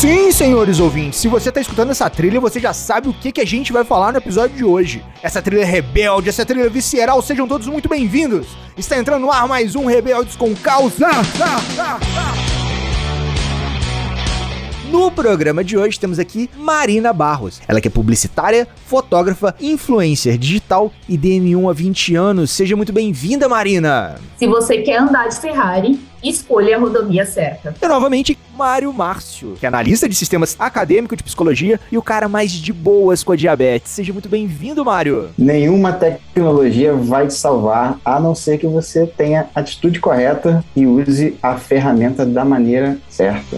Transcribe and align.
Sim, 0.00 0.32
senhores 0.32 0.80
ouvintes, 0.80 1.20
se 1.20 1.28
você 1.28 1.52
tá 1.52 1.60
escutando 1.60 1.90
essa 1.90 2.08
trilha, 2.08 2.40
você 2.40 2.58
já 2.58 2.72
sabe 2.72 3.10
o 3.10 3.12
que, 3.12 3.30
que 3.30 3.40
a 3.42 3.44
gente 3.44 3.70
vai 3.70 3.84
falar 3.84 4.12
no 4.12 4.16
episódio 4.16 4.56
de 4.56 4.64
hoje. 4.64 5.04
Essa 5.22 5.42
trilha 5.42 5.62
rebelde, 5.62 6.30
essa 6.30 6.42
trilha 6.42 6.70
visceral, 6.70 7.20
sejam 7.20 7.46
todos 7.46 7.66
muito 7.66 7.86
bem-vindos. 7.86 8.46
Está 8.78 8.96
entrando 8.96 9.20
no 9.20 9.30
ar 9.30 9.46
mais 9.46 9.76
um 9.76 9.84
Rebeldes 9.84 10.36
com 10.36 10.56
Causa. 10.56 11.06
Ah, 11.06 11.20
ah, 11.78 12.00
ah, 12.16 12.50
no 14.90 15.08
programa 15.10 15.62
de 15.62 15.76
hoje 15.76 16.00
temos 16.00 16.18
aqui 16.18 16.50
Marina 16.56 17.12
Barros. 17.12 17.60
Ela 17.68 17.80
que 17.80 17.86
é 17.86 17.90
publicitária, 17.90 18.66
fotógrafa, 18.86 19.54
influencer 19.60 20.36
digital 20.36 20.90
e 21.08 21.16
DM1 21.16 21.70
há 21.70 21.72
20 21.72 22.14
anos. 22.16 22.50
Seja 22.50 22.74
muito 22.74 22.92
bem-vinda, 22.92 23.48
Marina! 23.48 24.16
Se 24.36 24.48
você 24.48 24.78
quer 24.78 24.98
andar 24.98 25.28
de 25.28 25.38
Ferrari, 25.38 26.00
escolha 26.24 26.76
a 26.76 26.80
rodovia 26.80 27.24
certa. 27.24 27.74
E 27.80 27.86
novamente, 27.86 28.36
Mário 28.60 28.92
Márcio, 28.92 29.54
que 29.58 29.64
é 29.64 29.68
analista 29.68 30.06
de 30.06 30.14
sistemas 30.14 30.54
acadêmico 30.58 31.16
de 31.16 31.22
psicologia 31.22 31.80
e 31.90 31.96
o 31.96 32.02
cara 32.02 32.28
mais 32.28 32.52
de 32.52 32.74
boas 32.74 33.24
com 33.24 33.32
a 33.32 33.36
diabetes. 33.36 33.90
Seja 33.90 34.12
muito 34.12 34.28
bem-vindo, 34.28 34.84
Mário. 34.84 35.30
Nenhuma 35.38 35.94
tecnologia 35.94 36.92
vai 36.92 37.26
te 37.26 37.32
salvar, 37.32 37.98
a 38.04 38.20
não 38.20 38.34
ser 38.34 38.58
que 38.58 38.66
você 38.66 39.06
tenha 39.06 39.48
a 39.54 39.60
atitude 39.60 39.98
correta 39.98 40.62
e 40.76 40.86
use 40.86 41.38
a 41.42 41.56
ferramenta 41.56 42.26
da 42.26 42.44
maneira 42.44 42.98
certa. 43.08 43.56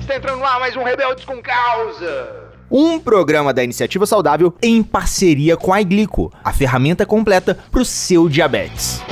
Está 0.00 0.14
entrando 0.14 0.44
ar 0.44 0.60
mais 0.60 0.76
um 0.76 0.84
Rebeldes 0.84 1.24
com 1.24 1.42
Causa 1.42 2.40
um 2.74 2.98
programa 2.98 3.52
da 3.52 3.62
Iniciativa 3.62 4.06
Saudável 4.06 4.54
em 4.62 4.82
parceria 4.82 5.58
com 5.58 5.74
a 5.74 5.82
Iglico, 5.82 6.32
a 6.42 6.54
ferramenta 6.54 7.04
completa 7.04 7.58
para 7.70 7.82
o 7.82 7.84
seu 7.84 8.30
diabetes. 8.30 9.02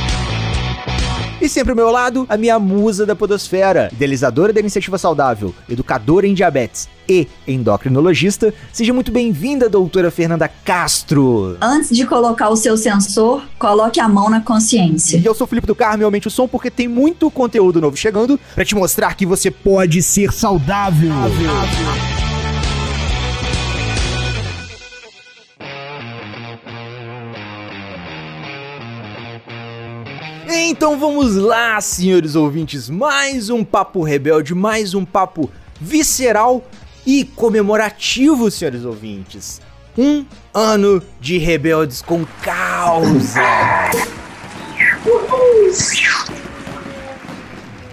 E 1.40 1.48
sempre 1.48 1.70
ao 1.70 1.76
meu 1.76 1.90
lado, 1.90 2.26
a 2.28 2.36
minha 2.36 2.58
musa 2.58 3.06
da 3.06 3.16
podosfera, 3.16 3.88
idealizadora 3.92 4.52
da 4.52 4.60
Iniciativa 4.60 4.98
Saudável, 4.98 5.54
educadora 5.70 6.26
em 6.26 6.34
diabetes 6.34 6.87
e 7.09 7.26
endocrinologista. 7.48 8.52
Seja 8.70 8.92
muito 8.92 9.10
bem-vinda, 9.10 9.66
doutora 9.66 10.10
Fernanda 10.10 10.46
Castro. 10.48 11.56
Antes 11.59 11.96
de 11.96 12.06
colocar 12.06 12.50
o 12.50 12.56
seu 12.56 12.76
sensor, 12.76 13.42
coloque 13.59 13.98
a 13.98 14.06
mão 14.06 14.28
na 14.28 14.42
consciência. 14.42 15.16
E 15.16 15.24
eu 15.24 15.34
sou 15.34 15.46
o 15.46 15.48
Felipe 15.48 15.66
do 15.66 15.74
Carmo, 15.74 16.04
aumente 16.04 16.28
o 16.28 16.30
som 16.30 16.46
porque 16.46 16.70
tem 16.70 16.87
muito 16.87 17.30
conteúdo 17.30 17.80
novo 17.80 17.96
chegando 17.96 18.38
para 18.54 18.65
te 18.65 18.74
mostrar 18.74 19.15
que 19.15 19.24
você 19.24 19.50
pode 19.50 20.02
ser 20.02 20.32
saudável. 20.32 21.10
saudável. 21.10 22.09
Então 30.52 30.98
vamos 30.98 31.37
lá, 31.37 31.80
senhores 31.80 32.34
ouvintes, 32.34 32.90
mais 32.90 33.51
um 33.51 33.62
papo 33.62 34.02
rebelde, 34.02 34.52
mais 34.52 34.95
um 34.95 35.04
papo 35.04 35.48
visceral 35.80 36.68
e 37.06 37.24
comemorativo, 37.24 38.51
senhores 38.51 38.84
ouvintes. 38.84 39.60
Um 39.96 40.26
ano 40.52 41.01
de 41.21 41.38
rebeldes 41.38 42.02
com 42.02 42.26
causa. 42.43 43.40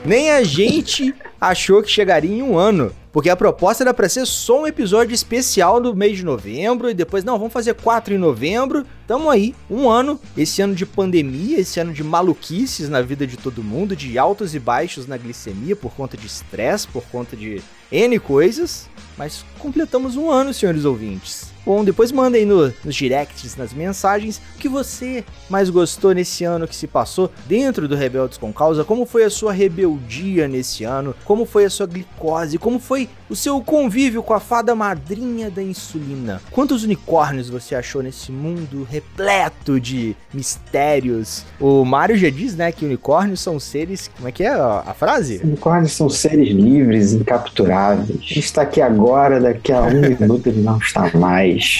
Nem 0.03 0.31
a 0.31 0.43
gente 0.43 1.13
achou 1.39 1.81
que 1.81 1.89
chegaria 1.89 2.35
em 2.35 2.41
um 2.41 2.57
ano. 2.57 2.91
Porque 3.11 3.29
a 3.29 3.35
proposta 3.35 3.83
era 3.83 3.93
para 3.93 4.07
ser 4.07 4.27
só 4.27 4.61
um 4.61 4.67
episódio 4.67 5.13
especial 5.13 5.81
do 5.81 5.95
mês 5.95 6.17
de 6.17 6.23
novembro 6.23 6.89
e 6.89 6.93
depois, 6.93 7.23
não, 7.23 7.37
vamos 7.37 7.53
fazer 7.53 7.73
quatro 7.73 8.13
em 8.13 8.17
novembro. 8.17 8.85
Tamo 9.07 9.29
aí, 9.29 9.55
um 9.69 9.89
ano, 9.89 10.19
esse 10.37 10.61
ano 10.61 10.75
de 10.75 10.85
pandemia, 10.85 11.59
esse 11.59 11.79
ano 11.79 11.93
de 11.93 12.03
maluquices 12.03 12.89
na 12.89 13.01
vida 13.01 13.25
de 13.25 13.35
todo 13.35 13.63
mundo, 13.63 13.95
de 13.95 14.19
altos 14.19 14.53
e 14.53 14.59
baixos 14.59 15.07
na 15.07 15.17
glicemia 15.17 15.75
por 15.75 15.93
conta 15.95 16.15
de 16.15 16.27
estresse, 16.27 16.87
por 16.87 17.03
conta 17.05 17.35
de 17.35 17.61
N 17.91 18.19
coisas. 18.19 18.87
Mas 19.17 19.43
completamos 19.59 20.15
um 20.15 20.29
ano, 20.29 20.53
senhores 20.53 20.85
ouvintes. 20.85 21.57
Bom, 21.67 21.83
depois 21.83 22.13
manda 22.13 22.37
aí 22.37 22.45
no, 22.45 22.73
nos 22.85 22.95
directs, 22.95 23.57
nas 23.57 23.73
mensagens, 23.73 24.39
o 24.55 24.57
que 24.57 24.69
você 24.69 25.25
mais 25.49 25.69
gostou 25.69 26.13
nesse 26.13 26.45
ano 26.45 26.65
que 26.65 26.73
se 26.73 26.87
passou 26.87 27.29
dentro 27.45 27.89
do 27.89 27.95
Rebeldes 27.95 28.37
com 28.37 28.53
Causa, 28.53 28.85
como 28.85 29.05
foi 29.05 29.25
a 29.25 29.29
sua 29.29 29.51
rebeldia 29.51 30.47
nesse 30.47 30.85
ano, 30.85 31.13
como 31.25 31.45
foi 31.45 31.65
a 31.65 31.69
sua 31.69 31.85
glicose, 31.85 32.57
como 32.57 32.79
foi 32.79 33.09
o 33.29 33.35
seu 33.35 33.59
convívio 33.59 34.23
com 34.23 34.33
a 34.33 34.39
fada 34.39 34.73
madrinha 34.73 35.51
da 35.51 35.61
insulina. 35.61 36.41
Quantos 36.51 36.85
unicórnios 36.85 37.49
você 37.49 37.75
achou 37.75 38.01
nesse 38.01 38.31
mundo 38.31 38.87
repleto 38.89 39.77
de 39.77 40.15
mistérios? 40.33 41.43
O 41.59 41.83
Mario 41.83 42.15
já 42.15 42.29
diz, 42.29 42.55
né, 42.55 42.71
que 42.71 42.85
unicórnios 42.85 43.41
são 43.41 43.59
seres, 43.59 44.09
como 44.15 44.29
é 44.29 44.31
que 44.31 44.43
é 44.43 44.51
a, 44.51 44.83
a 44.87 44.93
frase? 44.93 45.41
Unicórnios 45.43 45.91
são 45.91 46.09
seres 46.09 46.47
livres, 46.47 47.11
incapturáveis. 47.11 48.21
Está 48.31 48.61
aqui 48.61 48.79
agora, 48.79 49.06
daqui 49.39 49.71
a 49.71 49.81
um 49.81 50.01
minuto 50.01 50.47
ele 50.47 50.61
não 50.61 50.77
está 50.77 51.09
mais. 51.17 51.79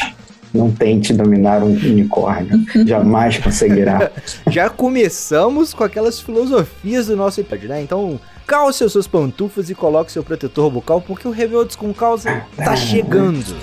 Não 0.54 0.72
tente 0.72 1.14
dominar 1.14 1.62
um 1.62 1.74
unicórnio. 1.74 2.66
Jamais 2.86 3.38
conseguirá. 3.38 4.12
Já 4.50 4.70
começamos 4.70 5.74
com 5.74 5.84
aquelas 5.84 6.22
filosofias 6.22 7.08
do 7.08 7.16
nosso 7.16 7.42
episódio, 7.42 7.70
né? 7.70 7.82
Então, 7.82 8.20
calce 8.46 8.84
os 8.84 8.94
seus 8.94 9.08
pantufas 9.08 9.70
e 9.70 9.76
coloque 9.76 10.12
seu 10.12 10.24
protetor 10.24 10.72
bucal, 10.72 11.02
porque 11.02 11.28
o 11.28 11.32
Rebeldes 11.32 11.76
com 11.76 11.94
Causa 11.94 12.44
tá 12.56 12.76
chegando. 12.76 13.56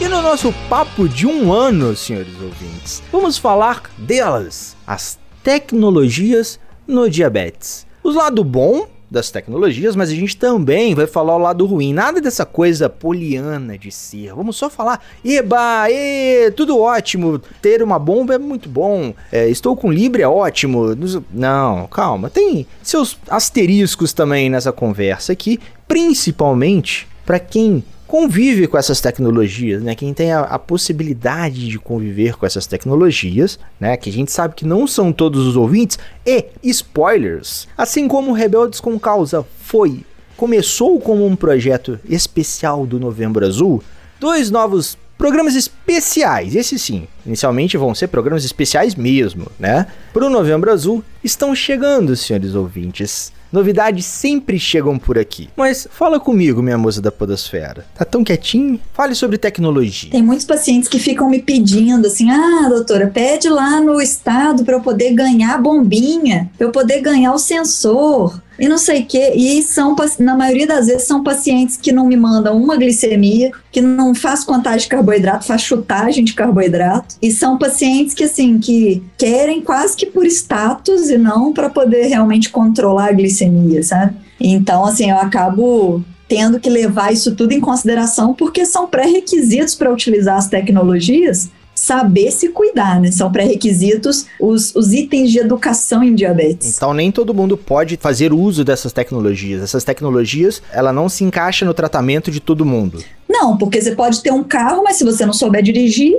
E 0.00 0.08
no 0.08 0.22
nosso 0.22 0.52
papo 0.68 1.08
de 1.08 1.26
um 1.26 1.52
ano, 1.52 1.94
senhores 1.94 2.34
ouvintes, 2.40 3.02
vamos 3.12 3.36
falar 3.36 3.82
delas, 3.98 4.74
as 4.86 5.18
tecnologias 5.42 6.58
no 6.86 7.08
diabetes. 7.08 7.86
O 8.02 8.10
lado 8.10 8.42
bom 8.42 8.86
das 9.12 9.30
tecnologias, 9.30 9.94
mas 9.94 10.08
a 10.08 10.14
gente 10.14 10.36
também 10.36 10.94
vai 10.94 11.06
falar 11.06 11.36
o 11.36 11.38
lado 11.38 11.66
ruim. 11.66 11.92
Nada 11.92 12.20
dessa 12.20 12.46
coisa 12.46 12.88
poliana 12.88 13.76
de 13.76 13.92
ser. 13.92 14.32
Vamos 14.34 14.56
só 14.56 14.70
falar, 14.70 15.04
eba, 15.22 15.88
e, 15.90 16.50
tudo 16.52 16.80
ótimo. 16.80 17.38
Ter 17.60 17.82
uma 17.82 17.98
bomba 17.98 18.34
é 18.34 18.38
muito 18.38 18.70
bom. 18.70 19.12
É, 19.30 19.48
estou 19.48 19.76
com 19.76 19.92
Libre 19.92 20.22
é 20.22 20.28
ótimo. 20.28 20.96
Não, 21.30 21.86
calma. 21.88 22.30
Tem 22.30 22.66
seus 22.82 23.18
asteriscos 23.28 24.14
também 24.14 24.48
nessa 24.48 24.72
conversa 24.72 25.32
aqui, 25.32 25.60
principalmente 25.86 27.06
para 27.26 27.38
quem 27.38 27.84
convive 28.12 28.66
com 28.66 28.76
essas 28.76 29.00
tecnologias, 29.00 29.82
né? 29.82 29.94
Quem 29.94 30.12
tem 30.12 30.32
a, 30.32 30.40
a, 30.40 30.58
possibilidade 30.58 31.66
de 31.66 31.78
conviver 31.78 32.36
com 32.36 32.44
essas 32.44 32.66
tecnologias, 32.66 33.58
né? 33.80 33.96
Que 33.96 34.10
a 34.10 34.12
gente 34.12 34.30
sabe 34.30 34.54
que 34.54 34.66
não 34.66 34.86
são 34.86 35.10
todos 35.10 35.46
os 35.46 35.56
ouvintes 35.56 35.98
e 36.26 36.44
spoilers. 36.62 37.66
Assim 37.74 38.06
como 38.06 38.34
Rebeldes 38.34 38.80
com 38.80 39.00
Causa 39.00 39.46
foi, 39.62 40.04
começou 40.36 41.00
como 41.00 41.24
um 41.24 41.34
projeto 41.34 41.98
especial 42.06 42.84
do 42.84 43.00
Novembro 43.00 43.46
Azul, 43.46 43.82
dois 44.20 44.50
novos 44.50 44.98
programas 45.16 45.54
especiais, 45.54 46.54
esses 46.54 46.82
sim, 46.82 47.08
inicialmente 47.24 47.78
vão 47.78 47.94
ser 47.94 48.08
programas 48.08 48.44
especiais 48.44 48.94
mesmo, 48.94 49.46
né? 49.58 49.86
Para 50.12 50.26
o 50.26 50.30
Novembro 50.30 50.70
Azul 50.70 51.02
estão 51.24 51.54
chegando, 51.54 52.14
senhores 52.14 52.54
ouvintes. 52.54 53.32
Novidades 53.52 54.06
sempre 54.06 54.58
chegam 54.58 54.98
por 54.98 55.18
aqui. 55.18 55.50
Mas 55.54 55.86
fala 55.90 56.18
comigo, 56.18 56.62
minha 56.62 56.78
moça 56.78 57.02
da 57.02 57.12
podosfera. 57.12 57.84
Tá 57.94 58.04
tão 58.04 58.24
quietinho? 58.24 58.80
Fale 58.94 59.14
sobre 59.14 59.36
tecnologia. 59.36 60.10
Tem 60.10 60.22
muitos 60.22 60.46
pacientes 60.46 60.88
que 60.88 60.98
ficam 60.98 61.28
me 61.28 61.42
pedindo 61.42 62.06
assim: 62.06 62.30
"Ah, 62.30 62.68
doutora, 62.68 63.08
pede 63.08 63.50
lá 63.50 63.78
no 63.80 64.00
estado 64.00 64.64
para 64.64 64.74
eu 64.74 64.80
poder 64.80 65.12
ganhar 65.12 65.54
a 65.54 65.58
bombinha, 65.58 66.50
para 66.56 66.66
eu 66.66 66.72
poder 66.72 67.02
ganhar 67.02 67.34
o 67.34 67.38
sensor" 67.38 68.40
e 68.58 68.68
não 68.68 68.78
sei 68.78 69.02
o 69.02 69.06
quê. 69.06 69.32
E 69.34 69.62
são, 69.62 69.96
na 70.18 70.36
maioria 70.36 70.66
das 70.66 70.86
vezes, 70.86 71.04
são 71.04 71.22
pacientes 71.22 71.76
que 71.76 71.92
não 71.92 72.06
me 72.06 72.16
mandam 72.16 72.56
uma 72.56 72.76
glicemia, 72.76 73.50
que 73.70 73.80
não 73.80 74.14
faz 74.14 74.44
contagem 74.44 74.80
de 74.80 74.88
carboidrato, 74.88 75.46
faz 75.46 75.62
chutagem 75.62 76.24
de 76.24 76.34
carboidrato. 76.34 77.16
E 77.20 77.30
são 77.30 77.58
pacientes 77.58 78.14
que, 78.14 78.24
assim, 78.24 78.58
que 78.58 79.02
querem 79.16 79.60
quase 79.60 79.96
que 79.96 80.06
por 80.06 80.26
status 80.26 81.08
e 81.08 81.18
não 81.18 81.52
para 81.52 81.70
poder 81.70 82.06
realmente 82.06 82.50
controlar 82.50 83.08
a 83.08 83.12
glicemia, 83.12 83.82
sabe? 83.82 84.14
Então, 84.40 84.84
assim, 84.84 85.10
eu 85.10 85.18
acabo 85.18 86.02
tendo 86.28 86.58
que 86.58 86.70
levar 86.70 87.12
isso 87.12 87.34
tudo 87.34 87.52
em 87.52 87.60
consideração 87.60 88.32
porque 88.32 88.64
são 88.64 88.86
pré-requisitos 88.86 89.74
para 89.74 89.92
utilizar 89.92 90.38
as 90.38 90.48
tecnologias 90.48 91.50
saber 91.82 92.30
se 92.30 92.50
cuidar, 92.50 93.00
né? 93.00 93.10
São 93.10 93.30
pré-requisitos 93.32 94.26
os, 94.38 94.72
os 94.76 94.92
itens 94.92 95.32
de 95.32 95.40
educação 95.40 96.00
em 96.02 96.14
diabetes. 96.14 96.76
Então 96.76 96.94
nem 96.94 97.10
todo 97.10 97.34
mundo 97.34 97.56
pode 97.56 97.96
fazer 97.96 98.32
uso 98.32 98.64
dessas 98.64 98.92
tecnologias. 98.92 99.60
Essas 99.60 99.82
tecnologias, 99.82 100.62
ela 100.72 100.92
não 100.92 101.08
se 101.08 101.24
encaixa 101.24 101.66
no 101.66 101.74
tratamento 101.74 102.30
de 102.30 102.38
todo 102.38 102.64
mundo. 102.64 103.02
Não, 103.28 103.56
porque 103.56 103.82
você 103.82 103.96
pode 103.96 104.22
ter 104.22 104.32
um 104.32 104.44
carro, 104.44 104.84
mas 104.84 104.96
se 104.96 105.02
você 105.02 105.26
não 105.26 105.32
souber 105.32 105.60
dirigir, 105.60 106.16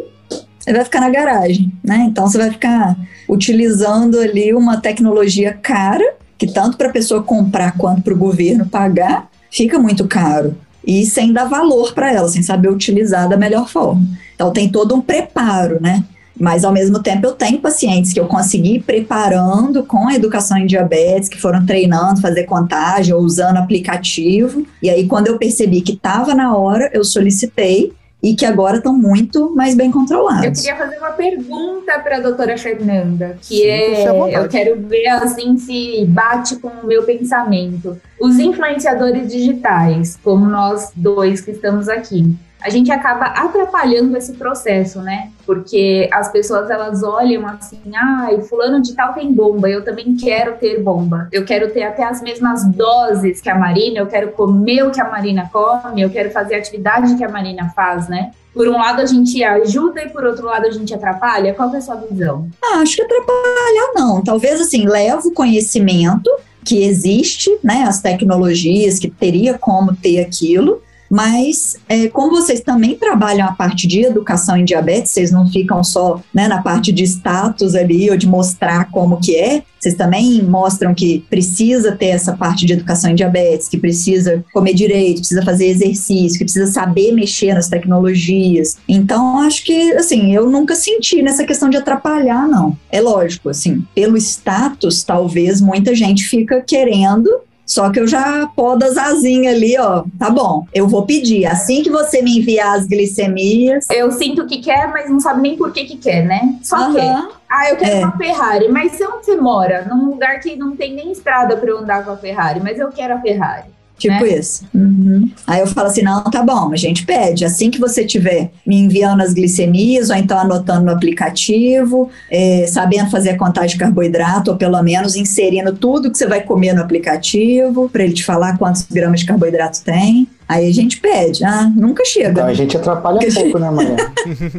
você 0.59 0.73
vai 0.73 0.83
ficar 0.83 0.99
na 0.99 1.09
garagem, 1.09 1.71
né? 1.81 2.07
Então 2.09 2.27
você 2.27 2.37
vai 2.37 2.51
ficar 2.51 2.97
utilizando 3.29 4.19
ali 4.19 4.53
uma 4.53 4.81
tecnologia 4.81 5.53
cara, 5.53 6.15
que 6.37 6.45
tanto 6.45 6.75
para 6.75 6.89
a 6.89 6.91
pessoa 6.91 7.23
comprar 7.23 7.77
quanto 7.77 8.01
para 8.01 8.13
o 8.13 8.17
governo 8.17 8.65
pagar, 8.65 9.29
fica 9.49 9.79
muito 9.79 10.05
caro 10.09 10.57
e 10.85 11.05
sem 11.05 11.31
dar 11.31 11.45
valor 11.45 11.93
para 11.93 12.11
ela, 12.11 12.27
sem 12.27 12.43
saber 12.43 12.69
utilizar 12.69 13.29
da 13.29 13.37
melhor 13.37 13.69
forma. 13.69 14.05
Então 14.43 14.51
tem 14.51 14.67
todo 14.67 14.93
um 14.93 14.99
preparo, 14.99 15.81
né? 15.81 16.03
Mas, 16.37 16.65
ao 16.65 16.73
mesmo 16.73 17.01
tempo, 17.01 17.25
eu 17.25 17.31
tenho 17.31 17.59
pacientes 17.59 18.11
que 18.11 18.19
eu 18.19 18.25
consegui 18.25 18.79
preparando 18.79 19.83
com 19.85 20.09
a 20.09 20.15
educação 20.15 20.57
em 20.57 20.65
diabetes, 20.65 21.29
que 21.29 21.39
foram 21.39 21.65
treinando, 21.65 22.19
fazer 22.19 22.43
contagem 22.43 23.13
ou 23.13 23.21
usando 23.21 23.57
aplicativo. 23.57 24.65
E 24.81 24.89
aí, 24.89 25.07
quando 25.07 25.27
eu 25.27 25.37
percebi 25.37 25.79
que 25.79 25.93
estava 25.93 26.35
na 26.35 26.57
hora, 26.57 26.89
eu 26.91 27.05
solicitei 27.05 27.93
e 28.21 28.35
que 28.35 28.45
agora 28.45 28.77
estão 28.77 28.93
muito 28.93 29.55
mais 29.55 29.75
bem 29.75 29.91
controlados. 29.91 30.43
Eu 30.45 30.53
queria 30.53 30.75
fazer 30.75 30.97
uma 30.97 31.11
pergunta 31.11 31.99
para 31.99 32.17
a 32.17 32.19
doutora 32.19 32.57
Fernanda, 32.57 33.37
que 33.41 33.57
Sim, 33.57 33.65
é, 33.65 34.37
eu 34.37 34.49
quero 34.49 34.81
ver 34.81 35.07
assim 35.07 35.57
se 35.57 36.05
bate 36.05 36.55
com 36.57 36.69
o 36.69 36.87
meu 36.87 37.03
pensamento. 37.03 37.97
Os 38.19 38.39
influenciadores 38.39 39.31
digitais, 39.31 40.17
como 40.23 40.45
nós 40.45 40.91
dois 40.95 41.41
que 41.41 41.51
estamos 41.51 41.87
aqui, 41.87 42.33
a 42.63 42.69
gente 42.69 42.89
acaba 42.91 43.25
atrapalhando 43.25 44.15
esse 44.15 44.33
processo, 44.33 45.01
né? 45.01 45.29
Porque 45.45 46.09
as 46.11 46.31
pessoas 46.31 46.69
elas 46.69 47.03
olham 47.03 47.45
assim, 47.45 47.81
ai, 47.93 48.35
ah, 48.35 48.41
fulano 48.41 48.81
de 48.81 48.95
tal 48.95 49.13
tem 49.13 49.33
bomba, 49.33 49.69
eu 49.69 49.83
também 49.83 50.15
quero 50.15 50.55
ter 50.57 50.81
bomba. 50.81 51.27
Eu 51.31 51.43
quero 51.43 51.71
ter 51.71 51.83
até 51.83 52.05
as 52.05 52.21
mesmas 52.21 52.65
doses 52.65 53.41
que 53.41 53.49
a 53.49 53.55
Marina, 53.55 53.99
eu 53.99 54.07
quero 54.07 54.31
comer 54.31 54.83
o 54.83 54.91
que 54.91 55.01
a 55.01 55.09
Marina 55.09 55.49
come, 55.51 56.01
eu 56.01 56.09
quero 56.09 56.31
fazer 56.31 56.55
a 56.55 56.57
atividade 56.59 57.15
que 57.15 57.23
a 57.23 57.29
Marina 57.29 57.69
faz, 57.75 58.07
né? 58.07 58.31
Por 58.53 58.67
um 58.67 58.77
lado 58.77 59.01
a 59.01 59.05
gente 59.05 59.43
ajuda 59.43 60.03
e 60.03 60.09
por 60.09 60.23
outro 60.23 60.45
lado 60.45 60.65
a 60.65 60.71
gente 60.71 60.93
atrapalha? 60.93 61.53
Qual 61.53 61.73
é 61.73 61.77
a 61.77 61.81
sua 61.81 61.95
visão? 61.95 62.47
Ah, 62.63 62.77
acho 62.77 62.95
que 62.95 63.01
atrapalhar 63.01 63.91
não. 63.95 64.23
Talvez 64.23 64.61
assim, 64.61 64.87
leva 64.87 65.21
o 65.27 65.33
conhecimento 65.33 66.29
que 66.63 66.85
existe, 66.85 67.49
né, 67.61 67.83
as 67.85 68.01
tecnologias 68.01 68.97
que 68.97 69.09
teria 69.09 69.57
como 69.57 69.93
ter 69.93 70.21
aquilo, 70.21 70.81
mas, 71.13 71.75
é, 71.87 72.07
como 72.07 72.31
vocês 72.31 72.61
também 72.61 72.95
trabalham 72.95 73.47
a 73.47 73.51
parte 73.51 73.85
de 73.85 74.01
educação 74.01 74.57
em 74.57 74.65
diabetes, 74.65 75.11
vocês 75.11 75.29
não 75.31 75.47
ficam 75.47 75.83
só 75.83 76.19
né, 76.33 76.47
na 76.47 76.63
parte 76.63 76.91
de 76.91 77.03
status 77.03 77.75
ali 77.75 78.09
ou 78.09 78.17
de 78.17 78.25
mostrar 78.25 78.89
como 78.89 79.19
que 79.19 79.35
é, 79.35 79.61
vocês 79.79 79.93
também 79.93 80.41
mostram 80.41 80.91
que 80.95 81.23
precisa 81.29 81.91
ter 81.91 82.07
essa 82.07 82.35
parte 82.35 82.65
de 82.65 82.73
educação 82.73 83.11
em 83.11 83.15
diabetes, 83.15 83.67
que 83.67 83.77
precisa 83.77 84.43
comer 84.51 84.73
direito, 84.73 85.19
precisa 85.19 85.43
fazer 85.43 85.67
exercício, 85.67 86.39
que 86.39 86.45
precisa 86.45 86.71
saber 86.71 87.11
mexer 87.11 87.53
nas 87.53 87.67
tecnologias. 87.67 88.77
Então, 88.89 89.39
acho 89.39 89.63
que, 89.65 89.91
assim, 89.91 90.33
eu 90.33 90.49
nunca 90.49 90.73
senti 90.73 91.21
nessa 91.21 91.43
questão 91.43 91.69
de 91.69 91.77
atrapalhar, 91.77 92.47
não. 92.47 92.75
É 92.89 92.99
lógico, 92.99 93.49
assim, 93.49 93.85
pelo 93.93 94.17
status, 94.17 95.03
talvez 95.03 95.61
muita 95.61 95.93
gente 95.93 96.23
fica 96.23 96.59
querendo 96.61 97.29
só 97.65 97.89
que 97.89 97.99
eu 97.99 98.07
já 98.07 98.47
podo 98.55 98.83
as 98.83 98.97
asinhas 98.97 99.55
ali, 99.55 99.77
ó. 99.77 100.03
Tá 100.19 100.29
bom, 100.29 100.67
eu 100.73 100.87
vou 100.87 101.05
pedir. 101.05 101.45
Assim 101.45 101.81
que 101.81 101.89
você 101.89 102.21
me 102.21 102.39
enviar 102.39 102.77
as 102.77 102.85
glicemias. 102.85 103.87
Eu 103.89 104.11
sinto 104.11 104.45
que 104.45 104.59
quer, 104.59 104.87
mas 104.91 105.09
não 105.09 105.19
sabe 105.19 105.41
nem 105.41 105.57
por 105.57 105.71
que 105.71 105.85
que 105.85 105.97
quer, 105.97 106.25
né? 106.25 106.55
Só 106.61 106.87
uhum. 106.87 106.93
quer. 106.93 107.27
Ah, 107.49 107.69
eu 107.69 107.77
quero 107.77 107.91
é. 107.91 107.99
uma 107.99 108.17
Ferrari. 108.17 108.67
Mas 108.69 108.93
onde 108.93 109.25
você 109.25 109.35
mora? 109.35 109.85
Num 109.85 110.09
lugar 110.09 110.39
que 110.39 110.55
não 110.55 110.75
tem 110.75 110.93
nem 110.93 111.11
estrada 111.11 111.55
para 111.55 111.69
eu 111.69 111.79
andar 111.79 112.03
com 112.03 112.11
a 112.11 112.17
Ferrari, 112.17 112.59
mas 112.59 112.79
eu 112.79 112.89
quero 112.89 113.13
a 113.13 113.21
Ferrari. 113.21 113.67
Tipo 113.97 114.23
né? 114.23 114.39
isso. 114.39 114.65
Uhum. 114.73 115.29
Aí 115.45 115.61
eu 115.61 115.67
falo 115.67 115.87
assim: 115.87 116.01
não, 116.01 116.23
tá 116.23 116.43
bom, 116.43 116.71
a 116.73 116.75
gente 116.75 117.05
pede. 117.05 117.45
Assim 117.45 117.69
que 117.69 117.79
você 117.79 118.03
tiver 118.05 118.51
me 118.65 118.75
enviando 118.75 119.21
as 119.21 119.33
glicemias, 119.33 120.09
ou 120.09 120.15
então 120.15 120.37
anotando 120.37 120.85
no 120.85 120.91
aplicativo, 120.91 122.09
é, 122.29 122.65
sabendo 122.67 123.09
fazer 123.09 123.31
a 123.31 123.37
contagem 123.37 123.71
de 123.71 123.77
carboidrato, 123.77 124.51
ou 124.51 124.57
pelo 124.57 124.81
menos 124.81 125.15
inserindo 125.15 125.73
tudo 125.73 126.11
que 126.11 126.17
você 126.17 126.27
vai 126.27 126.41
comer 126.41 126.73
no 126.73 126.81
aplicativo, 126.81 127.89
para 127.89 128.03
ele 128.03 128.13
te 128.13 128.23
falar 128.23 128.57
quantos 128.57 128.83
gramas 128.83 129.21
de 129.21 129.25
carboidrato 129.25 129.81
tem. 129.83 130.27
Aí 130.47 130.67
a 130.67 130.73
gente 130.73 130.97
pede, 130.99 131.43
ah, 131.43 131.71
nunca 131.75 132.03
chega. 132.05 132.29
Então 132.29 132.45
a 132.45 132.53
gente 132.53 132.75
atrapalha 132.75 133.17
um 133.17 133.33
pouco, 133.33 133.59
né, 133.59 133.71
Maria? 133.71 133.95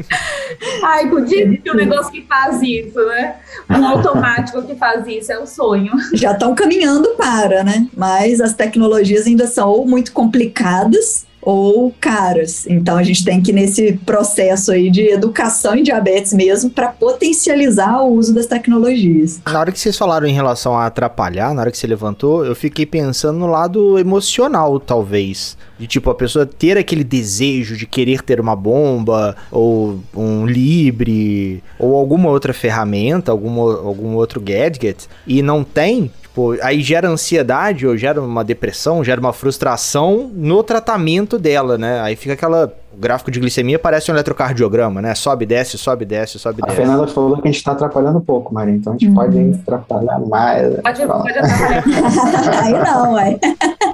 Ai, 0.82 1.08
podia 1.08 1.44
existir 1.44 1.70
um 1.70 1.75
negócio 1.75 2.10
que 2.10 2.22
faz 2.22 2.62
isso, 2.62 3.04
né? 3.06 3.36
Um 3.70 3.86
automático 3.86 4.62
que 4.62 4.75
faz 4.75 5.06
isso, 5.06 5.32
é 5.32 5.38
o 5.38 5.46
sonho. 5.46 5.92
Já 6.14 6.32
estão 6.32 6.54
caminhando 6.54 7.10
para, 7.10 7.62
né? 7.62 7.86
Mas 7.96 8.40
as 8.40 8.54
tecnologias 8.54 9.26
ainda 9.26 9.46
são 9.46 9.69
ou 9.69 9.86
muito 9.86 10.12
complicadas 10.12 11.26
ou 11.44 11.93
caras. 12.00 12.67
Então 12.67 12.96
a 12.96 13.02
gente 13.02 13.25
tem 13.25 13.41
que 13.41 13.52
nesse 13.52 13.93
processo 14.05 14.73
aí 14.73 14.91
de 14.91 15.08
educação 15.08 15.75
em 15.75 15.82
diabetes 15.82 16.32
mesmo 16.32 16.70
para 16.70 16.88
potencializar 16.88 18.02
o 18.02 18.14
uso 18.14 18.35
das 18.35 18.46
tecnologias. 18.46 19.41
Na 19.46 19.61
hora 19.61 19.73
que 19.73 19.79
vocês 19.79 19.96
falaram 19.96 20.26
em 20.26 20.32
relação 20.32 20.76
a 20.76 20.87
atrapalhar, 20.87 21.55
na 21.55 21.62
hora 21.62 21.70
que 21.70 21.79
você 21.79 21.87
levantou, 21.87 22.44
eu 22.44 22.55
fiquei 22.55 22.87
pensando 22.87 23.38
no 23.38 23.46
lado 23.46 23.99
emocional, 23.99 24.81
talvez. 24.81 25.56
De 25.79 25.87
tipo, 25.87 26.08
a 26.08 26.14
pessoa 26.14 26.46
ter 26.46 26.79
aquele 26.79 27.05
desejo 27.05 27.76
de 27.76 27.87
querer 27.87 28.23
ter 28.23 28.41
uma 28.41 28.56
bomba, 28.56 29.37
ou 29.50 30.00
um 30.17 30.46
Libre, 30.46 31.62
ou 31.79 31.96
alguma 31.96 32.31
outra 32.31 32.52
ferramenta, 32.52 33.32
alguma, 33.32 33.62
algum 33.62 34.14
outro 34.14 34.41
gadget, 34.41 35.08
e 35.26 35.43
não 35.43 35.64
tem, 35.64 36.11
Pô, 36.34 36.56
aí 36.60 36.82
gera 36.82 37.08
ansiedade 37.08 37.86
ou 37.86 37.96
gera 37.96 38.20
uma 38.20 38.42
depressão, 38.42 39.04
gera 39.04 39.20
uma 39.20 39.32
frustração 39.32 40.28
no 40.34 40.64
tratamento 40.64 41.38
dela, 41.38 41.78
né? 41.78 42.00
Aí 42.00 42.16
fica 42.16 42.34
aquela. 42.34 42.75
O 42.92 42.96
gráfico 42.96 43.31
de 43.31 43.38
glicemia 43.38 43.78
parece 43.78 44.10
um 44.10 44.14
eletrocardiograma, 44.14 45.00
né? 45.00 45.14
Sobe, 45.14 45.46
desce, 45.46 45.78
sobe, 45.78 46.04
desce, 46.04 46.38
sobe, 46.38 46.60
a 46.62 46.66
desce. 46.66 46.81
A 46.81 46.84
Fernanda 46.84 47.06
falou 47.06 47.36
que 47.40 47.48
a 47.48 47.50
gente 47.50 47.58
está 47.58 47.72
atrapalhando 47.72 48.19
um 48.19 48.20
pouco, 48.20 48.52
Maria. 48.52 48.75
Então 48.75 48.92
a 48.92 48.96
gente 48.96 49.08
uhum. 49.08 49.14
pode 49.14 49.60
atrapalhar 49.62 50.20
mais. 50.20 50.81
Pode, 50.81 51.06
pode 51.06 51.38
atrapalhar. 51.38 51.84
aí 52.62 52.72
não, 52.72 53.12
ué. 53.12 53.38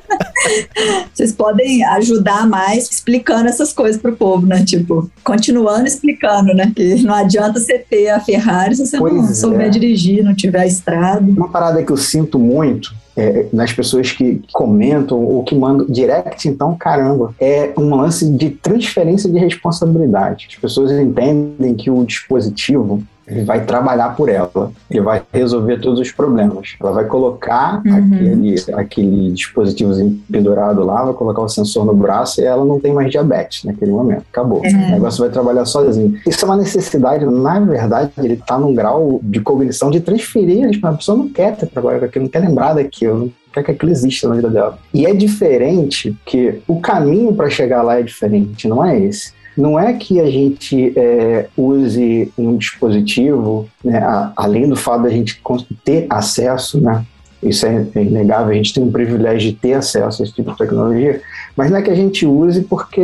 Vocês 1.13 1.33
podem 1.33 1.85
ajudar 1.85 2.49
mais 2.49 2.91
explicando 2.91 3.49
essas 3.49 3.73
coisas 3.73 4.01
pro 4.01 4.17
povo, 4.17 4.47
né? 4.47 4.65
Tipo, 4.65 5.11
continuando 5.23 5.87
explicando, 5.87 6.55
né? 6.55 6.73
Que 6.75 7.03
não 7.03 7.15
adianta 7.15 7.61
você 7.61 7.79
ter 7.79 8.09
a 8.09 8.21
Ferrari 8.21 8.77
se 8.77 8.87
você 8.87 8.99
pois 8.99 9.15
não 9.15 9.25
é. 9.25 9.35
souber 9.35 9.71
dirigir, 9.71 10.25
não 10.25 10.35
tiver 10.35 10.61
a 10.61 10.67
estrada. 10.67 11.21
Uma 11.21 11.49
parada 11.49 11.83
que 11.83 11.93
eu 11.93 11.97
sinto 11.97 12.39
muito 12.39 12.95
é, 13.17 13.47
nas 13.53 13.73
pessoas 13.73 14.13
que 14.13 14.43
comentam 14.53 15.23
ou 15.23 15.43
que 15.43 15.55
mandam 15.55 15.87
direct, 15.87 16.49
então, 16.49 16.77
caramba, 16.77 17.35
é 17.41 17.73
um 17.77 17.95
lance 17.95 18.29
de 18.31 18.51
transferência 18.51 19.31
de 19.31 19.39
responsabilidade. 19.39 20.49
As 20.51 20.57
pessoas 20.57 20.91
entendem 20.93 21.75
que 21.75 21.91
o 21.91 22.05
dispositivo 22.05 23.03
ele 23.31 23.45
vai 23.45 23.65
trabalhar 23.65 24.17
por 24.17 24.29
ela, 24.29 24.73
ele 24.91 25.01
vai 25.01 25.23
resolver 25.33 25.79
todos 25.79 26.01
os 26.01 26.11
problemas. 26.11 26.75
Ela 26.81 26.93
vai 26.93 27.05
colocar 27.05 27.81
uhum. 27.87 27.95
aquele, 27.95 28.55
aquele 28.75 29.31
dispositivo 29.31 29.93
pendurado 30.31 30.85
lá, 30.85 31.05
vai 31.05 31.15
colocar 31.15 31.43
o 31.43 31.49
sensor 31.49 31.85
no 31.85 31.95
braço 31.95 32.41
e 32.41 32.45
ela 32.45 32.65
não 32.65 32.81
tem 32.81 32.93
mais 32.93 33.11
diabetes 33.11 33.65
naquele 33.65 33.93
momento. 33.93 34.25
Acabou. 34.31 34.59
Uhum. 34.59 34.89
O 34.89 34.91
negócio 34.91 35.21
vai 35.21 35.31
trabalhar 35.31 35.65
sozinho. 35.65 36.19
Isso 36.27 36.45
é 36.45 36.49
uma 36.49 36.57
necessidade, 36.57 37.25
na 37.25 37.61
verdade, 37.61 38.11
ele 38.19 38.35
está 38.35 38.59
num 38.59 38.75
grau 38.75 39.21
de 39.23 39.41
cognição 39.41 39.91
de 39.91 40.01
transferir. 40.01 40.69
A 40.83 40.93
pessoa 40.93 41.17
não 41.17 41.29
quer 41.29 41.57
ter 41.57 41.67
trabalho 41.67 42.01
com 42.01 42.07
aquilo, 42.07 42.25
não 42.25 42.31
quer 42.31 42.41
lembrar 42.41 42.75
daquilo, 42.75 43.19
não 43.19 43.33
quer 43.53 43.63
que 43.63 43.71
aquilo 43.71 43.93
exista 43.93 44.29
na 44.29 44.35
vida 44.35 44.51
dela. 44.51 44.79
E 44.93 45.07
é 45.07 45.15
diferente 45.15 46.17
que 46.25 46.61
o 46.67 46.81
caminho 46.81 47.33
para 47.33 47.49
chegar 47.49 47.83
lá 47.83 48.01
é 48.01 48.03
diferente, 48.03 48.67
não 48.67 48.85
é 48.85 48.99
esse 48.99 49.39
não 49.61 49.79
é 49.79 49.93
que 49.93 50.21
a 50.21 50.31
gente 50.31 50.93
é, 50.97 51.49
use 51.57 52.33
um 52.37 52.57
dispositivo, 52.57 53.69
né, 53.85 53.99
a, 53.99 54.33
além 54.37 54.69
do 54.69 54.77
fato 54.77 55.03
da 55.03 55.11
gente 55.11 55.41
ter 55.85 56.07
acesso, 56.09 56.81
né, 56.81 57.05
isso 57.43 57.67
é, 57.67 57.87
é 57.95 58.03
inegável, 58.03 58.51
a 58.51 58.55
gente 58.55 58.75
tem 58.75 58.83
um 58.83 58.91
privilégio 58.91 59.51
de 59.51 59.57
ter 59.57 59.75
acesso 59.75 60.23
a 60.23 60.25
esse 60.25 60.35
tipo 60.35 60.51
de 60.51 60.59
tecnologia, 60.59 61.21
mas 61.57 61.71
não 61.71 61.79
é 61.79 61.83
que 61.83 61.91
a 61.91 61.95
gente 61.95 62.27
use 62.27 62.63
porque 62.63 63.03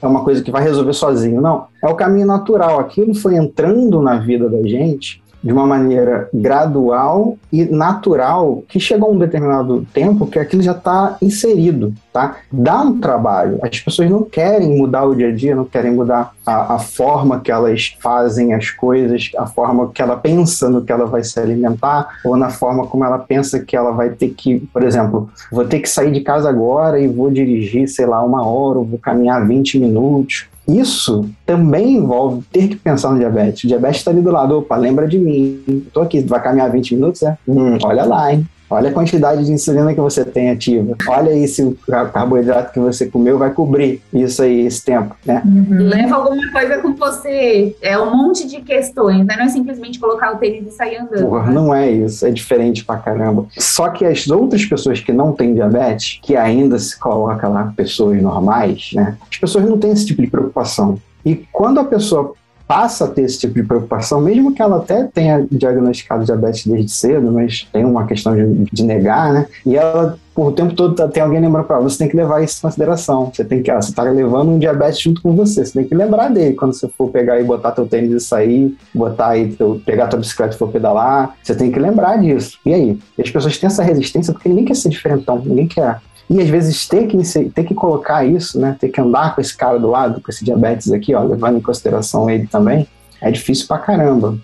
é 0.00 0.06
uma 0.06 0.22
coisa 0.22 0.42
que 0.42 0.50
vai 0.50 0.62
resolver 0.62 0.92
sozinho, 0.92 1.40
não. 1.40 1.66
É 1.82 1.88
o 1.88 1.94
caminho 1.94 2.26
natural. 2.26 2.78
Aquilo 2.78 3.14
foi 3.14 3.34
entrando 3.34 4.00
na 4.00 4.16
vida 4.16 4.48
da 4.48 4.62
gente 4.62 5.20
de 5.42 5.52
uma 5.52 5.66
maneira 5.66 6.28
gradual 6.32 7.36
e 7.52 7.64
natural, 7.64 8.62
que 8.68 8.80
chegou 8.80 9.10
a 9.10 9.12
um 9.12 9.18
determinado 9.18 9.86
tempo 9.92 10.26
que 10.26 10.38
aquilo 10.38 10.62
já 10.62 10.72
está 10.72 11.16
inserido, 11.22 11.94
tá? 12.12 12.36
Dá 12.50 12.82
um 12.82 13.00
trabalho. 13.00 13.58
As 13.62 13.80
pessoas 13.80 14.10
não 14.10 14.22
querem 14.22 14.76
mudar 14.76 15.04
o 15.04 15.14
dia 15.14 15.28
a 15.28 15.34
dia, 15.34 15.54
não 15.54 15.64
querem 15.64 15.92
mudar 15.92 16.32
a, 16.44 16.74
a 16.74 16.78
forma 16.78 17.40
que 17.40 17.50
elas 17.50 17.96
fazem 18.00 18.52
as 18.52 18.70
coisas, 18.70 19.30
a 19.36 19.46
forma 19.46 19.90
que 19.92 20.02
ela 20.02 20.16
pensa 20.16 20.68
no 20.68 20.82
que 20.82 20.92
ela 20.92 21.06
vai 21.06 21.22
se 21.22 21.38
alimentar, 21.38 22.18
ou 22.24 22.36
na 22.36 22.50
forma 22.50 22.86
como 22.86 23.04
ela 23.04 23.18
pensa 23.18 23.60
que 23.60 23.76
ela 23.76 23.92
vai 23.92 24.10
ter 24.10 24.30
que, 24.30 24.58
por 24.72 24.82
exemplo, 24.82 25.30
vou 25.52 25.64
ter 25.64 25.80
que 25.80 25.88
sair 25.88 26.10
de 26.10 26.20
casa 26.20 26.48
agora 26.48 27.00
e 27.00 27.06
vou 27.06 27.30
dirigir, 27.30 27.88
sei 27.88 28.06
lá, 28.06 28.22
uma 28.22 28.46
hora, 28.46 28.78
ou 28.78 28.84
vou 28.84 28.98
caminhar 28.98 29.46
20 29.46 29.78
minutos 29.78 30.48
isso 30.68 31.28
também 31.46 31.96
envolve 31.96 32.42
ter 32.52 32.68
que 32.68 32.76
pensar 32.76 33.10
no 33.10 33.18
diabetes. 33.18 33.64
O 33.64 33.66
diabetes 33.66 34.00
está 34.00 34.10
ali 34.10 34.20
do 34.20 34.30
lado, 34.30 34.58
opa, 34.58 34.76
lembra 34.76 35.08
de 35.08 35.18
mim. 35.18 35.62
Estou 35.86 36.02
aqui, 36.02 36.20
vai 36.20 36.42
caminhar 36.42 36.70
20 36.70 36.94
minutos, 36.94 37.22
é? 37.22 37.38
Hum, 37.48 37.78
olha 37.82 38.04
lá, 38.04 38.32
hein? 38.32 38.46
Olha 38.70 38.90
a 38.90 38.92
quantidade 38.92 39.44
de 39.44 39.52
insulina 39.52 39.94
que 39.94 40.00
você 40.00 40.24
tem 40.24 40.50
ativa. 40.50 40.94
Olha 41.08 41.32
aí 41.32 41.48
se 41.48 41.62
o 41.62 41.76
carboidrato 41.86 42.72
que 42.72 42.78
você 42.78 43.06
comeu 43.06 43.38
vai 43.38 43.50
cobrir 43.50 44.02
isso 44.12 44.42
aí, 44.42 44.66
esse 44.66 44.84
tempo, 44.84 45.16
né? 45.24 45.42
Uhum. 45.44 45.88
Leva 45.88 46.16
alguma 46.16 46.50
coisa 46.52 46.78
com 46.78 46.94
você. 46.94 47.76
É 47.80 47.98
um 47.98 48.14
monte 48.14 48.46
de 48.46 48.60
questões, 48.60 49.24
né? 49.24 49.36
Não 49.36 49.44
é 49.44 49.48
simplesmente 49.48 49.98
colocar 49.98 50.34
o 50.34 50.36
tênis 50.36 50.66
e 50.66 50.76
sair 50.76 50.96
andando. 50.96 51.26
Porra, 51.26 51.46
né? 51.46 51.52
não 51.52 51.74
é 51.74 51.90
isso. 51.90 52.26
É 52.26 52.30
diferente 52.30 52.84
pra 52.84 52.96
caramba. 52.96 53.46
Só 53.56 53.88
que 53.88 54.04
as 54.04 54.28
outras 54.28 54.64
pessoas 54.64 55.00
que 55.00 55.12
não 55.12 55.32
têm 55.32 55.54
diabetes, 55.54 56.20
que 56.22 56.36
ainda 56.36 56.78
se 56.78 56.98
coloca 56.98 57.48
lá 57.48 57.72
pessoas 57.76 58.20
normais, 58.20 58.90
né? 58.94 59.16
As 59.30 59.38
pessoas 59.38 59.64
não 59.64 59.78
têm 59.78 59.92
esse 59.92 60.06
tipo 60.06 60.20
de 60.20 60.28
preocupação. 60.28 60.98
E 61.24 61.34
quando 61.52 61.80
a 61.80 61.84
pessoa 61.84 62.34
passa 62.68 63.06
a 63.06 63.08
ter 63.08 63.22
esse 63.22 63.38
tipo 63.38 63.54
de 63.54 63.62
preocupação, 63.62 64.20
mesmo 64.20 64.54
que 64.54 64.60
ela 64.60 64.76
até 64.76 65.04
tenha 65.04 65.44
diagnosticado 65.50 66.24
diabetes 66.24 66.66
desde 66.66 66.90
cedo, 66.92 67.32
mas 67.32 67.66
tem 67.72 67.84
uma 67.84 68.06
questão 68.06 68.36
de, 68.36 68.66
de 68.70 68.84
negar, 68.84 69.32
né? 69.32 69.46
E 69.64 69.74
ela 69.74 70.18
o 70.36 70.52
tempo 70.52 70.72
todo 70.72 70.94
tá, 70.94 71.08
tem 71.08 71.20
alguém 71.20 71.40
lembrando 71.40 71.64
para 71.64 71.76
ela, 71.76 71.88
você 71.88 71.98
tem 71.98 72.08
que 72.08 72.16
levar 72.16 72.42
isso 72.44 72.58
em 72.58 72.62
consideração. 72.62 73.32
Você 73.34 73.44
tem 73.44 73.60
que, 73.60 73.70
ah, 73.72 73.82
você 73.82 73.92
tá 73.92 74.04
levando 74.04 74.50
um 74.50 74.58
diabetes 74.58 75.00
junto 75.00 75.20
com 75.20 75.34
você, 75.34 75.64
você 75.64 75.72
tem 75.72 75.88
que 75.88 75.94
lembrar 75.94 76.28
dele 76.28 76.54
quando 76.54 76.74
você 76.74 76.88
for 76.88 77.10
pegar 77.10 77.40
e 77.40 77.44
botar 77.44 77.72
teu 77.72 77.86
tênis 77.86 78.12
e 78.12 78.20
sair, 78.20 78.76
botar 78.94 79.30
aí, 79.30 79.52
teu, 79.52 79.80
pegar 79.84 80.06
tua 80.06 80.20
bicicleta 80.20 80.54
e 80.54 80.58
for 80.58 80.68
pedalar, 80.68 81.34
você 81.42 81.56
tem 81.56 81.72
que 81.72 81.78
lembrar 81.80 82.18
disso. 82.18 82.58
E 82.64 82.72
aí? 82.72 82.98
E 83.16 83.22
as 83.22 83.30
pessoas 83.30 83.58
têm 83.58 83.66
essa 83.66 83.82
resistência 83.82 84.32
porque 84.32 84.48
ninguém 84.48 84.66
quer 84.66 84.76
ser 84.76 84.90
diferentão, 84.90 85.42
ninguém 85.44 85.66
quer. 85.66 86.00
E 86.28 86.40
às 86.40 86.48
vezes 86.48 86.86
ter 86.86 87.06
que, 87.06 87.16
ter 87.50 87.64
que 87.64 87.74
colocar 87.74 88.24
isso, 88.24 88.60
né? 88.60 88.76
Ter 88.78 88.88
que 88.88 89.00
andar 89.00 89.34
com 89.34 89.40
esse 89.40 89.56
cara 89.56 89.78
do 89.78 89.88
lado, 89.88 90.20
com 90.20 90.30
esse 90.30 90.44
diabetes 90.44 90.92
aqui, 90.92 91.14
ó, 91.14 91.22
levando 91.22 91.56
em 91.56 91.62
consideração 91.62 92.28
ele 92.28 92.46
também, 92.46 92.86
é 93.20 93.30
difícil 93.30 93.66
pra 93.66 93.78
caramba. 93.78 94.38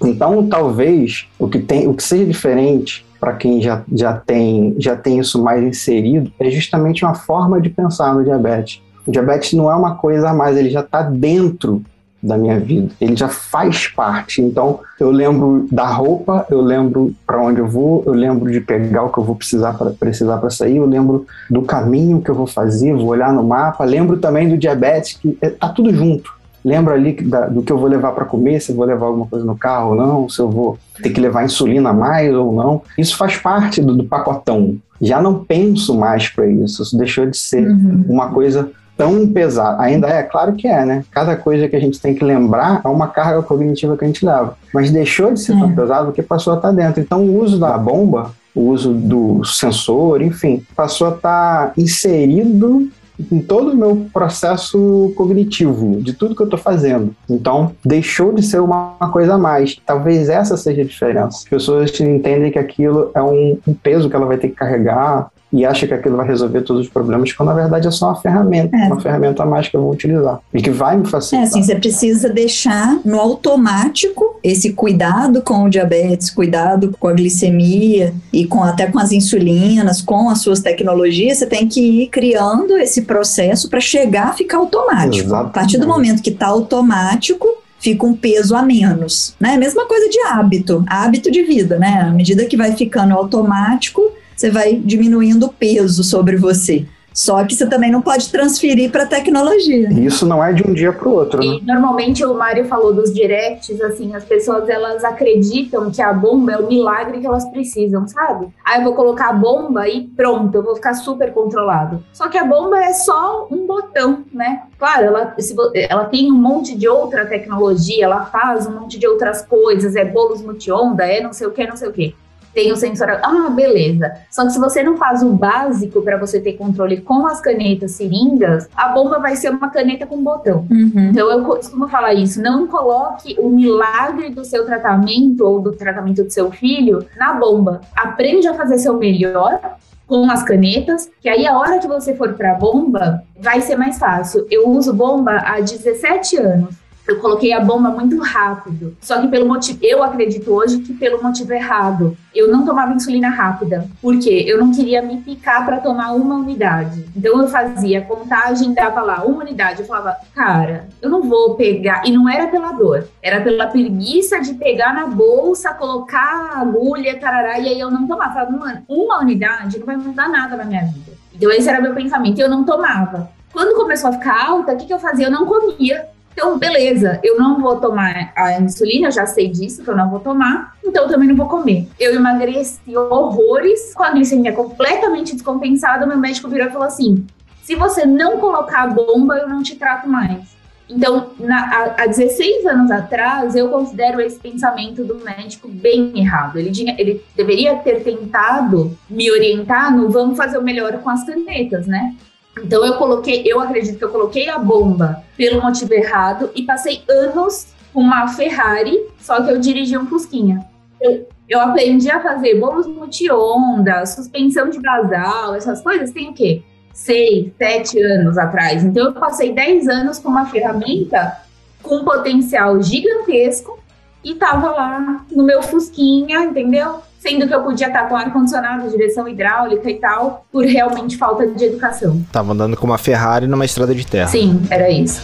Então, 0.00 0.46
talvez 0.46 1.26
o 1.38 1.48
que, 1.48 1.58
tem, 1.58 1.88
o 1.88 1.94
que 1.94 2.02
seja 2.02 2.24
diferente 2.24 3.06
para 3.20 3.34
quem 3.34 3.62
já, 3.62 3.82
já, 3.92 4.14
tem, 4.14 4.74
já 4.78 4.96
tem 4.96 5.18
isso 5.20 5.42
mais 5.42 5.62
inserido, 5.62 6.32
é 6.40 6.50
justamente 6.50 7.04
uma 7.04 7.14
forma 7.14 7.60
de 7.60 7.70
pensar 7.70 8.14
no 8.14 8.24
diabetes. 8.24 8.82
O 9.06 9.12
diabetes 9.12 9.52
não 9.52 9.70
é 9.70 9.74
uma 9.76 9.94
coisa 9.94 10.30
a 10.30 10.34
mais, 10.34 10.56
ele 10.56 10.70
já 10.70 10.80
está 10.80 11.02
dentro 11.02 11.82
da 12.22 12.38
minha 12.38 12.58
vida, 12.60 12.92
ele 13.00 13.16
já 13.16 13.28
faz 13.28 13.88
parte. 13.88 14.40
Então, 14.40 14.80
eu 15.00 15.10
lembro 15.10 15.66
da 15.72 15.86
roupa, 15.86 16.46
eu 16.48 16.60
lembro 16.60 17.12
para 17.26 17.42
onde 17.42 17.58
eu 17.58 17.66
vou, 17.66 18.02
eu 18.06 18.12
lembro 18.12 18.50
de 18.50 18.60
pegar 18.60 19.02
o 19.02 19.12
que 19.12 19.18
eu 19.18 19.24
vou 19.24 19.34
precisar 19.34 19.72
para 19.72 19.90
precisar 19.90 20.38
para 20.38 20.50
sair, 20.50 20.76
eu 20.76 20.86
lembro 20.86 21.26
do 21.50 21.62
caminho 21.62 22.20
que 22.22 22.30
eu 22.30 22.34
vou 22.34 22.46
fazer, 22.46 22.94
vou 22.94 23.06
olhar 23.06 23.32
no 23.32 23.42
mapa, 23.42 23.84
lembro 23.84 24.18
também 24.18 24.48
do 24.48 24.56
diabetes, 24.56 25.18
que 25.20 25.36
está 25.42 25.66
é, 25.66 25.72
tudo 25.72 25.92
junto 25.92 26.42
lembro 26.64 26.94
ali 26.94 27.12
da, 27.12 27.48
do 27.48 27.62
que 27.62 27.72
eu 27.72 27.78
vou 27.78 27.88
levar 27.88 28.12
para 28.12 28.24
comer, 28.24 28.60
se 28.60 28.70
eu 28.70 28.76
vou 28.76 28.84
levar 28.84 29.06
alguma 29.06 29.26
coisa 29.26 29.44
no 29.44 29.56
carro 29.56 29.90
ou 29.90 29.96
não, 29.96 30.28
se 30.28 30.40
eu 30.40 30.48
vou 30.48 30.78
ter 31.02 31.10
que 31.10 31.20
levar 31.20 31.44
insulina 31.44 31.90
a 31.90 31.92
mais 31.92 32.32
ou 32.32 32.52
não. 32.52 32.82
Isso 32.96 33.16
faz 33.16 33.36
parte 33.36 33.82
do, 33.82 33.94
do 33.94 34.04
pacotão. 34.04 34.76
Já 35.00 35.20
não 35.20 35.42
penso 35.42 35.98
mais 35.98 36.28
para 36.28 36.46
isso. 36.46 36.82
Isso 36.82 36.96
deixou 36.96 37.26
de 37.26 37.36
ser 37.36 37.66
uhum. 37.66 38.04
uma 38.08 38.28
coisa 38.30 38.70
tão 38.96 39.26
pesada. 39.26 39.82
Ainda 39.82 40.08
é, 40.08 40.22
claro 40.22 40.52
que 40.54 40.66
é, 40.66 40.84
né? 40.84 41.04
Cada 41.10 41.36
coisa 41.36 41.68
que 41.68 41.76
a 41.76 41.80
gente 41.80 42.00
tem 42.00 42.14
que 42.14 42.24
lembrar 42.24 42.80
é 42.84 42.88
uma 42.88 43.08
carga 43.08 43.42
cognitiva 43.42 43.96
que 43.96 44.04
a 44.04 44.06
gente 44.06 44.24
leva. 44.24 44.56
Mas 44.72 44.90
deixou 44.90 45.32
de 45.32 45.40
ser 45.40 45.56
é. 45.56 45.58
tão 45.58 45.74
pesado 45.74 46.06
porque 46.06 46.22
passou 46.22 46.52
a 46.52 46.56
estar 46.56 46.72
dentro. 46.72 47.00
Então, 47.00 47.22
o 47.22 47.42
uso 47.42 47.58
da 47.58 47.76
bomba, 47.76 48.32
o 48.54 48.68
uso 48.68 48.92
do 48.92 49.44
sensor, 49.44 50.22
enfim, 50.22 50.62
passou 50.76 51.08
a 51.08 51.10
estar 51.10 51.72
inserido 51.76 52.88
em 53.30 53.40
todo 53.40 53.72
o 53.72 53.76
meu 53.76 54.06
processo 54.12 55.12
cognitivo, 55.16 56.00
de 56.00 56.12
tudo 56.12 56.34
que 56.34 56.42
eu 56.42 56.46
estou 56.46 56.58
fazendo. 56.58 57.14
Então, 57.28 57.72
deixou 57.84 58.32
de 58.32 58.42
ser 58.42 58.60
uma, 58.60 58.94
uma, 59.00 59.10
coisa 59.10 59.34
a 59.34 59.38
mais. 59.38 59.76
Talvez 59.84 60.28
essa 60.28 60.56
seja 60.56 60.82
a 60.82 60.84
diferença. 60.84 61.38
As 61.38 61.44
pessoas 61.44 61.98
entendem 62.00 62.50
que 62.50 62.58
aquilo 62.58 63.10
é 63.14 63.22
um, 63.22 63.58
um 63.66 63.74
peso 63.74 64.08
que 64.08 64.16
ela 64.16 64.26
vai 64.26 64.38
ter 64.38 64.48
que 64.48 64.54
carregar, 64.54 65.30
e 65.52 65.66
acha 65.66 65.86
que 65.86 65.92
aquilo 65.92 66.16
vai 66.16 66.26
resolver 66.26 66.62
todos 66.62 66.86
os 66.86 66.88
problemas, 66.88 67.32
quando 67.32 67.50
na 67.50 67.54
verdade 67.54 67.86
é 67.86 67.90
só 67.90 68.06
uma 68.06 68.16
ferramenta, 68.16 68.76
é. 68.76 68.86
uma 68.86 69.00
ferramenta 69.00 69.42
a 69.42 69.46
mais 69.46 69.68
que 69.68 69.76
eu 69.76 69.82
vou 69.82 69.92
utilizar 69.92 70.40
e 70.52 70.62
que 70.62 70.70
vai 70.70 70.96
me 70.96 71.06
facilitar. 71.06 71.40
É 71.40 71.42
assim, 71.48 71.62
você 71.62 71.74
precisa 71.74 72.28
deixar 72.28 72.98
no 73.04 73.20
automático 73.20 74.38
esse 74.42 74.72
cuidado 74.72 75.42
com 75.42 75.64
o 75.64 75.68
diabetes, 75.68 76.30
cuidado 76.30 76.94
com 76.98 77.08
a 77.08 77.12
glicemia 77.12 78.14
e 78.32 78.46
com 78.46 78.62
até 78.62 78.86
com 78.86 78.98
as 78.98 79.12
insulinas, 79.12 80.00
com 80.00 80.30
as 80.30 80.40
suas 80.40 80.60
tecnologias, 80.60 81.38
você 81.38 81.46
tem 81.46 81.68
que 81.68 81.80
ir 81.80 82.08
criando 82.08 82.76
esse 82.78 83.02
processo 83.02 83.68
para 83.68 83.80
chegar 83.80 84.28
a 84.28 84.32
ficar 84.32 84.58
automático. 84.58 85.26
Exatamente. 85.26 85.50
A 85.50 85.52
partir 85.52 85.78
do 85.78 85.86
momento 85.86 86.22
que 86.22 86.30
está 86.30 86.46
automático, 86.46 87.46
fica 87.78 88.06
um 88.06 88.14
peso 88.14 88.54
a 88.54 88.62
menos, 88.62 89.34
né? 89.40 89.56
Mesma 89.56 89.84
coisa 89.86 90.08
de 90.08 90.18
hábito, 90.20 90.84
hábito 90.88 91.30
de 91.30 91.42
vida, 91.42 91.78
né? 91.78 92.06
À 92.08 92.10
medida 92.10 92.44
que 92.44 92.56
vai 92.56 92.72
ficando 92.72 93.12
automático, 93.12 94.12
você 94.42 94.50
vai 94.50 94.74
diminuindo 94.74 95.46
o 95.46 95.52
peso 95.52 96.02
sobre 96.02 96.36
você. 96.36 96.84
Só 97.14 97.44
que 97.44 97.54
você 97.54 97.66
também 97.66 97.92
não 97.92 98.00
pode 98.00 98.28
transferir 98.30 98.90
para 98.90 99.04
tecnologia. 99.04 99.92
Isso 99.92 100.26
não 100.26 100.42
é 100.42 100.52
de 100.52 100.66
um 100.66 100.72
dia 100.72 100.92
para 100.92 101.06
o 101.06 101.12
outro. 101.12 101.44
E 101.44 101.60
né? 101.60 101.74
normalmente 101.74 102.24
o 102.24 102.34
Mário 102.34 102.64
falou 102.64 102.92
dos 102.92 103.12
directs, 103.12 103.78
assim, 103.82 104.14
as 104.14 104.24
pessoas 104.24 104.68
elas 104.68 105.04
acreditam 105.04 105.90
que 105.90 106.00
a 106.00 106.12
bomba 106.12 106.52
é 106.52 106.56
o 106.56 106.66
milagre 106.66 107.20
que 107.20 107.26
elas 107.26 107.44
precisam, 107.50 108.08
sabe? 108.08 108.48
Aí 108.64 108.80
eu 108.80 108.84
vou 108.84 108.94
colocar 108.94 109.28
a 109.28 109.32
bomba 109.34 109.86
e 109.86 110.08
pronto, 110.08 110.54
eu 110.54 110.62
vou 110.62 110.74
ficar 110.74 110.94
super 110.94 111.32
controlado. 111.34 112.02
Só 112.14 112.28
que 112.30 112.38
a 112.38 112.44
bomba 112.44 112.82
é 112.82 112.94
só 112.94 113.46
um 113.50 113.66
botão, 113.66 114.24
né? 114.32 114.62
Claro, 114.78 115.04
ela, 115.04 115.36
ela 115.74 116.04
tem 116.06 116.32
um 116.32 116.36
monte 116.36 116.76
de 116.76 116.88
outra 116.88 117.26
tecnologia, 117.26 118.06
ela 118.06 118.24
faz 118.24 118.66
um 118.66 118.72
monte 118.72 118.98
de 118.98 119.06
outras 119.06 119.42
coisas, 119.42 119.94
é 119.94 120.04
bolos 120.04 120.40
multi-onda, 120.40 121.04
é 121.04 121.20
não 121.20 121.34
sei 121.34 121.46
o 121.46 121.50
que, 121.50 121.66
não 121.66 121.76
sei 121.76 121.88
o 121.88 121.92
que 121.92 122.14
tem 122.54 122.72
o 122.72 122.76
sensor. 122.76 123.10
Ah, 123.22 123.50
beleza. 123.50 124.12
Só 124.30 124.44
que 124.44 124.52
se 124.52 124.58
você 124.58 124.82
não 124.82 124.96
faz 124.96 125.22
o 125.22 125.30
básico 125.30 126.02
para 126.02 126.16
você 126.16 126.40
ter 126.40 126.54
controle 126.54 127.00
com 127.00 127.26
as 127.26 127.40
canetas 127.40 127.92
seringas, 127.92 128.68
a 128.76 128.88
bomba 128.88 129.18
vai 129.18 129.36
ser 129.36 129.50
uma 129.50 129.70
caneta 129.70 130.06
com 130.06 130.22
botão. 130.22 130.66
Uhum. 130.70 131.10
Então 131.10 131.30
eu 131.30 131.44
costumo 131.44 131.88
falar 131.88 132.14
isso. 132.14 132.40
Não 132.42 132.66
coloque 132.66 133.36
o 133.38 133.48
milagre 133.48 134.30
do 134.30 134.44
seu 134.44 134.64
tratamento 134.64 135.44
ou 135.44 135.60
do 135.60 135.72
tratamento 135.72 136.24
do 136.24 136.30
seu 136.30 136.50
filho 136.50 137.04
na 137.16 137.34
bomba. 137.34 137.80
Aprende 137.96 138.46
a 138.46 138.54
fazer 138.54 138.78
seu 138.78 138.96
melhor 138.98 139.60
com 140.06 140.30
as 140.30 140.42
canetas, 140.42 141.10
que 141.22 141.28
aí 141.28 141.46
a 141.46 141.56
hora 141.56 141.78
que 141.78 141.88
você 141.88 142.14
for 142.14 142.34
para 142.34 142.52
a 142.52 142.54
bomba, 142.54 143.22
vai 143.40 143.62
ser 143.62 143.76
mais 143.76 143.98
fácil. 143.98 144.46
Eu 144.50 144.68
uso 144.68 144.92
bomba 144.92 145.38
há 145.38 145.58
17 145.58 146.36
anos 146.36 146.81
eu 147.06 147.18
coloquei 147.18 147.52
a 147.52 147.60
bomba 147.60 147.90
muito 147.90 148.20
rápido. 148.20 148.96
Só 149.00 149.20
que 149.20 149.28
pelo 149.28 149.46
motivo, 149.46 149.78
eu 149.82 150.02
acredito 150.02 150.50
hoje 150.52 150.78
que 150.78 150.94
pelo 150.94 151.22
motivo 151.22 151.52
errado. 151.52 152.16
Eu 152.34 152.50
não 152.50 152.64
tomava 152.64 152.94
insulina 152.94 153.28
rápida. 153.28 153.88
Por 154.00 154.18
quê? 154.18 154.44
Eu 154.46 154.58
não 154.58 154.72
queria 154.72 155.02
me 155.02 155.18
picar 155.18 155.64
para 155.66 155.78
tomar 155.78 156.12
uma 156.12 156.36
unidade. 156.36 157.04
Então 157.14 157.40
eu 157.40 157.48
fazia 157.48 158.00
contagem, 158.02 158.72
dava 158.72 159.02
lá 159.02 159.24
uma 159.24 159.42
unidade. 159.42 159.80
Eu 159.80 159.86
falava, 159.86 160.16
cara, 160.34 160.88
eu 161.02 161.10
não 161.10 161.22
vou 161.22 161.56
pegar. 161.56 162.02
E 162.06 162.12
não 162.12 162.28
era 162.28 162.46
pela 162.46 162.72
dor, 162.72 163.08
era 163.20 163.40
pela 163.40 163.66
preguiça 163.66 164.40
de 164.40 164.54
pegar 164.54 164.94
na 164.94 165.06
bolsa, 165.08 165.74
colocar 165.74 166.52
agulha, 166.54 167.18
tarará, 167.18 167.58
e 167.58 167.68
aí 167.68 167.80
eu 167.80 167.90
não 167.90 168.06
tomava. 168.06 168.30
Eu 168.30 168.46
falava, 168.46 168.56
mano, 168.56 168.82
uma 168.88 169.20
unidade 169.20 169.78
não 169.78 169.86
vai 169.86 169.96
mudar 169.96 170.28
nada 170.28 170.56
na 170.56 170.64
minha 170.64 170.84
vida. 170.84 171.12
Então 171.34 171.50
esse 171.50 171.68
era 171.68 171.80
meu 171.80 171.94
pensamento. 171.94 172.40
Eu 172.40 172.48
não 172.48 172.64
tomava. 172.64 173.28
Quando 173.52 173.76
começou 173.76 174.08
a 174.08 174.12
ficar 174.12 174.48
alta, 174.48 174.72
o 174.72 174.76
que, 174.76 174.86
que 174.86 174.94
eu 174.94 174.98
fazia? 174.98 175.26
Eu 175.26 175.30
não 175.30 175.44
comia. 175.44 176.08
Então, 176.32 176.58
beleza, 176.58 177.20
eu 177.22 177.38
não 177.38 177.60
vou 177.60 177.76
tomar 177.76 178.32
a 178.34 178.58
insulina, 178.60 179.08
eu 179.08 179.12
já 179.12 179.26
sei 179.26 179.48
disso, 179.48 179.82
que 179.84 179.90
eu 179.90 179.96
não 179.96 180.10
vou 180.10 180.20
tomar, 180.20 180.76
então 180.84 181.04
eu 181.04 181.08
também 181.10 181.28
não 181.28 181.36
vou 181.36 181.46
comer. 181.46 181.88
Eu 182.00 182.14
emagreci 182.14 182.96
horrores, 182.96 183.94
com 183.94 184.02
a 184.02 184.10
glicemia 184.10 184.52
completamente 184.52 185.34
descompensada, 185.34 186.06
meu 186.06 186.16
médico 186.16 186.48
virou 186.48 186.68
e 186.68 186.70
falou 186.70 186.86
assim: 186.86 187.26
se 187.62 187.76
você 187.76 188.06
não 188.06 188.38
colocar 188.38 188.82
a 188.82 188.86
bomba, 188.86 189.36
eu 189.36 189.48
não 189.48 189.62
te 189.62 189.76
trato 189.76 190.08
mais. 190.08 190.52
Então, 190.88 191.30
na, 191.38 191.94
há, 191.96 192.06
16 192.06 192.66
anos 192.66 192.90
atrás, 192.90 193.54
eu 193.54 193.68
considero 193.68 194.20
esse 194.20 194.38
pensamento 194.38 195.04
do 195.04 195.16
médico 195.16 195.68
bem 195.68 196.18
errado. 196.18 196.58
Ele, 196.58 196.70
tinha, 196.70 196.94
ele 196.98 197.24
deveria 197.34 197.76
ter 197.76 198.02
tentado 198.02 198.96
me 199.08 199.30
orientar 199.30 199.96
no 199.96 200.10
vamos 200.10 200.36
fazer 200.36 200.58
o 200.58 200.62
melhor 200.62 200.92
com 200.98 201.08
as 201.08 201.24
canetas, 201.24 201.86
né? 201.86 202.14
Então 202.58 202.84
eu 202.84 202.94
coloquei, 202.94 203.42
eu 203.46 203.60
acredito 203.60 203.98
que 203.98 204.04
eu 204.04 204.10
coloquei 204.10 204.48
a 204.48 204.58
bomba 204.58 205.22
pelo 205.36 205.62
motivo 205.62 205.94
errado 205.94 206.50
e 206.54 206.62
passei 206.62 207.02
anos 207.08 207.68
com 207.92 208.00
uma 208.00 208.28
Ferrari, 208.28 208.98
só 209.18 209.42
que 209.42 209.50
eu 209.50 209.58
dirigi 209.58 209.96
um 209.96 210.06
Fusquinha. 210.06 210.64
Eu, 211.00 211.26
eu 211.48 211.60
aprendi 211.60 212.10
a 212.10 212.20
fazer 212.20 212.58
bolos 212.58 212.86
multi-onda, 212.86 214.04
suspensão 214.06 214.68
de 214.68 214.80
basal, 214.80 215.54
essas 215.54 215.80
coisas, 215.80 216.12
tem 216.12 216.30
o 216.30 216.34
quê? 216.34 216.62
Seis, 216.92 217.50
sete 217.56 218.00
anos 218.00 218.36
atrás. 218.36 218.84
Então 218.84 219.06
eu 219.06 219.12
passei 219.14 219.52
dez 219.52 219.88
anos 219.88 220.18
com 220.18 220.28
uma 220.28 220.46
ferramenta 220.46 221.42
com 221.82 221.96
um 221.96 222.04
potencial 222.04 222.80
gigantesco 222.80 223.78
e 224.22 224.34
tava 224.34 224.70
lá 224.70 225.26
no 225.30 225.42
meu 225.42 225.62
Fusquinha, 225.62 226.44
entendeu? 226.44 227.02
Sendo 227.22 227.46
que 227.46 227.54
eu 227.54 227.62
podia 227.62 227.86
estar 227.86 228.08
com 228.08 228.16
ar-condicionado, 228.16 228.90
direção 228.90 229.28
hidráulica 229.28 229.88
e 229.88 229.94
tal, 229.94 230.44
por 230.50 230.64
realmente 230.64 231.16
falta 231.16 231.46
de 231.46 231.66
educação. 231.66 232.20
Tava 232.32 232.52
andando 232.52 232.76
com 232.76 232.84
uma 232.84 232.98
Ferrari 232.98 233.46
numa 233.46 233.64
estrada 233.64 233.94
de 233.94 234.04
terra. 234.04 234.26
Sim, 234.26 234.60
era 234.68 234.90
isso. 234.90 235.22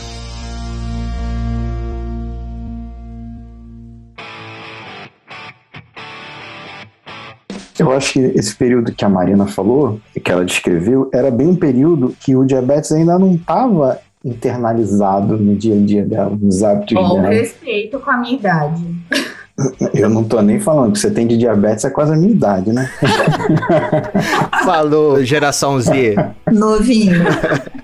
Eu 7.77 7.93
acho 7.93 8.13
que 8.13 8.21
esse 8.21 8.55
período 8.55 8.93
que 8.93 9.05
a 9.05 9.09
Marina 9.09 9.47
falou, 9.47 10.01
que 10.13 10.31
ela 10.31 10.45
descreveu, 10.45 11.09
era 11.13 11.31
bem 11.31 11.49
um 11.49 11.57
período 11.57 12.15
que 12.21 12.37
o 12.37 12.45
diabetes 12.45 12.93
ainda 12.93 13.19
não 13.19 13.35
estava 13.35 14.01
internalizado 14.25 15.37
no 15.37 15.57
dia 15.57 15.75
a 15.75 15.79
dia 15.79 16.05
dela, 16.05 16.37
nos 16.41 16.63
hábitos 16.63 16.97
Com 16.97 17.09
dela. 17.09 17.29
Com 17.29 17.35
respeito 17.35 17.99
com 18.01 18.11
a 18.11 18.17
minha 18.19 18.35
idade. 18.35 18.83
Eu 19.93 20.09
não 20.09 20.23
tô 20.23 20.41
nem 20.41 20.61
falando 20.61 20.93
que 20.93 21.01
você 21.01 21.11
tem 21.11 21.27
de 21.27 21.37
diabetes 21.37 21.85
é 21.85 21.91
quase 21.91 22.13
a 22.13 22.17
minha 22.17 22.31
idade, 22.31 22.73
né? 22.73 22.89
Falou, 24.65 25.25
geração 25.25 25.81
Z. 25.81 26.15
Novinho. 26.53 27.25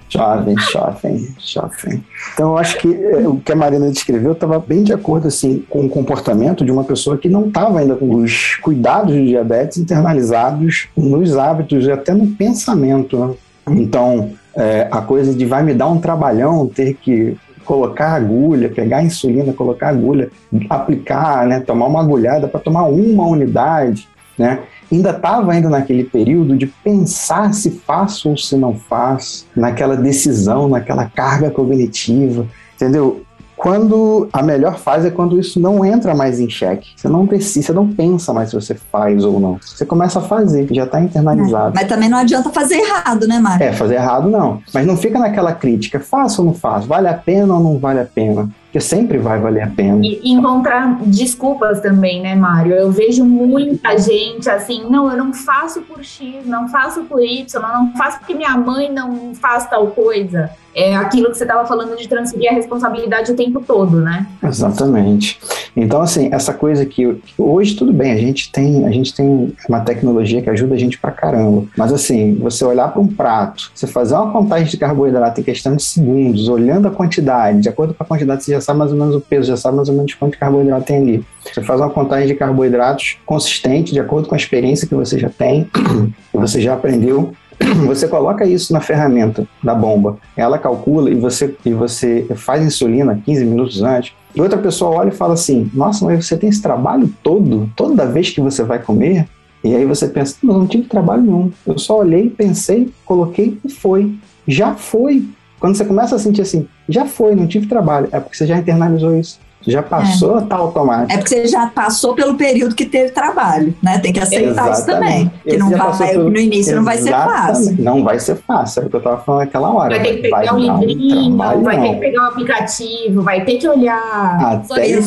Jovem, 0.09 0.55
jovem, 0.73 1.29
jovem. 1.41 2.05
Então, 2.33 2.51
eu 2.51 2.59
acho 2.59 2.79
que 2.79 2.95
é, 2.95 3.27
o 3.27 3.39
que 3.39 3.51
a 3.51 3.57
Marina 3.57 3.91
descreveu 3.91 4.33
estava 4.33 4.61
bem 4.61 4.85
de 4.85 4.93
acordo 4.93 5.27
assim, 5.27 5.65
com 5.69 5.87
o 5.87 5.89
comportamento 5.89 6.65
de 6.65 6.71
uma 6.71 6.85
pessoa 6.85 7.19
que 7.19 7.29
não 7.29 7.49
estava 7.49 7.81
ainda 7.81 7.97
com 7.97 8.15
os 8.15 8.55
cuidados 8.63 9.13
de 9.13 9.27
diabetes 9.27 9.79
internalizados 9.79 10.87
nos 10.97 11.37
hábitos 11.37 11.87
e 11.87 11.91
até 11.91 12.15
no 12.15 12.29
pensamento. 12.29 13.19
Né? 13.19 13.35
Então, 13.71 14.31
é, 14.55 14.87
a 14.93 15.01
coisa 15.01 15.35
de 15.35 15.45
vai 15.45 15.65
me 15.65 15.75
dar 15.75 15.89
um 15.89 15.99
trabalhão 15.99 16.69
ter 16.69 16.95
que 16.95 17.37
colocar 17.65 18.15
agulha, 18.15 18.69
pegar 18.69 18.99
a 18.99 19.03
insulina, 19.03 19.53
colocar 19.53 19.89
agulha, 19.89 20.31
aplicar, 20.69 21.47
né, 21.47 21.61
tomar 21.61 21.87
uma 21.87 22.01
agulhada 22.01 22.47
para 22.49 22.61
tomar 22.61 22.85
uma 22.85 23.27
unidade, 23.27 24.09
né? 24.39 24.61
Ainda 24.93 25.11
estava 25.11 25.53
ainda 25.53 25.69
naquele 25.69 26.05
período 26.05 26.57
de 26.57 26.67
pensar 26.67 27.53
se 27.55 27.71
faço 27.71 28.31
ou 28.31 28.37
se 28.37 28.57
não 28.57 28.75
faço, 28.75 29.47
naquela 29.57 29.97
decisão, 29.97 30.69
naquela 30.69 31.07
carga 31.07 31.51
cognitiva, 31.51 32.47
entendeu? 32.75 33.23
Quando 33.65 34.29
a 34.31 34.43
melhor 34.43 34.77
fase 34.77 35.09
é 35.09 35.11
quando 35.11 35.41
isso 35.41 35.59
não 35.59 35.83
entra 35.83 36.15
mais 36.15 36.39
em 36.39 36.51
xeque. 36.51 36.91
Você 36.95 37.09
não 37.09 37.27
precisa, 37.27 37.69
você 37.69 37.73
não 37.73 37.89
pensa 37.89 38.31
mais 38.31 38.51
se 38.51 38.55
você 38.55 38.75
faz 38.75 39.25
ou 39.25 39.41
não. 39.41 39.59
Você 39.59 39.87
começa 39.87 40.19
a 40.19 40.23
fazer, 40.23 40.69
já 40.71 40.85
está 40.85 41.01
internalizado. 41.01 41.71
É, 41.71 41.81
mas 41.81 41.89
também 41.89 42.11
não 42.11 42.19
adianta 42.19 42.51
fazer 42.51 42.75
errado, 42.75 43.27
né, 43.27 43.39
Mário? 43.39 43.65
É, 43.65 43.73
fazer 43.73 43.95
errado 43.95 44.29
não. 44.29 44.61
Mas 44.75 44.87
não 44.87 44.99
fica 44.99 45.19
naquela 45.19 45.55
crítica, 45.55 45.99
faço 45.99 46.43
ou 46.43 46.49
não 46.49 46.53
faço? 46.53 46.87
Vale 46.87 47.09
a 47.09 47.15
pena 47.15 47.55
ou 47.55 47.61
não 47.61 47.79
vale 47.79 48.01
a 48.01 48.05
pena? 48.05 48.51
Porque 48.75 48.81
sempre 48.81 49.19
vai 49.19 49.39
valer 49.39 49.63
a 49.63 49.69
pena. 49.69 50.01
E 50.05 50.33
encontrar 50.33 50.99
desculpas 51.07 51.81
também, 51.81 52.21
né, 52.21 52.35
Mário? 52.35 52.75
Eu 52.75 52.91
vejo 52.91 53.25
muita 53.25 53.97
gente 53.97 54.51
assim, 54.51 54.85
não, 54.91 55.09
eu 55.09 55.17
não 55.17 55.33
faço 55.33 55.83
por 55.83 56.03
X, 56.03 56.45
não 56.45 56.67
faço 56.69 57.05
por 57.05 57.23
Y, 57.23 57.47
não 57.63 57.93
faço 57.97 58.19
porque 58.19 58.35
minha 58.35 58.57
mãe 58.57 58.91
não 58.91 59.33
faz 59.33 59.71
tal 59.71 59.87
coisa. 59.89 60.51
É 60.75 60.97
aquilo 60.97 61.31
que 61.31 61.39
você 61.39 61.45
estava 61.45 61.65
falando 61.67 61.97
de 61.97 62.09
transferir 62.09 62.51
a 62.51 62.55
responsabilidade 62.55 63.31
o 63.31 63.37
tempo 63.37 63.63
todo, 63.65 64.01
né? 64.01 64.27
Exatamente. 64.43 65.39
Então, 65.77 66.03
assim, 66.03 66.29
essa 66.33 66.53
coisa 66.53 66.85
que 66.85 67.21
hoje 67.39 67.77
tudo 67.77 67.93
bem, 67.93 68.11
a 68.11 68.17
gente 68.17 68.51
tem, 68.51 68.85
a 68.85 68.91
gente 68.91 69.15
tem 69.15 69.55
uma 69.69 69.81
tecnologia 69.81 70.43
que 70.43 70.51
ajuda 70.51 70.75
a 70.75 70.79
gente 70.79 70.99
pra 70.99 71.13
caramba. 71.13 71.65
Mas 71.77 71.93
assim, 71.93 72.35
você 72.35 72.65
olhar 72.65 72.89
para 72.89 73.01
um 73.01 73.07
prato, 73.07 73.71
você 73.73 73.87
fazer 73.87 74.15
uma 74.15 74.33
contagem 74.33 74.67
de 74.67 74.77
carboidrato 74.77 75.41
em 75.41 75.45
questão 75.45 75.77
de 75.77 75.83
segundos, 75.83 76.49
olhando 76.49 76.89
a 76.89 76.91
quantidade, 76.91 77.61
de 77.61 77.69
acordo 77.69 77.95
com 77.95 78.03
a 78.03 78.07
quantidade 78.07 78.43
você 78.43 78.53
já 78.53 78.61
sabe 78.65 78.79
mais 78.79 78.93
ou 78.93 78.99
menos 78.99 79.15
o 79.15 79.21
peso, 79.21 79.49
já 79.49 79.57
sabe 79.57 79.77
mais 79.77 79.89
ou 79.89 79.95
menos 79.95 80.15
quanto 80.15 80.39
carboidrato 80.39 80.87
tem 80.87 80.97
ali. 80.97 81.25
Você 81.45 81.63
faz 81.63 81.81
uma 81.81 81.91
contagem 81.91 82.27
de 82.27 82.35
carboidratos 82.35 83.19
consistente, 83.25 83.93
de 83.93 84.01
acordo 84.01 84.29
com 84.29 84.35
a 84.35 84.39
experiência 84.39 84.89
que 84.89 84.95
você 84.95 85.19
já 85.19 85.29
tem, 85.29 85.71
que 86.33 86.37
você 86.37 86.61
já 86.61 86.75
aprendeu. 86.75 87.33
Você 87.87 88.09
coloca 88.09 88.45
isso 88.45 88.73
na 88.73 88.81
ferramenta 88.81 89.47
da 89.63 89.77
bomba, 89.77 90.19
ela 90.37 90.59
calcula 90.59 91.09
e 91.09 91.15
você, 91.15 91.55
e 91.65 91.73
você 91.73 92.27
faz 92.35 92.65
insulina 92.65 93.21
15 93.25 93.45
minutos 93.45 93.81
antes. 93.81 94.13
E 94.35 94.41
outra 94.41 94.59
pessoa 94.59 94.97
olha 94.97 95.11
e 95.11 95.13
fala 95.13 95.35
assim: 95.35 95.71
Nossa, 95.73 96.05
mas 96.05 96.27
você 96.27 96.37
tem 96.37 96.49
esse 96.49 96.61
trabalho 96.61 97.09
todo, 97.23 97.71
toda 97.77 98.07
vez 98.07 98.31
que 98.31 98.41
você 98.41 98.65
vai 98.65 98.81
comer? 98.81 99.29
E 99.63 99.75
aí 99.75 99.85
você 99.87 100.09
pensa: 100.09 100.37
Não, 100.43 100.59
não 100.59 100.67
tive 100.67 100.89
trabalho 100.89 101.23
nenhum. 101.23 101.53
Eu 101.65 101.79
só 101.79 101.99
olhei, 101.99 102.29
pensei, 102.29 102.93
coloquei 103.05 103.57
e 103.65 103.69
foi. 103.71 104.13
Já 104.47 104.75
foi. 104.75 105.25
Quando 105.65 105.77
você 105.77 105.85
começa 105.87 106.15
a 106.15 106.19
sentir 106.19 106.43
assim, 106.43 106.69
já 106.87 107.07
foi, 107.07 107.35
não 107.35 107.47
tive 107.47 107.67
trabalho, 107.67 108.07
é 108.13 108.21
porque 108.21 108.37
você 108.37 108.47
já 108.47 108.59
internalizou 108.59 109.17
isso. 109.17 109.41
Já 109.67 109.83
passou, 109.83 110.37
é. 110.37 110.43
tá 110.43 110.57
automático. 110.57 111.11
É 111.11 111.17
porque 111.17 111.31
você 111.31 111.47
já 111.47 111.69
passou 111.69 112.15
pelo 112.15 112.35
período 112.35 112.75
que 112.75 112.85
teve 112.85 113.13
trabalho, 113.13 113.75
né? 113.83 113.99
Tem 113.99 114.13
que 114.13 114.21
aceitar 114.21 114.51
Exatamente. 114.51 114.75
isso 114.75 114.85
também. 114.85 115.33
Que 115.43 115.57
não 115.57 115.71
vai, 115.71 116.11
pelo... 116.11 116.29
no 116.31 116.39
início 116.39 116.75
Exatamente. 116.75 116.75
não 116.75 116.85
vai 116.85 116.99
ser 116.99 117.11
fácil. 117.11 117.77
Não 117.83 118.05
vai 118.05 118.21
ser 118.21 118.37
fácil, 118.37 118.83
é 118.83 118.85
o 118.85 118.91
que 118.91 118.97
eu 118.97 119.01
tava 119.01 119.17
falando 119.23 119.41
naquela 119.41 119.73
hora. 119.73 119.97
Vai 119.97 120.05
ter 120.05 120.17
que 120.17 120.23
pegar 120.25 120.39
vai 120.39 120.53
um 120.53 120.59
livrinho, 120.59 121.33
um 121.33 121.63
vai 121.63 121.81
ter 121.81 121.95
que 121.95 122.01
pegar 122.01 122.21
um 122.21 122.27
aplicativo, 122.27 123.23
vai 123.23 123.43
ter 123.43 123.57
que 123.57 123.67
olhar, 123.67 124.61
Até 124.69 125.01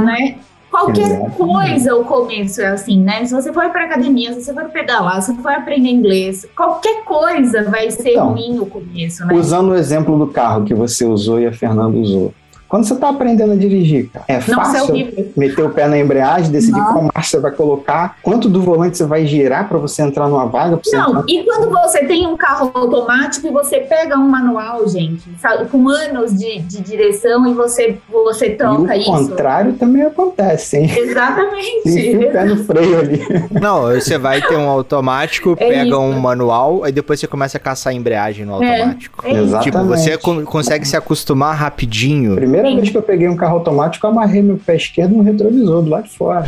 né? 0.00 0.36
Qualquer 0.74 1.02
Exatamente. 1.02 1.36
coisa 1.36 1.94
o 1.94 2.04
começo 2.04 2.60
é 2.60 2.66
assim, 2.66 3.00
né? 3.00 3.24
Se 3.24 3.32
você 3.32 3.52
for 3.52 3.70
para 3.70 3.84
academia, 3.84 4.32
se 4.32 4.42
você 4.42 4.52
for 4.52 4.64
pedalar, 4.64 5.22
se 5.22 5.32
você 5.32 5.40
for 5.40 5.52
aprender 5.52 5.88
inglês, 5.88 6.44
qualquer 6.56 7.04
coisa 7.04 7.62
vai 7.70 7.92
ser 7.92 8.10
então, 8.10 8.32
ruim 8.32 8.54
no 8.54 8.66
começo, 8.66 9.24
né? 9.24 9.32
Usando 9.36 9.70
o 9.70 9.76
exemplo 9.76 10.18
do 10.18 10.26
carro 10.26 10.64
que 10.64 10.74
você 10.74 11.04
usou 11.04 11.38
e 11.38 11.46
a 11.46 11.52
Fernanda 11.52 11.96
usou. 11.96 12.34
Quando 12.74 12.86
você 12.86 12.94
está 12.94 13.08
aprendendo 13.08 13.52
a 13.52 13.54
dirigir, 13.54 14.10
cara, 14.12 14.24
é 14.26 14.40
Não, 14.48 14.56
fácil 14.56 14.96
é 14.96 15.26
meter 15.36 15.64
o 15.64 15.70
pé 15.70 15.86
na 15.86 15.96
embreagem, 15.96 16.50
decidir 16.50 16.80
Não. 16.80 16.92
qual 16.92 17.04
marcha 17.14 17.30
você 17.30 17.38
vai 17.38 17.52
colocar, 17.52 18.16
quanto 18.20 18.48
do 18.48 18.60
volante 18.60 18.98
você 18.98 19.06
vai 19.06 19.24
girar 19.28 19.68
para 19.68 19.78
você 19.78 20.02
entrar 20.02 20.26
numa 20.26 20.46
vaga. 20.46 20.80
Não, 20.92 21.10
entrar... 21.10 21.24
e 21.28 21.44
quando 21.44 21.70
você 21.70 22.04
tem 22.04 22.26
um 22.26 22.36
carro 22.36 22.72
automático 22.74 23.46
e 23.46 23.50
você 23.52 23.78
pega 23.78 24.16
um 24.18 24.28
manual, 24.28 24.88
gente, 24.88 25.22
sabe, 25.40 25.66
com 25.66 25.88
anos 25.88 26.36
de, 26.36 26.58
de 26.62 26.80
direção 26.80 27.46
e 27.46 27.54
você, 27.54 27.96
você 28.10 28.50
troca 28.50 28.96
e 28.96 28.98
o 28.98 29.02
isso. 29.02 29.12
O 29.12 29.28
contrário 29.28 29.74
também 29.74 30.02
acontece, 30.02 30.78
hein? 30.78 30.90
Exatamente. 30.98 31.88
Enfia 31.88 32.28
o 32.28 32.32
pé 32.32 32.44
no 32.44 32.64
freio 32.64 32.98
ali. 32.98 33.20
Não, 33.52 33.82
você 33.82 34.18
vai 34.18 34.42
ter 34.42 34.56
um 34.56 34.68
automático, 34.68 35.52
é 35.60 35.68
pega 35.68 35.84
isso. 35.84 36.00
um 36.00 36.18
manual, 36.18 36.82
aí 36.82 36.90
depois 36.90 37.20
você 37.20 37.28
começa 37.28 37.56
a 37.56 37.60
caçar 37.60 37.92
a 37.92 37.94
embreagem 37.94 38.44
no 38.44 38.60
é, 38.60 38.80
automático. 38.80 39.24
É, 39.24 39.30
é 39.30 39.34
Exatamente. 39.34 39.64
Tipo, 39.70 39.84
você 39.84 40.18
consegue 40.44 40.88
se 40.88 40.96
acostumar 40.96 41.54
rapidinho. 41.54 42.34
Primeiro 42.34 42.63
primeira 42.64 42.80
vez 42.80 42.90
que 42.90 42.96
eu 42.96 43.02
peguei 43.02 43.28
um 43.28 43.36
carro 43.36 43.56
automático, 43.56 44.06
eu 44.06 44.10
amarrei 44.10 44.42
meu 44.42 44.56
pé 44.56 44.76
esquerdo 44.76 45.14
no 45.14 45.22
retrovisor 45.22 45.82
do 45.82 45.90
lado 45.90 46.04
de 46.04 46.16
fora. 46.16 46.46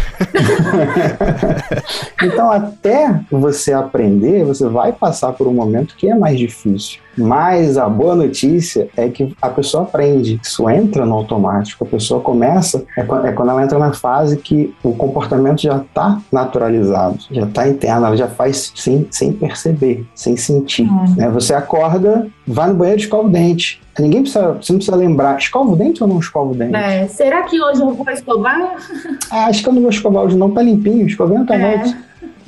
então, 2.23 2.51
até 2.51 3.21
você 3.31 3.73
aprender, 3.73 4.45
você 4.45 4.67
vai 4.67 4.93
passar 4.93 5.33
por 5.33 5.47
um 5.47 5.53
momento 5.53 5.95
que 5.97 6.09
é 6.09 6.15
mais 6.15 6.39
difícil. 6.39 7.01
Mas 7.17 7.79
a 7.79 7.89
boa 7.89 8.15
notícia 8.15 8.89
é 8.97 9.09
que 9.09 9.35
a 9.41 9.49
pessoa 9.49 9.85
aprende, 9.85 10.39
isso 10.43 10.69
entra 10.69 11.07
no 11.07 11.15
automático, 11.15 11.85
a 11.85 11.87
pessoa 11.87 12.21
começa, 12.21 12.85
é, 12.97 13.01
é 13.01 13.33
quando 13.33 13.51
ela 13.51 13.63
entra 13.63 13.79
na 13.79 13.93
fase 13.93 14.37
que 14.37 14.75
o 14.83 14.93
comportamento 14.93 15.63
já 15.63 15.79
está 15.79 16.21
naturalizado, 16.31 17.19
já 17.31 17.45
está 17.45 17.69
interno, 17.69 18.07
ela 18.07 18.17
já 18.17 18.29
faz 18.29 18.73
sem, 18.75 19.07
sem 19.11 19.33
perceber, 19.33 20.07
sem 20.15 20.37
sentir. 20.37 20.87
Uhum. 20.87 21.15
Né? 21.17 21.31
Você 21.31 21.55
acorda, 21.55 22.27
vai 22.47 22.69
no 22.69 22.75
banheiro, 22.75 23.01
escova 23.01 23.29
o 23.29 23.31
dente. 23.31 23.81
Ninguém 23.99 24.23
precisa, 24.23 24.53
você 24.53 24.73
não 24.73 24.79
precisa 24.79 24.97
lembrar, 24.97 25.39
escova 25.39 25.71
o 25.71 25.77
dente 25.77 26.03
ou 26.03 26.09
não 26.09 26.19
escova 26.19 26.53
o 26.53 26.55
dente? 26.55 26.77
É, 26.77 27.07
será 27.09 27.43
que 27.45 27.61
hoje 27.61 27.81
eu 27.81 27.95
vou 27.95 28.11
escovar? 28.11 28.77
Ah, 29.31 29.47
acho 29.47 29.63
que 29.63 29.69
eu 29.69 29.73
não 29.73 29.83
vou 29.83 29.91
escovar 29.91 30.25
hoje 30.25 30.37
não, 30.37 30.51
tá 30.51 30.63
limpinho, 30.63 31.07
escovando 31.07 31.47
tá 31.47 31.57
é. 31.57 31.83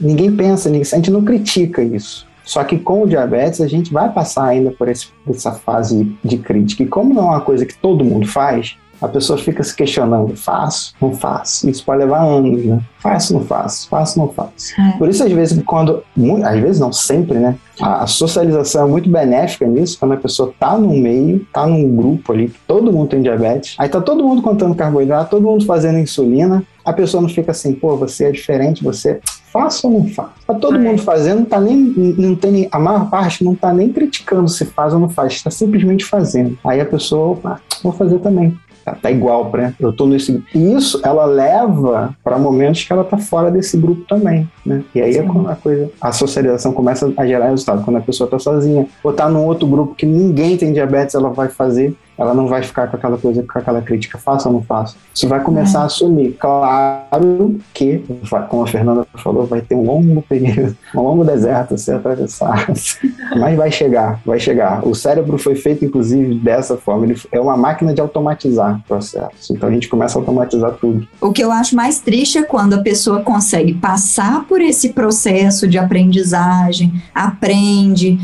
Ninguém 0.00 0.34
pensa 0.34 0.70
nisso, 0.70 0.94
a 0.94 0.98
gente 0.98 1.10
não 1.10 1.24
critica 1.24 1.82
isso. 1.82 2.26
Só 2.44 2.64
que 2.64 2.78
com 2.78 3.02
o 3.02 3.06
diabetes 3.06 3.60
a 3.60 3.66
gente 3.66 3.92
vai 3.92 4.10
passar 4.10 4.46
ainda 4.46 4.70
por 4.70 4.88
esse, 4.88 5.08
essa 5.28 5.52
fase 5.52 6.16
de 6.24 6.38
crítica. 6.38 6.82
E 6.82 6.86
como 6.86 7.12
não 7.12 7.24
é 7.24 7.30
uma 7.32 7.40
coisa 7.40 7.66
que 7.66 7.76
todo 7.76 8.04
mundo 8.04 8.26
faz, 8.26 8.76
a 9.00 9.08
pessoa 9.08 9.38
fica 9.38 9.62
se 9.62 9.74
questionando: 9.74 10.36
faço, 10.36 10.94
não 11.00 11.12
faço. 11.12 11.68
Isso 11.68 11.84
pode 11.84 11.98
levar 11.98 12.22
anos, 12.22 12.64
né? 12.64 12.80
Faço, 12.98 13.34
não 13.34 13.44
faço, 13.44 13.88
faço, 13.88 14.18
não 14.18 14.28
faço. 14.28 14.80
É. 14.80 14.98
Por 14.98 15.08
isso, 15.08 15.22
às 15.24 15.32
vezes, 15.32 15.62
quando. 15.64 16.02
Às 16.44 16.60
vezes, 16.60 16.80
não 16.80 16.92
sempre, 16.92 17.38
né? 17.38 17.56
A, 17.80 18.06
socialização 18.06 18.86
é 18.86 18.90
muito 18.90 19.08
benéfica 19.08 19.66
nisso, 19.66 19.98
quando 19.98 20.12
a 20.12 20.16
pessoa 20.16 20.52
tá 20.58 20.76
num 20.76 20.98
meio, 21.00 21.46
tá 21.52 21.66
num 21.66 21.94
grupo 21.94 22.32
ali, 22.32 22.52
todo 22.66 22.92
mundo 22.92 23.10
tem 23.10 23.22
diabetes, 23.22 23.76
aí 23.78 23.88
tá 23.88 24.00
todo 24.00 24.24
mundo 24.24 24.42
contando 24.42 24.74
carboidrato, 24.74 25.30
todo 25.30 25.44
mundo 25.44 25.64
fazendo 25.64 25.98
insulina, 25.98 26.64
a 26.84 26.92
pessoa 26.92 27.20
não 27.20 27.28
fica 27.28 27.52
assim, 27.52 27.72
pô, 27.72 27.96
você 27.96 28.24
é 28.24 28.32
diferente, 28.32 28.82
você 28.82 29.20
faça 29.52 29.86
ou 29.86 29.92
não 29.92 30.08
faça. 30.08 30.32
Tá 30.46 30.54
todo 30.54 30.76
é. 30.76 30.80
mundo 30.80 31.02
fazendo, 31.02 31.46
tá 31.46 31.60
nem, 31.60 31.76
não 31.76 32.34
tem, 32.34 32.68
a 32.72 32.78
maior 32.78 33.08
parte 33.08 33.44
não 33.44 33.54
tá 33.54 33.72
nem 33.72 33.92
criticando 33.92 34.48
se 34.48 34.64
faz 34.64 34.92
ou 34.92 34.98
não 34.98 35.08
faz, 35.08 35.34
está 35.34 35.50
simplesmente 35.50 36.04
fazendo. 36.04 36.58
Aí 36.64 36.80
a 36.80 36.86
pessoa, 36.86 37.32
opa, 37.32 37.60
vou 37.82 37.92
fazer 37.92 38.18
também. 38.18 38.58
Tá, 38.88 38.96
tá 39.02 39.10
igual 39.10 39.50
para 39.50 39.74
eu 39.78 39.92
tô 39.92 40.06
nesse 40.06 40.42
e 40.54 40.72
isso 40.72 41.00
ela 41.04 41.24
leva 41.24 42.14
para 42.24 42.38
momentos 42.38 42.84
que 42.84 42.92
ela 42.92 43.04
tá 43.04 43.18
fora 43.18 43.50
desse 43.50 43.76
grupo 43.76 44.04
também 44.08 44.48
né? 44.68 44.84
E 44.94 45.00
aí 45.00 45.16
é 45.16 45.22
quando 45.22 45.48
a 45.48 45.56
coisa 45.56 45.90
a 46.00 46.12
socialização 46.12 46.72
começa 46.72 47.12
a 47.16 47.26
gerar 47.26 47.48
resultado. 47.48 47.82
Quando 47.84 47.96
a 47.96 48.00
pessoa 48.00 48.28
tá 48.28 48.38
sozinha 48.38 48.86
ou 49.02 49.12
tá 49.12 49.28
num 49.28 49.44
outro 49.44 49.66
grupo 49.66 49.94
que 49.94 50.06
ninguém 50.06 50.56
tem 50.56 50.72
diabetes 50.72 51.14
ela 51.14 51.30
vai 51.30 51.48
fazer 51.48 51.96
ela 52.18 52.34
não 52.34 52.48
vai 52.48 52.62
ficar 52.62 52.88
com 52.88 52.96
aquela 52.96 53.16
coisa, 53.16 53.42
com 53.42 53.58
aquela 53.58 53.80
crítica, 53.80 54.18
faça 54.18 54.48
ou 54.48 54.54
não 54.54 54.62
faça. 54.62 54.96
Você 55.14 55.26
vai 55.26 55.40
começar 55.40 55.78
é. 55.78 55.82
a 55.82 55.84
assumir. 55.84 56.32
Claro 56.32 57.56
que, 57.72 58.04
como 58.48 58.64
a 58.64 58.66
Fernanda 58.66 59.06
falou, 59.14 59.46
vai 59.46 59.60
ter 59.60 59.76
um 59.76 59.84
longo 59.84 60.20
período, 60.22 60.76
um 60.94 61.00
longo 61.00 61.24
deserto 61.24 61.74
a 61.74 61.78
ser 61.78 61.94
atravessado. 61.94 62.72
Mas 63.38 63.56
vai 63.56 63.70
chegar, 63.70 64.20
vai 64.26 64.40
chegar. 64.40 64.86
O 64.86 64.94
cérebro 64.94 65.38
foi 65.38 65.54
feito, 65.54 65.84
inclusive, 65.84 66.34
dessa 66.34 66.76
forma. 66.76 67.06
Ele 67.06 67.20
é 67.30 67.40
uma 67.40 67.56
máquina 67.56 67.94
de 67.94 68.00
automatizar 68.00 68.80
processos. 68.88 69.50
Então 69.50 69.68
a 69.68 69.72
gente 69.72 69.88
começa 69.88 70.18
a 70.18 70.20
automatizar 70.20 70.72
tudo. 70.72 71.06
O 71.20 71.32
que 71.32 71.42
eu 71.42 71.52
acho 71.52 71.76
mais 71.76 72.00
triste 72.00 72.38
é 72.38 72.42
quando 72.42 72.74
a 72.74 72.82
pessoa 72.82 73.20
consegue 73.20 73.74
passar 73.74 74.44
por 74.46 74.60
esse 74.60 74.92
processo 74.92 75.68
de 75.68 75.78
aprendizagem, 75.78 77.00
aprende, 77.14 78.18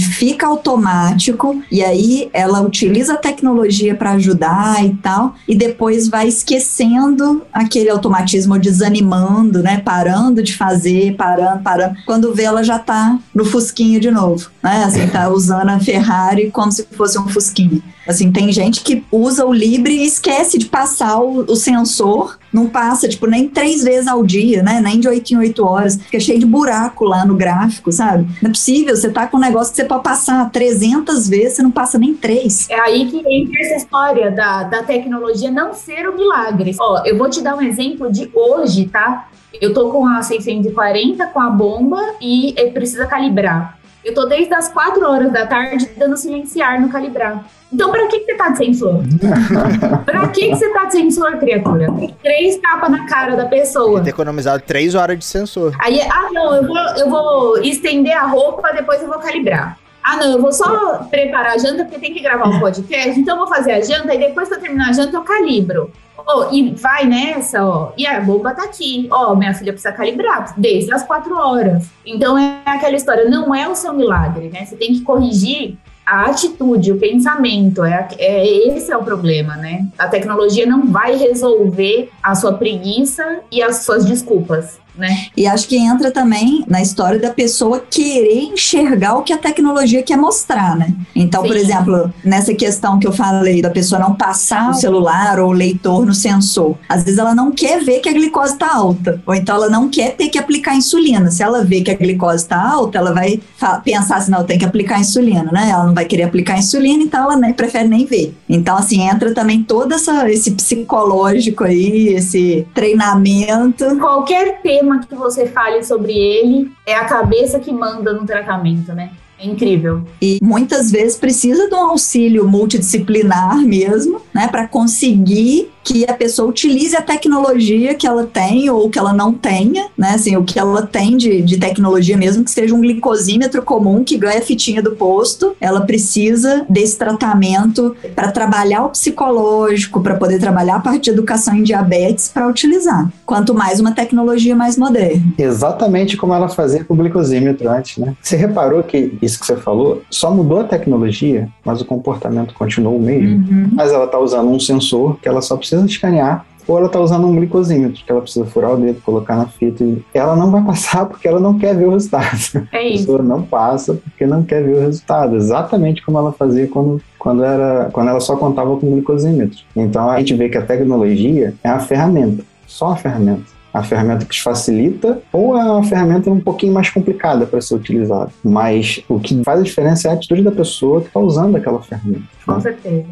fica 0.00 0.46
automático 0.46 1.62
e 1.70 1.82
aí 1.82 2.30
ela 2.32 2.60
utiliza 2.60 3.14
a 3.14 3.18
tecnologia 3.18 3.94
para 3.94 4.12
ajudar 4.12 4.84
e 4.84 4.94
tal, 4.94 5.34
e 5.46 5.54
depois 5.54 6.08
vai 6.08 6.28
esquecendo 6.28 7.42
aquele 7.52 7.90
automatismo, 7.90 8.58
desanimando, 8.58 9.62
né? 9.62 9.78
Parando 9.84 10.42
de 10.42 10.56
fazer, 10.56 11.14
parando, 11.16 11.62
parando. 11.62 11.96
Quando 12.06 12.34
vê, 12.34 12.44
ela 12.44 12.62
já 12.62 12.78
tá 12.78 13.18
no 13.34 13.44
Fusquinha 13.44 14.00
de 14.00 14.10
novo, 14.10 14.50
né? 14.62 14.84
Assim, 14.84 15.06
tá 15.08 15.28
usando 15.28 15.68
a 15.68 15.80
Ferrari 15.80 16.50
como 16.50 16.72
se 16.72 16.86
fosse 16.92 17.18
um 17.18 17.28
Fusquinha. 17.28 17.82
Assim, 18.06 18.30
tem 18.30 18.52
gente 18.52 18.82
que 18.82 19.04
usa 19.10 19.44
o 19.44 19.52
Libre 19.52 19.94
e 19.94 20.06
esquece 20.06 20.58
de 20.58 20.66
passar 20.66 21.18
o, 21.18 21.40
o 21.40 21.56
sensor, 21.56 22.38
não 22.52 22.68
passa, 22.68 23.08
tipo, 23.08 23.26
nem 23.26 23.48
três 23.48 23.82
vezes 23.82 24.06
ao 24.06 24.24
dia, 24.24 24.62
né? 24.62 24.80
Nem 24.80 25.00
de 25.00 25.08
oito 25.08 25.32
em 25.32 25.36
oito 25.36 25.64
horas. 25.64 25.96
Fica 25.96 26.20
cheio 26.20 26.38
de 26.38 26.46
buraco 26.46 27.04
lá 27.04 27.24
no 27.24 27.34
gráfico, 27.34 27.90
sabe? 27.92 28.26
Não 28.40 28.48
é 28.48 28.52
possível, 28.52 28.96
você 28.96 29.10
tá 29.10 29.26
com 29.26 29.36
um 29.36 29.40
negócio 29.40 29.72
que 29.72 29.76
você 29.76 29.84
pode 29.84 30.02
passar 30.02 30.50
300 30.50 31.28
vezes, 31.28 31.54
você 31.54 31.62
não 31.62 31.70
passa 31.70 31.98
nem 31.98 32.14
três. 32.14 32.68
É 32.70 32.80
aí 32.80 33.06
que 33.06 33.18
entra 33.18 33.60
essa 33.60 33.76
história 33.76 34.30
da, 34.30 34.62
da 34.62 34.82
tecnologia 34.82 35.50
não 35.50 35.74
ser 35.74 36.08
o 36.08 36.14
milagre. 36.14 36.74
Ó, 36.80 37.02
eu 37.04 37.18
vou 37.18 37.28
te 37.28 37.42
dar 37.42 37.56
um 37.56 37.62
exemplo 37.62 38.10
de 38.10 38.30
hoje, 38.32 38.86
tá? 38.86 39.28
Eu 39.60 39.72
tô 39.72 39.90
com 39.90 40.06
a 40.06 40.22
640 40.22 41.26
com 41.28 41.40
a 41.40 41.48
bomba 41.48 42.00
e 42.20 42.54
precisa 42.72 43.06
calibrar. 43.06 43.75
Eu 44.06 44.14
tô 44.14 44.24
desde 44.24 44.54
as 44.54 44.68
4 44.68 45.04
horas 45.04 45.32
da 45.32 45.46
tarde 45.46 45.90
dando 45.96 46.16
silenciar 46.16 46.80
no 46.80 46.88
calibrar. 46.88 47.44
Então, 47.72 47.90
pra 47.90 48.06
que, 48.06 48.20
que 48.20 48.26
você 48.26 48.34
tá 48.36 48.50
de 48.50 48.58
sensor? 48.58 49.02
pra 50.06 50.28
que, 50.28 50.48
que 50.48 50.54
você 50.54 50.72
tá 50.72 50.84
de 50.84 50.92
sensor, 50.92 51.36
criatura? 51.38 51.88
Três 52.22 52.56
tapas 52.58 52.88
na 52.88 53.04
cara 53.08 53.34
da 53.34 53.46
pessoa. 53.46 54.00
Ter 54.00 54.10
economizado 54.10 54.62
três 54.64 54.94
horas 54.94 55.18
de 55.18 55.24
sensor. 55.24 55.74
Aí, 55.80 56.00
ah, 56.02 56.28
não, 56.32 56.54
eu 56.54 56.64
vou, 56.64 56.78
eu 56.78 57.10
vou 57.10 57.58
estender 57.58 58.16
a 58.16 58.26
roupa, 58.26 58.72
depois 58.72 59.02
eu 59.02 59.08
vou 59.08 59.18
calibrar. 59.18 59.76
Ah, 60.04 60.14
não, 60.18 60.34
eu 60.34 60.40
vou 60.40 60.52
só 60.52 60.98
preparar 61.10 61.54
a 61.54 61.58
janta 61.58 61.82
porque 61.82 61.98
tem 61.98 62.14
que 62.14 62.20
gravar 62.20 62.48
um 62.48 62.60
podcast, 62.60 63.18
então 63.18 63.34
eu 63.34 63.44
vou 63.44 63.52
fazer 63.52 63.72
a 63.72 63.80
janta 63.80 64.14
e 64.14 64.18
depois 64.18 64.48
que 64.48 64.54
eu 64.54 64.60
terminar 64.60 64.90
a 64.90 64.92
janta 64.92 65.16
eu 65.16 65.22
calibro. 65.22 65.90
Oh, 66.26 66.52
e 66.52 66.70
vai 66.70 67.04
nessa, 67.04 67.64
ó. 67.64 67.92
E 67.96 68.06
a 68.06 68.20
bomba 68.20 68.54
tá 68.54 68.64
aqui. 68.64 69.06
Ó, 69.10 69.34
minha 69.34 69.54
filha 69.54 69.72
precisa 69.72 69.92
calibrar 69.92 70.54
desde 70.56 70.92
as 70.92 71.02
quatro 71.02 71.36
horas. 71.36 71.88
Então 72.04 72.38
é 72.38 72.60
aquela 72.64 72.96
história, 72.96 73.28
não 73.28 73.54
é 73.54 73.68
o 73.68 73.74
seu 73.74 73.92
milagre, 73.92 74.48
né? 74.48 74.64
Você 74.64 74.76
tem 74.76 74.92
que 74.94 75.02
corrigir 75.02 75.76
a 76.04 76.26
atitude, 76.26 76.92
o 76.92 76.98
pensamento, 76.98 77.84
é, 77.84 78.06
é 78.18 78.68
esse 78.68 78.92
é 78.92 78.96
o 78.96 79.02
problema, 79.02 79.56
né? 79.56 79.86
A 79.98 80.06
tecnologia 80.06 80.64
não 80.64 80.86
vai 80.86 81.16
resolver 81.16 82.10
a 82.22 82.32
sua 82.36 82.52
preguiça 82.52 83.40
e 83.50 83.60
as 83.60 83.78
suas 83.78 84.04
desculpas 84.04 84.78
né? 84.96 85.26
E 85.36 85.46
acho 85.46 85.68
que 85.68 85.76
entra 85.76 86.10
também 86.10 86.64
na 86.68 86.80
história 86.80 87.18
da 87.18 87.30
pessoa 87.30 87.80
querer 87.80 88.44
enxergar 88.52 89.14
o 89.14 89.22
que 89.22 89.32
a 89.32 89.38
tecnologia 89.38 90.02
quer 90.02 90.16
mostrar, 90.16 90.76
né? 90.76 90.94
Então, 91.14 91.42
Sim. 91.42 91.48
por 91.48 91.56
exemplo, 91.56 92.14
nessa 92.24 92.54
questão 92.54 92.98
que 92.98 93.06
eu 93.06 93.12
falei 93.12 93.60
da 93.60 93.70
pessoa 93.70 94.00
não 94.00 94.14
passar 94.14 94.70
o 94.70 94.74
celular 94.74 95.38
ou 95.40 95.50
o 95.50 95.52
leitor 95.52 96.04
no 96.04 96.14
sensor, 96.14 96.76
às 96.88 97.04
vezes 97.04 97.18
ela 97.18 97.34
não 97.34 97.52
quer 97.52 97.82
ver 97.82 98.00
que 98.00 98.08
a 98.08 98.12
glicose 98.12 98.54
está 98.54 98.74
alta, 98.74 99.20
ou 99.26 99.34
então 99.34 99.56
ela 99.56 99.68
não 99.68 99.88
quer 99.88 100.16
ter 100.16 100.28
que 100.28 100.38
aplicar 100.38 100.74
insulina. 100.74 101.30
Se 101.30 101.42
ela 101.42 101.64
vê 101.64 101.80
que 101.80 101.90
a 101.90 101.94
glicose 101.94 102.44
está 102.44 102.60
alta, 102.60 102.98
ela 102.98 103.12
vai 103.12 103.40
pensar 103.84 104.16
assim, 104.16 104.30
não, 104.30 104.44
tem 104.44 104.58
que 104.58 104.64
aplicar 104.64 105.00
insulina, 105.00 105.50
né? 105.52 105.70
Ela 105.70 105.86
não 105.86 105.94
vai 105.94 106.04
querer 106.04 106.24
aplicar 106.24 106.58
insulina, 106.58 107.02
então 107.02 107.22
ela 107.24 107.36
nem, 107.36 107.52
prefere 107.52 107.88
nem 107.88 108.04
ver. 108.04 108.34
Então, 108.48 108.76
assim, 108.76 109.02
entra 109.02 109.34
também 109.34 109.62
todo 109.62 109.92
essa, 109.94 110.30
esse 110.30 110.52
psicológico 110.52 111.64
aí, 111.64 112.08
esse 112.08 112.66
treinamento. 112.74 113.96
Qualquer 113.98 114.60
tema 114.62 114.85
tema 114.86 115.00
que 115.00 115.14
você 115.14 115.46
fale 115.46 115.82
sobre 115.82 116.12
ele 116.12 116.70
é 116.86 116.94
a 116.94 117.04
cabeça 117.04 117.58
que 117.58 117.72
manda 117.72 118.12
no 118.12 118.24
tratamento, 118.24 118.94
né? 118.94 119.10
É 119.38 119.46
incrível. 119.46 120.02
E 120.22 120.38
muitas 120.40 120.90
vezes 120.90 121.18
precisa 121.18 121.68
de 121.68 121.74
um 121.74 121.90
auxílio 121.90 122.48
multidisciplinar 122.48 123.58
mesmo, 123.58 124.22
né, 124.32 124.48
para 124.48 124.66
conseguir 124.66 125.70
que 125.86 126.04
a 126.04 126.12
pessoa 126.12 126.48
utilize 126.48 126.96
a 126.96 127.00
tecnologia 127.00 127.94
que 127.94 128.08
ela 128.08 128.26
tem 128.26 128.68
ou 128.68 128.90
que 128.90 128.98
ela 128.98 129.12
não 129.12 129.32
tenha, 129.32 129.86
né? 129.96 130.14
Assim, 130.16 130.36
o 130.36 130.42
que 130.42 130.58
ela 130.58 130.82
tem 130.82 131.16
de, 131.16 131.40
de 131.42 131.58
tecnologia 131.58 132.16
mesmo, 132.16 132.42
que 132.42 132.50
seja 132.50 132.74
um 132.74 132.80
glicosímetro 132.80 133.62
comum 133.62 134.02
que 134.02 134.18
ganha 134.18 134.40
a 134.40 134.42
fitinha 134.42 134.82
do 134.82 134.96
posto, 134.96 135.54
ela 135.60 135.82
precisa 135.82 136.66
desse 136.68 136.98
tratamento 136.98 137.94
para 138.16 138.32
trabalhar 138.32 138.84
o 138.84 138.88
psicológico, 138.88 140.00
para 140.00 140.16
poder 140.16 140.40
trabalhar 140.40 140.76
a 140.76 140.80
parte 140.80 141.04
de 141.04 141.10
educação 141.10 141.54
em 141.54 141.62
diabetes 141.62 142.28
para 142.28 142.48
utilizar. 142.48 143.08
Quanto 143.24 143.54
mais 143.54 143.78
uma 143.78 143.92
tecnologia 143.92 144.56
mais 144.56 144.76
moderna. 144.76 145.22
Exatamente 145.38 146.16
como 146.16 146.34
ela 146.34 146.48
fazia 146.48 146.82
com 146.82 146.94
o 146.94 146.96
glicosímetro 146.96 147.70
antes, 147.70 147.98
né? 147.98 148.16
Você 148.20 148.34
reparou 148.34 148.82
que 148.82 149.16
isso 149.22 149.38
que 149.38 149.46
você 149.46 149.56
falou 149.56 150.02
só 150.10 150.32
mudou 150.34 150.58
a 150.60 150.64
tecnologia, 150.64 151.48
mas 151.64 151.80
o 151.80 151.84
comportamento 151.84 152.54
continuou 152.54 152.96
o 152.96 153.00
mesmo. 153.00 153.36
Uhum. 153.36 153.70
Mas 153.72 153.92
ela 153.92 154.06
está 154.06 154.18
usando 154.18 154.50
um 154.50 154.58
sensor 154.58 155.16
que 155.20 155.28
ela 155.28 155.40
só 155.40 155.56
precisa 155.56 155.75
precisa 155.84 155.86
escanear, 155.86 156.46
ou 156.66 156.76
ela 156.78 156.86
está 156.86 156.98
usando 156.98 157.26
um 157.26 157.36
glicosímetro, 157.36 158.04
que 158.04 158.10
ela 158.10 158.20
precisa 158.20 158.44
furar 158.44 158.72
o 158.72 158.76
dedo, 158.76 159.00
colocar 159.02 159.36
na 159.36 159.46
fita. 159.46 159.84
E 159.84 160.02
ela 160.12 160.34
não 160.34 160.50
vai 160.50 160.62
passar 160.66 161.06
porque 161.06 161.28
ela 161.28 161.38
não 161.38 161.58
quer 161.58 161.76
ver 161.76 161.86
o 161.86 161.92
resultado. 161.92 162.68
É 162.72 162.88
isso. 162.88 163.04
A 163.04 163.06
pessoa 163.06 163.22
não 163.22 163.42
passa 163.42 163.94
porque 163.94 164.26
não 164.26 164.42
quer 164.42 164.64
ver 164.64 164.74
o 164.74 164.80
resultado. 164.80 165.36
Exatamente 165.36 166.04
como 166.04 166.18
ela 166.18 166.32
fazia 166.32 166.66
quando, 166.66 167.00
quando, 167.18 167.44
era, 167.44 167.88
quando 167.92 168.08
ela 168.08 168.20
só 168.20 168.36
contava 168.36 168.76
com 168.76 168.90
glicosímetro. 168.90 169.58
Então 169.76 170.10
a 170.10 170.18
gente 170.18 170.34
vê 170.34 170.48
que 170.48 170.58
a 170.58 170.62
tecnologia 170.62 171.54
é 171.62 171.68
a 171.68 171.78
ferramenta, 171.78 172.44
só 172.66 172.90
a 172.90 172.96
ferramenta 172.96 173.56
a 173.76 173.82
ferramenta 173.82 174.24
que 174.24 174.34
te 174.34 174.42
facilita 174.42 175.20
ou 175.30 175.54
é 175.54 175.62
uma 175.62 175.84
ferramenta 175.84 176.30
um 176.30 176.40
pouquinho 176.40 176.72
mais 176.72 176.88
complicada 176.88 177.44
para 177.44 177.60
ser 177.60 177.74
utilizada. 177.74 178.30
Mas 178.42 179.04
o 179.06 179.20
que 179.20 179.44
faz 179.44 179.60
a 179.60 179.62
diferença 179.62 180.08
é 180.08 180.12
a 180.12 180.14
atitude 180.14 180.42
da 180.42 180.50
pessoa 180.50 181.02
que 181.02 181.08
está 181.08 181.20
usando 181.20 181.56
aquela 181.56 181.82
ferramenta. 181.82 182.22
Com 182.46 182.52
né? 182.52 182.60
certeza. 182.60 183.06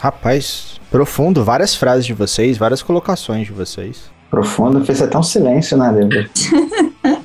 Rapaz, 0.00 0.80
profundo, 0.90 1.44
várias 1.44 1.74
frases 1.74 2.06
de 2.06 2.14
vocês, 2.14 2.56
várias 2.56 2.82
colocações 2.82 3.46
de 3.46 3.52
vocês. 3.52 4.10
Profundo, 4.30 4.84
fez 4.84 5.02
até 5.02 5.18
um 5.18 5.22
silêncio, 5.22 5.76
né, 5.76 5.92
Débora? 5.92 6.30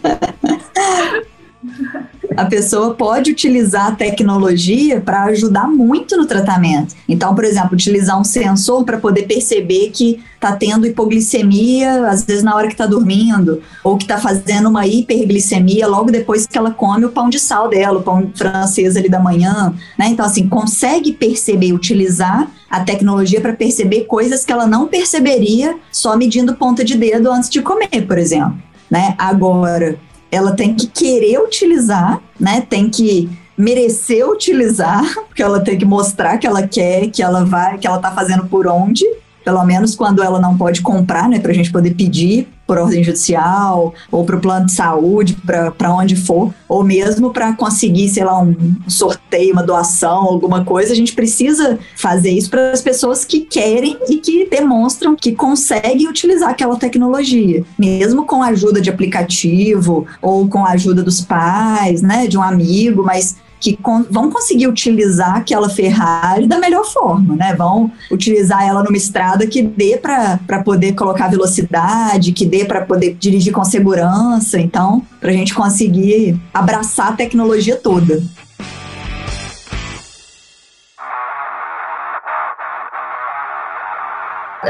a 2.37 2.45
pessoa 2.45 2.93
pode 2.93 3.31
utilizar 3.31 3.87
a 3.87 3.95
tecnologia 3.95 5.01
para 5.01 5.23
ajudar 5.25 5.67
muito 5.67 6.15
no 6.17 6.25
tratamento. 6.25 6.95
Então, 7.07 7.33
por 7.33 7.43
exemplo, 7.43 7.73
utilizar 7.73 8.19
um 8.19 8.23
sensor 8.23 8.83
para 8.83 8.97
poder 8.97 9.23
perceber 9.23 9.89
que 9.91 10.23
está 10.33 10.51
tendo 10.55 10.85
hipoglicemia, 10.85 12.07
às 12.07 12.23
vezes 12.23 12.43
na 12.43 12.55
hora 12.55 12.67
que 12.67 12.73
está 12.73 12.85
dormindo, 12.85 13.61
ou 13.83 13.97
que 13.97 14.03
está 14.03 14.17
fazendo 14.17 14.67
uma 14.69 14.85
hiperglicemia 14.85 15.87
logo 15.87 16.11
depois 16.11 16.45
que 16.45 16.57
ela 16.57 16.71
come 16.71 17.05
o 17.05 17.11
pão 17.11 17.29
de 17.29 17.39
sal 17.39 17.69
dela, 17.69 17.99
o 17.99 18.03
pão 18.03 18.29
francês 18.35 18.97
ali 18.97 19.07
da 19.07 19.19
manhã, 19.19 19.73
né? 19.97 20.07
Então, 20.07 20.25
assim, 20.25 20.47
consegue 20.47 21.13
perceber, 21.13 21.73
utilizar 21.73 22.49
a 22.69 22.81
tecnologia 22.81 23.39
para 23.39 23.53
perceber 23.53 24.01
coisas 24.05 24.43
que 24.43 24.51
ela 24.51 24.67
não 24.67 24.87
perceberia 24.87 25.77
só 25.91 26.17
medindo 26.17 26.55
ponta 26.55 26.83
de 26.83 26.97
dedo 26.97 27.31
antes 27.31 27.49
de 27.49 27.61
comer, 27.61 28.05
por 28.07 28.17
exemplo. 28.17 28.57
Né? 28.89 29.15
Agora, 29.17 29.97
ela 30.33 30.55
tem 30.55 30.73
que 30.73 30.87
querer 30.87 31.39
utilizar, 31.39 32.21
né? 32.39 32.65
Tem 32.67 32.89
que 32.89 33.29
merecer 33.57 34.27
utilizar, 34.27 35.03
porque 35.27 35.43
ela 35.43 35.59
tem 35.59 35.77
que 35.77 35.85
mostrar 35.85 36.37
que 36.37 36.47
ela 36.47 36.67
quer, 36.67 37.07
que 37.09 37.21
ela 37.21 37.45
vai, 37.45 37.77
que 37.77 37.85
ela 37.85 37.99
tá 37.99 38.11
fazendo 38.11 38.45
por 38.45 38.67
onde, 38.67 39.05
pelo 39.43 39.63
menos 39.65 39.95
quando 39.95 40.23
ela 40.23 40.39
não 40.39 40.57
pode 40.57 40.81
comprar, 40.81 41.29
né, 41.29 41.39
para 41.39 41.51
a 41.51 41.55
gente 41.55 41.71
poder 41.71 41.93
pedir 41.93 42.47
por 42.65 42.77
ordem 42.77 43.03
judicial 43.03 43.93
ou 44.09 44.23
para 44.23 44.37
o 44.37 44.39
plano 44.39 44.65
de 44.65 44.71
saúde, 44.71 45.37
para 45.77 45.93
onde 45.93 46.15
for, 46.15 46.53
ou 46.67 46.83
mesmo 46.83 47.31
para 47.31 47.53
conseguir, 47.53 48.09
sei 48.09 48.23
lá, 48.23 48.41
um 48.41 48.55
sorteio, 48.87 49.53
uma 49.53 49.63
doação, 49.63 50.23
alguma 50.23 50.63
coisa, 50.63 50.93
a 50.93 50.95
gente 50.95 51.13
precisa 51.13 51.77
fazer 51.95 52.31
isso 52.31 52.49
para 52.49 52.71
as 52.71 52.81
pessoas 52.81 53.25
que 53.25 53.41
querem 53.41 53.97
e 54.07 54.17
que 54.17 54.47
demonstram 54.49 55.15
que 55.15 55.33
conseguem 55.33 56.07
utilizar 56.07 56.49
aquela 56.49 56.77
tecnologia, 56.77 57.63
mesmo 57.77 58.25
com 58.25 58.41
a 58.41 58.47
ajuda 58.47 58.79
de 58.79 58.89
aplicativo 58.89 60.07
ou 60.21 60.47
com 60.47 60.65
a 60.65 60.71
ajuda 60.71 61.03
dos 61.03 61.21
pais, 61.21 62.01
né, 62.01 62.27
de 62.27 62.37
um 62.37 62.41
amigo, 62.41 63.03
mas 63.03 63.35
que 63.63 63.77
con 63.77 64.03
vão 64.11 64.29
conseguir 64.29 64.67
utilizar 64.67 65.37
aquela 65.37 65.69
Ferrari 65.69 66.45
da 66.45 66.59
melhor 66.59 66.83
forma, 66.83 67.33
né? 67.33 67.55
Vão 67.55 67.89
utilizar 68.11 68.61
ela 68.61 68.83
numa 68.83 68.97
estrada 68.97 69.47
que 69.47 69.61
dê 69.61 69.97
para 69.97 70.61
poder 70.65 70.93
colocar 70.95 71.29
velocidade, 71.29 72.33
que 72.33 72.45
dê 72.45 72.65
para 72.65 72.81
poder 72.81 73.15
dirigir 73.17 73.53
com 73.53 73.63
segurança. 73.63 74.59
Então, 74.59 75.01
para 75.21 75.29
a 75.29 75.33
gente 75.33 75.53
conseguir 75.53 76.37
abraçar 76.53 77.13
a 77.13 77.13
tecnologia 77.13 77.77
toda. 77.77 78.21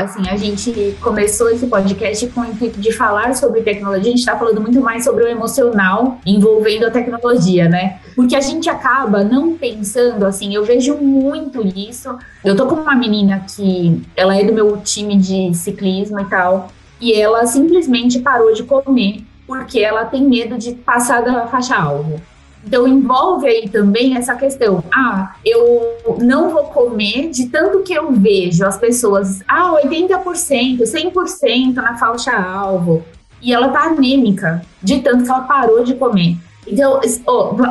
Assim, 0.01 0.27
a 0.27 0.35
gente 0.35 0.97
começou 1.01 1.49
esse 1.49 1.67
podcast 1.67 2.27
com 2.27 2.41
o 2.41 2.45
intuito 2.45 2.79
de 2.79 2.91
falar 2.91 3.35
sobre 3.35 3.61
tecnologia, 3.61 4.01
a 4.01 4.11
gente 4.11 4.19
está 4.19 4.37
falando 4.37 4.59
muito 4.59 4.81
mais 4.81 5.03
sobre 5.03 5.23
o 5.23 5.27
emocional 5.27 6.19
envolvendo 6.25 6.85
a 6.85 6.91
tecnologia, 6.91 7.69
né? 7.69 7.99
Porque 8.15 8.35
a 8.35 8.41
gente 8.41 8.69
acaba 8.69 9.23
não 9.23 9.55
pensando, 9.55 10.25
assim, 10.25 10.53
eu 10.53 10.63
vejo 10.63 10.95
muito 10.97 11.61
isso. 11.77 12.17
Eu 12.43 12.55
tô 12.55 12.65
com 12.65 12.75
uma 12.75 12.95
menina 12.95 13.45
que 13.55 14.01
ela 14.15 14.35
é 14.35 14.43
do 14.43 14.53
meu 14.53 14.77
time 14.77 15.17
de 15.17 15.53
ciclismo 15.53 16.19
e 16.19 16.25
tal, 16.25 16.69
e 16.99 17.13
ela 17.13 17.45
simplesmente 17.45 18.19
parou 18.19 18.53
de 18.53 18.63
comer 18.63 19.23
porque 19.45 19.79
ela 19.79 20.05
tem 20.05 20.23
medo 20.23 20.57
de 20.57 20.73
passar 20.73 21.21
da 21.21 21.47
faixa 21.47 21.75
alvo. 21.75 22.19
Então 22.65 22.87
envolve 22.87 23.47
aí 23.47 23.69
também 23.69 24.15
essa 24.15 24.35
questão. 24.35 24.83
Ah, 24.93 25.35
eu 25.45 25.97
não 26.19 26.49
vou 26.49 26.65
comer 26.65 27.29
de 27.29 27.47
tanto 27.49 27.81
que 27.83 27.93
eu 27.93 28.11
vejo 28.11 28.65
as 28.65 28.77
pessoas, 28.77 29.41
ah, 29.47 29.73
80%, 29.83 30.85
100% 30.85 31.75
na 31.75 31.97
faixa 31.97 32.31
alvo. 32.31 33.03
E 33.41 33.53
ela 33.53 33.69
tá 33.69 33.83
anêmica 33.83 34.61
de 34.81 35.01
tanto 35.01 35.25
que 35.25 35.29
ela 35.29 35.41
parou 35.41 35.83
de 35.83 35.95
comer. 35.95 36.37
Então, 36.65 36.99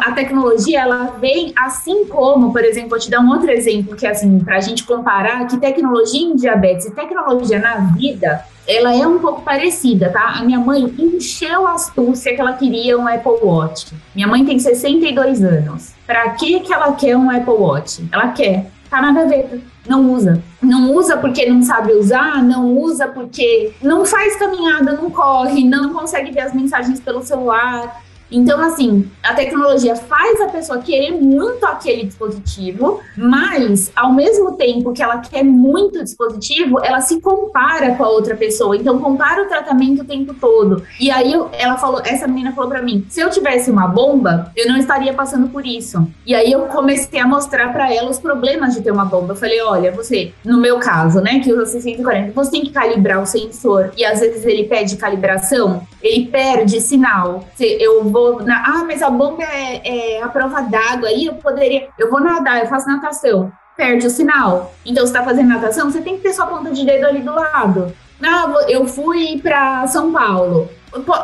a 0.02 0.12
tecnologia, 0.12 0.81
ela 0.81 1.16
vem 1.18 1.52
assim 1.57 2.05
como, 2.07 2.52
por 2.52 2.62
exemplo, 2.62 2.90
vou 2.90 2.98
te 2.98 3.11
dar 3.11 3.20
um 3.20 3.31
outro 3.31 3.50
exemplo, 3.50 3.96
que 3.96 4.07
é 4.07 4.11
assim, 4.11 4.38
para 4.40 4.57
a 4.57 4.61
gente 4.61 4.85
comparar 4.85 5.46
que 5.46 5.57
tecnologia 5.57 6.20
em 6.20 6.37
diabetes 6.37 6.87
e 6.87 6.94
tecnologia 6.94 7.59
na 7.59 7.76
vida, 7.96 8.44
ela 8.66 8.94
é 8.94 9.07
um 9.07 9.18
pouco 9.18 9.42
parecida, 9.42 10.11
tá? 10.11 10.37
A 10.38 10.42
minha 10.42 10.61
mãe 10.61 10.83
encheu 10.98 11.66
a 11.66 11.72
astúcia 11.72 12.35
que 12.35 12.40
ela 12.40 12.53
queria 12.53 12.98
um 12.98 13.09
Apple 13.09 13.40
Watch. 13.42 13.92
Minha 14.14 14.29
mãe 14.29 14.44
tem 14.44 14.59
62 14.59 15.42
anos. 15.42 15.92
Para 16.07 16.31
que 16.31 16.61
que 16.61 16.72
ela 16.72 16.92
quer 16.92 17.16
um 17.16 17.31
Apple 17.31 17.55
Watch? 17.55 18.05
Ela 18.12 18.29
quer. 18.29 18.70
Tá 18.88 19.01
na 19.01 19.12
gaveta. 19.12 19.59
Não 19.87 20.12
usa. 20.12 20.42
Não 20.61 20.94
usa 20.94 21.16
porque 21.16 21.46
não 21.46 21.62
sabe 21.62 21.92
usar, 21.92 22.42
não 22.42 22.77
usa 22.77 23.09
porque 23.09 23.72
não 23.83 24.05
faz 24.05 24.37
caminhada, 24.37 24.92
não 24.92 25.11
corre, 25.11 25.64
não 25.64 25.92
consegue 25.92 26.31
ver 26.31 26.40
as 26.40 26.55
mensagens 26.55 27.01
pelo 27.01 27.22
celular 27.22 28.02
então, 28.33 28.61
assim, 28.61 29.09
a 29.23 29.35
tecnologia 29.35 29.95
faz 29.95 30.40
a 30.40 30.49
pessoa 30.49 30.79
querer 30.79 31.12
muito 31.12 31.64
aquele 31.64 32.05
dispositivo, 32.05 33.01
mas 33.16 33.92
ao 33.95 34.12
mesmo 34.12 34.53
tempo 34.53 34.92
que 34.92 35.03
ela 35.03 35.18
quer 35.18 35.45
muito 35.45 35.99
o 35.99 36.05
dispositivo, 36.05 36.81
ela 36.83 37.01
se 37.01 37.21
compara 37.21 37.95
com 37.95 38.05
a 38.05 38.09
outra 38.09 38.35
pessoa. 38.35 38.77
Então, 38.77 38.99
compara 38.99 39.42
o 39.42 39.49
tratamento 39.49 40.03
o 40.03 40.05
tempo 40.05 40.35
todo. 40.35 40.83
E 40.99 41.11
aí 41.11 41.35
ela 41.53 41.77
falou, 41.77 42.01
essa 42.05 42.27
menina 42.27 42.53
falou 42.53 42.71
para 42.71 42.83
mim: 42.83 43.05
se 43.09 43.21
eu 43.21 43.31
tivesse 43.31 43.71
uma 43.71 43.87
bomba, 43.87 44.51
eu 44.57 44.68
não 44.68 44.77
estaria 44.77 45.12
passando 45.12 45.49
por 45.49 45.66
isso. 45.66 46.07
E 46.27 46.35
aí 46.35 46.51
eu 46.51 46.62
comecei 46.62 47.21
a 47.21 47.27
mostrar 47.27 47.73
para 47.73 47.92
ela 47.92 48.11
os 48.11 48.18
problemas 48.18 48.75
de 48.75 48.83
ter 48.83 48.90
uma 48.90 49.05
bomba. 49.05 49.33
Eu 49.33 49.37
falei: 49.37 49.61
olha, 49.61 49.92
você, 49.92 50.33
no 50.45 50.59
meu 50.59 50.79
caso, 50.79 51.21
né, 51.21 51.40
que 51.40 51.53
usa 51.53 51.66
640, 51.66 52.33
você 52.33 52.51
tem 52.51 52.62
que 52.62 52.71
calibrar 52.71 53.21
o 53.21 53.27
sensor 53.27 53.92
e 53.97 54.05
às 54.05 54.21
vezes 54.21 54.45
ele 54.45 54.64
pede 54.64 54.97
calibração, 54.97 55.87
ele 56.03 56.27
perde 56.27 56.81
sinal. 56.81 57.45
Eu 57.59 58.05
vou 58.05 58.22
vou. 58.23 58.43
Na, 58.43 58.63
ah, 58.65 58.85
mas 58.85 59.03
a 59.03 59.11
bomba 59.11 59.43
é, 59.43 60.17
é 60.17 60.23
a 60.23 60.29
prova 60.29 60.63
d'água, 60.63 61.09
aí 61.09 61.27
eu 61.27 61.35
poderia. 61.35 61.89
Eu 61.99 62.11
vou 62.11 62.21
nadar, 62.21 62.61
eu 62.61 62.67
faço 62.67 62.89
natação. 62.89 63.53
Perde 63.77 64.07
o 64.07 64.11
sinal. 64.11 64.73
Então, 64.85 65.05
você 65.05 65.13
está 65.13 65.25
fazendo 65.25 65.49
natação, 65.49 65.91
você 65.91 66.01
tem 66.01 66.17
que 66.17 66.23
ter 66.23 66.33
sua 66.33 66.47
ponta 66.47 66.71
de 66.71 66.85
dedo 66.85 67.07
ali 67.07 67.21
do 67.21 67.35
lado. 67.35 67.93
Ah, 68.23 68.53
eu 68.69 68.87
fui 68.87 69.41
para 69.43 69.87
São 69.89 70.13
Paulo. 70.13 70.69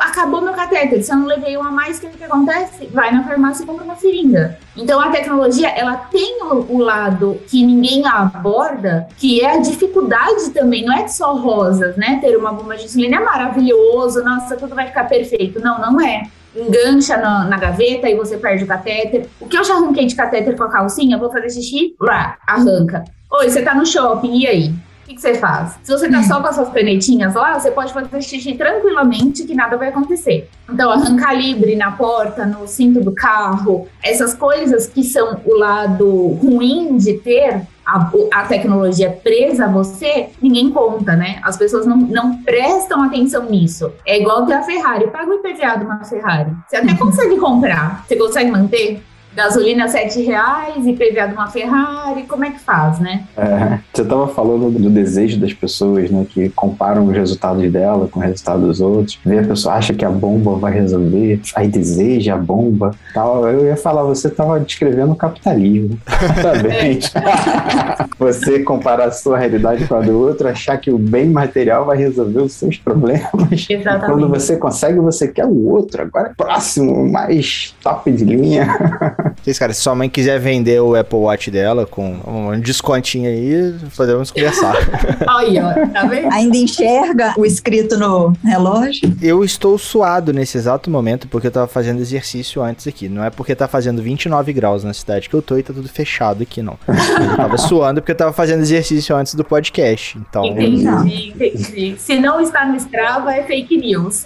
Acabou 0.00 0.40
meu 0.40 0.54
catéter, 0.54 1.02
se 1.02 1.12
eu 1.12 1.16
não 1.18 1.26
levei 1.26 1.56
um 1.56 1.62
a 1.62 1.70
mais, 1.70 1.98
o 1.98 2.00
que, 2.00 2.08
que 2.08 2.24
acontece? 2.24 2.86
Vai 2.86 3.12
na 3.12 3.22
farmácia 3.22 3.62
e 3.62 3.66
compra 3.66 3.84
uma 3.84 3.96
seringa. 3.96 4.58
Então 4.74 4.98
a 4.98 5.10
tecnologia, 5.10 5.68
ela 5.68 5.94
tem 5.94 6.42
o, 6.42 6.72
o, 6.72 6.78
lado 6.78 7.38
que 7.46 7.64
ninguém 7.64 8.06
aborda, 8.06 9.06
que 9.18 9.42
é 9.42 9.56
a 9.56 9.60
dificuldade 9.60 10.50
também, 10.50 10.86
não 10.86 10.96
é 10.96 11.06
só 11.06 11.34
rosas, 11.34 11.96
né? 11.98 12.18
Ter 12.18 12.34
uma 12.38 12.50
bomba 12.50 12.78
de 12.78 12.86
insulina 12.86 13.18
é 13.18 13.20
maravilhoso, 13.20 14.24
nossa, 14.24 14.56
tudo 14.56 14.74
vai 14.74 14.86
ficar 14.86 15.04
perfeito. 15.04 15.60
Não, 15.60 15.78
não 15.78 16.00
é 16.00 16.22
engancha 16.54 17.16
na, 17.16 17.44
na, 17.44 17.56
gaveta 17.56 18.08
e 18.08 18.16
você 18.16 18.36
perde 18.36 18.64
o 18.64 18.66
catéter. 18.66 19.26
O 19.40 19.46
que 19.46 19.56
eu 19.56 19.64
já 19.64 19.74
arranquei 19.74 20.06
de 20.06 20.14
catéter 20.14 20.56
com 20.56 20.64
a 20.64 20.70
calcinha, 20.70 21.18
vou 21.18 21.30
fazer 21.30 21.50
xixi, 21.50 21.94
lá, 22.00 22.36
arranca. 22.46 23.04
Oi, 23.30 23.48
você 23.48 23.62
tá 23.62 23.74
no 23.74 23.84
shopping, 23.84 24.38
e 24.38 24.46
aí? 24.46 24.68
O 24.68 25.08
que, 25.08 25.14
que 25.14 25.20
você 25.20 25.34
faz? 25.34 25.78
Se 25.82 25.90
você 25.90 26.10
tá 26.10 26.22
só 26.22 26.40
com 26.40 26.48
as 26.48 26.54
suas 26.54 26.68
canetinhas 26.68 27.34
lá, 27.34 27.58
você 27.58 27.70
pode 27.70 27.92
fazer 27.92 28.20
xixi 28.20 28.54
tranquilamente 28.54 29.44
que 29.44 29.54
nada 29.54 29.76
vai 29.76 29.88
acontecer. 29.88 30.48
Então, 30.68 30.90
arrancar 30.90 31.34
livre 31.34 31.76
na 31.76 31.92
porta, 31.92 32.44
no 32.44 32.66
cinto 32.68 33.00
do 33.00 33.12
carro, 33.12 33.88
essas 34.02 34.34
coisas 34.34 34.86
que 34.86 35.02
são 35.02 35.40
o 35.46 35.54
lado 35.54 36.28
ruim 36.34 36.98
de 36.98 37.14
ter 37.14 37.62
a, 37.88 38.10
a, 38.32 38.42
tecnologia 38.44 39.10
presa 39.10 39.64
a 39.64 39.68
você, 39.68 40.28
ninguém 40.42 40.70
conta, 40.70 41.16
né? 41.16 41.40
As 41.42 41.56
pessoas 41.56 41.86
não, 41.86 41.96
não 41.96 42.42
prestam 42.42 43.02
atenção 43.02 43.44
nisso. 43.48 43.90
É 44.04 44.20
igual 44.20 44.44
ter 44.44 44.52
a 44.52 44.62
Ferrari. 44.62 45.06
Paga 45.08 45.30
o 45.30 45.34
IPVA 45.34 45.78
de 45.78 45.84
uma 45.84 46.04
Ferrari. 46.04 46.52
Você 46.68 46.76
até 46.76 46.92
consegue 46.98 47.38
comprar. 47.38 48.04
Você 48.06 48.16
consegue 48.16 48.50
manter? 48.50 49.02
Gasolina 49.34 49.88
sete 49.88 50.22
reais 50.22 50.86
e 50.86 50.92
de 50.92 51.34
uma 51.34 51.46
Ferrari, 51.48 52.24
como 52.24 52.44
é 52.44 52.50
que 52.50 52.60
faz, 52.60 52.98
né? 52.98 53.24
É, 53.36 53.78
você 53.92 54.02
estava 54.02 54.28
falando 54.28 54.70
do 54.70 54.90
desejo 54.90 55.38
das 55.40 55.52
pessoas, 55.52 56.10
né, 56.10 56.26
que 56.28 56.48
comparam 56.50 57.06
os 57.06 57.14
resultados 57.14 57.70
dela 57.70 58.08
com 58.08 58.20
os 58.20 58.26
resultados 58.26 58.66
dos 58.66 58.80
outros, 58.80 59.18
vê 59.24 59.38
a 59.38 59.44
pessoa 59.44 59.74
acha 59.74 59.94
que 59.94 60.04
a 60.04 60.10
bomba 60.10 60.56
vai 60.56 60.72
resolver, 60.72 61.40
aí 61.54 61.68
deseja 61.68 62.34
a 62.34 62.38
bomba, 62.38 62.92
tal. 63.14 63.48
Eu 63.48 63.66
ia 63.66 63.76
falar, 63.76 64.02
você 64.02 64.28
estava 64.28 64.58
descrevendo 64.60 65.12
o 65.12 65.16
capitalismo. 65.16 65.98
Exatamente. 66.38 67.12
você 68.18 68.60
comparar 68.60 69.06
a 69.06 69.12
sua 69.12 69.38
realidade 69.38 69.86
com 69.86 69.94
a 69.94 70.00
do 70.00 70.18
outro, 70.18 70.48
achar 70.48 70.76
que 70.78 70.90
o 70.90 70.98
bem 70.98 71.28
material 71.28 71.84
vai 71.84 71.96
resolver 71.96 72.40
os 72.40 72.52
seus 72.52 72.76
problemas. 72.76 73.66
Exatamente. 73.68 74.06
Quando 74.06 74.28
você 74.28 74.56
consegue, 74.56 74.98
você 74.98 75.28
quer 75.28 75.46
o 75.46 75.66
outro. 75.68 76.02
Agora 76.02 76.28
é 76.28 76.34
próximo, 76.34 77.08
mais 77.10 77.74
top 77.82 78.10
de 78.10 78.24
linha. 78.24 78.68
Vocês, 79.42 79.58
cara, 79.58 79.72
se 79.72 79.80
sua 79.80 79.94
mãe 79.94 80.08
quiser 80.08 80.38
vender 80.38 80.80
o 80.80 80.94
Apple 80.94 81.18
Watch 81.18 81.50
dela 81.50 81.86
com 81.86 82.20
um 82.26 82.60
descontinho 82.60 83.28
aí, 83.28 83.74
podemos 83.96 84.30
conversar. 84.30 84.76
aí, 85.26 85.58
ó, 85.58 85.72
tá 85.92 86.06
vendo? 86.06 86.32
Ainda 86.32 86.56
enxerga 86.56 87.34
o 87.36 87.44
escrito 87.44 87.96
no 87.98 88.32
relógio? 88.44 89.16
Eu 89.22 89.42
estou 89.42 89.76
suado 89.78 90.32
nesse 90.32 90.58
exato 90.58 90.90
momento 90.90 91.26
porque 91.28 91.46
eu 91.46 91.50
tava 91.50 91.66
fazendo 91.66 92.00
exercício 92.00 92.62
antes 92.62 92.86
aqui. 92.86 93.08
Não 93.08 93.24
é 93.24 93.30
porque 93.30 93.54
tá 93.54 93.66
fazendo 93.66 94.02
29 94.02 94.52
graus 94.52 94.84
na 94.84 94.92
cidade 94.92 95.28
que 95.28 95.34
eu 95.34 95.42
tô 95.42 95.56
e 95.56 95.62
tá 95.62 95.72
tudo 95.72 95.88
fechado 95.88 96.42
aqui, 96.42 96.62
não. 96.62 96.78
Eu 96.86 97.36
tava 97.36 97.56
suando 97.58 98.00
porque 98.00 98.12
eu 98.12 98.16
tava 98.16 98.32
fazendo 98.32 98.60
exercício 98.60 99.16
antes 99.16 99.34
do 99.34 99.44
podcast. 99.44 100.18
Então. 100.18 100.44
Entendi, 100.44 101.32
entendi. 101.34 101.94
Se 101.98 102.18
não 102.18 102.40
está 102.40 102.66
no 102.66 102.76
Strava, 102.76 103.34
é 103.34 103.42
fake 103.44 103.76
news. 103.78 104.24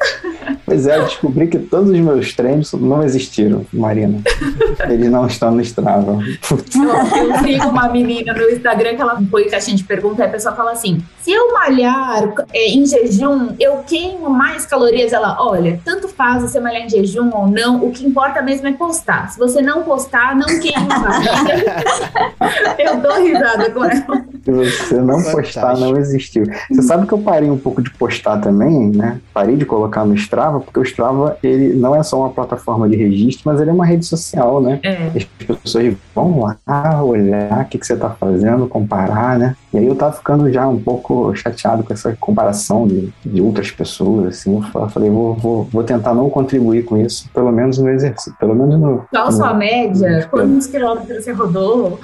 Pois 0.67 0.87
é, 0.87 0.99
eu 0.99 1.05
descobri 1.05 1.47
que 1.47 1.59
todos 1.59 1.91
os 1.91 1.99
meus 1.99 2.35
treinos 2.35 2.73
não 2.73 3.03
existiram, 3.03 3.65
Marina. 3.73 4.21
Eles 4.89 5.11
não 5.11 5.27
estão 5.27 5.51
no 5.51 5.61
Strava. 5.61 6.19
Eu, 6.51 7.39
sigo 7.43 7.69
uma 7.69 7.89
menina 7.89 8.33
no 8.33 8.51
Instagram 8.51 8.97
que 8.97 9.03
ela 9.03 9.21
põe 9.31 9.49
caixinha 9.49 9.77
de 9.77 9.85
pergunta 9.85 10.23
e 10.23 10.27
a 10.27 10.29
pessoa 10.29 10.55
fala 10.55 10.73
assim: 10.73 11.03
se 11.23 11.31
eu 11.31 11.53
malhar 11.53 12.35
é, 12.53 12.69
em 12.69 12.85
jejum, 12.85 13.55
eu 13.59 13.79
queimo 13.87 14.29
mais 14.29 14.67
calorias? 14.67 15.13
Ela, 15.13 15.37
olha, 15.41 15.81
tanto 15.85 16.09
faz 16.09 16.43
você 16.43 16.59
malhar 16.59 16.83
em 16.83 16.89
jejum 16.89 17.31
ou 17.33 17.47
não, 17.47 17.85
o 17.85 17.93
que 17.93 18.05
importa 18.05 18.43
mesmo 18.43 18.67
é 18.67 18.73
postar. 18.73 19.31
Se 19.31 19.39
você 19.39 19.63
não 19.63 19.85
postar, 19.85 20.35
não 20.35 20.47
queima 20.59 20.99
mais. 20.99 21.27
eu 22.79 22.97
dou 23.01 23.23
risada 23.23 23.71
com 23.71 23.85
ela. 23.85 24.25
Se 24.45 24.51
você 24.51 24.95
não 24.97 25.23
postar, 25.23 25.77
não 25.77 25.97
existiu. 25.97 26.45
Você 26.69 26.83
sabe 26.83 27.07
que 27.07 27.13
eu 27.13 27.19
parei 27.19 27.49
um 27.49 27.59
pouco 27.59 27.81
de 27.81 27.91
postar 27.91 28.39
também, 28.39 28.89
né? 28.89 29.21
Parei 29.33 29.55
de 29.55 29.65
colocar 29.65 30.05
no 30.05 30.15
Strava, 30.15 30.59
porque 30.59 30.81
o 30.81 30.83
Strava, 30.83 31.37
ele 31.43 31.75
não 31.75 31.95
é 31.95 32.03
só 32.03 32.19
uma 32.19 32.31
plataforma 32.31 32.89
de 32.89 32.97
registro, 32.97 33.43
mas 33.47 33.61
ele 33.61 33.71
é 33.71 33.73
uma 33.73 33.87
rede 33.87 34.05
social, 34.05 34.61
né? 34.61 34.81
É. 34.83 35.13
As 35.15 35.25
pessoas 35.57 35.95
vão 36.13 36.41
lá 36.41 37.03
olhar 37.05 37.63
o 37.63 37.69
que, 37.69 37.79
que 37.79 37.87
você 37.87 37.97
tá 37.97 38.11
fazendo, 38.11 38.67
comparar, 38.67 39.39
né? 39.39 39.55
E 39.73 39.79
aí 39.79 39.87
eu 39.87 39.95
tava 39.95 40.13
ficando 40.13 40.51
já 40.53 40.67
um 40.67 40.79
pouco 40.79 41.12
chateado 41.35 41.83
com 41.83 41.93
essa 41.93 42.17
comparação 42.19 42.87
de, 42.87 43.13
de 43.25 43.41
outras 43.41 43.71
pessoas, 43.71 44.27
assim. 44.27 44.63
Eu 44.75 44.89
falei, 44.89 45.11
vou, 45.11 45.35
vou, 45.35 45.65
vou 45.65 45.85
tentar 45.85 46.15
não 46.15 46.29
contribuir 46.31 46.85
com 46.85 46.97
isso, 46.97 47.29
pelo 47.33 47.53
menos 47.53 47.79
no 47.79 47.89
exercício, 47.89 48.35
pelo 48.39 48.55
menos 48.55 48.79
no... 48.79 49.05
Qual 49.11 49.29
a 49.29 49.33
sua 49.33 49.55
média? 49.55 50.27
Quantos 50.31 50.67
quilômetros 50.67 51.25
você 51.25 51.33
rodou? 51.33 51.99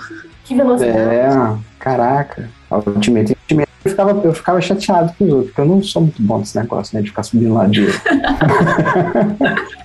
Que 0.44 0.54
velocidade? 0.54 0.98
É, 0.98 1.56
caraca. 1.78 2.48
Ultimate 2.70 3.36
eu 3.84 3.90
ficava, 3.90 4.10
eu 4.10 4.32
ficava 4.32 4.60
chateado 4.60 5.12
com 5.16 5.24
os 5.24 5.30
outros, 5.32 5.46
porque 5.50 5.60
eu 5.60 5.66
não 5.66 5.82
sou 5.82 6.02
muito 6.02 6.20
bom 6.22 6.38
nesse 6.38 6.58
negócio, 6.58 6.96
né? 6.96 7.02
De 7.02 7.08
ficar 7.08 7.22
subindo 7.22 7.54
ladeira. 7.54 7.92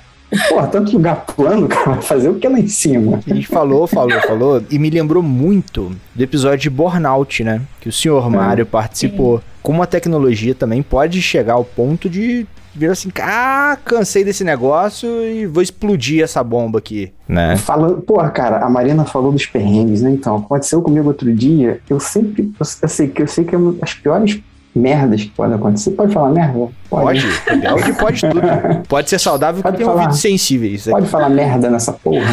Porra, 0.50 0.68
tanto 0.68 0.92
lugar 0.94 1.26
plano, 1.26 1.68
cara, 1.68 2.02
fazer 2.02 2.30
o 2.30 2.36
que 2.36 2.48
é 2.48 2.50
lá 2.50 2.60
em 2.60 2.68
cima. 2.68 3.20
A 3.30 3.34
gente 3.34 3.48
falou, 3.48 3.88
falou, 3.88 4.20
falou, 4.22 4.64
e 4.70 4.80
me 4.80 4.90
lembrou 4.90 5.22
muito 5.22 5.96
do 6.14 6.24
episódio 6.24 6.60
de 6.60 6.70
Burnout, 6.70 7.44
né? 7.44 7.62
Que 7.80 7.90
o 7.90 7.92
senhor 7.92 8.30
Mário 8.30 8.64
é. 8.64 8.66
participou. 8.66 9.42
Como 9.62 9.82
a 9.82 9.86
tecnologia 9.86 10.54
também 10.54 10.82
pode 10.82 11.22
chegar 11.22 11.54
ao 11.54 11.64
ponto 11.64 12.10
de 12.10 12.46
viram 12.76 12.94
assim, 12.94 13.12
ah, 13.22 13.78
cansei 13.86 14.24
desse 14.24 14.44
negócio 14.44 15.08
e 15.24 15.46
vou 15.46 15.62
explodir 15.62 16.24
essa 16.24 16.44
bomba 16.44 16.80
aqui, 16.80 17.14
né? 17.28 17.56
Falando, 17.56 18.02
porra, 18.02 18.30
cara, 18.32 18.66
a 18.66 18.70
Marina 18.70 19.06
falou 19.06 19.32
dos 19.32 19.46
perrengues, 19.46 20.02
né? 20.02 20.10
Então, 20.10 20.38
aconteceu 20.38 20.82
comigo 20.82 21.08
outro 21.08 21.32
dia, 21.34 21.80
eu 21.88 22.00
sempre, 22.00 22.44
eu, 22.44 22.66
eu 22.82 22.88
sei 22.90 23.08
que 23.08 23.22
eu 23.22 23.28
sei 23.28 23.44
que 23.44 23.56
é 23.56 23.60
as 23.82 23.94
piores 23.94 24.42
merdas 24.76 25.24
que 25.24 25.30
podem 25.30 25.56
acontecer. 25.56 25.92
Pode 25.92 26.14
falar 26.14 26.30
merda? 26.30 26.70
Pode. 26.90 27.26
Pode, 27.46 27.94
pode 27.94 28.22
tudo. 28.22 28.42
Pode 28.88 29.10
ser 29.10 29.20
saudável 29.20 29.64
pode 29.64 29.78
tem 29.78 29.86
falar, 29.86 30.02
ouvidos 30.02 30.20
sensíveis. 30.20 30.86
Pode 30.86 31.08
falar 31.08 31.30
merda 31.30 31.70
nessa 31.70 31.92
porra. 31.92 32.28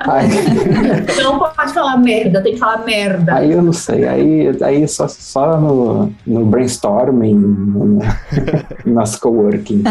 Aí... 0.00 0.28
Não 1.22 1.38
pode 1.38 1.72
falar 1.72 1.96
merda, 1.96 2.40
tem 2.42 2.52
que 2.52 2.58
falar 2.58 2.84
merda. 2.84 3.34
Aí 3.34 3.50
eu 3.50 3.62
não 3.62 3.72
sei. 3.72 4.06
Aí, 4.06 4.56
aí 4.62 4.86
só, 4.86 5.08
só 5.08 5.58
no, 5.58 6.12
no 6.26 6.44
brainstorming, 6.44 7.34
no, 7.34 7.98
Nosso 8.84 9.20
coworking. 9.20 9.82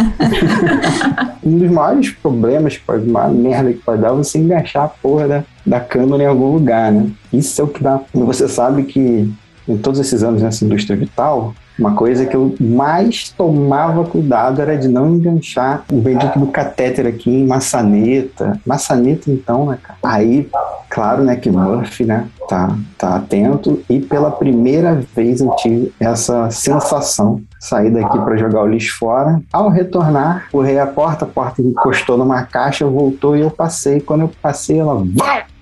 um 1.44 1.58
dos 1.58 1.72
maiores 1.72 2.12
problemas, 2.12 2.78
que 2.78 2.84
pode, 2.84 3.10
uma 3.10 3.28
merda 3.28 3.74
que 3.74 3.80
pode 3.80 4.02
dar, 4.02 4.10
é 4.10 4.16
você 4.16 4.38
enganchar 4.38 4.86
a 4.86 4.88
porra 4.88 5.28
da, 5.28 5.44
da 5.66 5.80
câmera 5.80 6.24
em 6.24 6.28
algum 6.28 6.54
lugar, 6.54 6.92
né? 6.92 7.10
Isso 7.32 7.60
é 7.60 7.64
o 7.64 7.68
que 7.68 7.84
dá. 7.84 8.00
E 8.14 8.20
você 8.20 8.48
sabe 8.48 8.84
que 8.84 9.34
em 9.68 9.78
todos 9.78 10.00
esses 10.00 10.24
anos 10.24 10.42
nessa 10.42 10.64
indústria 10.64 10.96
vital, 10.96 11.54
uma 11.78 11.96
coisa 11.96 12.26
que 12.26 12.36
eu 12.36 12.56
mais 12.60 13.30
tomava 13.30 14.04
cuidado 14.04 14.62
era 14.62 14.78
de 14.78 14.88
não 14.88 15.16
enganchar 15.16 15.84
o 15.92 15.96
bendito 15.98 16.38
do 16.38 16.48
catéter 16.48 17.08
aqui 17.08 17.30
em 17.30 17.48
maçaneta. 17.48 18.60
Maçaneta, 18.66 19.32
então, 19.32 19.66
né, 19.66 19.80
cara? 19.82 19.98
Aí, 20.04 20.50
claro, 20.90 21.24
né, 21.24 21.36
que 21.36 21.50
Murphy, 21.50 22.06
né, 22.06 22.28
tá, 22.48 22.76
tá 22.98 23.16
atento. 23.16 23.82
E 23.90 24.00
pela 24.00 24.30
primeira 24.30 25.04
vez 25.16 25.42
eu 25.42 25.50
tive 25.56 25.92
essa 26.00 26.50
sensação. 26.52 27.42
Saí 27.60 27.90
daqui 27.90 28.20
para 28.20 28.38
jogar 28.38 28.64
o 28.64 28.68
lixo 28.68 28.98
fora. 28.98 29.42
Ao 29.52 29.70
retornar, 29.70 30.48
correi 30.52 30.78
a 30.78 30.86
porta, 30.86 31.26
a 31.26 31.28
porta 31.28 31.62
encostou 31.62 32.18
numa 32.18 32.44
caixa, 32.44 32.86
voltou 32.86 33.36
e 33.36 33.42
eu 33.42 33.50
passei. 33.50 34.00
Quando 34.00 34.22
eu 34.22 34.32
passei, 34.42 34.80
ela 34.80 35.04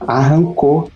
arrancou 0.06 0.89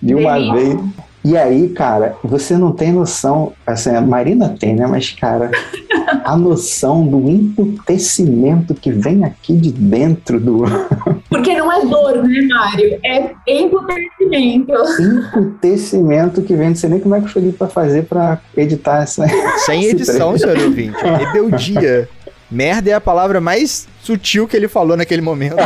de 0.00 0.14
uma 0.14 0.54
vez. 0.54 0.78
E 1.24 1.38
aí, 1.38 1.70
cara, 1.70 2.16
você 2.22 2.58
não 2.58 2.70
tem 2.70 2.92
noção, 2.92 3.54
assim, 3.66 3.88
a 3.90 4.00
Marina 4.02 4.54
tem, 4.60 4.74
né? 4.74 4.86
Mas, 4.86 5.10
cara, 5.10 5.50
a 6.22 6.36
noção 6.36 7.06
do 7.06 7.30
emputecimento 7.30 8.74
que 8.74 8.92
vem 8.92 9.24
aqui 9.24 9.54
de 9.54 9.72
dentro 9.72 10.38
do. 10.38 10.64
Porque 11.30 11.56
não 11.56 11.72
é 11.72 11.86
dor, 11.86 12.22
né, 12.22 12.42
Mário? 12.42 13.00
É 13.02 13.32
emputecimento. 13.46 14.72
Emputecimento 15.00 16.42
que 16.42 16.54
vem, 16.54 16.68
não 16.68 16.76
sei 16.76 16.90
nem 16.90 17.00
como 17.00 17.14
é 17.14 17.20
que 17.20 17.26
o 17.26 17.30
Felipe 17.30 17.58
vai 17.58 17.70
fazer 17.70 18.04
pra 18.04 18.38
editar 18.54 19.02
essa. 19.02 19.26
Sem 19.64 19.84
edição, 19.88 20.36
senhor 20.36 20.58
ouvinte. 20.58 20.98
Rebeldia. 21.02 22.06
Merda 22.50 22.90
é 22.90 22.92
a 22.92 23.00
palavra 23.00 23.40
mais 23.40 23.88
sutil 24.02 24.46
que 24.46 24.54
ele 24.54 24.68
falou 24.68 24.94
naquele 24.94 25.22
momento. 25.22 25.56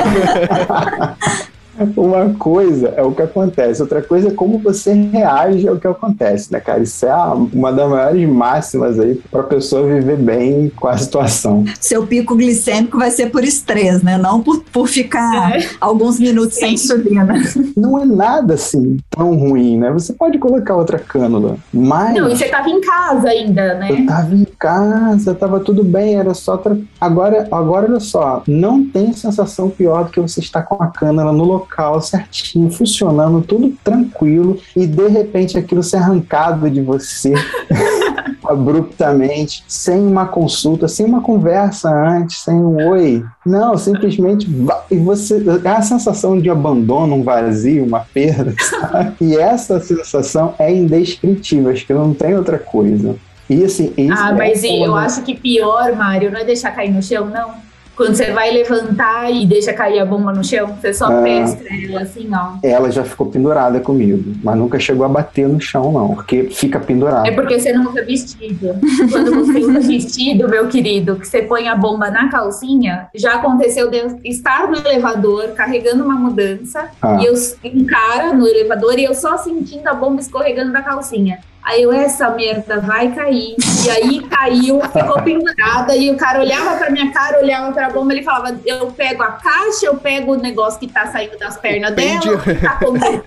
Uma 1.96 2.34
coisa 2.34 2.88
é 2.96 3.02
o 3.02 3.12
que 3.12 3.22
acontece, 3.22 3.82
outra 3.82 4.02
coisa 4.02 4.28
é 4.28 4.30
como 4.30 4.58
você 4.58 4.92
reage 4.92 5.68
ao 5.68 5.76
que 5.76 5.86
acontece, 5.86 6.52
né, 6.52 6.60
cara? 6.60 6.80
Isso 6.80 7.06
é 7.06 7.14
uma 7.52 7.72
das 7.72 7.88
maiores 7.88 8.28
máximas 8.28 8.98
aí 8.98 9.14
para 9.30 9.40
a 9.40 9.44
pessoa 9.44 9.86
viver 9.86 10.16
bem 10.16 10.70
com 10.74 10.88
a 10.88 10.96
situação. 10.96 11.64
Seu 11.80 12.06
pico 12.06 12.36
glicêmico 12.36 12.98
vai 12.98 13.10
ser 13.10 13.30
por 13.30 13.44
estresse, 13.44 14.04
né? 14.04 14.18
Não 14.18 14.42
por, 14.42 14.62
por 14.72 14.88
ficar 14.88 15.56
é. 15.56 15.68
alguns 15.80 16.18
minutos 16.18 16.54
Sim. 16.54 16.60
sem 16.60 16.74
insulina. 16.74 17.34
Não 17.76 18.00
é 18.00 18.04
nada 18.04 18.54
assim 18.54 18.98
tão 19.10 19.36
ruim, 19.36 19.78
né? 19.78 19.90
Você 19.92 20.12
pode 20.12 20.38
colocar 20.38 20.74
outra 20.74 20.98
cânula, 20.98 21.56
mas. 21.72 22.14
Não, 22.14 22.28
e 22.28 22.36
você 22.36 22.46
estava 22.46 22.68
em 22.68 22.80
casa 22.80 23.28
ainda, 23.28 23.74
né? 23.74 23.90
Eu 23.90 23.96
estava 23.98 24.34
em 24.34 24.44
casa, 24.58 25.32
estava 25.32 25.60
tudo 25.60 25.84
bem, 25.84 26.16
era 26.16 26.34
só. 26.34 26.56
Tra... 26.56 26.76
Agora, 27.00 27.46
agora, 27.50 27.86
olha 27.86 28.00
só, 28.00 28.42
não 28.46 28.84
tem 28.84 29.12
sensação 29.12 29.70
pior 29.70 30.04
do 30.04 30.10
que 30.10 30.20
você 30.20 30.40
estar 30.40 30.62
com 30.62 30.82
a 30.82 30.88
cânula 30.88 31.32
no 31.32 31.44
local 31.44 32.00
certinho, 32.00 32.70
funcionando, 32.70 33.40
tudo 33.42 33.72
tranquilo, 33.84 34.58
e 34.74 34.86
de 34.86 35.08
repente 35.08 35.58
aquilo 35.58 35.82
ser 35.82 35.98
arrancado 35.98 36.68
de 36.68 36.80
você 36.80 37.34
abruptamente, 38.48 39.62
sem 39.68 40.00
uma 40.00 40.26
consulta, 40.26 40.88
sem 40.88 41.04
uma 41.04 41.20
conversa 41.20 41.90
antes, 41.90 42.38
sem 42.38 42.54
um 42.54 42.88
oi. 42.88 43.22
Não, 43.44 43.76
simplesmente 43.76 44.48
e 44.90 44.96
você 44.96 45.44
a 45.64 45.82
sensação 45.82 46.40
de 46.40 46.48
abandono, 46.48 47.16
um 47.16 47.22
vazio, 47.22 47.84
uma 47.84 48.00
perda, 48.00 48.54
sabe? 48.58 49.14
E 49.20 49.36
essa 49.36 49.78
sensação 49.80 50.54
é 50.58 50.72
indescritível, 50.72 51.70
acho 51.70 51.86
que 51.86 51.92
não 51.92 52.14
tem 52.14 52.36
outra 52.36 52.58
coisa. 52.58 53.16
E 53.48 53.64
assim, 53.64 53.94
ah, 54.10 54.32
mas 54.32 54.62
é 54.62 54.68
eu 54.68 54.94
acho 54.94 55.22
que 55.22 55.34
pior, 55.34 55.94
Mário, 55.96 56.30
não 56.30 56.38
é 56.38 56.44
deixar 56.44 56.70
cair 56.70 56.90
no 56.90 57.02
chão, 57.02 57.26
não. 57.26 57.68
Quando 57.98 58.14
você 58.14 58.30
vai 58.30 58.52
levantar 58.52 59.28
e 59.28 59.44
deixa 59.44 59.72
cair 59.72 59.98
a 59.98 60.04
bomba 60.04 60.32
no 60.32 60.44
chão, 60.44 60.78
você 60.80 60.94
só 60.94 61.06
ah, 61.06 61.20
pesca 61.20 61.64
ela 61.68 62.02
assim, 62.02 62.30
ó. 62.32 62.52
Ela 62.62 62.92
já 62.92 63.02
ficou 63.02 63.26
pendurada 63.26 63.80
comigo, 63.80 64.36
mas 64.40 64.56
nunca 64.56 64.78
chegou 64.78 65.04
a 65.04 65.08
bater 65.08 65.48
no 65.48 65.60
chão, 65.60 65.90
não, 65.90 66.14
porque 66.14 66.44
fica 66.44 66.78
pendurada. 66.78 67.26
É 67.26 67.32
porque 67.32 67.58
você 67.58 67.72
não 67.72 67.90
usa 67.90 68.04
vestido. 68.04 68.76
Quando 69.10 69.34
você 69.34 69.58
usa 69.58 69.80
vestido, 69.88 70.48
meu 70.48 70.68
querido, 70.68 71.16
que 71.16 71.26
você 71.26 71.42
põe 71.42 71.66
a 71.66 71.74
bomba 71.74 72.08
na 72.08 72.28
calcinha, 72.28 73.08
já 73.16 73.34
aconteceu 73.34 73.90
de 73.90 74.00
estar 74.22 74.68
no 74.68 74.76
elevador 74.76 75.48
carregando 75.56 76.04
uma 76.04 76.14
mudança 76.14 76.90
ah. 77.02 77.18
e 77.20 77.26
eu 77.26 77.34
um 77.64 77.84
cara 77.84 78.32
no 78.32 78.46
elevador 78.46 78.96
e 78.96 79.04
eu 79.04 79.14
só 79.14 79.36
sentindo 79.38 79.88
a 79.88 79.94
bomba 79.94 80.20
escorregando 80.20 80.72
da 80.72 80.82
calcinha. 80.82 81.40
Aí 81.68 81.82
eu, 81.82 81.92
essa 81.92 82.30
merda 82.30 82.80
vai 82.80 83.12
cair. 83.12 83.54
E 83.84 83.90
aí 83.90 84.20
caiu, 84.22 84.80
ficou 84.80 85.22
pendurada. 85.22 85.94
E 85.94 86.10
o 86.10 86.16
cara 86.16 86.40
olhava 86.40 86.78
pra 86.78 86.90
minha 86.90 87.12
cara, 87.12 87.40
olhava 87.42 87.72
pra 87.72 87.90
bomba, 87.90 88.14
ele 88.14 88.22
falava: 88.22 88.58
Eu 88.64 88.86
pego 88.86 89.22
a 89.22 89.32
caixa, 89.32 89.84
eu 89.84 89.96
pego 89.98 90.32
o 90.32 90.36
negócio 90.36 90.80
que 90.80 90.86
tá 90.86 91.06
saindo 91.08 91.38
das 91.38 91.58
pernas 91.58 91.94
dela. 91.94 92.38
Tá 92.62 92.78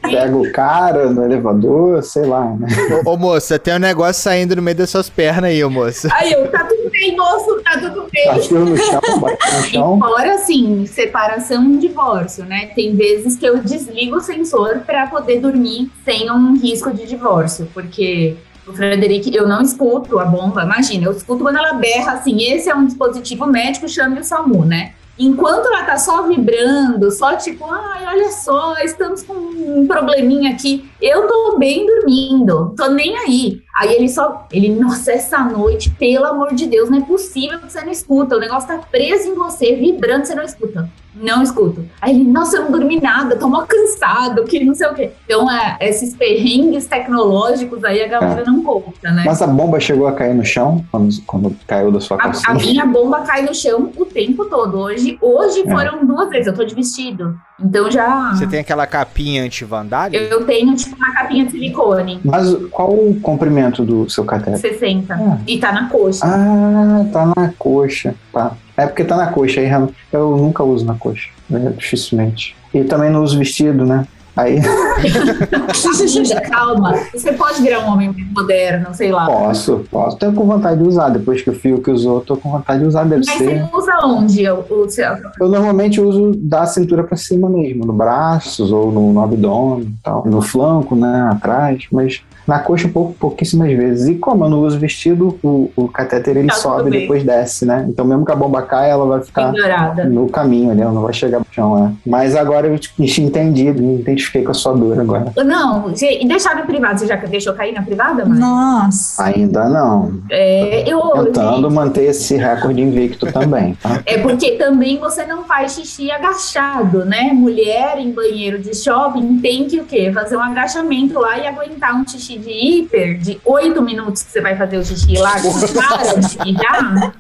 Pego 0.10 0.42
o 0.42 0.52
cara 0.52 1.12
no 1.12 1.24
elevador, 1.24 2.02
sei 2.02 2.26
lá, 2.26 2.46
né? 2.46 2.68
Ô, 3.06 3.12
ô 3.12 3.18
moça, 3.18 3.60
tem 3.60 3.76
um 3.76 3.80
negócio 3.80 4.24
saindo 4.24 4.56
no 4.56 4.62
meio 4.64 4.76
das 4.76 4.90
suas 4.90 5.08
pernas 5.08 5.52
aí, 5.52 5.64
ô 5.64 5.70
moça. 5.70 6.10
Aí 6.12 6.32
eu, 6.32 6.50
tá 6.50 6.64
tudo 6.64 6.90
bem, 6.90 7.16
moço, 7.16 7.62
tá 7.64 7.80
tudo 7.80 8.08
bem. 8.12 8.26
Bateu 8.26 8.66
no 8.66 8.78
chão, 8.78 9.02
bateu 9.22 9.58
no 9.58 9.64
chão. 9.68 9.98
E 9.98 10.00
fora, 10.00 10.34
assim, 10.34 10.86
separação 10.88 11.72
e 11.74 11.78
divórcio, 11.78 12.44
né? 12.46 12.72
Tem 12.74 12.96
vezes 12.96 13.36
que 13.36 13.46
eu 13.46 13.60
desligo 13.60 14.16
o 14.16 14.20
sensor 14.22 14.80
pra 14.80 15.06
poder 15.06 15.40
dormir 15.40 15.92
sem 16.04 16.32
um 16.32 16.58
risco 16.58 16.92
de 16.92 17.06
divórcio, 17.06 17.68
porque 17.72 18.31
o 18.68 18.74
Frederic, 18.74 19.36
eu 19.36 19.48
não 19.48 19.62
escuto 19.62 20.20
a 20.20 20.26
bomba, 20.26 20.64
imagina, 20.64 21.06
eu 21.06 21.12
escuto 21.12 21.44
quando 21.44 21.58
ela 21.58 21.74
berra 21.74 22.14
assim, 22.14 22.42
esse 22.44 22.70
é 22.70 22.76
um 22.76 22.86
dispositivo 22.86 23.46
médico, 23.48 23.90
chame 23.90 24.20
o 24.20 24.24
SAMU, 24.24 24.66
né? 24.66 24.94
Enquanto 25.20 25.68
ela 25.68 25.84
tá 25.84 25.98
só 25.98 26.28
vibrando, 26.28 27.12
só 27.12 27.36
tipo, 27.36 27.66
ai, 27.66 28.06
olha 28.08 28.32
só, 28.32 28.76
estamos 28.78 29.22
com 29.24 29.34
um 29.34 29.86
probleminha 29.88 30.52
aqui, 30.52 30.90
eu 31.02 31.28
tô 31.28 31.58
bem 31.58 31.86
dormindo, 31.86 32.74
tô 32.76 32.88
nem 32.90 33.18
aí. 33.18 33.62
Aí 33.76 33.94
ele 33.94 34.10
só, 34.10 34.48
ele, 34.52 34.70
nossa, 34.70 35.12
essa 35.12 35.40
noite, 35.40 35.90
pelo 35.92 36.26
amor 36.26 36.54
de 36.54 36.66
Deus, 36.66 36.90
não 36.90 36.98
é 36.98 37.02
possível 37.02 37.60
que 37.60 37.72
você 37.72 37.82
não 37.82 37.92
escuta, 37.92 38.36
o 38.36 38.40
negócio 38.40 38.68
tá 38.68 38.80
preso 38.80 39.30
em 39.30 39.36
você, 39.36 39.76
vibrando, 39.76 40.26
você 40.26 40.36
não 40.36 40.44
escuta. 40.44 40.90
Não 41.14 41.44
escuto. 41.44 41.86
Aí 42.02 42.16
ele, 42.16 42.24
nossa, 42.24 42.58
eu 42.58 42.64
não 42.64 42.72
dormi 42.72 43.00
nada, 43.00 43.36
tô 43.36 43.48
mó 43.48 43.66
cansado, 43.68 44.46
que 44.46 44.64
não 44.64 44.74
sei 44.74 44.88
o 44.88 44.94
quê. 44.94 45.12
Então, 45.26 45.50
é, 45.52 45.78
esses 45.82 46.16
perrengues 46.16 46.86
tecnológicos 46.86 47.84
aí 47.84 48.02
a 48.02 48.08
galera 48.08 48.42
é. 48.42 48.46
não 48.46 48.64
conta, 48.64 49.12
né? 49.12 49.24
Mas 49.26 49.42
a 49.42 49.48
bomba 49.48 49.78
chegou 49.80 50.08
a 50.08 50.14
cair 50.14 50.34
no 50.34 50.46
chão 50.46 50.84
quando, 50.90 51.22
quando 51.24 51.56
caiu 51.68 51.92
da 51.92 52.00
sua 52.00 52.18
calcinha? 52.18 52.46
A, 52.48 52.52
a 52.52 52.56
minha 52.56 52.86
bomba 52.86 53.22
cai 53.22 53.42
no 53.42 53.54
chão 53.54 53.92
o 53.98 54.06
tempo 54.06 54.46
todo. 54.46 54.80
Hoje, 54.80 55.01
hoje 55.22 55.62
é. 55.62 55.70
foram 55.70 56.06
duas 56.06 56.30
vezes, 56.30 56.48
eu 56.48 56.54
tô 56.54 56.64
de 56.64 56.76
vestido. 56.76 57.36
Então 57.60 57.90
já. 57.90 58.34
Você 58.34 58.48
tem 58.48 58.60
aquela 58.60 58.88
capinha 58.88 59.44
anti-vandalho? 59.44 60.16
Eu 60.16 60.46
tenho, 60.46 60.76
tipo, 60.76 60.96
uma 60.96 61.14
capinha 61.14 61.46
de 61.46 61.52
silicone. 61.52 62.20
Mas 62.24 62.54
qual 62.72 62.92
o 62.92 63.20
comprimento 63.22 63.84
do 63.84 64.10
seu 64.10 64.26
cateter? 64.26 64.58
60. 64.58 65.14
Ah. 65.14 65.38
E 65.48 65.60
tá 65.60 65.72
na 65.72 65.90
coxa. 65.90 66.26
Ah, 66.26 67.06
tá 67.12 67.34
na 67.36 67.54
coxa. 67.58 68.16
Tá. 68.32 68.54
É 68.76 68.88
porque 68.88 69.04
tá 69.04 69.16
na 69.16 69.28
coxa 69.28 69.62
aí, 69.62 69.70
eu 70.12 70.38
nunca 70.38 70.64
uso 70.64 70.86
na 70.86 70.96
coxa, 70.96 71.30
né? 71.50 71.74
dificilmente. 71.78 72.56
E 72.74 72.84
também 72.84 73.12
não 73.12 73.24
uso 73.24 73.38
vestido, 73.38 73.86
né? 73.86 74.08
Aí. 74.36 74.60
calma. 76.50 76.94
Você 77.14 77.34
pode 77.34 77.62
virar 77.62 77.80
um 77.82 77.92
homem 77.92 78.14
moderno, 78.34 78.94
sei 78.94 79.12
lá. 79.12 79.26
Posso, 79.26 79.86
posso. 79.92 80.18
Tenho 80.18 80.34
com 80.34 80.46
vontade 80.46 80.82
de 80.82 80.88
usar. 80.88 81.10
Depois 81.10 81.42
que 81.42 81.50
o 81.50 81.54
fio 81.54 81.82
que 81.82 81.92
usou, 81.92 82.22
tô 82.22 82.38
com 82.38 82.52
vontade 82.52 82.80
de 82.80 82.88
usar. 82.88 83.04
Deve 83.04 83.24
Mas 83.26 83.38
ser. 83.38 83.62
você 83.62 83.78
usa 83.78 84.06
onde 84.06 84.50
o, 84.50 84.66
o 84.70 84.90
seu? 84.90 85.16
Eu 85.40 85.50
normalmente 85.50 86.00
uso 86.00 86.32
da 86.36 86.66
cintura 86.66 87.04
para 87.04 87.18
cima 87.18 87.50
mesmo, 87.50 87.86
no 87.86 87.94
braços 87.94 88.72
ou 88.72 88.92
no, 88.92 89.14
no 89.14 89.22
abdômen, 89.22 89.94
tal, 90.04 90.26
no 90.26 90.42
flanco, 90.42 90.96
né, 90.96 91.30
atrás. 91.32 91.86
Mas 91.92 92.22
na 92.48 92.60
coxa 92.60 92.88
pou, 92.88 93.16
pouquíssimas 93.20 93.72
vezes. 93.76 94.08
E 94.08 94.16
como 94.16 94.46
eu 94.46 94.50
não 94.50 94.62
uso 94.62 94.80
vestido, 94.80 95.38
o, 95.44 95.72
o 95.76 95.88
catéter 95.88 96.38
ele 96.38 96.48
tá 96.48 96.56
sobe 96.56 96.90
e 96.90 97.02
depois 97.02 97.24
desce, 97.24 97.66
né? 97.66 97.86
Então 97.88 98.06
mesmo 98.06 98.26
que 98.26 98.32
a 98.32 98.36
bomba 98.36 98.62
caia, 98.62 98.92
ela 98.92 99.06
vai 99.06 99.22
ficar 99.22 99.52
Pendurada. 99.52 100.06
no 100.06 100.28
caminho 100.30 100.72
ali, 100.72 100.82
ela 100.82 100.92
não 100.92 101.02
vai 101.02 101.14
chegar 101.14 101.40
no 101.40 101.46
chão 101.52 101.74
lá. 101.74 101.92
Mas 102.06 102.36
agora 102.36 102.68
eu 102.68 102.76
entendi, 103.20 103.72
me 103.72 104.00
identifiquei 104.00 104.44
com 104.44 104.52
a 104.52 104.54
sua 104.54 104.74
dor 104.74 105.00
agora. 105.00 105.32
Não, 105.38 105.94
e 106.02 106.28
deixar 106.28 106.56
no 106.56 106.66
privado, 106.66 107.00
você 107.00 107.08
já 107.08 107.16
deixou 107.16 107.54
cair 107.54 107.74
na 107.74 107.82
privada, 107.82 108.26
mãe? 108.26 108.40
Nossa! 108.40 109.24
Ainda 109.24 109.70
não. 109.70 110.22
É, 110.30 110.84
eu... 110.92 111.02
Tentando 111.26 111.64
gente... 111.64 111.74
manter 111.74 112.04
esse 112.06 112.36
recorde 112.36 112.82
invicto 112.82 113.32
também, 113.32 113.76
tá? 113.76 114.02
É 114.12 114.18
porque 114.18 114.52
também 114.52 114.98
você 114.98 115.26
não 115.26 115.44
faz 115.44 115.74
xixi 115.74 116.12
agachado, 116.12 117.06
né? 117.06 117.32
Mulher 117.34 117.98
em 117.98 118.12
banheiro 118.12 118.60
de 118.60 118.76
shopping 118.76 119.40
tem 119.40 119.68
que 119.68 119.80
o 119.80 119.86
quê? 119.86 120.12
Fazer 120.14 120.36
um 120.36 120.42
agachamento 120.42 121.20
lá 121.20 121.38
e 121.38 121.48
aguentar 121.48 121.96
um 121.96 122.06
xixi 122.08 122.31
de 122.38 122.52
hiper 122.52 123.18
de 123.18 123.40
oito 123.46 123.82
minutos 123.82 124.24
que 124.24 124.32
você 124.32 124.42
vai 124.42 124.56
fazer 124.56 124.78
o 124.78 124.86
xixi 124.86 125.18
lá, 125.18 125.34
para 125.34 126.20
de 126.20 126.38
mijar. 126.46 127.14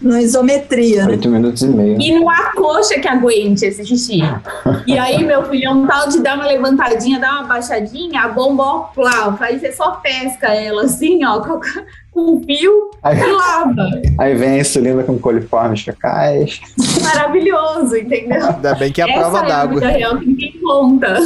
No 0.00 0.18
isometria, 0.18 1.04
né? 1.04 1.12
Oito 1.12 1.28
minutos 1.28 1.62
e 1.62 1.68
meio. 1.68 2.00
E 2.00 2.18
não 2.18 2.28
há 2.28 2.52
coxa 2.54 2.98
que 2.98 3.08
aguente 3.08 3.64
esse 3.64 3.84
xixi. 3.84 4.20
E 4.86 4.98
aí, 4.98 5.24
meu 5.24 5.44
filhão, 5.44 5.86
tal 5.86 6.08
de 6.08 6.20
dar 6.20 6.36
uma 6.36 6.46
levantadinha, 6.46 7.18
dar 7.18 7.40
uma 7.40 7.44
baixadinha, 7.44 8.22
a 8.22 8.28
bomba, 8.28 8.62
ó, 8.62 8.78
plá, 8.94 9.36
aí 9.40 9.58
você 9.58 9.72
só 9.72 9.92
pesca 9.92 10.48
ela 10.48 10.84
assim, 10.84 11.24
ó, 11.24 11.40
com 11.40 11.60
com 12.18 12.42
fio 12.42 12.90
aí, 13.02 13.18
e 13.18 13.32
lava. 13.32 13.90
Aí 14.18 14.34
vem 14.34 14.50
a 14.50 14.58
insulina 14.58 15.02
com 15.04 15.18
coliformes 15.18 15.82
fecais. 15.82 16.60
Maravilhoso, 17.02 17.96
entendeu? 17.96 18.44
Ainda 18.44 18.74
bem 18.74 18.92
que 18.92 19.00
é 19.00 19.04
a 19.04 19.08
Essa 19.08 19.20
prova 19.20 19.46
d'água. 19.46 19.84
É 19.84 19.96
real 19.98 20.18
que 20.18 20.26
ninguém 20.26 20.52
conta. 20.60 21.16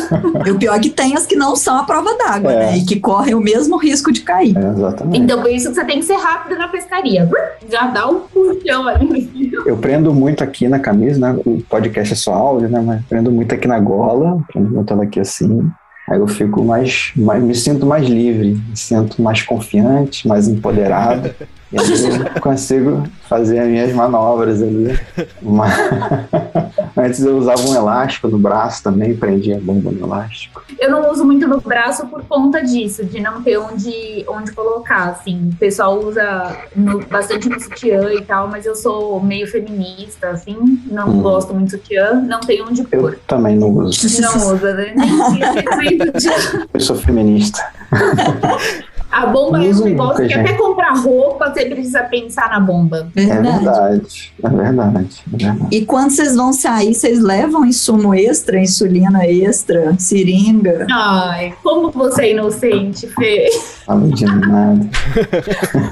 E 0.46 0.50
o 0.50 0.58
pior 0.58 0.76
é 0.76 0.80
que 0.80 0.90
tem 0.90 1.16
as 1.16 1.26
que 1.26 1.34
não 1.34 1.56
são 1.56 1.78
a 1.78 1.84
prova 1.84 2.16
d'água, 2.16 2.52
é. 2.52 2.58
né? 2.58 2.78
E 2.78 2.84
que 2.84 3.00
correm 3.00 3.34
o 3.34 3.40
mesmo 3.40 3.76
risco 3.76 4.12
de 4.12 4.20
cair. 4.20 4.56
É, 4.56 4.68
exatamente. 4.70 5.18
Então, 5.18 5.40
por 5.40 5.50
isso 5.50 5.68
que 5.68 5.74
você 5.74 5.84
tem 5.84 6.00
que 6.00 6.04
ser 6.04 6.16
rápido 6.16 6.58
na 6.58 6.68
pescaria. 6.68 7.28
Já 7.70 7.86
dá 7.86 8.06
um 8.06 8.20
puxão 8.20 8.86
ali. 8.86 9.52
Eu 9.64 9.76
prendo 9.76 10.12
muito 10.12 10.44
aqui 10.44 10.68
na 10.68 10.78
camisa, 10.78 11.18
né? 11.18 11.40
O 11.46 11.62
podcast 11.62 12.12
é 12.12 12.16
só 12.16 12.34
áudio, 12.34 12.68
né? 12.68 12.82
Mas 12.84 13.04
prendo 13.06 13.30
muito 13.30 13.54
aqui 13.54 13.66
na 13.66 13.80
gola, 13.80 14.38
prendo 14.52 14.70
muito 14.70 14.92
aqui 15.00 15.20
assim. 15.20 15.70
Aí 16.08 16.18
eu 16.18 16.26
fico 16.26 16.64
mais, 16.64 17.12
mais, 17.16 17.42
me 17.42 17.54
sinto 17.54 17.86
mais 17.86 18.06
livre, 18.06 18.60
me 18.68 18.76
sinto 18.76 19.22
mais 19.22 19.42
confiante, 19.42 20.26
mais 20.26 20.48
empoderado. 20.48 21.34
e 21.72 21.78
aí 21.78 22.34
eu 22.34 22.40
consigo 22.40 23.02
fazer 23.28 23.58
as 23.60 23.68
minhas 23.68 23.92
manobras 23.92 24.62
ali. 24.62 24.98
Mas... 25.40 25.72
Antes 26.96 27.24
eu 27.24 27.38
usava 27.38 27.62
um 27.62 27.74
elástico 27.74 28.28
no 28.28 28.38
braço 28.38 28.82
também, 28.82 29.16
prendia 29.16 29.56
a 29.56 29.60
bomba 29.60 29.90
no 29.90 30.06
elástico. 30.06 30.62
Eu 30.78 30.90
não 30.90 31.10
uso 31.10 31.24
muito 31.24 31.48
no 31.48 31.60
braço 31.60 32.06
por 32.06 32.22
conta 32.24 32.62
disso, 32.62 33.04
de 33.04 33.18
não 33.20 33.42
ter 33.42 33.56
onde, 33.56 34.24
onde 34.28 34.52
colocar, 34.52 35.08
assim. 35.08 35.50
O 35.54 35.56
pessoal 35.56 35.98
usa 35.98 36.56
no, 36.76 37.00
bastante 37.06 37.48
no 37.48 37.58
sutiã 37.58 38.12
e 38.12 38.22
tal, 38.22 38.48
mas 38.48 38.66
eu 38.66 38.76
sou 38.76 39.20
meio 39.20 39.46
feminista, 39.46 40.28
assim, 40.28 40.56
não 40.90 41.08
hum. 41.08 41.22
gosto 41.22 41.54
muito 41.54 41.66
de 41.66 41.70
sutiã, 41.72 42.14
não 42.14 42.40
tenho 42.40 42.66
onde 42.66 42.82
pôr. 42.84 43.14
Eu 43.14 43.18
também 43.26 43.56
não 43.56 43.70
uso. 43.70 44.20
Não 44.20 44.54
usa, 44.54 44.74
né? 44.74 44.94
eu 46.74 46.80
sou 46.80 46.96
feminista. 46.96 47.62
A 49.12 49.26
bomba 49.26 49.62
é 49.62 49.68
um 49.68 49.84
negócio 49.84 50.26
que 50.26 50.32
até 50.32 50.54
comprar 50.54 50.94
roupa 50.94 51.52
você 51.52 51.66
precisa 51.66 52.02
pensar 52.04 52.48
na 52.48 52.58
bomba. 52.58 53.08
Verdade. 53.14 53.46
É 53.46 53.52
verdade, 53.52 54.32
é 54.42 54.48
verdade, 54.48 55.22
é 55.26 55.36
verdade. 55.36 55.68
E 55.70 55.84
quando 55.84 56.10
vocês 56.10 56.34
vão 56.34 56.50
sair, 56.50 56.94
vocês 56.94 57.20
levam 57.20 57.66
insumo 57.66 58.14
extra, 58.14 58.58
insulina 58.58 59.26
extra, 59.26 59.94
seringa? 59.98 60.86
Ai, 60.90 61.54
como 61.62 61.90
você 61.90 62.22
é 62.22 62.30
inocente, 62.30 63.06
Fê. 63.08 63.50
Fala 63.84 64.08
de 64.08 64.24
nada. 64.24 64.88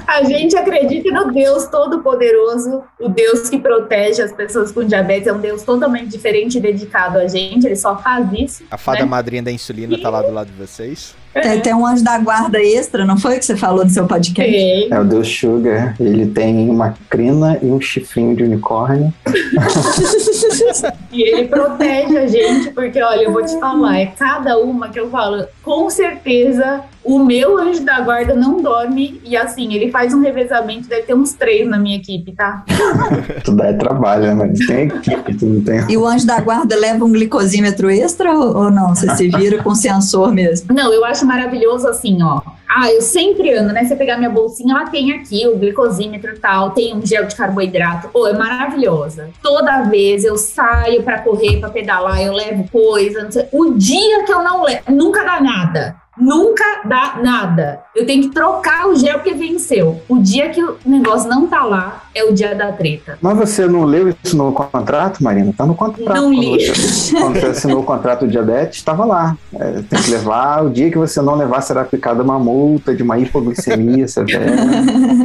A 0.07 0.23
gente 0.23 0.57
acredita 0.57 1.11
no 1.11 1.31
Deus 1.31 1.67
Todo-Poderoso, 1.67 2.81
o 2.99 3.07
Deus 3.07 3.49
que 3.49 3.59
protege 3.59 4.23
as 4.23 4.31
pessoas 4.31 4.71
com 4.71 4.83
diabetes, 4.83 5.27
é 5.27 5.33
um 5.33 5.39
Deus 5.39 5.61
totalmente 5.61 6.07
diferente 6.07 6.57
e 6.57 6.61
dedicado 6.61 7.19
a 7.19 7.27
gente, 7.27 7.67
ele 7.67 7.75
só 7.75 7.95
faz 7.97 8.27
isso. 8.33 8.63
A 8.71 8.77
fada 8.77 9.01
né? 9.01 9.05
madrinha 9.05 9.43
da 9.43 9.51
insulina 9.51 9.93
e... 9.93 10.01
tá 10.01 10.09
lá 10.09 10.23
do 10.23 10.31
lado 10.31 10.47
de 10.47 10.57
vocês. 10.57 11.20
Tem, 11.33 11.61
tem, 11.61 11.73
um 11.73 11.85
anjo 11.85 12.03
da 12.03 12.17
guarda 12.17 12.61
extra, 12.61 13.05
não 13.05 13.17
foi 13.17 13.39
que 13.39 13.45
você 13.45 13.55
falou 13.55 13.85
no 13.85 13.89
seu 13.89 14.05
podcast? 14.05 14.53
É, 14.53 14.89
é 14.89 14.99
o 14.99 15.05
Deus 15.05 15.27
Sugar. 15.27 15.95
Ele 15.99 16.25
tem 16.25 16.69
uma 16.69 16.93
crina 17.09 17.57
e 17.61 17.67
um 17.67 17.79
chifrinho 17.79 18.35
de 18.35 18.43
unicórnio. 18.43 19.13
e 21.11 21.21
ele 21.21 21.47
protege 21.47 22.17
a 22.17 22.27
gente, 22.27 22.71
porque 22.71 23.01
olha, 23.01 23.23
eu 23.23 23.31
vou 23.31 23.45
te 23.45 23.57
falar, 23.59 23.99
é 23.99 24.05
cada 24.07 24.57
uma 24.59 24.89
que 24.89 24.99
eu 24.99 25.09
falo, 25.09 25.45
com 25.63 25.89
certeza 25.89 26.83
o 27.03 27.17
meu 27.19 27.57
anjo 27.57 27.83
da 27.83 27.99
guarda 27.99 28.35
não 28.35 28.61
dorme 28.61 29.19
e 29.25 29.35
assim, 29.35 29.73
ele 29.73 29.89
faz 29.91 30.13
um 30.13 30.21
revezamento, 30.21 30.87
deve 30.87 31.03
ter 31.03 31.15
uns 31.15 31.33
três 31.33 31.67
na 31.67 31.79
minha 31.79 31.97
equipe, 31.97 32.31
tá? 32.31 32.63
tu 33.43 33.51
dá 33.53 33.73
trabalho, 33.73 34.35
né? 34.35 34.53
Tem 34.67 34.87
equipe, 34.87 35.33
tu 35.35 35.45
não 35.47 35.61
tem. 35.63 35.83
E 35.89 35.97
o 35.97 36.05
anjo 36.05 36.27
da 36.27 36.39
guarda 36.39 36.75
leva 36.75 37.03
um 37.03 37.11
glicosímetro 37.11 37.89
extra 37.89 38.31
ou, 38.31 38.69
não? 38.69 38.89
Você 38.89 39.09
se 39.15 39.29
vira 39.29 39.63
com 39.63 39.73
sensor 39.73 40.31
mesmo? 40.31 40.73
Não, 40.73 40.93
eu 40.93 41.03
acho 41.03 41.25
maravilhoso 41.25 41.87
assim, 41.87 42.21
ó. 42.21 42.41
Ah, 42.73 42.89
eu 42.89 43.01
sempre 43.01 43.53
ando, 43.53 43.73
né? 43.73 43.83
Você 43.83 43.97
pegar 43.97 44.15
minha 44.15 44.29
bolsinha, 44.29 44.73
ela 44.73 44.85
tem 44.85 45.11
aqui 45.11 45.45
o 45.45 45.57
glicosímetro 45.57 46.33
e 46.33 46.39
tal, 46.39 46.71
tem 46.71 46.95
um 46.95 47.05
gel 47.05 47.25
de 47.25 47.35
carboidrato. 47.35 48.07
Pô, 48.07 48.25
é 48.27 48.33
maravilhosa. 48.33 49.29
Toda 49.43 49.81
vez 49.81 50.23
eu 50.23 50.37
saio 50.37 51.03
para 51.03 51.19
correr, 51.19 51.59
para 51.59 51.69
pedalar, 51.69 52.21
eu 52.21 52.31
levo 52.31 52.65
coisa. 52.71 53.27
O 53.51 53.73
dia 53.73 54.23
que 54.23 54.31
eu 54.31 54.41
não 54.41 54.63
levo, 54.63 54.83
nunca 54.89 55.21
dá 55.21 55.41
nada 55.41 55.50
nunca 56.17 56.81
dá 56.85 57.19
nada. 57.21 57.83
Eu 57.95 58.05
tenho 58.05 58.23
que 58.23 58.29
trocar 58.29 58.87
o 58.87 58.95
gel 58.95 59.19
porque 59.19 59.33
venceu. 59.33 60.01
O 60.07 60.19
dia 60.19 60.49
que 60.49 60.63
o 60.63 60.77
negócio 60.85 61.29
não 61.29 61.47
tá 61.47 61.63
lá 61.63 62.00
é 62.13 62.23
o 62.23 62.33
dia 62.33 62.55
da 62.55 62.71
treta. 62.71 63.17
Mas 63.21 63.37
você 63.37 63.65
não 63.65 63.83
leu 63.83 64.13
isso 64.23 64.35
no 64.35 64.51
contrato, 64.51 65.23
Marina? 65.23 65.53
Tá 65.55 65.65
no 65.65 65.75
contrato. 65.75 66.15
Não 66.15 66.31
li. 66.31 66.65
Quando 66.65 66.75
você, 66.75 67.15
quando 67.15 67.39
você 67.39 67.45
assinou 67.47 67.79
o 67.79 67.83
contrato 67.83 68.25
de 68.25 68.31
diabetes, 68.31 68.77
estava 68.79 69.05
lá. 69.05 69.37
É, 69.53 69.81
tem 69.89 70.01
que 70.01 70.11
levar. 70.11 70.65
O 70.65 70.69
dia 70.69 70.89
que 70.91 70.97
você 70.97 71.21
não 71.21 71.35
levar, 71.35 71.61
será 71.61 71.81
aplicada 71.81 72.23
uma 72.23 72.39
multa 72.39 72.93
de 72.95 73.03
uma 73.03 73.17
hipoglicemia 73.17 74.07
severa. 74.07 74.51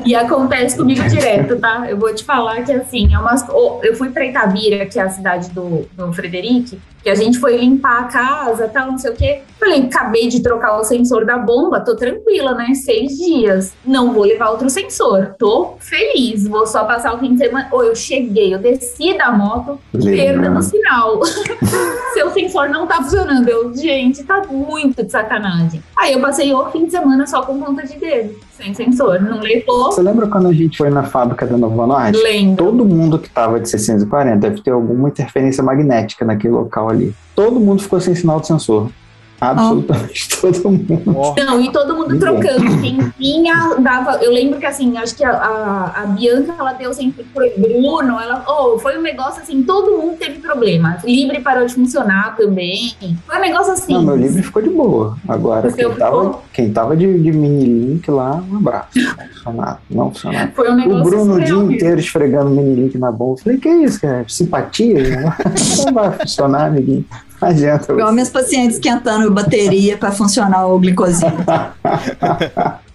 E 0.05 0.15
acontece 0.15 0.77
comigo 0.77 1.07
direto, 1.09 1.57
tá? 1.57 1.87
Eu 1.89 1.99
vou 1.99 2.15
te 2.15 2.25
falar 2.25 2.63
que 2.63 2.73
assim, 2.73 3.13
é 3.15 3.19
umas... 3.19 3.45
eu 3.83 3.95
fui 3.97 4.11
pra 4.11 4.25
Itabira, 4.25 4.87
que 4.87 4.99
é 4.99 5.03
a 5.03 5.09
cidade 5.09 5.51
do, 5.51 5.87
do 5.97 6.13
Frederic, 6.13 6.79
que 7.03 7.11
a 7.11 7.15
gente 7.15 7.39
foi 7.39 7.57
limpar 7.57 8.01
a 8.01 8.05
casa, 8.05 8.69
tal, 8.69 8.91
não 8.91 8.99
sei 8.99 9.13
o 9.13 9.15
quê. 9.15 9.43
Falei, 9.61 9.85
acabei 9.85 10.29
de 10.29 10.43
trocar 10.43 10.77
o 10.79 10.85
sensor 10.85 11.25
da 11.25 11.39
bomba, 11.39 11.81
tô 11.81 11.95
tranquila, 11.95 12.53
né? 12.55 12.75
Seis 12.75 13.17
dias. 13.17 13.73
Não 13.85 14.13
vou 14.13 14.25
levar 14.25 14.51
outro 14.51 14.69
sensor. 14.69 15.35
Tô 15.39 15.77
feliz, 15.79 16.47
vou 16.49 16.67
só 16.67 16.76
passar 16.85 17.15
o 17.15 17.19
fim 17.19 17.35
de 17.35 17.39
semana. 17.39 17.69
Ou 17.73 17.85
eu 17.85 17.95
cheguei, 17.95 18.55
eu 18.55 18.59
desci 18.59 19.17
da 19.17 19.33
moto, 19.33 19.79
perda 19.93 20.51
no 20.51 20.63
sinal. 20.63 21.21
Seu 22.15 22.31
sensor 22.31 22.69
não 22.69 22.87
tá 22.87 22.97
funcionando. 22.97 23.49
Eu, 23.49 23.75
gente, 23.75 24.23
tá 24.25 24.43
muito 24.51 25.03
de 25.03 25.11
sacanagem. 25.11 25.83
Aí 25.97 26.13
eu 26.13 26.21
passei 26.21 26.53
o 26.53 26.67
fim 26.71 26.87
de 26.87 26.91
semana 26.91 27.27
só 27.27 27.43
com 27.43 27.59
ponta 27.59 27.87
de 27.87 27.99
dedo, 27.99 28.35
sem 28.53 28.75
sensor. 28.75 29.21
Não 29.21 29.41
levou. 29.41 29.93
Você 29.93 30.03
lembra 30.03 30.27
quando 30.27 30.49
a 30.49 30.53
gente 30.53 30.77
foi 30.77 30.91
na 30.91 31.05
fábrica 31.05 31.47
da 31.47 31.57
Novo 31.57 31.87
Norte? 31.87 32.19
Lembro. 32.19 32.65
Todo 32.65 32.85
mundo 32.85 33.19
que 33.19 33.31
tava 33.31 33.61
de 33.61 33.69
640 33.69 34.37
deve 34.37 34.63
ter 34.63 34.71
alguma 34.71 35.09
interferência 35.09 35.63
magnética 35.63 36.25
naquele 36.25 36.55
local 36.55 36.89
ali. 36.89 37.15
Todo 37.35 37.61
mundo 37.61 37.83
ficou 37.83 38.01
sem 38.01 38.15
sinal 38.15 38.41
de 38.41 38.47
sensor. 38.47 38.91
Absolutamente 39.41 40.29
oh. 40.33 40.53
todo 40.53 40.71
mundo. 40.71 41.35
Não, 41.37 41.61
e 41.61 41.71
todo 41.71 41.95
mundo 41.95 42.19
trocando. 42.19 42.81
Quem 42.81 42.99
vinha, 43.19 43.77
dava. 43.79 44.17
Eu 44.23 44.33
lembro 44.33 44.59
que 44.59 44.67
assim, 44.67 44.97
acho 44.97 45.15
que 45.15 45.25
a, 45.25 45.31
a, 45.31 46.03
a 46.03 46.07
Bianca 46.07 46.55
ela 46.59 46.73
deu 46.73 46.93
sempre 46.93 47.25
pro 47.25 47.45
Bruno. 47.57 48.19
Ela, 48.19 48.45
oh, 48.49 48.79
foi 48.79 48.99
um 48.99 49.03
negócio 49.03 49.43
assim, 49.43 49.63
todo 49.63 49.99
mundo 49.99 50.17
teve 50.19 50.39
problema. 50.39 50.99
Libre 51.05 51.41
parou 51.41 51.67
de 51.67 51.75
funcionar 51.75 52.37
também. 52.37 52.95
Foi 53.27 53.37
um 53.37 53.41
negócio 53.41 53.73
assim. 53.73 53.93
Não, 53.93 54.03
meu 54.03 54.17
livre 54.17 54.43
ficou 54.43 54.63
de 54.63 54.71
boa. 54.71 55.17
Agora, 55.29 55.71
quem 55.73 55.91
tava, 55.95 56.39
quem 56.53 56.73
tava 56.73 56.97
de, 56.97 57.07
de 57.21 57.33
mini 57.33 57.65
link 57.65 58.11
lá, 58.11 58.43
um 58.51 58.57
abraço. 58.57 58.89
Não 58.97 59.27
funcionava. 59.27 59.79
Não 59.91 60.11
funcionava. 60.11 60.53
Foi 60.55 60.71
um 60.71 60.77
negócio 60.77 61.01
O 61.01 61.05
Bruno 61.05 61.35
o 61.35 61.41
dia 61.45 61.57
inteiro 61.57 62.01
esfregando 62.01 62.51
mini 62.51 62.75
link 62.75 62.99
na 62.99 63.13
bolsa. 63.13 63.45
Falei, 63.45 63.59
que 63.59 63.69
isso, 63.69 64.01
cara? 64.01 64.25
Simpatia? 64.29 64.97
Não 65.85 65.93
vai 65.93 66.13
funcionar, 66.13 66.67
amiguinho. 66.67 67.05
Não 67.41 67.49
adianta. 67.49 67.93
Igual 67.93 68.13
minhas 68.13 68.31
pacientes 68.31 68.77
esquentando 68.77 69.31
bateria 69.31 69.97
para 69.97 70.13
funcionar 70.13 70.67
o 70.67 70.79
glicosímetro. 70.79 71.45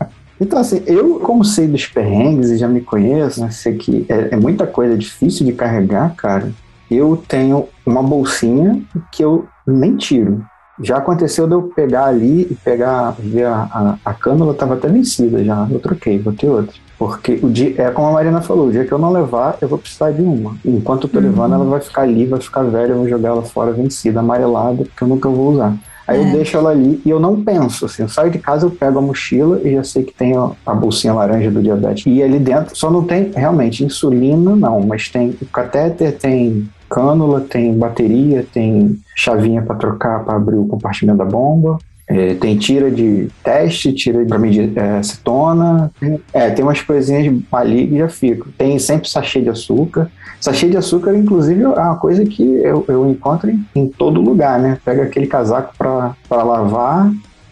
Então, 0.41 0.57
assim, 0.57 0.81
eu, 0.87 1.19
como 1.19 1.45
sei 1.45 1.67
dos 1.67 1.85
perrengues 1.85 2.49
e 2.49 2.57
já 2.57 2.67
me 2.67 2.81
conheço, 2.81 3.39
né, 3.39 3.51
sei 3.51 3.75
que 3.75 4.07
é, 4.09 4.29
é, 4.31 4.35
muita 4.35 4.65
coisa 4.65 4.97
difícil 4.97 5.45
de 5.45 5.53
carregar, 5.53 6.15
cara. 6.15 6.51
Eu 6.89 7.23
tenho 7.27 7.67
uma 7.85 8.01
bolsinha 8.01 8.81
que 9.11 9.23
eu 9.23 9.47
nem 9.67 9.95
tiro. 9.95 10.43
Já 10.81 10.97
aconteceu 10.97 11.47
de 11.47 11.53
eu 11.53 11.63
pegar 11.63 12.05
ali 12.05 12.47
e 12.49 12.55
pegar, 12.63 13.15
ver 13.19 13.45
a, 13.45 13.69
a, 13.71 13.95
a 14.05 14.13
cânula 14.13 14.53
estava 14.53 14.73
até 14.73 14.87
vencida 14.87 15.43
já. 15.43 15.67
Eu 15.69 15.79
troquei, 15.79 16.17
botei 16.19 16.49
outra. 16.49 16.73
Porque 16.97 17.39
o 17.41 17.49
dia, 17.49 17.73
é 17.77 17.89
como 17.89 18.07
a 18.09 18.11
Marina 18.11 18.41
falou, 18.41 18.67
o 18.67 18.71
dia 18.71 18.85
que 18.85 18.91
eu 18.91 18.99
não 18.99 19.11
levar, 19.11 19.57
eu 19.59 19.67
vou 19.67 19.79
precisar 19.79 20.11
de 20.11 20.21
uma. 20.21 20.55
Enquanto 20.63 21.07
eu 21.07 21.09
tô 21.09 21.17
uhum. 21.17 21.25
levando, 21.25 21.55
ela 21.55 21.65
vai 21.65 21.81
ficar 21.81 22.03
ali, 22.03 22.25
vai 22.25 22.39
ficar 22.39 22.61
velha, 22.61 22.91
eu 22.91 22.97
vou 22.97 23.09
jogar 23.09 23.29
ela 23.29 23.41
fora 23.41 23.71
vencida, 23.71 24.19
amarelada, 24.19 24.83
porque 24.83 25.03
eu 25.03 25.07
nunca 25.07 25.27
vou 25.27 25.53
usar. 25.53 25.75
Aí 26.07 26.19
é. 26.19 26.27
eu 26.27 26.31
deixo 26.31 26.57
ela 26.57 26.69
ali 26.69 27.01
e 27.05 27.09
eu 27.09 27.19
não 27.19 27.41
penso, 27.41 27.85
assim, 27.85 28.03
eu 28.03 28.09
saio 28.09 28.29
de 28.29 28.37
casa, 28.37 28.65
eu 28.65 28.71
pego 28.71 28.99
a 28.99 29.01
mochila 29.01 29.59
e 29.63 29.73
já 29.73 29.83
sei 29.83 30.03
que 30.03 30.13
tem 30.13 30.35
a, 30.35 30.51
a 30.65 30.75
bolsinha 30.75 31.13
laranja 31.13 31.49
do 31.49 31.61
diabetes. 31.61 32.05
E 32.05 32.21
ali 32.21 32.37
dentro 32.37 32.77
só 32.77 32.91
não 32.91 33.03
tem 33.03 33.31
realmente 33.33 33.83
insulina, 33.83 34.55
não, 34.55 34.81
mas 34.81 35.09
tem 35.09 35.35
o 35.41 35.45
catéter, 35.47 36.17
tem 36.17 36.69
cânula, 36.91 37.39
tem 37.39 37.73
bateria, 37.73 38.45
tem 38.53 38.99
chavinha 39.15 39.61
para 39.61 39.75
trocar 39.75 40.23
para 40.25 40.35
abrir 40.35 40.57
o 40.57 40.67
compartimento 40.67 41.19
da 41.19 41.25
bomba, 41.25 41.79
é, 42.05 42.33
tem 42.33 42.57
tira 42.57 42.91
de 42.91 43.29
teste, 43.41 43.93
tira 43.93 44.25
para 44.25 44.37
medir 44.37 44.77
é, 44.77 44.97
acetona. 44.97 45.89
É, 46.33 46.49
tem 46.49 46.63
umas 46.63 46.81
coisinhas 46.81 47.41
ali 47.53 47.87
que 47.87 47.97
já 47.97 48.09
fico. 48.09 48.49
Tem 48.57 48.77
sempre 48.77 49.07
sachê 49.07 49.39
de 49.39 49.49
açúcar. 49.49 50.11
Sachê 50.37 50.67
de 50.67 50.75
açúcar, 50.75 51.15
inclusive, 51.15 51.63
é 51.63 51.67
uma 51.67 51.95
coisa 51.95 52.25
que 52.25 52.43
eu, 52.43 52.83
eu 52.89 53.09
encontro 53.09 53.49
em, 53.49 53.65
em 53.73 53.87
todo 53.87 54.19
lugar, 54.19 54.59
né? 54.59 54.77
Pega 54.83 55.03
aquele 55.03 55.27
casaco 55.27 55.73
para 55.77 56.43
lavar, 56.43 57.09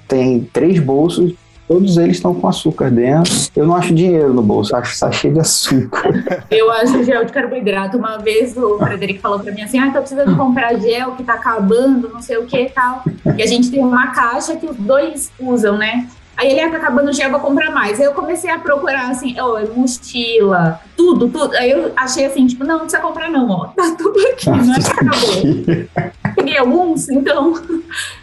tem 0.07 0.41
três 0.51 0.77
bolsos 0.79 1.33
Todos 1.69 1.97
eles 1.97 2.17
estão 2.17 2.33
com 2.33 2.47
açúcar 2.47 2.89
dentro. 2.89 3.31
Eu 3.55 3.67
não 3.67 3.75
acho 3.75 3.93
dinheiro 3.93 4.33
no 4.33 4.41
bolso, 4.41 4.75
acho 4.75 4.95
sachê 4.95 5.29
de 5.29 5.39
açúcar. 5.39 6.09
Eu 6.49 6.71
acho 6.71 7.03
gel 7.03 7.23
de 7.23 7.31
carboidrato. 7.31 7.95
Uma 7.95 8.17
vez 8.17 8.57
o 8.57 8.79
Frederico 8.79 9.21
falou 9.21 9.39
para 9.39 9.51
mim 9.51 9.61
assim: 9.61 9.77
ah, 9.77 9.91
tô 9.93 9.99
precisando 9.99 10.35
comprar 10.35 10.79
gel 10.79 11.11
que 11.11 11.23
tá 11.23 11.35
acabando, 11.35 12.09
não 12.09 12.23
sei 12.23 12.39
o 12.39 12.47
que 12.47 12.59
e 12.59 12.69
tal. 12.71 13.03
E 13.37 13.43
a 13.43 13.45
gente 13.45 13.69
tem 13.69 13.85
uma 13.85 14.07
caixa 14.07 14.55
que 14.55 14.65
os 14.65 14.75
dois 14.77 15.31
usam, 15.39 15.77
né? 15.77 16.07
Aí 16.35 16.49
ele 16.49 16.59
ia 16.59 16.67
acabando 16.67 17.11
o 17.11 17.13
gel, 17.13 17.29
vou 17.29 17.39
comprar 17.39 17.69
mais. 17.69 17.99
Aí 17.99 18.05
eu 18.07 18.13
comecei 18.13 18.49
a 18.49 18.57
procurar, 18.57 19.11
assim, 19.11 19.35
oh, 19.39 19.79
mochila, 19.79 20.81
tudo, 20.97 21.29
tudo. 21.29 21.55
Aí 21.55 21.69
eu 21.69 21.91
achei 21.95 22.25
assim, 22.25 22.47
tipo, 22.47 22.63
não, 22.63 22.79
não 22.79 22.85
precisa 22.85 23.03
comprar 23.03 23.29
não, 23.29 23.47
ó. 23.47 23.67
Tá 23.67 23.93
tudo 23.95 24.17
aqui, 24.27 24.49
não 24.49 24.73
é 24.73 24.79
que 24.79 24.87
acabou. 24.87 26.33
Peguei 26.35 26.57
alguns, 26.57 27.09
então... 27.09 27.53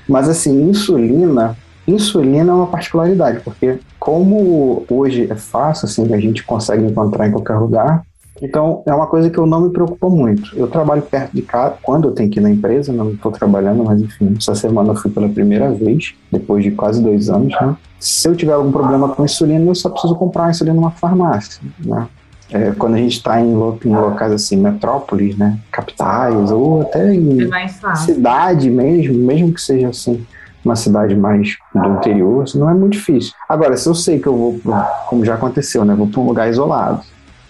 Mas 0.08 0.28
assim, 0.28 0.68
insulina, 0.68 1.56
insulina 1.86 2.52
é 2.52 2.54
uma 2.54 2.66
particularidade, 2.66 3.40
porque 3.40 3.78
como 3.98 4.84
hoje 4.90 5.28
é 5.30 5.36
fácil, 5.36 5.86
assim, 5.86 6.12
a 6.12 6.18
gente 6.18 6.44
consegue 6.44 6.84
encontrar 6.84 7.28
em 7.28 7.32
qualquer 7.32 7.56
lugar, 7.56 8.02
então, 8.42 8.82
é 8.86 8.92
uma 8.92 9.06
coisa 9.06 9.30
que 9.30 9.38
eu 9.38 9.46
não 9.46 9.62
me 9.62 9.70
preocupo 9.70 10.10
muito. 10.10 10.56
Eu 10.56 10.66
trabalho 10.68 11.02
perto 11.02 11.32
de 11.32 11.42
casa, 11.42 11.76
quando 11.82 12.08
eu 12.08 12.12
tenho 12.12 12.30
que 12.30 12.38
ir 12.38 12.42
na 12.42 12.50
empresa, 12.50 12.92
não 12.92 13.12
estou 13.12 13.32
trabalhando, 13.32 13.84
mas 13.84 14.00
enfim, 14.00 14.34
essa 14.36 14.54
semana 14.54 14.90
eu 14.90 14.96
fui 14.96 15.10
pela 15.10 15.28
primeira 15.28 15.70
vez, 15.72 16.14
depois 16.30 16.62
de 16.62 16.70
quase 16.70 17.02
dois 17.02 17.30
anos, 17.30 17.54
né? 17.60 17.76
Se 17.98 18.28
eu 18.28 18.36
tiver 18.36 18.52
algum 18.52 18.70
problema 18.70 19.08
com 19.08 19.24
insulina, 19.24 19.64
eu 19.64 19.74
só 19.74 19.88
preciso 19.88 20.14
comprar 20.16 20.50
insulina 20.50 20.76
numa 20.76 20.90
farmácia, 20.90 21.62
né? 21.84 22.06
É, 22.52 22.70
quando 22.72 22.94
a 22.94 22.98
gente 22.98 23.16
está 23.16 23.40
em, 23.40 23.50
em, 23.50 23.96
locais 23.96 24.30
assim, 24.30 24.56
metrópoles, 24.56 25.36
né, 25.36 25.58
capitais, 25.72 26.52
ou 26.52 26.82
até 26.82 27.12
em 27.12 27.52
é 27.52 27.96
cidade 27.96 28.70
mesmo, 28.70 29.14
mesmo 29.14 29.52
que 29.52 29.60
seja 29.60 29.88
assim, 29.88 30.24
uma 30.66 30.76
cidade 30.76 31.14
mais 31.14 31.56
do 31.74 31.88
interior, 31.94 32.44
não 32.54 32.68
é 32.68 32.74
muito 32.74 32.92
difícil. 32.92 33.32
Agora, 33.48 33.76
se 33.76 33.88
eu 33.88 33.94
sei 33.94 34.18
que 34.18 34.26
eu 34.26 34.36
vou, 34.36 34.60
como 35.08 35.24
já 35.24 35.34
aconteceu, 35.34 35.84
né, 35.84 35.94
vou 35.94 36.08
para 36.08 36.20
um 36.20 36.26
lugar 36.26 36.48
isolado, 36.48 37.02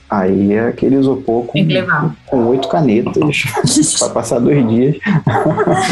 Aí 0.08 0.52
é 0.52 0.68
aquele 0.68 0.94
isopor 0.94 1.46
com, 1.46 1.58
com 2.26 2.46
oito 2.46 2.68
canetas 2.68 3.42
para 3.98 4.08
passar 4.10 4.38
dois 4.38 4.66
dias. 4.68 4.96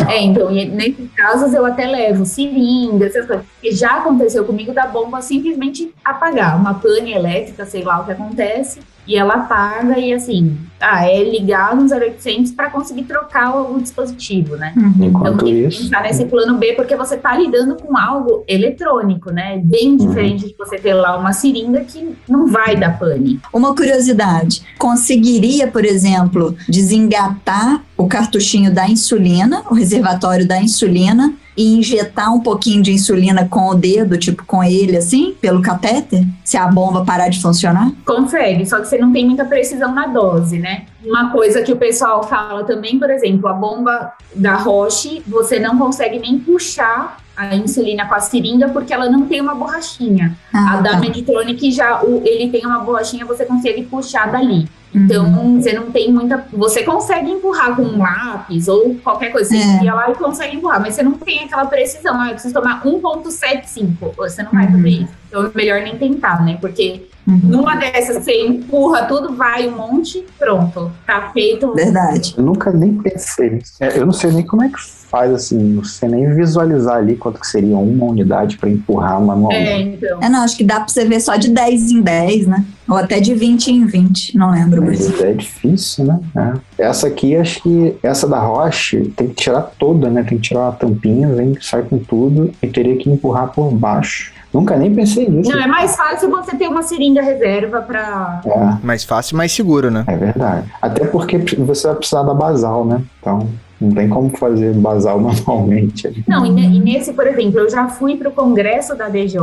É, 0.09 0.23
então, 0.23 0.53
nesses 0.53 1.11
casos 1.17 1.53
eu 1.53 1.67
até 1.67 1.85
levo 1.85 2.25
seringa, 2.25 3.07
essas 3.07 3.27
coisas. 3.27 3.45
Porque 3.45 3.73
já 3.73 3.97
aconteceu 3.97 4.45
comigo 4.45 4.73
da 4.73 4.87
bomba 4.87 5.21
simplesmente 5.21 5.93
apagar. 6.05 6.57
Uma 6.57 6.75
pane 6.75 7.13
elétrica, 7.13 7.67
sei 7.67 7.83
lá 7.83 8.01
o 8.01 8.05
que 8.05 8.13
acontece 8.13 8.79
e 9.07 9.17
ela 9.17 9.39
paga 9.41 9.99
e 9.99 10.13
assim, 10.13 10.57
ah, 10.81 11.07
é 11.07 11.23
ligar 11.23 11.75
no 11.75 11.83
0800 11.83 12.53
para 12.53 12.71
conseguir 12.71 13.05
trocar 13.05 13.57
o, 13.57 13.77
o, 13.77 13.81
dispositivo, 13.81 14.57
né? 14.57 14.73
Uhum. 14.77 15.07
Enquanto 15.07 15.35
então 15.35 15.39
tem 15.47 15.69
que 15.69 15.77
pensar 15.77 16.03
nesse 16.03 16.25
plano 16.27 16.59
B 16.59 16.75
porque 16.75 16.97
você 16.97 17.15
está 17.15 17.37
lidando 17.37 17.77
com 17.77 17.97
algo 17.97 18.45
eletrônico, 18.47 19.31
né? 19.31 19.61
Bem 19.63 19.91
uhum. 19.91 19.97
diferente 19.97 20.43
uhum. 20.45 20.49
de 20.49 20.57
você 20.57 20.79
ter 20.79 20.95
lá 20.95 21.17
uma 21.17 21.33
seringa 21.33 21.81
que 21.81 22.15
não 22.29 22.47
vai 22.47 22.77
dar 22.77 22.99
pane. 22.99 23.41
Uma 23.53 23.75
curiosidade, 23.75 24.63
conseguiria, 24.79 25.67
por 25.69 25.85
exemplo, 25.85 26.57
desengatar 26.69 27.83
o 28.05 28.09
cartuchinho 28.09 28.71
da 28.71 28.87
insulina, 28.87 29.65
o 29.71 29.75
reservatório 29.75 30.47
da 30.47 30.61
insulina 30.61 31.33
e 31.57 31.75
injetar 31.75 32.35
um 32.35 32.41
pouquinho 32.41 32.83
de 32.83 32.93
insulina 32.93 33.49
com 33.49 33.71
o 33.71 33.75
dedo, 33.75 34.19
tipo 34.19 34.45
com 34.45 34.63
ele 34.63 34.95
assim, 34.95 35.35
pelo 35.41 35.63
catéter, 35.63 36.23
se 36.45 36.59
a 36.59 36.67
bomba 36.67 37.03
parar 37.03 37.29
de 37.31 37.41
funcionar? 37.41 37.93
Consegue, 38.05 38.67
só 38.67 38.81
que 38.81 38.89
você 38.89 38.99
não 38.99 39.11
tem 39.11 39.25
muita 39.25 39.47
precisão 39.47 39.95
na 39.95 40.07
dose, 40.07 40.59
né? 40.59 40.85
Uma 41.03 41.31
coisa 41.31 41.63
que 41.63 41.73
o 41.73 41.77
pessoal 41.77 42.23
fala 42.25 42.65
também, 42.65 42.99
por 42.99 43.09
exemplo, 43.09 43.49
a 43.49 43.55
bomba 43.55 44.13
da 44.35 44.57
Roche, 44.57 45.23
você 45.27 45.59
não 45.59 45.79
consegue 45.79 46.19
nem 46.19 46.39
puxar 46.39 47.17
a 47.37 47.55
insulina 47.55 48.07
com 48.07 48.15
a 48.15 48.21
seringa 48.21 48.69
porque 48.69 48.93
ela 48.93 49.09
não 49.09 49.27
tem 49.27 49.41
uma 49.41 49.55
borrachinha. 49.55 50.37
Ah, 50.53 50.75
a 50.75 50.81
da 50.81 50.91
tá. 50.93 50.99
Medtronic 51.01 51.71
já 51.71 52.03
o, 52.03 52.23
ele 52.25 52.51
tem 52.51 52.65
uma 52.65 52.81
borrachinha, 52.81 53.25
você 53.25 53.45
consegue 53.45 53.83
puxar 53.85 54.31
dali. 54.31 54.69
Então, 54.95 55.27
uhum. 55.27 55.61
você 55.61 55.73
não 55.73 55.91
tem 55.91 56.13
muita. 56.13 56.47
Você 56.53 56.85
consegue 56.85 57.29
empurrar 57.29 57.75
com 57.75 57.83
um 57.83 57.99
lápis 57.99 58.69
ou 58.69 58.95
qualquer 59.03 59.33
coisa. 59.33 59.51
Você 59.51 59.87
é. 59.87 59.93
lá 59.93 60.09
e 60.09 60.15
consegue 60.15 60.57
empurrar, 60.57 60.81
mas 60.81 60.95
você 60.95 61.03
não 61.03 61.13
tem 61.13 61.43
aquela 61.43 61.67
precisão. 61.67 62.21
Ah, 62.21 62.29
eu 62.29 62.35
preciso 62.35 62.55
tomar 62.55 62.81
1,75. 62.85 64.15
Você 64.17 64.45
não 64.45 64.53
vai 64.53 64.71
fazer 64.71 64.89
isso. 64.89 65.13
Então, 65.29 65.47
é 65.47 65.51
melhor 65.53 65.81
nem 65.81 65.99
tentar, 65.99 66.45
né? 66.45 66.59
Porque 66.61 67.09
uhum. 67.27 67.41
numa 67.43 67.75
dessas, 67.75 68.23
você 68.23 68.47
empurra 68.47 69.03
tudo, 69.07 69.35
vai 69.35 69.67
um 69.67 69.77
monte, 69.77 70.25
pronto. 70.39 70.93
Tá 71.05 71.31
feito. 71.33 71.75
Verdade. 71.75 72.35
Eu 72.37 72.45
nunca 72.45 72.71
nem 72.71 72.95
pensei. 72.95 73.61
É, 73.81 73.99
eu 73.99 74.07
não 74.07 74.13
sei 74.13 74.31
nem 74.31 74.47
como 74.47 74.63
é 74.63 74.69
que 74.69 74.79
faz 75.15 75.33
assim, 75.33 75.57
não 75.75 75.85
sei 75.85 76.09
nem 76.09 76.35
visualizar 76.35 76.97
ali 76.97 77.15
quanto 77.15 77.39
que 77.39 77.47
seria 77.47 77.77
uma 77.77 78.07
unidade 78.07 78.59
para 78.59 78.69
empurrar 78.69 79.21
manualmente. 79.21 79.69
É, 79.69 79.81
então. 79.81 80.19
É, 80.21 80.29
não, 80.29 80.43
acho 80.43 80.57
que 80.57 80.65
dá 80.65 80.81
para 80.81 80.89
você 80.89 81.05
ver 81.05 81.21
só 81.21 81.37
de 81.37 81.51
10 81.51 81.93
em 81.93 82.03
10, 82.03 82.49
né? 82.49 82.65
Ou 82.89 82.97
até 82.97 83.21
de 83.21 83.33
20 83.33 83.69
em 83.69 83.87
20, 83.87 84.37
não 84.37 84.51
lembro. 84.51 84.83
Mas 84.83 85.09
mais. 85.09 85.23
é 85.23 85.33
difícil, 85.33 86.05
né? 86.05 86.19
É. 86.37 86.87
Essa 86.87 87.07
aqui, 87.07 87.37
acho 87.37 87.63
que 87.63 87.97
essa 88.03 88.27
da 88.27 88.41
Roche 88.41 89.03
tem 89.17 89.29
que 89.29 89.37
tirar 89.37 89.63
toda, 89.79 90.11
né? 90.11 90.25
Tem 90.25 90.37
que 90.37 90.49
tirar 90.49 90.67
a 90.67 90.73
tampinha, 90.73 91.29
vem, 91.29 91.57
sai 91.61 91.83
com 91.83 91.97
tudo 91.99 92.51
e 92.61 92.67
teria 92.67 92.97
que 92.97 93.09
empurrar 93.09 93.53
por 93.53 93.71
baixo. 93.71 94.33
Nunca 94.53 94.77
nem 94.77 94.93
pensei 94.93 95.29
nisso. 95.29 95.49
Não, 95.49 95.63
é 95.63 95.67
mais 95.69 95.95
fácil 95.95 96.29
você 96.29 96.57
ter 96.57 96.67
uma 96.67 96.83
seringa 96.83 97.23
reserva 97.23 97.83
para. 97.83 98.41
É. 98.45 98.85
Mais 98.85 99.05
fácil, 99.05 99.37
mais 99.37 99.53
seguro, 99.53 99.93
né? 99.93 100.03
É 100.09 100.17
verdade. 100.17 100.67
Até 100.83 101.05
porque 101.05 101.39
você 101.39 101.87
vai 101.87 101.97
precisar 101.97 102.25
da 102.25 102.35
basal, 102.35 102.85
né? 102.85 103.01
Então. 103.21 103.49
Não 103.85 103.95
tem 103.95 104.09
como 104.09 104.31
fazer 104.37 104.73
basal 104.75 105.19
manualmente. 105.21 106.25
Não, 106.27 106.45
e, 106.47 106.51
nesse, 106.81 107.13
por 107.13 107.27
exemplo, 107.27 107.61
eu 107.61 107.71
já 107.71 107.89
fui 107.89 108.17
para 108.17 108.29
o 108.29 108.33
congresso 108.33 108.95
da 108.95 109.09
DJ, 109.09 109.41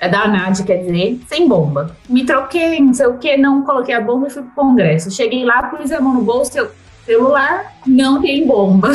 é 0.00 0.08
da 0.08 0.22
ANAD, 0.22 0.64
quer 0.64 0.78
dizer, 0.78 1.20
sem 1.28 1.48
bomba. 1.48 1.94
Me 2.08 2.24
troquei, 2.24 2.80
não 2.80 2.94
sei 2.94 3.06
o 3.06 3.18
que, 3.18 3.36
não 3.36 3.62
coloquei 3.62 3.94
a 3.94 4.00
bomba 4.00 4.26
e 4.26 4.30
fui 4.30 4.42
para 4.42 4.52
o 4.52 4.66
congresso. 4.66 5.10
Cheguei 5.10 5.44
lá, 5.44 5.64
pus 5.64 5.92
a 5.92 6.00
mão 6.00 6.14
no 6.14 6.22
bolso, 6.22 6.56
eu, 6.56 6.70
celular, 7.04 7.72
não 7.86 8.20
tem 8.20 8.46
bomba. 8.46 8.90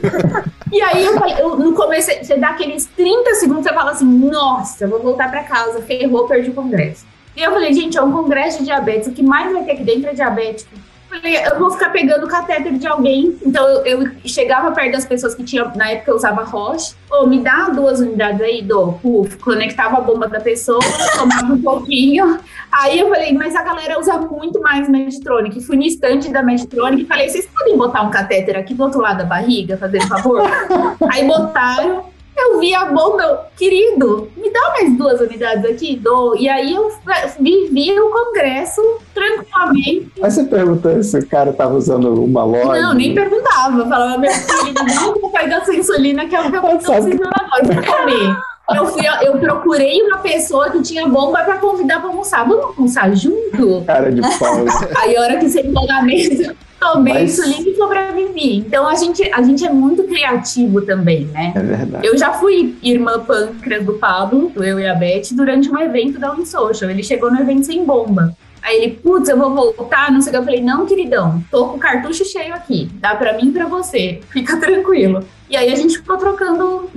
e 0.70 0.80
aí 0.80 1.04
eu 1.04 1.18
eu, 1.38 1.56
no 1.56 1.72
começo, 1.72 2.10
você 2.22 2.36
dá 2.36 2.50
aqueles 2.50 2.86
30 2.86 3.34
segundos, 3.36 3.64
você 3.64 3.72
fala 3.72 3.90
assim, 3.92 4.06
nossa, 4.06 4.86
vou 4.86 5.00
voltar 5.00 5.30
para 5.30 5.42
casa, 5.44 5.80
ferrou, 5.82 6.26
perdi 6.26 6.50
o 6.50 6.54
congresso. 6.54 7.06
E 7.36 7.42
eu 7.42 7.52
falei, 7.52 7.72
gente, 7.72 7.96
é 7.96 8.02
um 8.02 8.12
congresso 8.12 8.58
de 8.58 8.64
diabetes, 8.64 9.08
o 9.08 9.12
que 9.12 9.22
mais 9.22 9.52
vai 9.52 9.64
ter 9.64 9.72
aqui 9.72 9.84
dentro 9.84 10.10
é 10.10 10.14
diabético 10.14 10.70
eu 11.10 11.58
vou 11.58 11.70
ficar 11.70 11.90
pegando 11.90 12.26
o 12.26 12.28
catéter 12.28 12.72
de 12.74 12.86
alguém. 12.86 13.38
Então 13.44 13.66
eu, 13.68 14.02
eu, 14.02 14.10
chegava 14.24 14.70
perto 14.72 14.92
das 14.92 15.06
pessoas 15.06 15.34
que 15.34 15.42
tinham, 15.42 15.72
na 15.74 15.90
época 15.90 16.10
eu 16.10 16.16
usava 16.16 16.42
Roche. 16.44 16.94
Ô, 17.10 17.26
me 17.26 17.40
dá 17.40 17.70
duas 17.70 18.00
unidades 18.00 18.40
aí, 18.40 18.62
do 18.62 18.98
conectava 19.42 19.98
a 19.98 20.00
bomba 20.00 20.28
da 20.28 20.40
pessoa, 20.40 20.80
tomava 21.16 21.52
um 21.52 21.62
pouquinho. 21.62 22.38
Aí 22.70 22.98
eu 22.98 23.08
falei, 23.08 23.32
mas 23.32 23.56
a 23.56 23.62
galera 23.62 23.98
usa 23.98 24.18
muito 24.18 24.60
mais 24.60 24.88
Medtronic. 24.88 25.60
Fui 25.64 25.76
no 25.76 25.82
estande 25.82 26.30
da 26.30 26.42
Medtronic 26.42 27.02
e 27.02 27.06
falei, 27.06 27.28
vocês 27.28 27.46
podem 27.46 27.76
botar 27.76 28.02
um 28.02 28.10
catéter 28.10 28.56
aqui 28.56 28.74
do 28.74 28.82
outro 28.82 29.00
lado 29.00 29.18
da 29.18 29.24
barriga, 29.24 29.78
fazer 29.78 30.06
favor? 30.06 30.42
aí 31.10 31.26
botaram. 31.26 32.04
Eu 32.40 32.60
vi 32.60 32.72
a 32.72 32.84
bomba, 32.86 33.48
querido, 33.56 34.30
me 34.36 34.48
dá 34.50 34.70
mais 34.70 34.96
duas 34.96 35.20
unidades 35.20 35.64
aqui, 35.64 35.96
dou. 35.96 36.36
E 36.36 36.48
aí 36.48 36.72
eu 36.72 36.90
vivi 37.40 37.98
o 37.98 38.10
congresso 38.10 38.80
tranquilamente. 39.12 40.12
Mas 40.20 40.34
você 40.34 40.44
perguntou 40.44 41.02
se 41.02 41.18
o 41.18 41.26
cara 41.26 41.52
tava 41.52 41.74
usando 41.74 42.22
uma 42.22 42.44
loja? 42.44 42.80
Não, 42.80 42.94
nem 42.94 43.12
perguntava. 43.12 43.86
Falava, 43.88 44.18
meu 44.18 44.30
filho, 44.30 44.74
não 44.94 45.14
vou 45.20 45.30
pegar 45.30 45.64
sua 45.64 45.74
insulina, 45.74 46.26
que 46.26 46.36
é 46.36 46.40
o 46.40 46.50
que 46.50 46.56
eu 46.56 46.62
tô 46.62 46.68
precisando 46.76 47.22
agora 47.24 47.66
pra 47.66 47.98
comer. 47.98 48.36
Eu, 48.70 48.86
fui, 48.86 49.02
eu 49.22 49.38
procurei 49.38 50.02
uma 50.02 50.18
pessoa 50.18 50.70
que 50.70 50.82
tinha 50.82 51.08
bomba 51.08 51.42
pra 51.42 51.56
convidar 51.56 52.00
pra 52.00 52.10
almoçar. 52.10 52.46
Vamos 52.46 52.76
almoçar 52.76 53.16
junto? 53.16 53.82
Cara 53.86 54.12
de 54.12 54.20
pau. 54.20 54.64
Aí 54.98 55.16
a 55.16 55.22
hora 55.22 55.36
que 55.38 55.48
sentou 55.48 55.86
na 55.86 56.02
mesa, 56.02 56.54
tomei 56.78 57.14
Mas... 57.14 57.38
insulina 57.38 57.68
e 57.68 57.76
sobrevivi. 57.76 58.56
Então 58.58 58.86
a 58.86 58.94
gente, 58.94 59.22
a 59.32 59.42
gente 59.42 59.64
é 59.64 59.70
muito 59.70 60.04
criativo 60.04 60.80
também, 60.82 61.26
né? 61.26 61.52
É 61.54 61.60
verdade. 61.60 62.06
Eu 62.06 62.16
já 62.16 62.32
fui 62.32 62.76
irmã 62.82 63.20
pâncreas 63.20 63.84
do 63.84 63.94
Pablo, 63.94 64.50
do 64.54 64.62
eu 64.62 64.78
e 64.78 64.86
a 64.86 64.94
Beth, 64.94 65.32
durante 65.32 65.70
um 65.70 65.78
evento 65.78 66.18
da 66.18 66.32
Unisocial. 66.32 66.90
Ele 66.90 67.02
chegou 67.02 67.30
no 67.30 67.40
evento 67.40 67.66
sem 67.66 67.84
bomba. 67.84 68.36
Aí 68.62 68.76
ele, 68.76 68.94
putz, 68.94 69.28
eu 69.28 69.38
vou 69.38 69.54
voltar, 69.54 70.10
não 70.10 70.20
sei 70.20 70.30
o 70.30 70.32
que. 70.32 70.38
Eu 70.38 70.44
falei, 70.44 70.60
não, 70.60 70.84
queridão, 70.84 71.42
tô 71.50 71.68
com 71.68 71.76
o 71.76 71.80
cartucho 71.80 72.24
cheio 72.24 72.54
aqui. 72.54 72.90
Dá 72.94 73.14
pra 73.14 73.32
mim 73.32 73.48
e 73.48 73.52
pra 73.52 73.66
você. 73.66 74.20
Fica 74.30 74.58
tranquilo. 74.58 75.24
E 75.48 75.56
aí 75.56 75.72
a 75.72 75.76
gente 75.76 75.98
ficou 75.98 76.16
trocando 76.16 76.90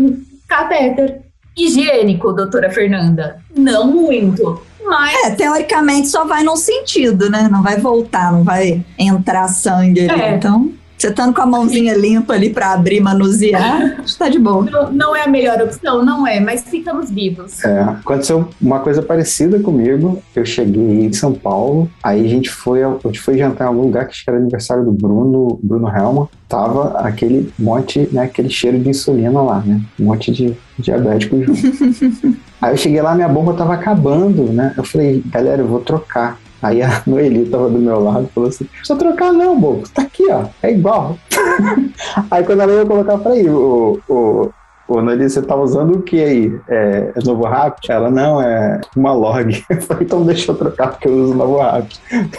catéter. 0.48 1.22
Higiênico, 1.56 2.32
doutora 2.32 2.70
Fernanda? 2.72 3.42
Não 3.56 3.88
muito. 3.88 4.62
Mas... 4.86 5.16
É, 5.26 5.32
teoricamente 5.32 6.08
só 6.08 6.26
vai 6.26 6.44
num 6.44 6.56
sentido, 6.56 7.30
né? 7.30 7.48
Não 7.52 7.62
vai 7.62 7.78
voltar, 7.78 8.32
não 8.32 8.44
vai 8.44 8.84
entrar 8.98 9.48
sangue 9.48 10.10
ali. 10.10 10.22
É. 10.22 10.36
Então, 10.36 10.72
você 11.02 11.08
estando 11.08 11.34
com 11.34 11.42
a 11.42 11.46
mãozinha 11.46 11.96
limpa 11.96 12.34
ali 12.34 12.52
para 12.52 12.74
abrir, 12.74 13.00
manusear, 13.02 14.02
está 14.06 14.30
de 14.30 14.38
boa. 14.38 14.64
Não, 14.64 14.92
não, 14.92 15.16
é 15.16 15.24
a 15.24 15.28
melhor 15.28 15.60
opção, 15.62 16.06
não 16.06 16.28
é, 16.28 16.40
mas 16.40 16.64
ficamos 16.64 17.10
vivos. 17.10 17.64
É, 17.64 17.82
aconteceu 17.82 18.48
uma 18.62 18.80
coisa 18.80 19.02
parecida 19.02 19.60
comigo. 19.60 20.22
Eu 20.36 20.46
cheguei 20.46 21.06
em 21.06 21.14
São 21.14 21.34
Paulo, 21.34 21.90
aí 22.04 22.24
a 22.24 22.30
gente 22.30 22.50
foi, 22.50 22.84
a 22.84 22.98
gente 23.06 23.20
foi 23.20 23.38
jantar 23.38 23.66
em 23.66 23.68
algum 23.68 23.82
lugar 23.82 24.08
que 24.08 24.16
era 24.28 24.38
aniversário 24.38 24.86
do 24.86 24.92
Bruno, 24.92 25.60
Bruno 25.64 25.88
Helma. 25.90 26.30
Tava 26.48 27.00
aquele 27.00 27.52
monte, 27.58 28.10
né, 28.12 28.24
aquele 28.24 28.50
cheiro 28.50 28.78
de 28.78 28.90
insulina 28.90 29.42
lá, 29.42 29.62
né? 29.62 29.82
Um 30.00 30.06
monte 30.06 30.32
de 30.32 30.56
diabético 30.78 31.42
junto. 31.42 32.38
aí 32.62 32.74
eu 32.74 32.78
cheguei 32.78 33.02
lá, 33.02 33.16
minha 33.16 33.30
bomba 33.30 33.54
tava 33.54 33.74
acabando, 33.74 34.44
né? 34.52 34.74
Eu 34.78 34.84
falei, 34.84 35.24
galera, 35.28 35.62
eu 35.62 35.68
vou 35.68 35.80
trocar. 35.80 36.38
Aí 36.62 36.82
a 36.82 37.02
Noeli 37.08 37.46
tava 37.46 37.70
do 37.70 37.80
meu 37.80 38.00
lado 38.00 38.26
e 38.30 38.34
falou 38.34 38.50
assim: 38.50 38.66
precisa 38.66 38.98
trocar, 38.98 39.34
não, 39.34 39.60
bobo. 39.60 39.88
Tá 39.90 40.04
aqui, 40.04 40.30
ó. 40.30 40.46
É 40.62 40.72
igual. 40.72 41.18
aí 42.30 42.44
quando 42.44 42.62
ela 42.62 42.72
ia 42.74 42.86
colocar, 42.86 43.14
eu 43.14 43.20
falei, 43.20 43.50
o, 43.50 44.00
o, 44.08 45.02
Nelly, 45.02 45.30
você 45.30 45.42
tá 45.42 45.56
usando 45.56 45.96
o 45.96 46.02
que 46.02 46.22
aí? 46.22 46.60
É, 46.68 47.14
é 47.16 47.26
novo 47.26 47.46
rap? 47.46 47.80
Ela, 47.90 48.12
não, 48.12 48.42
é 48.42 48.82
uma 48.96 49.14
log. 49.14 49.64
Eu 49.70 49.82
falei, 49.82 50.04
então 50.04 50.24
deixa 50.24 50.52
eu 50.52 50.56
trocar 50.56 50.90
porque 50.90 51.08
eu 51.08 51.14
uso 51.14 51.34
novo 51.34 51.58
rap. 51.60 51.88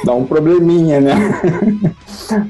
Dá 0.04 0.12
um 0.12 0.26
probleminha, 0.26 1.00
né? 1.00 1.14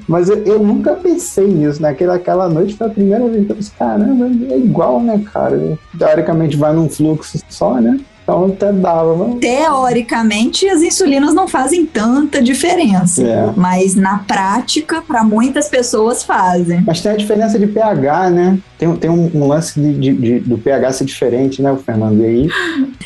Mas 0.08 0.28
eu, 0.28 0.38
eu, 0.44 0.58
nunca 0.58 0.94
pensei 0.94 1.46
nisso, 1.46 1.80
né? 1.80 1.90
Aquela, 1.90 2.48
noite 2.48 2.76
foi 2.76 2.88
a 2.88 2.90
primeira 2.90 3.26
vez 3.28 3.48
eu 3.48 3.54
pensei, 3.54 3.72
caramba, 3.78 4.26
é 4.26 4.58
igual, 4.58 5.00
né, 5.00 5.22
cara? 5.32 5.78
Teoricamente 5.96 6.56
vai 6.56 6.72
num 6.72 6.88
fluxo 6.88 7.38
só, 7.48 7.74
né? 7.80 8.00
Então 8.22 8.46
até 8.46 8.72
dava. 8.72 9.16
Mas... 9.16 9.40
Teoricamente, 9.40 10.68
as 10.68 10.82
insulinas 10.82 11.34
não 11.34 11.48
fazem 11.48 11.84
tanta 11.84 12.40
diferença. 12.40 13.22
É. 13.22 13.52
Mas 13.56 13.94
na 13.94 14.18
prática, 14.18 15.02
para 15.02 15.24
muitas 15.24 15.68
pessoas 15.68 16.22
fazem. 16.22 16.82
Mas 16.86 17.00
tem 17.00 17.12
a 17.12 17.16
diferença 17.16 17.58
de 17.58 17.66
pH, 17.66 18.30
né? 18.30 18.58
Tem, 18.78 18.96
tem 18.96 19.10
um, 19.10 19.30
um 19.32 19.46
lance 19.46 19.78
de, 19.78 19.94
de, 19.94 20.12
de, 20.12 20.40
do 20.40 20.58
pH 20.58 20.92
ser 20.92 21.04
diferente, 21.04 21.62
né, 21.62 21.70
o 21.70 21.76
Fernando? 21.76 22.20
E 22.20 22.26
aí? 22.26 22.48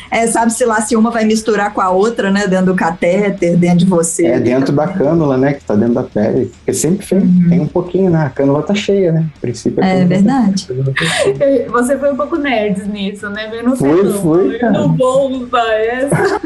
É, 0.09 0.25
sabe-se 0.25 0.65
lá 0.65 0.81
se 0.81 0.95
uma 0.95 1.11
vai 1.11 1.25
misturar 1.25 1.73
com 1.73 1.81
a 1.81 1.89
outra, 1.89 2.31
né? 2.31 2.47
Dentro 2.47 2.67
do 2.67 2.75
catéter, 2.75 3.57
dentro 3.57 3.79
de 3.79 3.85
você. 3.85 4.25
É, 4.25 4.39
dentro 4.39 4.73
da 4.73 4.87
cânula, 4.87 5.37
né? 5.37 5.53
Que 5.53 5.63
tá 5.63 5.75
dentro 5.75 5.93
da 5.93 6.03
pele. 6.03 6.51
Porque 6.57 6.73
sempre 6.73 7.05
tem, 7.05 7.19
uhum. 7.19 7.49
tem 7.49 7.59
um 7.59 7.67
pouquinho, 7.67 8.09
né? 8.09 8.23
A 8.25 8.29
cânula 8.29 8.63
tá 8.63 8.73
cheia, 8.73 9.11
né? 9.11 9.25
A 9.37 9.41
princípio. 9.41 9.83
É, 9.83 10.01
é 10.01 10.05
verdade. 10.05 10.67
Você 11.69 11.97
foi 11.97 12.11
um 12.11 12.15
pouco 12.15 12.37
nerd 12.37 12.87
nisso, 12.87 13.29
né? 13.29 13.49
Eu 13.51 13.63
não 13.63 13.75
sei. 13.75 13.89
Fui, 13.89 14.13
fui, 14.13 14.57
cara. 14.57 14.75
Eu 14.75 14.87
não 14.87 14.95
vou 14.95 15.06
usar 15.07 15.73
essa. 15.73 16.41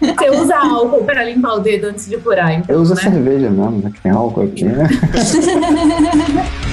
Você 0.00 0.30
usa 0.30 0.56
álcool 0.56 1.04
para 1.04 1.24
limpar 1.24 1.54
o 1.54 1.60
dedo 1.60 1.88
antes 1.88 2.08
de 2.08 2.18
furar, 2.18 2.52
então, 2.52 2.74
Eu 2.74 2.82
uso 2.82 2.94
né? 2.94 3.02
cerveja 3.02 3.50
mesmo, 3.50 3.82
né? 3.82 3.90
Que 3.94 4.00
tem 4.00 4.12
álcool 4.12 4.42
aqui, 4.42 4.64
né? 4.64 4.88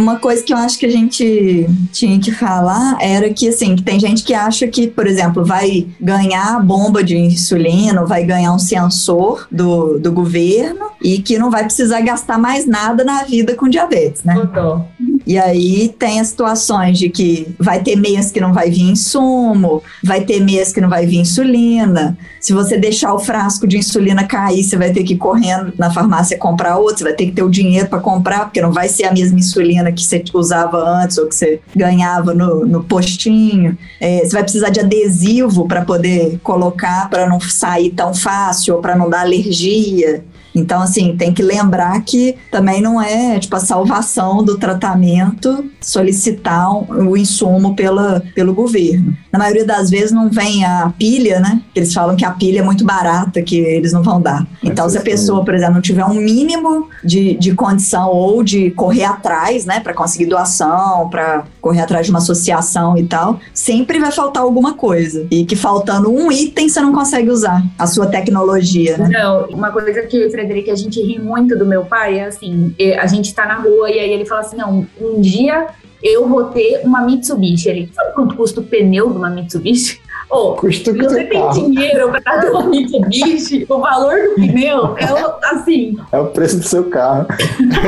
Uma 0.00 0.18
coisa 0.18 0.42
que 0.42 0.52
eu 0.52 0.56
acho 0.56 0.78
que 0.78 0.86
a 0.86 0.90
gente 0.90 1.68
tinha 1.92 2.18
que 2.18 2.32
falar 2.32 2.96
era 3.00 3.28
que, 3.28 3.48
assim, 3.48 3.76
que 3.76 3.82
tem 3.82 4.00
gente 4.00 4.24
que 4.24 4.32
acha 4.32 4.66
que, 4.66 4.86
por 4.86 5.06
exemplo, 5.06 5.44
vai 5.44 5.86
ganhar 6.00 6.58
bomba 6.64 7.04
de 7.04 7.16
insulina, 7.16 8.04
vai 8.06 8.24
ganhar 8.24 8.52
um 8.54 8.58
sensor 8.58 9.46
do, 9.52 9.98
do 9.98 10.10
governo 10.10 10.86
e 11.02 11.20
que 11.20 11.38
não 11.38 11.50
vai 11.50 11.64
precisar 11.64 12.00
gastar 12.00 12.38
mais 12.38 12.66
nada 12.66 13.04
na 13.04 13.24
vida 13.24 13.54
com 13.54 13.68
diabetes, 13.68 14.24
né? 14.24 14.36
Uhum. 14.36 14.86
E 15.30 15.38
aí 15.38 15.94
tem 15.96 16.18
as 16.18 16.26
situações 16.26 16.98
de 16.98 17.08
que 17.08 17.54
vai 17.56 17.80
ter 17.80 17.94
mês 17.94 18.32
que 18.32 18.40
não 18.40 18.52
vai 18.52 18.68
vir 18.68 18.90
insumo, 18.90 19.80
vai 20.02 20.22
ter 20.22 20.40
mês 20.40 20.72
que 20.72 20.80
não 20.80 20.88
vai 20.88 21.06
vir 21.06 21.18
insulina. 21.18 22.18
Se 22.40 22.52
você 22.52 22.76
deixar 22.76 23.14
o 23.14 23.18
frasco 23.20 23.64
de 23.64 23.78
insulina 23.78 24.24
cair, 24.24 24.64
você 24.64 24.76
vai 24.76 24.90
ter 24.90 25.04
que 25.04 25.12
ir 25.12 25.18
correndo 25.18 25.72
na 25.78 25.88
farmácia 25.88 26.36
comprar 26.36 26.78
outro, 26.78 26.98
você 26.98 27.04
vai 27.04 27.12
ter 27.12 27.26
que 27.26 27.30
ter 27.30 27.44
o 27.44 27.48
dinheiro 27.48 27.88
para 27.88 28.00
comprar, 28.00 28.46
porque 28.46 28.60
não 28.60 28.72
vai 28.72 28.88
ser 28.88 29.04
a 29.04 29.12
mesma 29.12 29.38
insulina 29.38 29.92
que 29.92 30.02
você 30.02 30.20
usava 30.34 30.78
antes 30.78 31.16
ou 31.16 31.28
que 31.28 31.34
você 31.36 31.60
ganhava 31.76 32.34
no, 32.34 32.66
no 32.66 32.82
postinho. 32.82 33.78
É, 34.00 34.24
você 34.24 34.32
vai 34.32 34.42
precisar 34.42 34.70
de 34.70 34.80
adesivo 34.80 35.68
para 35.68 35.84
poder 35.84 36.40
colocar, 36.42 37.08
para 37.08 37.28
não 37.28 37.38
sair 37.38 37.90
tão 37.90 38.12
fácil 38.12 38.74
ou 38.74 38.80
para 38.82 38.96
não 38.96 39.08
dar 39.08 39.20
alergia. 39.20 40.24
Então, 40.54 40.82
assim, 40.82 41.16
tem 41.16 41.32
que 41.32 41.42
lembrar 41.42 42.00
que 42.02 42.36
também 42.50 42.80
não 42.80 43.00
é 43.00 43.38
tipo 43.38 43.54
a 43.56 43.60
salvação 43.60 44.42
do 44.42 44.58
tratamento 44.58 45.64
solicitar 45.80 46.70
o 46.72 47.16
insumo 47.16 47.74
pela, 47.74 48.22
pelo 48.34 48.54
governo. 48.54 49.16
Na 49.32 49.38
maioria 49.38 49.64
das 49.64 49.90
vezes 49.90 50.12
não 50.12 50.28
vem 50.28 50.64
a 50.64 50.92
pilha, 50.98 51.40
né? 51.40 51.62
Eles 51.74 51.92
falam 51.92 52.16
que 52.16 52.24
a 52.24 52.30
pilha 52.32 52.60
é 52.60 52.62
muito 52.62 52.84
barata, 52.84 53.42
que 53.42 53.56
eles 53.56 53.92
não 53.92 54.02
vão 54.02 54.20
dar. 54.20 54.46
Então, 54.62 54.88
se 54.88 54.98
a 54.98 55.02
pessoa, 55.02 55.44
por 55.44 55.54
exemplo, 55.54 55.74
não 55.74 55.80
tiver 55.80 56.04
um 56.04 56.14
mínimo 56.14 56.88
de, 57.04 57.34
de 57.34 57.54
condição 57.54 58.10
ou 58.10 58.42
de 58.42 58.70
correr 58.72 59.04
atrás, 59.04 59.64
né, 59.64 59.80
para 59.80 59.94
conseguir 59.94 60.26
doação, 60.26 61.08
para 61.08 61.44
correr 61.60 61.80
atrás 61.80 62.06
de 62.06 62.12
uma 62.12 62.18
associação 62.18 62.96
e 62.96 63.04
tal, 63.04 63.40
sempre 63.52 63.98
vai 63.98 64.10
faltar 64.10 64.42
alguma 64.42 64.74
coisa. 64.74 65.26
E 65.30 65.44
que 65.44 65.56
faltando 65.56 66.10
um 66.10 66.30
item 66.32 66.68
você 66.68 66.80
não 66.80 66.92
consegue 66.92 67.30
usar 67.30 67.62
a 67.78 67.86
sua 67.86 68.06
tecnologia, 68.06 68.96
né? 68.96 69.08
Não, 69.08 69.46
uma 69.46 69.70
coisa 69.70 69.92
que 70.02 70.30
Frederico, 70.30 70.70
a 70.70 70.74
gente 70.74 71.00
ri 71.00 71.18
muito 71.18 71.56
do 71.56 71.66
meu 71.66 71.84
pai, 71.84 72.18
é 72.18 72.26
assim, 72.26 72.74
a 72.98 73.06
gente 73.06 73.34
tá 73.34 73.46
na 73.46 73.56
rua 73.56 73.90
e 73.90 73.98
aí 73.98 74.12
ele 74.12 74.24
fala 74.24 74.40
assim, 74.40 74.56
não, 74.56 74.86
um 75.00 75.20
dia 75.20 75.68
eu 76.02 76.26
vou 76.28 76.44
ter 76.44 76.80
uma 76.82 77.02
Mitsubishi. 77.02 77.68
Ele, 77.68 77.90
sabe 77.94 78.14
quanto 78.14 78.34
custa 78.36 78.60
o 78.60 78.64
pneu 78.64 79.10
de 79.10 79.16
uma 79.16 79.30
Mitsubishi? 79.30 80.00
Oh, 80.30 80.54
Custa 80.54 80.92
você 80.92 81.24
tem 81.24 81.40
carro. 81.40 81.52
dinheiro 81.54 82.10
para 82.10 82.40
ter 82.40 82.50
uma 82.50 82.66
Mitsubishi, 82.66 83.66
o 83.68 83.78
valor 83.80 84.14
do 84.14 84.34
pneu 84.36 84.96
é 84.96 85.54
assim. 85.54 85.96
É 86.12 86.18
o 86.18 86.26
preço 86.26 86.58
do 86.58 86.62
seu 86.62 86.84
carro. 86.84 87.26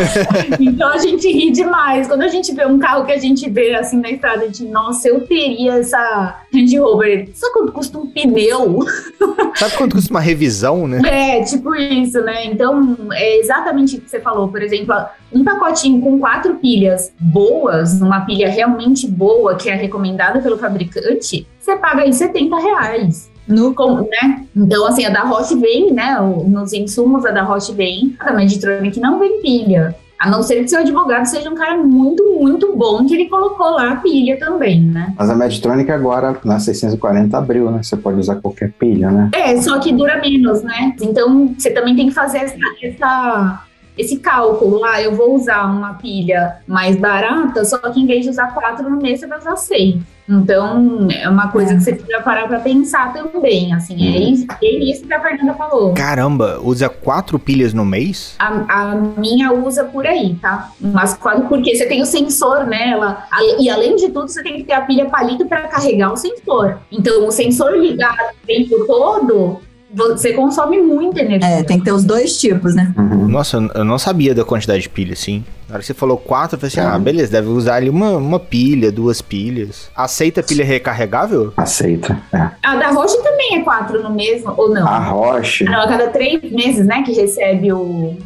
então 0.59 0.89
a 0.89 0.99
gente 0.99 1.31
ri 1.31 1.53
demais. 1.53 2.09
Quando 2.09 2.23
a 2.23 2.29
gente 2.29 2.53
vê 2.53 2.67
um 2.67 2.81
carro 2.81 3.05
que 3.05 3.13
a 3.13 3.19
gente 3.19 3.49
vê 3.49 3.75
assim 3.77 4.01
na 4.01 4.11
estrada, 4.11 4.43
a 4.43 4.47
gente, 4.47 4.65
nossa, 4.65 5.09
eu 5.09 5.21
teria 5.21 5.75
essa 5.75 6.43
Range 6.53 6.79
Rover. 6.79 7.31
Sabe 7.33 7.53
quanto 7.53 7.73
custa 7.73 7.99
um 7.99 8.07
pneu? 8.09 8.81
Sabe 9.55 9.77
quanto 9.77 9.95
custa 9.95 10.11
uma 10.11 10.21
revisão, 10.21 10.89
né? 10.89 11.01
É, 11.05 11.45
tipo 11.45 11.73
isso, 11.77 12.21
né? 12.23 12.47
Então, 12.47 12.97
é 13.13 13.39
exatamente 13.39 13.97
o 13.97 14.01
que 14.01 14.11
você 14.11 14.19
falou. 14.19 14.49
Por 14.49 14.63
exemplo, 14.63 14.95
um 15.33 15.45
pacotinho 15.45 16.01
com 16.01 16.19
quatro 16.19 16.57
pilhas 16.57 17.13
boas, 17.21 18.01
uma 18.01 18.23
pilha 18.23 18.51
realmente 18.51 19.07
boa, 19.07 19.55
que 19.55 19.71
é 19.71 19.75
recomendada 19.75 20.41
pelo 20.41 20.59
fabricante, 20.59 21.47
você 21.63 21.77
paga 21.77 22.03
aí 22.03 22.13
70 22.13 22.59
reais. 22.59 23.31
No, 23.47 23.75
né? 24.03 24.47
Então, 24.55 24.87
assim, 24.87 25.05
a 25.05 25.11
da 25.11 25.23
Roche 25.23 25.57
vem, 25.57 25.93
né? 25.93 26.17
Nos 26.47 26.73
insumos, 26.73 27.25
a 27.25 27.31
da 27.31 27.43
Roche 27.43 27.73
vem. 27.73 28.17
A 28.19 28.27
da 28.27 28.33
Meditronic 28.33 28.99
não 29.01 29.19
vem 29.19 29.41
pilha. 29.41 29.95
A 30.19 30.31
não 30.31 30.43
ser 30.43 30.63
que 30.63 30.69
seu 30.69 30.79
advogado 30.79 31.25
seja 31.27 31.51
um 31.51 31.55
cara 31.55 31.77
muito, 31.77 32.39
muito 32.39 32.77
bom, 32.77 33.05
que 33.05 33.15
ele 33.15 33.29
colocou 33.29 33.71
lá 33.71 33.93
a 33.93 33.97
pilha 33.97 34.39
também, 34.39 34.81
né? 34.81 35.13
Mas 35.19 35.29
a 35.29 35.35
Meditronic 35.35 35.91
agora, 35.91 36.39
na 36.45 36.61
640, 36.61 37.37
abriu, 37.37 37.71
né? 37.71 37.83
Você 37.83 37.97
pode 37.97 38.21
usar 38.21 38.37
qualquer 38.37 38.71
pilha, 38.73 39.11
né? 39.11 39.31
É, 39.35 39.61
só 39.61 39.81
que 39.81 39.93
dura 39.93 40.21
menos, 40.21 40.63
né? 40.63 40.95
Então, 41.01 41.53
você 41.59 41.71
também 41.71 41.97
tem 41.97 42.07
que 42.07 42.15
fazer 42.15 42.39
essa, 42.39 42.57
essa 42.81 43.65
esse 43.99 44.19
cálculo, 44.19 44.83
ah, 44.85 45.03
eu 45.03 45.15
vou 45.15 45.35
usar 45.35 45.65
uma 45.65 45.95
pilha 45.95 46.57
mais 46.67 46.97
barata, 46.97 47.65
só 47.65 47.77
que 47.79 48.01
em 48.01 48.07
vez 48.07 48.25
de 48.25 48.31
usar 48.31 48.55
quatro 48.55 48.89
no 48.89 48.97
mês, 48.97 49.21
você 49.21 49.27
vai 49.27 49.39
usar 49.39 49.57
seis. 49.57 49.97
Então, 50.29 51.09
é 51.11 51.29
uma 51.29 51.49
coisa 51.49 51.75
que 51.75 51.83
você 51.83 51.95
precisa 51.95 52.21
parar 52.21 52.47
para 52.47 52.61
pensar 52.61 53.13
também, 53.13 53.75
assim, 53.75 53.95
é 53.95 54.19
uhum. 54.19 54.33
isso, 54.33 54.47
é 54.63 54.67
isso 54.67 55.07
que 55.07 55.13
a 55.13 55.21
Fernanda 55.21 55.55
falou. 55.55 55.95
Caramba, 55.95 56.61
usa 56.63 56.89
quatro 56.89 57.39
pilhas 57.39 57.75
no 57.75 57.85
mês? 57.85 58.37
A, 58.39 58.49
a 58.69 58.95
minha 58.95 59.53
usa 59.53 59.85
por 59.85 60.07
aí, 60.07 60.35
tá? 60.41 60.71
Mas 60.81 61.15
quando, 61.15 61.49
porque 61.49 61.75
você 61.75 61.87
tem 61.87 62.01
o 62.03 62.07
sensor 62.07 62.67
nela, 62.67 63.25
e 63.59 63.69
além 63.69 63.97
de 63.97 64.09
tudo, 64.11 64.29
você 64.29 64.43
tem 64.43 64.57
que 64.57 64.65
ter 64.65 64.75
a 64.75 64.83
pilha 64.83 65.07
palito 65.07 65.47
para 65.47 65.69
carregar 65.69 66.13
o 66.13 66.17
sensor. 66.17 66.79
Então, 66.91 67.27
o 67.27 67.33
sensor 67.33 67.73
ligado 67.77 68.33
o 68.43 68.47
tempo 68.47 68.87
todo, 68.87 69.61
você 69.95 70.33
consome 70.33 70.81
muita 70.81 71.21
energia. 71.21 71.49
É, 71.49 71.63
tem 71.63 71.79
que 71.79 71.85
ter 71.85 71.93
os 71.93 72.05
dois 72.05 72.39
tipos, 72.41 72.75
né? 72.75 72.93
Uhum. 72.97 73.29
Nossa, 73.29 73.59
eu 73.75 73.85
não 73.85 73.99
sabia 73.99 74.35
da 74.35 74.45
quantidade 74.45 74.83
de 74.83 74.89
pilha, 74.89 75.13
assim. 75.13 75.45
Na 75.69 75.75
hora 75.75 75.81
que 75.81 75.87
você 75.87 75.95
falou 75.95 76.17
quatro, 76.17 76.57
eu 76.57 76.61
falei 76.61 76.87
assim, 76.87 76.95
ah, 76.95 76.99
beleza, 76.99 77.33
deve 77.33 77.49
usar 77.49 77.77
ali 77.77 77.89
uma, 77.89 78.11
uma 78.17 78.39
pilha, 78.39 78.93
duas 78.93 79.23
pilhas. 79.23 79.91
Aceita 79.97 80.43
pilha 80.43 80.65
recarregável? 80.65 81.53
Aceita, 81.57 82.19
é. 82.33 82.49
A 82.63 82.77
da 82.77 82.91
Roche 82.91 83.17
também 83.23 83.57
é 83.57 83.61
quatro 83.61 84.03
no 84.03 84.11
mesmo, 84.11 84.53
ou 84.57 84.69
não? 84.69 84.87
A 84.87 84.99
Roche... 84.99 85.65
Não, 85.65 85.81
a 85.81 85.89
cada 85.89 86.09
três 86.09 86.43
meses, 86.51 86.87
né, 86.87 87.03
que 87.03 87.13
recebe 87.13 87.73
o... 87.73 88.17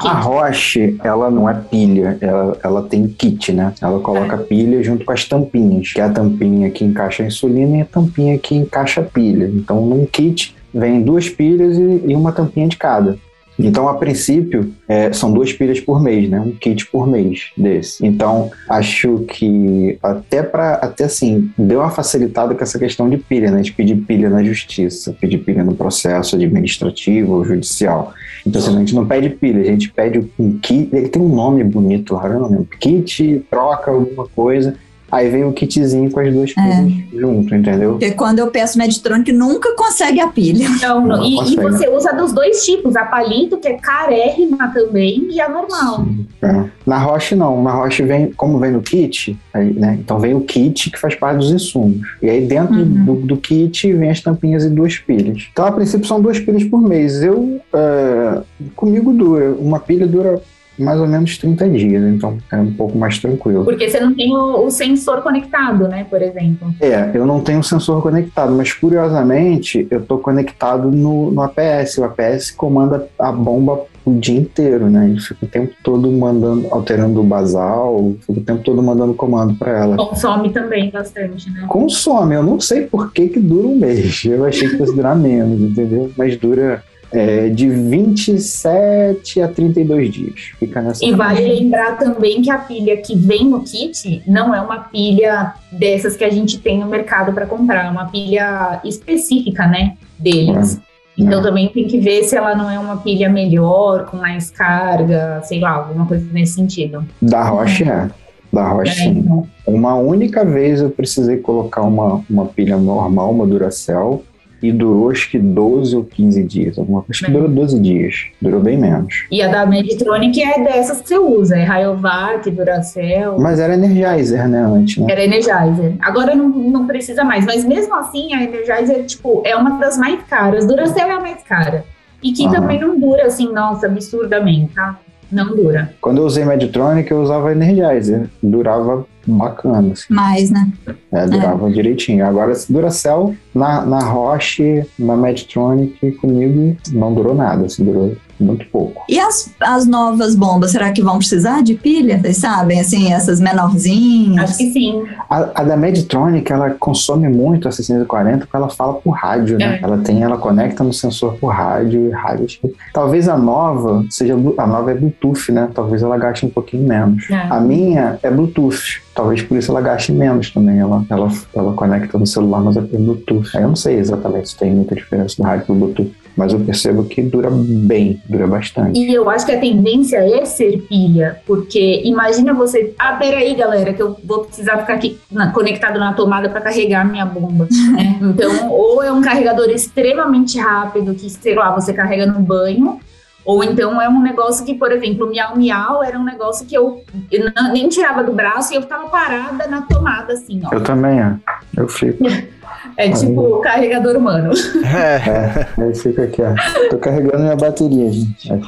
A 0.00 0.12
Roche, 0.14 0.96
ela 1.04 1.30
não 1.30 1.46
é 1.46 1.52
pilha, 1.52 2.16
ela, 2.22 2.56
ela 2.64 2.82
tem 2.84 3.06
kit, 3.06 3.52
né? 3.52 3.74
Ela 3.82 4.00
coloca 4.00 4.36
é. 4.36 4.38
pilha 4.38 4.82
junto 4.82 5.04
com 5.04 5.12
as 5.12 5.26
tampinhas, 5.26 5.92
que 5.92 6.00
é 6.00 6.04
a 6.04 6.08
tampinha 6.08 6.70
que 6.70 6.86
encaixa 6.86 7.22
a 7.22 7.26
insulina 7.26 7.76
e 7.76 7.80
a 7.82 7.84
tampinha 7.84 8.38
que 8.38 8.54
encaixa 8.54 9.02
a 9.02 9.04
pilha. 9.04 9.44
Então, 9.44 9.84
num 9.84 10.06
kit, 10.06 10.56
vem 10.74 11.02
duas 11.02 11.28
pilhas 11.28 11.78
e, 11.78 12.02
e 12.08 12.16
uma 12.16 12.32
tampinha 12.32 12.68
de 12.68 12.76
cada. 12.76 13.16
Então, 13.58 13.88
a 13.88 13.94
princípio, 13.94 14.72
é, 14.88 15.12
são 15.12 15.32
duas 15.32 15.52
pilhas 15.52 15.78
por 15.78 16.02
mês, 16.02 16.28
né? 16.28 16.40
Um 16.40 16.50
kit 16.50 16.86
por 16.86 17.06
mês 17.06 17.50
desse. 17.56 18.04
Então, 18.04 18.50
acho 18.68 19.20
que 19.28 19.96
até 20.02 20.42
para 20.42 20.74
até 20.74 21.04
assim, 21.04 21.50
deu 21.56 21.80
uma 21.80 21.90
facilitada 21.90 22.54
com 22.54 22.62
essa 22.62 22.78
questão 22.78 23.08
de 23.08 23.16
pilha, 23.16 23.50
né? 23.50 23.62
De 23.62 23.72
pedir 23.72 23.96
pilha 23.96 24.28
na 24.28 24.42
justiça, 24.42 25.16
pedir 25.20 25.38
pilha 25.38 25.62
no 25.62 25.74
processo 25.74 26.34
administrativo 26.34 27.34
ou 27.34 27.44
judicial. 27.44 28.12
Então, 28.44 28.60
assim, 28.60 28.74
a 28.74 28.78
gente 28.80 28.94
não 28.94 29.06
pede 29.06 29.30
pilha, 29.30 29.60
a 29.60 29.64
gente 29.64 29.90
pede 29.92 30.28
um 30.38 30.58
kit, 30.58 30.88
ele 30.92 31.08
tem 31.08 31.22
um 31.22 31.28
nome 31.28 31.62
bonito 31.62 32.20
eu 32.24 32.40
não 32.40 32.50
lembro. 32.50 32.68
Kit, 32.80 33.44
troca 33.48 33.90
alguma 33.90 34.26
coisa 34.26 34.74
Aí 35.14 35.30
vem 35.30 35.44
o 35.44 35.52
kitzinho 35.52 36.10
com 36.10 36.18
as 36.20 36.32
duas 36.32 36.52
É. 36.58 36.82
pilhas 36.82 37.04
junto, 37.20 37.54
entendeu? 37.54 37.90
Porque 37.92 38.10
quando 38.12 38.40
eu 38.40 38.48
peço 38.48 38.76
Medtronic, 38.76 39.30
nunca 39.32 39.74
consegue 39.76 40.20
a 40.20 40.26
pilha. 40.26 40.66
Não, 40.82 41.00
não. 41.06 41.16
Não 41.18 41.24
E, 41.24 41.34
e 41.34 41.36
consegue. 41.56 41.62
você 41.62 41.88
usa 41.88 42.12
dos 42.12 42.32
dois 42.32 42.64
tipos, 42.64 42.96
a 42.96 43.04
palito, 43.04 43.56
que 43.58 43.68
é 43.68 43.74
carérrima 43.74 44.68
também, 44.74 45.28
e 45.30 45.40
a 45.40 45.48
normal. 45.48 46.04
É. 46.42 46.64
Na 46.84 46.98
Roche 46.98 47.34
não, 47.34 47.62
na 47.62 47.72
Roche 47.72 48.02
vem, 48.02 48.32
como 48.32 48.58
vem 48.58 48.72
no 48.72 48.82
kit, 48.82 49.38
aí, 49.52 49.72
né? 49.72 49.96
Então 50.00 50.18
vem 50.18 50.34
o 50.34 50.40
kit 50.40 50.90
que 50.90 50.98
faz 50.98 51.14
parte 51.14 51.38
dos 51.38 51.50
insumos. 51.52 52.06
E 52.20 52.28
aí 52.28 52.44
dentro 52.46 52.74
Uhum. 52.74 53.04
do, 53.04 53.14
do 53.14 53.36
kit 53.36 53.92
vem 53.92 54.10
as 54.10 54.20
tampinhas 54.20 54.64
e 54.64 54.68
duas 54.70 54.98
pilhas. 54.98 55.48
Então 55.52 55.64
a 55.64 55.72
princípio 55.72 56.06
são 56.06 56.20
duas 56.20 56.38
pilhas 56.40 56.64
por 56.64 56.80
mês. 56.82 57.22
Eu 57.22 57.60
é, 57.72 58.40
comigo 58.74 59.12
dura, 59.12 59.54
uma 59.58 59.78
pilha 59.78 60.06
dura 60.06 60.42
mais 60.78 61.00
ou 61.00 61.06
menos 61.06 61.38
30 61.38 61.68
dias, 61.68 62.02
então 62.02 62.38
é 62.50 62.56
um 62.56 62.72
pouco 62.72 62.96
mais 62.96 63.18
tranquilo. 63.18 63.64
Porque 63.64 63.88
você 63.88 64.00
não 64.00 64.14
tem 64.14 64.34
o, 64.34 64.66
o 64.66 64.70
sensor 64.70 65.22
conectado, 65.22 65.88
né, 65.88 66.06
por 66.08 66.20
exemplo. 66.20 66.74
É, 66.80 67.10
eu 67.14 67.26
não 67.26 67.40
tenho 67.40 67.62
sensor 67.62 68.02
conectado, 68.02 68.52
mas 68.52 68.72
curiosamente 68.72 69.86
eu 69.90 70.04
tô 70.04 70.18
conectado 70.18 70.90
no, 70.90 71.30
no 71.30 71.42
APS. 71.42 71.98
O 71.98 72.04
APS 72.04 72.50
comanda 72.50 73.08
a 73.18 73.30
bomba 73.30 73.84
o 74.04 74.12
dia 74.12 74.38
inteiro, 74.38 74.90
né? 74.90 75.08
Ele 75.08 75.20
fica 75.20 75.46
o 75.46 75.48
tempo 75.48 75.74
todo 75.82 76.10
mandando, 76.10 76.68
alterando 76.70 77.20
o 77.20 77.24
basal, 77.24 78.14
fica 78.20 78.40
o 78.40 78.44
tempo 78.44 78.62
todo 78.62 78.82
mandando 78.82 79.14
comando 79.14 79.54
para 79.54 79.78
ela. 79.78 79.96
Consome 79.96 80.50
também 80.50 80.90
bastante, 80.90 81.50
né? 81.50 81.64
Consome, 81.68 82.34
eu 82.34 82.42
não 82.42 82.60
sei 82.60 82.82
por 82.82 83.12
que 83.12 83.28
que 83.28 83.40
dura 83.40 83.66
um 83.66 83.76
mês. 83.76 84.24
Eu 84.24 84.44
achei 84.44 84.68
que 84.68 84.76
fosse 84.76 84.94
durar 84.94 85.16
menos, 85.16 85.58
entendeu? 85.60 86.10
Mas 86.16 86.36
dura 86.36 86.82
é, 87.12 87.48
de 87.48 87.68
27 87.68 89.40
a 89.42 89.48
32 89.48 90.12
dias. 90.12 90.40
Fica 90.58 90.80
nessa 90.82 91.04
E 91.04 91.12
vale 91.12 91.40
lembrar 91.46 91.96
também 91.98 92.42
que 92.42 92.50
a 92.50 92.58
pilha 92.58 92.96
que 92.96 93.16
vem 93.16 93.44
no 93.48 93.62
kit 93.62 94.22
não 94.26 94.54
é 94.54 94.60
uma 94.60 94.78
pilha 94.80 95.54
dessas 95.70 96.16
que 96.16 96.24
a 96.24 96.30
gente 96.30 96.58
tem 96.58 96.78
no 96.78 96.86
mercado 96.86 97.32
para 97.32 97.46
comprar, 97.46 97.86
é 97.86 97.90
uma 97.90 98.06
pilha 98.06 98.80
específica, 98.84 99.66
né, 99.66 99.96
deles. 100.18 100.80
Então 101.16 101.38
É. 101.40 101.42
também 101.42 101.68
tem 101.68 101.86
que 101.86 101.98
ver 101.98 102.24
se 102.24 102.36
ela 102.36 102.56
não 102.56 102.68
é 102.68 102.78
uma 102.78 102.96
pilha 102.96 103.28
melhor, 103.28 104.06
com 104.06 104.16
mais 104.16 104.50
carga, 104.50 105.40
sei 105.44 105.60
lá, 105.60 105.70
alguma 105.70 106.06
coisa 106.06 106.26
nesse 106.32 106.54
sentido. 106.54 107.04
Da 107.22 107.44
Roche 107.44 107.84
é. 107.84 108.08
Da 108.52 108.68
Roche 108.68 108.90
É, 108.90 108.94
sim. 109.04 109.18
então. 109.18 109.46
Uma 109.66 109.94
única 109.94 110.44
vez 110.44 110.80
eu 110.80 110.90
precisei 110.90 111.36
colocar 111.36 111.82
uma, 111.82 112.20
uma 112.28 112.46
pilha 112.46 112.76
normal, 112.76 113.30
uma 113.30 113.46
Duracell, 113.46 114.24
e 114.64 114.72
durou 114.72 115.10
acho 115.10 115.30
que 115.30 115.38
12 115.38 115.94
ou 115.94 116.04
15 116.04 116.42
dias. 116.42 116.78
Alguma 116.78 117.02
coisa. 117.02 117.12
Acho 117.12 117.26
que 117.26 117.30
durou 117.30 117.48
12 117.48 117.78
dias. 117.80 118.26
Durou 118.40 118.60
bem 118.60 118.78
menos. 118.78 119.26
E 119.30 119.42
a 119.42 119.48
da 119.48 119.66
Medtronic 119.66 120.42
é 120.42 120.64
dessas 120.64 121.02
que 121.02 121.08
você 121.08 121.18
usa, 121.18 121.56
é 121.56 121.64
Rayovac, 121.64 122.50
Duracell. 122.50 123.38
Mas 123.38 123.60
era 123.60 123.74
Energizer, 123.74 124.48
né, 124.48 124.60
antes, 124.60 124.96
né? 124.96 125.06
Era 125.10 125.22
Energizer. 125.22 125.96
Agora 126.00 126.34
não, 126.34 126.48
não 126.48 126.86
precisa 126.86 127.24
mais, 127.24 127.44
mas 127.44 127.62
mesmo 127.62 127.94
assim 127.94 128.32
a 128.32 128.42
Energizer, 128.42 129.04
tipo, 129.04 129.42
é 129.44 129.54
uma 129.54 129.78
das 129.78 129.98
mais 129.98 130.18
caras. 130.22 130.66
Duracell 130.66 131.08
é 131.08 131.12
a 131.12 131.20
mais 131.20 131.42
cara. 131.42 131.84
E 132.22 132.32
que 132.32 132.50
também 132.50 132.80
não 132.80 132.98
dura 132.98 133.26
assim, 133.26 133.52
nossa, 133.52 133.86
absurdamente, 133.86 134.72
tá? 134.74 134.98
Não 135.30 135.54
dura. 135.54 135.92
Quando 136.00 136.18
eu 136.18 136.24
usei 136.24 136.44
Medtronic, 136.44 137.10
eu 137.10 137.22
usava 137.22 137.52
Energizer. 137.52 138.28
Durava 138.42 139.06
bacana, 139.26 139.92
assim. 139.92 140.12
Mais, 140.12 140.50
né? 140.50 140.70
É, 141.12 141.26
durava 141.26 141.70
direitinho. 141.70 142.26
Agora, 142.26 142.52
Duracell, 142.68 143.34
na, 143.54 143.84
na 143.84 144.00
Roche, 144.00 144.84
na 144.98 145.16
Medtronic, 145.16 146.12
comigo, 146.12 146.76
não 146.92 147.14
durou 147.14 147.34
nada, 147.34 147.66
assim, 147.66 147.84
durou 147.84 148.16
muito 148.44 148.66
pouco. 148.68 149.02
E 149.08 149.18
as, 149.18 149.50
as 149.60 149.86
novas 149.86 150.34
bombas, 150.34 150.70
será 150.72 150.92
que 150.92 151.02
vão 151.02 151.18
precisar 151.18 151.62
de 151.62 151.74
pilha? 151.74 152.18
Vocês 152.20 152.36
sabem, 152.38 152.80
assim, 152.80 153.12
essas 153.12 153.40
menorzinhas? 153.40 154.50
Acho 154.50 154.58
que 154.58 154.72
sim. 154.72 155.02
A, 155.28 155.60
a 155.60 155.64
da 155.64 155.76
Medtronic, 155.76 156.50
ela 156.52 156.70
consome 156.70 157.28
muito 157.28 157.66
a 157.68 157.72
640 157.72 158.38
porque 158.40 158.56
ela 158.56 158.68
fala 158.68 158.94
por 158.94 159.10
rádio, 159.12 159.58
né? 159.58 159.78
É. 159.80 159.84
Ela 159.84 159.98
tem, 159.98 160.22
ela 160.22 160.36
conecta 160.36 160.84
no 160.84 160.92
sensor 160.92 161.34
por 161.36 161.48
rádio 161.48 162.08
e 162.08 162.10
rádio. 162.10 162.46
que- 162.46 162.74
Talvez 162.92 163.28
a 163.28 163.36
nova 163.36 164.04
seja, 164.10 164.34
a 164.58 164.66
nova 164.66 164.90
é 164.90 164.94
Bluetooth, 164.94 165.50
né? 165.50 165.68
Talvez 165.74 166.02
ela 166.02 166.16
gaste 166.18 166.46
um 166.46 166.50
pouquinho 166.50 166.86
menos. 166.86 167.28
É. 167.30 167.34
A 167.50 167.60
minha 167.60 168.18
é 168.22 168.30
Bluetooth. 168.30 169.02
Talvez 169.14 169.42
por 169.42 169.56
isso 169.56 169.70
ela 169.70 169.80
gaste 169.80 170.12
menos 170.12 170.50
também. 170.50 170.78
Ela, 170.78 171.04
ela, 171.08 171.28
ela 171.54 171.72
conecta 171.72 172.18
no 172.18 172.26
celular, 172.26 172.60
mas 172.60 172.76
é 172.76 172.80
por 172.80 172.98
Bluetooth. 173.00 173.56
Aí 173.56 173.62
Eu 173.62 173.68
não 173.68 173.76
sei 173.76 173.96
exatamente 173.98 174.48
se 174.50 174.56
tem 174.56 174.72
muita 174.74 174.94
diferença 174.94 175.36
do 175.36 175.42
rádio 175.44 175.66
pro 175.66 175.74
Bluetooth. 175.74 176.12
Mas 176.36 176.52
eu 176.52 176.58
percebo 176.60 177.04
que 177.04 177.22
dura 177.22 177.48
bem, 177.50 178.20
dura 178.28 178.46
bastante. 178.46 178.98
E 178.98 179.14
eu 179.14 179.30
acho 179.30 179.46
que 179.46 179.52
a 179.52 179.60
tendência 179.60 180.16
é 180.18 180.44
ser 180.44 180.78
pilha, 180.88 181.38
porque 181.46 182.02
imagina 182.04 182.52
você. 182.52 182.92
Ah, 182.98 183.12
peraí, 183.12 183.54
galera, 183.54 183.92
que 183.92 184.02
eu 184.02 184.16
vou 184.24 184.40
precisar 184.44 184.78
ficar 184.78 184.94
aqui 184.94 185.18
na- 185.30 185.52
conectado 185.52 185.98
na 186.00 186.12
tomada 186.12 186.48
para 186.48 186.60
carregar 186.60 187.04
minha 187.08 187.24
bomba. 187.24 187.68
né? 187.92 188.18
Então, 188.24 188.70
ou 188.70 189.02
é 189.02 189.12
um 189.12 189.20
carregador 189.22 189.68
extremamente 189.70 190.58
rápido, 190.58 191.14
que, 191.14 191.30
sei 191.30 191.54
lá, 191.54 191.70
você 191.74 191.92
carrega 191.92 192.26
no 192.26 192.40
banho. 192.40 192.98
Ou 193.44 193.62
então 193.62 194.00
é 194.00 194.08
um 194.08 194.22
negócio 194.22 194.64
que, 194.64 194.74
por 194.74 194.90
exemplo, 194.90 195.26
o 195.26 195.30
miau 195.30 195.54
miau 195.54 196.02
era 196.02 196.18
um 196.18 196.24
negócio 196.24 196.66
que 196.66 196.74
eu, 196.74 197.04
eu 197.30 197.52
não- 197.54 197.72
nem 197.74 197.88
tirava 197.90 198.24
do 198.24 198.32
braço 198.32 198.72
e 198.72 198.76
eu 198.76 198.80
ficava 198.82 199.06
parada 199.08 199.66
na 199.66 199.82
tomada, 199.82 200.32
assim, 200.32 200.62
ó. 200.64 200.74
Eu 200.74 200.82
também, 200.82 201.20
é. 201.20 201.34
Eu 201.76 201.86
fico. 201.86 202.24
É 202.96 203.08
tipo 203.10 203.60
carregador 203.60 204.16
humano. 204.16 204.52
É. 204.84 205.74
É, 205.78 205.82
aí 205.82 205.94
fica 205.94 206.24
aqui, 206.24 206.42
ó. 206.42 206.54
Tô 206.88 206.98
carregando 206.98 207.38
minha 207.42 207.56
bateria, 207.56 208.12
gente. 208.12 208.52
Aí. 208.52 208.60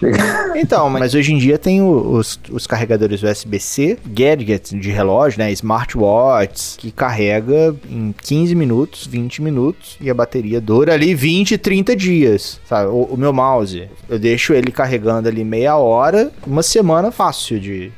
Então, 0.57 0.89
mas 0.89 1.15
hoje 1.15 1.33
em 1.33 1.39
dia 1.39 1.59
tem 1.59 1.83
os, 1.83 2.39
os 2.51 2.67
carregadores 2.67 3.23
USB-C, 3.23 3.99
gadgets 4.07 4.79
de 4.79 4.91
relógio, 4.91 5.39
né? 5.39 5.53
Smartwatches, 5.53 6.77
que 6.79 6.91
carrega 6.91 7.75
em 7.89 8.15
15 8.23 8.55
minutos, 8.55 9.07
20 9.07 9.43
minutos, 9.43 9.97
e 10.01 10.11
a 10.11 10.15
bateria 10.15 10.61
dura 10.61 10.95
ali 10.95 11.15
20, 11.15 11.59
30 11.59 11.95
dias, 11.95 12.61
sabe? 12.67 12.89
O, 12.91 13.03
o 13.03 13.17
meu 13.17 13.33
mouse, 13.33 13.89
eu 14.09 14.19
deixo 14.19 14.53
ele 14.55 14.71
carregando 14.71 15.29
ali 15.29 15.45
meia 15.45 15.77
hora, 15.77 16.31
uma 16.47 16.63
semana 16.63 17.11
fácil 17.11 17.61
de... 17.61 17.93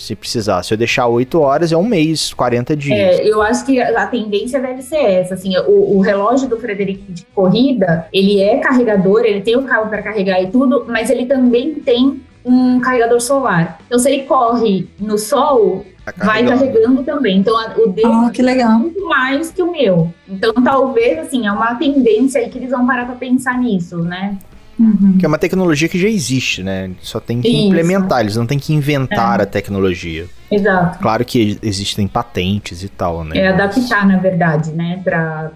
Se 0.00 0.16
precisar, 0.16 0.62
se 0.62 0.72
eu 0.72 0.78
deixar 0.78 1.06
8 1.06 1.38
horas, 1.38 1.72
é 1.72 1.76
um 1.76 1.84
mês, 1.84 2.32
40 2.32 2.74
dias. 2.74 2.98
É, 2.98 3.22
eu 3.28 3.42
acho 3.42 3.66
que 3.66 3.78
a 3.78 4.06
tendência 4.06 4.58
deve 4.58 4.80
ser 4.80 4.96
essa, 4.96 5.34
assim, 5.34 5.54
o, 5.58 5.98
o 5.98 6.00
relógio 6.00 6.48
do 6.48 6.58
Frederico 6.58 7.12
de 7.12 7.22
corrida, 7.34 8.06
ele 8.10 8.40
é 8.40 8.56
carregador, 8.60 9.20
ele 9.26 9.42
tem 9.42 9.56
o 9.58 9.64
cabo 9.64 9.90
para 9.90 10.00
carregar 10.00 10.40
e 10.42 10.50
tudo, 10.50 10.86
mas 10.88 11.10
ele 11.10 11.26
também 11.26 11.74
tem 11.74 12.22
um 12.42 12.80
carregador 12.80 13.20
solar. 13.20 13.78
Então, 13.86 13.98
se 13.98 14.10
ele 14.10 14.22
corre 14.22 14.88
no 14.98 15.18
sol, 15.18 15.84
Tá 16.02 16.14
vai 16.24 16.42
carregando. 16.46 17.02
também. 17.04 17.36
Então, 17.36 17.54
o 17.76 17.88
dele 17.88 18.08
Ah, 18.10 18.30
que 18.32 18.40
legal. 18.40 18.72
é 18.72 18.76
muito 18.76 19.06
mais 19.06 19.50
que 19.50 19.62
o 19.62 19.70
meu. 19.70 20.10
Então, 20.26 20.54
talvez, 20.64 21.18
assim, 21.18 21.46
é 21.46 21.52
uma 21.52 21.74
tendência 21.74 22.40
aí 22.40 22.48
que 22.48 22.56
eles 22.56 22.70
vão 22.70 22.86
parar 22.86 23.04
para 23.04 23.16
pensar 23.16 23.58
nisso, 23.60 23.98
né? 23.98 24.38
Uhum. 24.80 25.18
Que 25.18 25.26
é 25.26 25.28
uma 25.28 25.36
tecnologia 25.36 25.88
que 25.88 25.98
já 25.98 26.08
existe, 26.08 26.62
né? 26.62 26.90
Só 27.02 27.20
tem 27.20 27.42
que 27.42 27.48
Isso. 27.48 27.66
implementar, 27.66 28.20
eles 28.20 28.34
não 28.34 28.46
tem 28.46 28.58
que 28.58 28.72
inventar 28.72 29.38
a 29.38 29.44
tecnologia. 29.44 30.26
Exato. 30.50 30.98
Claro 31.00 31.22
que 31.24 31.58
existem 31.62 32.08
patentes 32.08 32.82
e 32.82 32.88
tal, 32.88 33.22
né? 33.22 33.38
É 33.38 33.48
adaptar, 33.48 34.06
na 34.06 34.16
verdade, 34.16 34.72
né, 34.72 35.00
para 35.04 35.52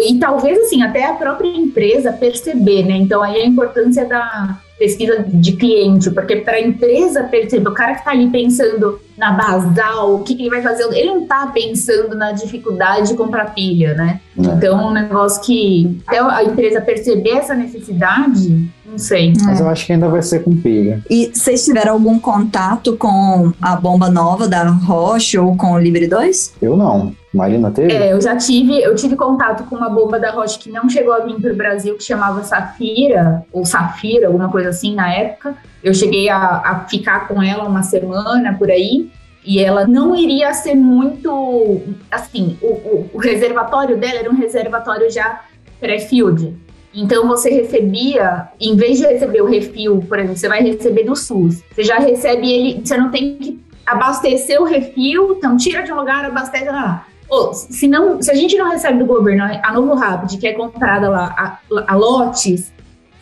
e 0.00 0.18
talvez 0.18 0.58
assim 0.60 0.82
até 0.82 1.04
a 1.04 1.14
própria 1.14 1.48
empresa 1.48 2.12
perceber, 2.12 2.84
né? 2.84 2.94
Então 2.94 3.20
aí 3.20 3.42
a 3.42 3.46
importância 3.46 4.06
da 4.06 4.58
pesquisa 4.82 5.24
de 5.28 5.52
cliente, 5.52 6.10
porque 6.10 6.34
para 6.36 6.56
a 6.56 6.60
empresa 6.60 7.22
perceber, 7.22 7.68
o 7.68 7.72
cara 7.72 7.92
que 7.92 8.00
está 8.00 8.10
ali 8.10 8.28
pensando 8.30 9.00
na 9.16 9.30
basal, 9.30 10.16
o 10.16 10.24
que, 10.24 10.34
que 10.34 10.42
ele 10.42 10.50
vai 10.50 10.60
fazer, 10.60 10.82
ele 10.92 11.06
não 11.06 11.22
está 11.22 11.46
pensando 11.46 12.16
na 12.16 12.32
dificuldade 12.32 13.10
de 13.10 13.14
comprar 13.14 13.54
pilha, 13.54 13.94
né? 13.94 14.20
né? 14.36 14.54
Então 14.56 14.80
é 14.80 14.84
um 14.84 14.90
negócio 14.90 15.40
que 15.40 16.00
até 16.04 16.18
a 16.18 16.42
empresa 16.42 16.80
perceber 16.80 17.30
essa 17.30 17.54
necessidade, 17.54 18.68
não 18.92 18.98
sei. 18.98 19.32
Mas 19.44 19.58
eu 19.60 19.68
acho 19.68 19.84
que 19.86 19.92
ainda 19.92 20.08
vai 20.08 20.22
ser 20.22 20.44
com 20.44 20.54
pilha. 20.56 21.02
E 21.10 21.30
vocês 21.34 21.64
tiveram 21.64 21.94
algum 21.94 22.18
contato 22.18 22.96
com 22.96 23.52
a 23.60 23.74
bomba 23.76 24.08
nova 24.08 24.46
da 24.46 24.64
Roche 24.68 25.36
ou 25.38 25.56
com 25.56 25.72
o 25.72 25.78
Libre 25.78 26.06
2? 26.06 26.54
Eu 26.62 26.76
não. 26.76 27.14
Marina 27.34 27.70
teve? 27.70 27.92
É, 27.92 28.12
eu 28.12 28.20
já 28.20 28.36
tive, 28.36 28.80
eu 28.82 28.94
tive 28.94 29.16
contato 29.16 29.64
com 29.64 29.74
uma 29.76 29.88
bomba 29.88 30.20
da 30.20 30.30
Roche 30.30 30.58
que 30.58 30.70
não 30.70 30.88
chegou 30.88 31.14
a 31.14 31.20
vir 31.20 31.40
para 31.40 31.52
o 31.52 31.56
Brasil, 31.56 31.94
que 31.96 32.04
chamava 32.04 32.42
Safira, 32.44 33.42
ou 33.50 33.64
Safira, 33.64 34.26
alguma 34.26 34.50
coisa 34.50 34.68
assim 34.68 34.94
na 34.94 35.10
época. 35.12 35.54
Eu 35.82 35.94
cheguei 35.94 36.28
a, 36.28 36.36
a 36.38 36.80
ficar 36.88 37.26
com 37.26 37.42
ela 37.42 37.64
uma 37.66 37.82
semana 37.82 38.52
por 38.58 38.70
aí, 38.70 39.10
e 39.44 39.58
ela 39.58 39.86
não 39.86 40.14
iria 40.14 40.52
ser 40.52 40.74
muito. 40.74 41.80
Assim, 42.10 42.56
o, 42.62 42.66
o- 42.66 43.10
o 43.14 43.18
reservatório 43.18 43.96
dela 43.96 44.18
era 44.20 44.30
um 44.30 44.36
reservatório 44.36 45.10
já 45.10 45.40
pré-field. 45.80 46.54
Então 46.94 47.26
você 47.26 47.50
recebia, 47.50 48.48
em 48.60 48.76
vez 48.76 48.98
de 48.98 49.06
receber 49.06 49.40
o 49.40 49.46
refil, 49.46 50.04
por 50.06 50.18
exemplo, 50.18 50.36
você 50.36 50.48
vai 50.48 50.62
receber 50.62 51.04
do 51.04 51.16
SUS, 51.16 51.62
você 51.74 51.82
já 51.82 51.98
recebe 51.98 52.50
ele, 52.50 52.82
você 52.84 52.96
não 52.96 53.10
tem 53.10 53.36
que 53.36 53.60
abastecer 53.86 54.60
o 54.60 54.64
refil, 54.64 55.36
então 55.38 55.56
tira 55.56 55.82
de 55.82 55.92
um 55.92 55.96
lugar, 55.96 56.24
abastece 56.24 56.66
lá. 56.66 57.06
Pô, 57.28 57.54
se, 57.54 57.88
não, 57.88 58.20
se 58.20 58.30
a 58.30 58.34
gente 58.34 58.56
não 58.58 58.70
recebe 58.70 58.98
do 58.98 59.06
governo 59.06 59.44
a 59.62 59.72
Novo 59.72 59.94
Rapid, 59.94 60.38
que 60.38 60.46
é 60.46 60.52
comprada 60.52 61.08
lá 61.08 61.34
a, 61.34 61.58
a 61.86 61.96
lotes, 61.96 62.70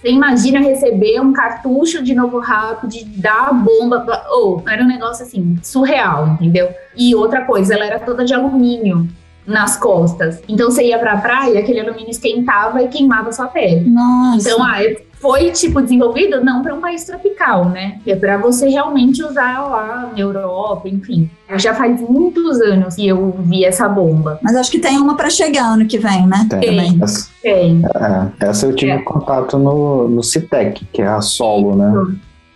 Você 0.00 0.10
imagina 0.10 0.58
receber 0.58 1.20
um 1.20 1.32
cartucho 1.32 2.02
de 2.02 2.12
novo 2.12 2.40
rápido, 2.40 2.92
dar 3.18 3.50
a 3.50 3.52
bomba. 3.52 4.04
Ou 4.30 4.64
oh, 4.66 4.68
era 4.68 4.82
um 4.82 4.86
negócio 4.88 5.24
assim, 5.24 5.56
surreal, 5.62 6.26
entendeu? 6.28 6.70
E 6.96 7.14
outra 7.14 7.44
coisa, 7.44 7.74
ela 7.74 7.86
era 7.86 8.00
toda 8.00 8.24
de 8.24 8.34
alumínio 8.34 9.08
nas 9.50 9.76
costas. 9.76 10.40
Então 10.48 10.70
você 10.70 10.84
ia 10.84 10.98
pra 10.98 11.16
praia, 11.18 11.58
aquele 11.60 11.80
alumínio 11.80 12.10
esquentava 12.10 12.82
e 12.82 12.88
queimava 12.88 13.32
sua 13.32 13.46
pele. 13.46 13.88
Nossa. 13.90 14.48
Então, 14.48 14.62
ah, 14.64 14.78
foi 15.20 15.50
tipo 15.50 15.82
desenvolvido 15.82 16.42
não 16.42 16.62
para 16.62 16.74
um 16.74 16.80
país 16.80 17.04
tropical, 17.04 17.68
né? 17.68 18.00
É 18.06 18.16
para 18.16 18.38
você 18.38 18.68
realmente 18.70 19.22
usar 19.22 19.60
lá 19.68 20.10
na 20.12 20.18
Europa, 20.18 20.88
enfim. 20.88 21.28
Já 21.56 21.74
faz 21.74 22.00
muitos 22.00 22.58
anos 22.60 22.94
que 22.94 23.06
eu 23.06 23.34
vi 23.40 23.64
essa 23.64 23.86
bomba. 23.88 24.38
Mas 24.42 24.56
acho 24.56 24.70
que 24.70 24.78
tem 24.78 24.96
uma 24.98 25.16
para 25.16 25.28
chegar 25.28 25.74
ano 25.74 25.84
que 25.86 25.98
vem, 25.98 26.26
né? 26.26 26.46
Tem. 26.48 26.60
Tem. 26.60 26.98
Essa, 27.02 27.28
Tem. 27.42 27.82
é, 28.40 28.46
essa 28.46 28.66
eu 28.66 28.74
tive 28.74 28.92
É. 28.92 28.98
contato 29.02 29.58
no, 29.58 30.08
no 30.08 30.22
Citec, 30.22 30.86
que 30.90 31.02
é 31.02 31.06
a 31.08 31.20
Solo, 31.20 31.76
né? 31.76 31.92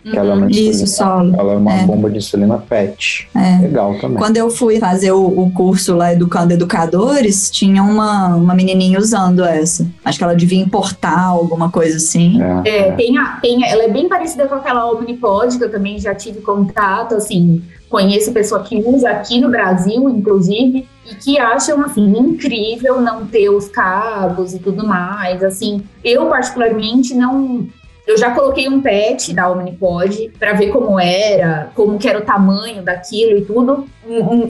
Que 0.09 0.15
ela, 0.17 0.33
é 0.33 0.35
uma 0.35 0.51
Isso, 0.51 0.83
insulina- 0.83 0.87
solo. 0.87 1.35
ela 1.35 1.53
é 1.53 1.57
uma 1.57 1.73
É. 1.73 1.83
bomba 1.85 2.09
de 2.11 2.17
insulina 2.17 2.57
PET. 2.59 3.27
É. 3.35 3.61
Legal 3.63 3.97
também. 3.99 4.17
Quando 4.17 4.37
eu 4.37 4.51
fui 4.51 4.77
fazer 4.79 5.11
o, 5.11 5.25
o 5.25 5.49
curso 5.51 5.95
lá 5.95 6.13
Educando 6.13 6.53
Educadores, 6.53 7.49
tinha 7.49 7.81
uma, 7.81 8.35
uma 8.35 8.53
menininha 8.53 8.99
usando 8.99 9.43
essa. 9.43 9.87
Acho 10.03 10.17
que 10.19 10.23
ela 10.23 10.35
devia 10.35 10.61
importar 10.61 11.19
alguma 11.25 11.71
coisa 11.71 11.97
assim. 11.97 12.39
É, 12.63 12.69
É, 12.89 12.91
tem 12.91 13.17
a, 13.17 13.37
tem, 13.41 13.65
ela 13.67 13.83
é 13.83 13.89
bem 13.89 14.07
parecida 14.07 14.47
com 14.47 14.53
aquela 14.55 14.91
Omnipod, 14.91 15.57
que 15.57 15.63
eu 15.63 15.71
também 15.71 15.97
já 15.97 16.13
tive 16.13 16.39
contato, 16.41 17.15
assim, 17.15 17.63
conheço 17.89 18.31
pessoa 18.31 18.61
que 18.61 18.75
usa 18.85 19.09
aqui 19.09 19.39
no 19.41 19.49
Brasil, 19.49 20.07
inclusive, 20.09 20.87
e 21.09 21.15
que 21.15 21.39
acham, 21.39 21.81
assim, 21.83 22.05
incrível 22.17 23.01
não 23.01 23.25
ter 23.25 23.49
os 23.49 23.67
cabos 23.69 24.53
e 24.53 24.59
tudo 24.59 24.85
mais, 24.85 25.43
assim, 25.43 25.81
eu 26.03 26.27
particularmente 26.27 27.15
não... 27.15 27.65
Eu 28.07 28.17
já 28.17 28.31
coloquei 28.31 28.69
um 28.69 28.81
pet 28.81 29.33
da 29.33 29.49
Omnipod 29.49 30.31
para 30.39 30.53
ver 30.53 30.69
como 30.69 30.99
era, 30.99 31.69
como 31.73 31.97
que 31.97 32.07
era 32.07 32.19
o 32.19 32.21
tamanho 32.21 32.83
daquilo 32.83 33.37
e 33.37 33.41
tudo. 33.45 33.85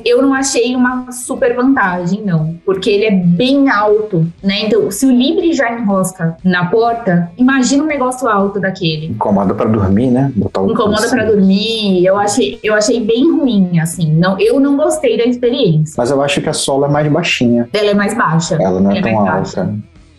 Eu 0.03 0.21
não 0.21 0.33
achei 0.33 0.75
uma 0.75 1.09
super 1.13 1.55
vantagem, 1.55 2.21
não, 2.21 2.57
porque 2.65 2.89
ele 2.89 3.05
é 3.05 3.11
bem 3.11 3.69
alto, 3.69 4.27
né? 4.43 4.63
Então, 4.65 4.91
se 4.91 5.05
o 5.05 5.11
Libre 5.11 5.53
já 5.53 5.71
enrosca 5.71 6.35
na 6.43 6.65
porta, 6.65 7.31
imagina 7.37 7.83
um 7.83 7.87
negócio 7.87 8.27
alto 8.27 8.59
daquele. 8.59 9.07
Incomoda 9.07 9.53
pra 9.53 9.65
dormir, 9.65 10.07
né? 10.11 10.31
Botar 10.35 10.61
o 10.61 10.69
Incomoda 10.71 11.05
assim. 11.05 11.15
para 11.15 11.25
dormir. 11.25 12.05
Eu 12.05 12.17
achei, 12.17 12.59
eu 12.61 12.73
achei 12.75 12.99
bem 12.99 13.31
ruim, 13.31 13.79
assim. 13.79 14.11
Não, 14.13 14.37
eu 14.37 14.59
não 14.59 14.75
gostei 14.75 15.17
da 15.17 15.23
experiência. 15.23 15.95
Mas 15.97 16.11
eu 16.11 16.21
acho 16.21 16.41
que 16.41 16.49
a 16.49 16.53
Solo 16.53 16.85
é 16.85 16.89
mais 16.89 17.09
baixinha. 17.09 17.69
Ela 17.71 17.91
é 17.91 17.93
mais 17.93 18.13
baixa. 18.17 18.57
Ela 18.61 18.81
não 18.81 18.91
é 18.91 18.97
Ela 18.97 19.07
é 19.07 19.11
tão 19.13 19.19
alta. 19.21 19.31
baixa. 19.31 19.73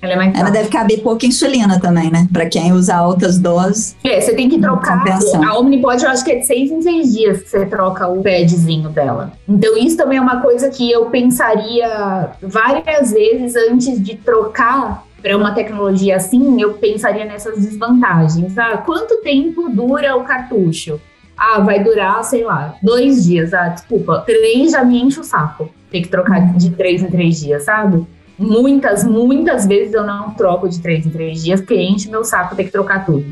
Ela 0.06 0.12
é 0.12 0.16
mais 0.16 0.38
Ela 0.38 0.50
deve 0.50 0.68
caber 0.68 1.02
pouca 1.02 1.26
insulina 1.26 1.80
também, 1.80 2.10
né? 2.10 2.28
Pra 2.32 2.46
quem 2.46 2.72
usa 2.72 2.94
altas 2.94 3.38
doses. 3.38 3.96
É, 4.04 4.20
você 4.20 4.34
tem 4.34 4.48
que 4.48 4.58
trocar. 4.58 5.04
A 5.44 5.58
Omnipod, 5.58 6.02
eu 6.02 6.10
acho 6.10 6.24
que 6.24 6.30
é 6.30 6.36
de 6.36 6.46
seis 6.46 6.70
em 6.70 6.80
seis 6.80 7.12
dias 7.12 7.42
que 7.42 7.48
você 7.50 7.66
troca 7.66 8.06
o 8.06 8.22
padzinho 8.22 8.88
dela. 8.88 9.32
Então, 9.48 9.76
isso 9.76 9.96
também 9.96 10.18
é 10.18 10.20
uma 10.20 10.40
coisa 10.40 10.70
que 10.70 10.90
eu 10.90 11.06
pensaria 11.06 12.30
várias 12.40 13.12
vezes 13.12 13.56
antes 13.56 14.00
de 14.02 14.14
trocar 14.16 15.04
para 15.20 15.36
uma 15.36 15.52
tecnologia 15.52 16.16
assim, 16.16 16.60
eu 16.60 16.74
pensaria 16.74 17.24
nessas 17.24 17.58
desvantagens. 17.60 18.56
Ah, 18.56 18.76
quanto 18.78 19.20
tempo 19.22 19.68
dura 19.68 20.14
o 20.16 20.22
cartucho? 20.22 21.00
Ah, 21.36 21.58
vai 21.58 21.82
durar, 21.82 22.22
sei 22.22 22.44
lá, 22.44 22.76
dois 22.80 23.24
dias. 23.24 23.52
Ah, 23.52 23.68
desculpa, 23.68 24.22
três 24.24 24.70
já 24.70 24.84
me 24.84 25.02
enche 25.02 25.18
o 25.18 25.24
saco. 25.24 25.68
Tem 25.90 26.02
que 26.02 26.08
trocar 26.08 26.54
de 26.54 26.70
três 26.70 27.02
em 27.02 27.08
três 27.08 27.40
dias, 27.40 27.64
sabe? 27.64 28.06
Muitas, 28.38 29.02
muitas 29.04 29.66
vezes 29.66 29.94
eu 29.94 30.04
não 30.04 30.30
troco 30.34 30.68
de 30.68 30.80
três 30.80 31.06
em 31.06 31.10
três 31.10 31.42
dias, 31.42 31.60
porque 31.60 31.80
enche 31.80 32.10
meu 32.10 32.24
saco 32.24 32.54
ter 32.54 32.64
que 32.64 32.70
trocar 32.70 33.04
tudo. 33.06 33.26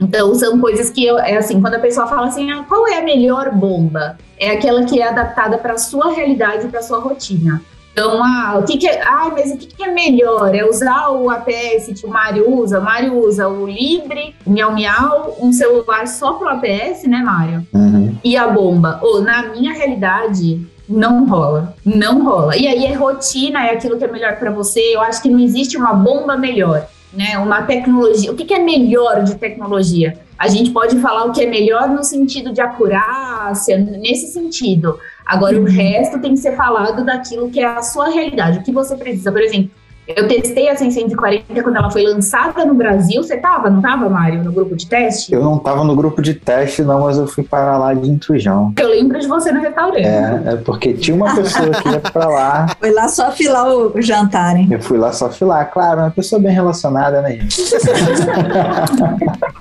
Então, 0.00 0.34
são 0.34 0.60
coisas 0.60 0.90
que 0.90 1.04
eu, 1.04 1.18
é 1.18 1.36
assim, 1.36 1.60
quando 1.60 1.74
a 1.74 1.78
pessoa 1.78 2.06
fala 2.06 2.28
assim, 2.28 2.50
ah, 2.50 2.64
qual 2.68 2.86
é 2.86 2.98
a 2.98 3.02
melhor 3.02 3.50
bomba? 3.50 4.16
É 4.38 4.50
aquela 4.50 4.84
que 4.84 5.00
é 5.00 5.08
adaptada 5.08 5.58
para 5.58 5.76
sua 5.76 6.12
realidade, 6.12 6.68
para 6.68 6.82
sua 6.82 7.00
rotina. 7.00 7.60
Então, 7.92 8.22
ah, 8.22 8.58
o 8.60 8.62
que, 8.62 8.78
que 8.78 8.86
é, 8.86 9.02
ah, 9.02 9.28
mas 9.32 9.50
o 9.50 9.56
que, 9.56 9.66
que 9.66 9.82
é 9.82 9.90
melhor? 9.90 10.54
É 10.54 10.64
usar 10.64 11.08
o 11.08 11.28
APS 11.28 12.00
que 12.00 12.06
o 12.06 12.08
Mário 12.08 12.48
usa? 12.48 12.78
O 12.78 12.84
Mário 12.84 13.18
usa 13.18 13.48
o 13.48 13.66
Libre, 13.66 14.36
o 14.46 14.50
Miau 14.50 14.72
Miau, 14.72 15.36
um 15.40 15.52
celular 15.52 16.06
só 16.06 16.34
pro 16.34 16.48
APS, 16.48 17.02
né, 17.08 17.18
Mário? 17.18 17.66
Uhum. 17.74 18.16
E 18.22 18.36
a 18.36 18.46
bomba? 18.46 19.00
Ou, 19.02 19.20
na 19.20 19.48
minha 19.48 19.72
realidade, 19.72 20.64
não 20.88 21.26
rola. 21.26 21.74
Não 21.84 22.24
rola. 22.24 22.56
E 22.56 22.66
aí 22.66 22.86
é 22.86 22.94
rotina, 22.94 23.66
é 23.66 23.72
aquilo 23.72 23.98
que 23.98 24.04
é 24.04 24.08
melhor 24.10 24.36
para 24.36 24.50
você. 24.50 24.80
Eu 24.80 25.00
acho 25.00 25.20
que 25.20 25.28
não 25.28 25.38
existe 25.38 25.76
uma 25.76 25.92
bomba 25.92 26.36
melhor, 26.36 26.88
né? 27.12 27.38
Uma 27.38 27.62
tecnologia. 27.62 28.32
O 28.32 28.34
que, 28.34 28.44
que 28.44 28.54
é 28.54 28.58
melhor 28.58 29.22
de 29.22 29.34
tecnologia? 29.34 30.18
A 30.38 30.48
gente 30.48 30.70
pode 30.70 30.98
falar 31.00 31.24
o 31.24 31.32
que 31.32 31.42
é 31.42 31.46
melhor 31.46 31.88
no 31.88 32.02
sentido 32.04 32.52
de 32.52 32.60
acurácia, 32.60 33.76
nesse 33.76 34.28
sentido. 34.28 34.98
Agora, 35.26 35.60
o 35.60 35.64
resto 35.64 36.20
tem 36.20 36.32
que 36.32 36.40
ser 36.40 36.56
falado 36.56 37.04
daquilo 37.04 37.50
que 37.50 37.60
é 37.60 37.66
a 37.66 37.82
sua 37.82 38.08
realidade. 38.08 38.60
O 38.60 38.62
que 38.62 38.72
você 38.72 38.96
precisa. 38.96 39.30
Por 39.30 39.42
exemplo, 39.42 39.70
eu 40.16 40.26
testei 40.26 40.68
a 40.70 40.76
640 40.76 41.62
quando 41.62 41.76
ela 41.76 41.90
foi 41.90 42.02
lançada 42.02 42.64
no 42.64 42.74
Brasil. 42.74 43.22
Você 43.22 43.36
tava, 43.36 43.68
não 43.68 43.82
tava, 43.82 44.08
Mário, 44.08 44.42
no 44.42 44.52
grupo 44.52 44.74
de 44.74 44.86
teste? 44.86 45.32
Eu 45.34 45.42
não 45.42 45.58
tava 45.58 45.84
no 45.84 45.94
grupo 45.94 46.22
de 46.22 46.34
teste, 46.34 46.82
não, 46.82 47.00
mas 47.02 47.18
eu 47.18 47.26
fui 47.26 47.44
parar 47.44 47.76
lá 47.76 47.92
de 47.92 48.08
intrusão. 48.08 48.72
Eu 48.78 48.88
lembro 48.88 49.18
de 49.20 49.26
você 49.26 49.52
no 49.52 49.60
restaurante. 49.60 50.06
É, 50.06 50.42
é 50.46 50.56
porque 50.56 50.94
tinha 50.94 51.14
uma 51.14 51.34
pessoa 51.34 51.70
que 51.70 51.88
ia 51.88 52.00
pra 52.00 52.26
lá. 52.26 52.66
Foi 52.80 52.90
lá 52.90 53.08
só 53.08 53.26
afilar 53.26 53.68
o, 53.68 53.92
o 53.96 54.00
jantar, 54.00 54.56
hein? 54.56 54.68
Eu 54.70 54.80
fui 54.80 54.96
lá 54.96 55.12
só 55.12 55.28
filar, 55.30 55.70
claro, 55.70 56.00
uma 56.00 56.10
pessoa 56.10 56.40
bem 56.40 56.52
relacionada, 56.52 57.20
né, 57.20 57.32
gente? 57.32 57.60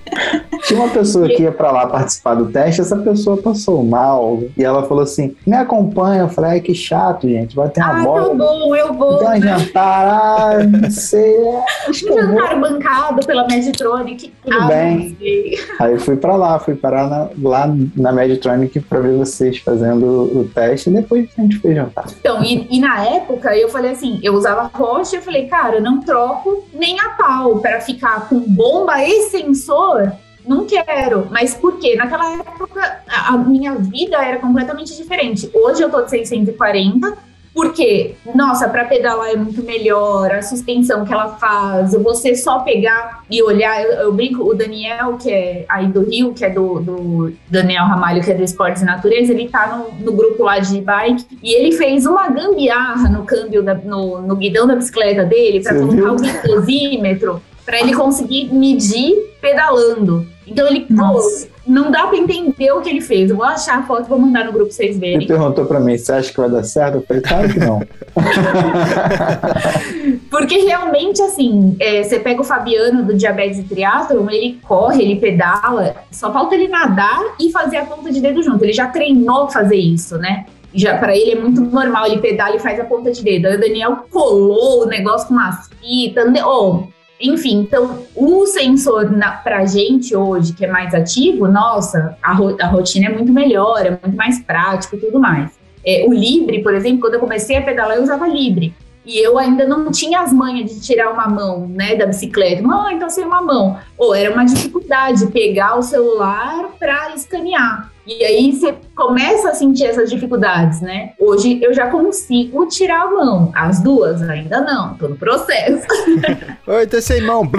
Tinha 0.68 0.80
uma 0.82 0.90
pessoa 0.90 1.28
que 1.28 1.44
ia 1.44 1.52
pra 1.52 1.72
lá 1.72 1.88
participar 1.88 2.36
do 2.36 2.48
teste, 2.52 2.82
essa 2.82 2.98
pessoa 2.98 3.38
passou 3.38 3.84
mal. 3.84 4.42
E 4.58 4.64
ela 4.64 4.84
falou 4.84 5.04
assim: 5.04 5.36
me 5.46 5.56
acompanha. 5.56 6.24
Eu 6.24 6.30
falei, 6.30 6.52
ai, 6.52 6.60
que 6.60 6.76
chato, 6.76 7.28
gente. 7.28 7.56
Vai 7.56 7.70
ter 7.70 7.82
uma 7.82 7.92
Ah, 7.92 7.96
tá 7.98 8.04
bola. 8.04 8.34
bom, 8.36 8.76
eu 8.76 8.94
vou. 8.94 9.24
Vai 9.24 9.42
jantar, 9.42 10.08
ah, 10.08 10.64
não 10.64 10.90
sei. 10.92 11.38
é, 11.38 11.64
Acho 11.88 12.06
Um 12.14 12.18
eu 12.20 12.28
vou. 12.28 12.40
jantar 12.42 12.60
bancado 12.60 13.26
pela 13.26 13.48
Meditronic. 13.48 14.34
Tudo 14.44 14.58
ah, 14.60 14.68
bem. 14.68 15.18
Aí 15.80 15.94
eu 15.94 16.00
fui 16.00 16.18
pra 16.18 16.36
lá, 16.36 16.60
fui 16.60 16.76
parar 16.76 17.08
na- 17.10 17.30
lá 17.42 17.74
na 17.96 18.12
Meditronic 18.12 18.80
pra 18.82 19.00
ver 19.00 19.16
vocês 19.18 19.58
fazendo 19.60 20.06
o 20.06 20.50
teste 20.54 20.90
e 20.90 20.94
depois 20.94 21.30
a 21.38 21.42
gente 21.42 21.58
foi 21.60 21.74
jantar. 21.76 22.06
Então, 22.20 22.44
e, 22.44 22.68
e 22.70 22.80
na 22.80 23.06
época 23.06 23.56
eu 23.56 23.70
falei 23.70 23.92
assim, 23.92 24.20
eu 24.22 24.34
usava 24.34 24.70
rocha, 24.74 25.16
eu 25.18 25.22
falei, 25.22 25.48
cara, 25.48 25.76
eu 25.78 25.82
não 25.82 26.02
troco 26.02 26.66
nem 26.74 27.00
a 27.00 27.10
pau 27.10 27.60
para 27.60 27.80
ficar 27.80 28.28
com 28.28 28.40
bomba 28.40 29.02
e 29.04 29.30
sensor. 29.30 30.12
Não 30.48 30.66
quero. 30.66 31.28
Mas 31.30 31.54
por 31.54 31.78
quê? 31.78 31.96
Naquela 31.96 32.34
época 32.34 33.02
a, 33.08 33.38
minha 33.38 33.76
vida 33.76 34.18
era 34.18 34.38
completamente 34.38 34.96
diferente. 34.96 35.50
Hoje 35.54 35.82
eu 35.82 35.90
tô 35.90 36.02
de 36.04 36.10
640, 36.10 37.18
porque, 37.54 38.14
nossa, 38.36 38.70
para 38.70 38.86
pedalar 38.86 39.32
é 39.32 39.36
muito 39.36 39.64
melhor, 39.64 40.32
a 40.32 40.44
suspensão 40.44 41.04
que 41.04 41.12
ela 41.12 41.30
faz, 41.38 41.92
você 41.94 42.36
só 42.36 42.60
pegar 42.60 43.24
e 43.32 43.42
olhar. 43.42 43.82
Eu, 43.82 43.92
eu 43.94 44.14
brinco, 44.14 44.44
o 44.44 44.54
Daniel, 44.54 45.18
que 45.18 45.32
é 45.32 45.66
aí 45.68 45.88
do 45.88 46.02
Rio, 46.02 46.36
que 46.36 46.46
é 46.46 46.52
do, 46.52 46.80
do 46.80 47.34
Daniel 47.50 47.86
Ramalho, 47.86 48.24
que 48.24 48.30
é 48.32 48.36
do 48.36 48.44
Esportes 48.44 48.84
e 48.84 48.86
Natureza, 48.86 49.34
ele 49.34 49.50
tá 49.50 49.76
no, 49.76 50.06
no 50.06 50.12
grupo 50.14 50.44
lá 50.44 50.60
de 50.60 50.80
bike 50.80 51.40
e 51.42 51.52
ele 51.52 51.72
fez 51.72 52.06
uma 52.06 52.30
gambiarra 52.30 53.10
no 53.10 53.26
câmbio, 53.26 53.64
da- 53.64 53.74
no, 53.74 54.22
no 54.22 54.36
guidão 54.36 54.68
da 54.68 54.76
bicicleta 54.76 55.24
dele 55.26 55.62
para 55.64 55.74
colocar 55.80 55.96
viu? 55.96 56.14
o 56.14 56.16
glicosímetro 56.22 57.42
para 57.66 57.80
ele 57.80 57.96
conseguir 57.96 58.54
medir 58.54 59.16
pedalando. 59.42 60.28
Então 60.48 60.66
ele, 60.68 60.86
pô, 60.86 61.22
não 61.68 61.92
dá 61.92 62.08
para 62.08 62.18
entender 62.18 62.72
o 62.72 62.82
que 62.82 62.90
ele 62.90 63.02
fez. 63.02 63.30
Eu 63.30 63.36
vou 63.36 63.46
achar 63.46 63.80
a 63.80 63.84
foto 63.84 64.06
e 64.06 64.10
vou 64.10 64.18
mandar 64.18 64.46
no 64.46 64.54
grupo 64.54 64.68
pra 64.68 64.76
vocês 64.76 64.92
Ele 64.92 65.00
verem. 65.00 65.28
perguntou 65.28 65.66
pra 65.66 65.80
mim, 65.80 65.98
você 65.98 66.14
acha 66.14 66.32
que 66.32 66.40
vai 66.40 66.50
dar 66.50 66.64
certo? 66.64 66.96
Eu 66.96 67.02
falei, 67.02 67.22
claro 67.22 67.50
que 67.50 67.60
não. 67.60 67.82
Porque 70.32 70.58
realmente, 70.60 71.22
assim, 71.22 71.76
é, 71.80 72.04
você 72.04 72.20
pega 72.20 72.42
o 72.42 72.46
Fabiano 72.46 73.04
do 73.04 73.14
Diabetes 73.14 73.60
e 73.60 73.64
Triathlon, 73.64 74.30
ele 74.30 74.60
corre, 74.66 75.04
ele 75.04 75.18
pedala, 75.18 75.96
só 76.12 76.32
falta 76.32 76.56
ele 76.56 76.68
nadar 76.68 77.20
e 77.40 77.52
fazer 77.52 77.78
a 77.78 77.86
ponta 77.86 78.12
de 78.12 78.22
dedo 78.22 78.42
junto. 78.42 78.64
Ele 78.64 78.74
já 78.74 78.88
treinou 78.88 79.50
fazer 79.50 79.78
isso, 79.78 80.18
né? 80.18 80.46
Já 80.74 80.98
para 80.98 81.16
ele 81.16 81.32
é 81.32 81.36
muito 81.36 81.62
normal, 81.62 82.06
ele 82.06 82.20
pedala 82.20 82.56
e 82.56 82.60
faz 82.60 82.80
a 82.80 82.84
ponta 82.84 83.12
de 83.12 83.24
dedo. 83.24 83.48
Aí 83.48 83.56
o 83.56 83.60
Daniel 83.60 83.98
colou 84.12 84.84
o 84.84 84.86
negócio 84.86 85.28
com 85.28 85.34
umas 85.34 85.70
fitas, 85.82 86.32
né? 86.32 86.44
oh, 86.46 86.84
enfim, 87.20 87.62
então 87.62 88.04
o 88.16 88.46
sensor 88.46 89.10
na, 89.12 89.32
pra 89.32 89.66
gente 89.66 90.16
hoje, 90.16 90.54
que 90.54 90.66
é 90.66 90.68
mais 90.68 90.94
ativo, 90.94 91.48
nossa, 91.48 92.18
a, 92.22 92.34
ro- 92.34 92.58
a 92.62 92.68
rotina 92.68 93.08
é 93.08 93.14
muito 93.14 93.32
melhor, 93.32 93.86
é 93.86 93.92
muito 93.92 94.16
mais 94.16 94.40
prático 94.40 94.96
e 94.96 95.00
tudo 95.00 95.20
mais. 95.20 95.52
É, 95.86 96.06
o 96.08 96.14
Libre, 96.14 96.62
por 96.62 96.74
exemplo, 96.76 97.00
quando 97.02 97.16
eu 97.16 97.20
comecei 97.20 97.56
a 97.58 97.62
pedalar, 97.62 97.98
eu 97.98 98.04
usava 98.04 98.28
Libre. 98.28 98.74
E 99.08 99.20
eu 99.20 99.40
ainda 99.40 99.66
não 99.66 99.90
tinha 99.90 100.20
as 100.20 100.34
manhas 100.34 100.70
de 100.70 100.82
tirar 100.82 101.14
uma 101.14 101.30
mão, 101.30 101.66
né, 101.66 101.96
da 101.96 102.06
bicicleta. 102.06 102.62
Mãe, 102.62 102.96
então 102.96 103.10
sem 103.10 103.24
uma 103.24 103.42
mão. 103.42 103.80
Ou 103.98 104.14
era 104.14 104.34
uma 104.34 104.44
dificuldade 104.44 105.28
pegar 105.28 105.78
o 105.78 105.82
celular 105.82 106.72
para 106.78 107.16
escanear. 107.16 107.90
E 108.06 108.24
aí 108.26 108.52
você 108.52 108.76
começa 108.94 109.50
a 109.50 109.54
sentir 109.54 109.86
essas 109.86 110.10
dificuldades, 110.10 110.82
né? 110.82 111.12
Hoje 111.20 111.60
eu 111.62 111.74
já 111.74 111.88
consigo 111.88 112.66
tirar 112.68 113.04
a 113.04 113.12
mão. 113.12 113.52
As 113.56 113.82
duas 113.82 114.22
ainda 114.22 114.60
não, 114.60 114.94
tô 114.96 115.08
no 115.08 115.16
processo. 115.16 115.86
Oi, 116.68 116.88
tô 116.88 117.02
sem 117.02 117.22
mão. 117.22 117.50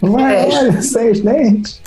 Vai, 0.00 0.48
é. 0.48 0.82
seis 0.82 1.20
dentes. 1.20 1.82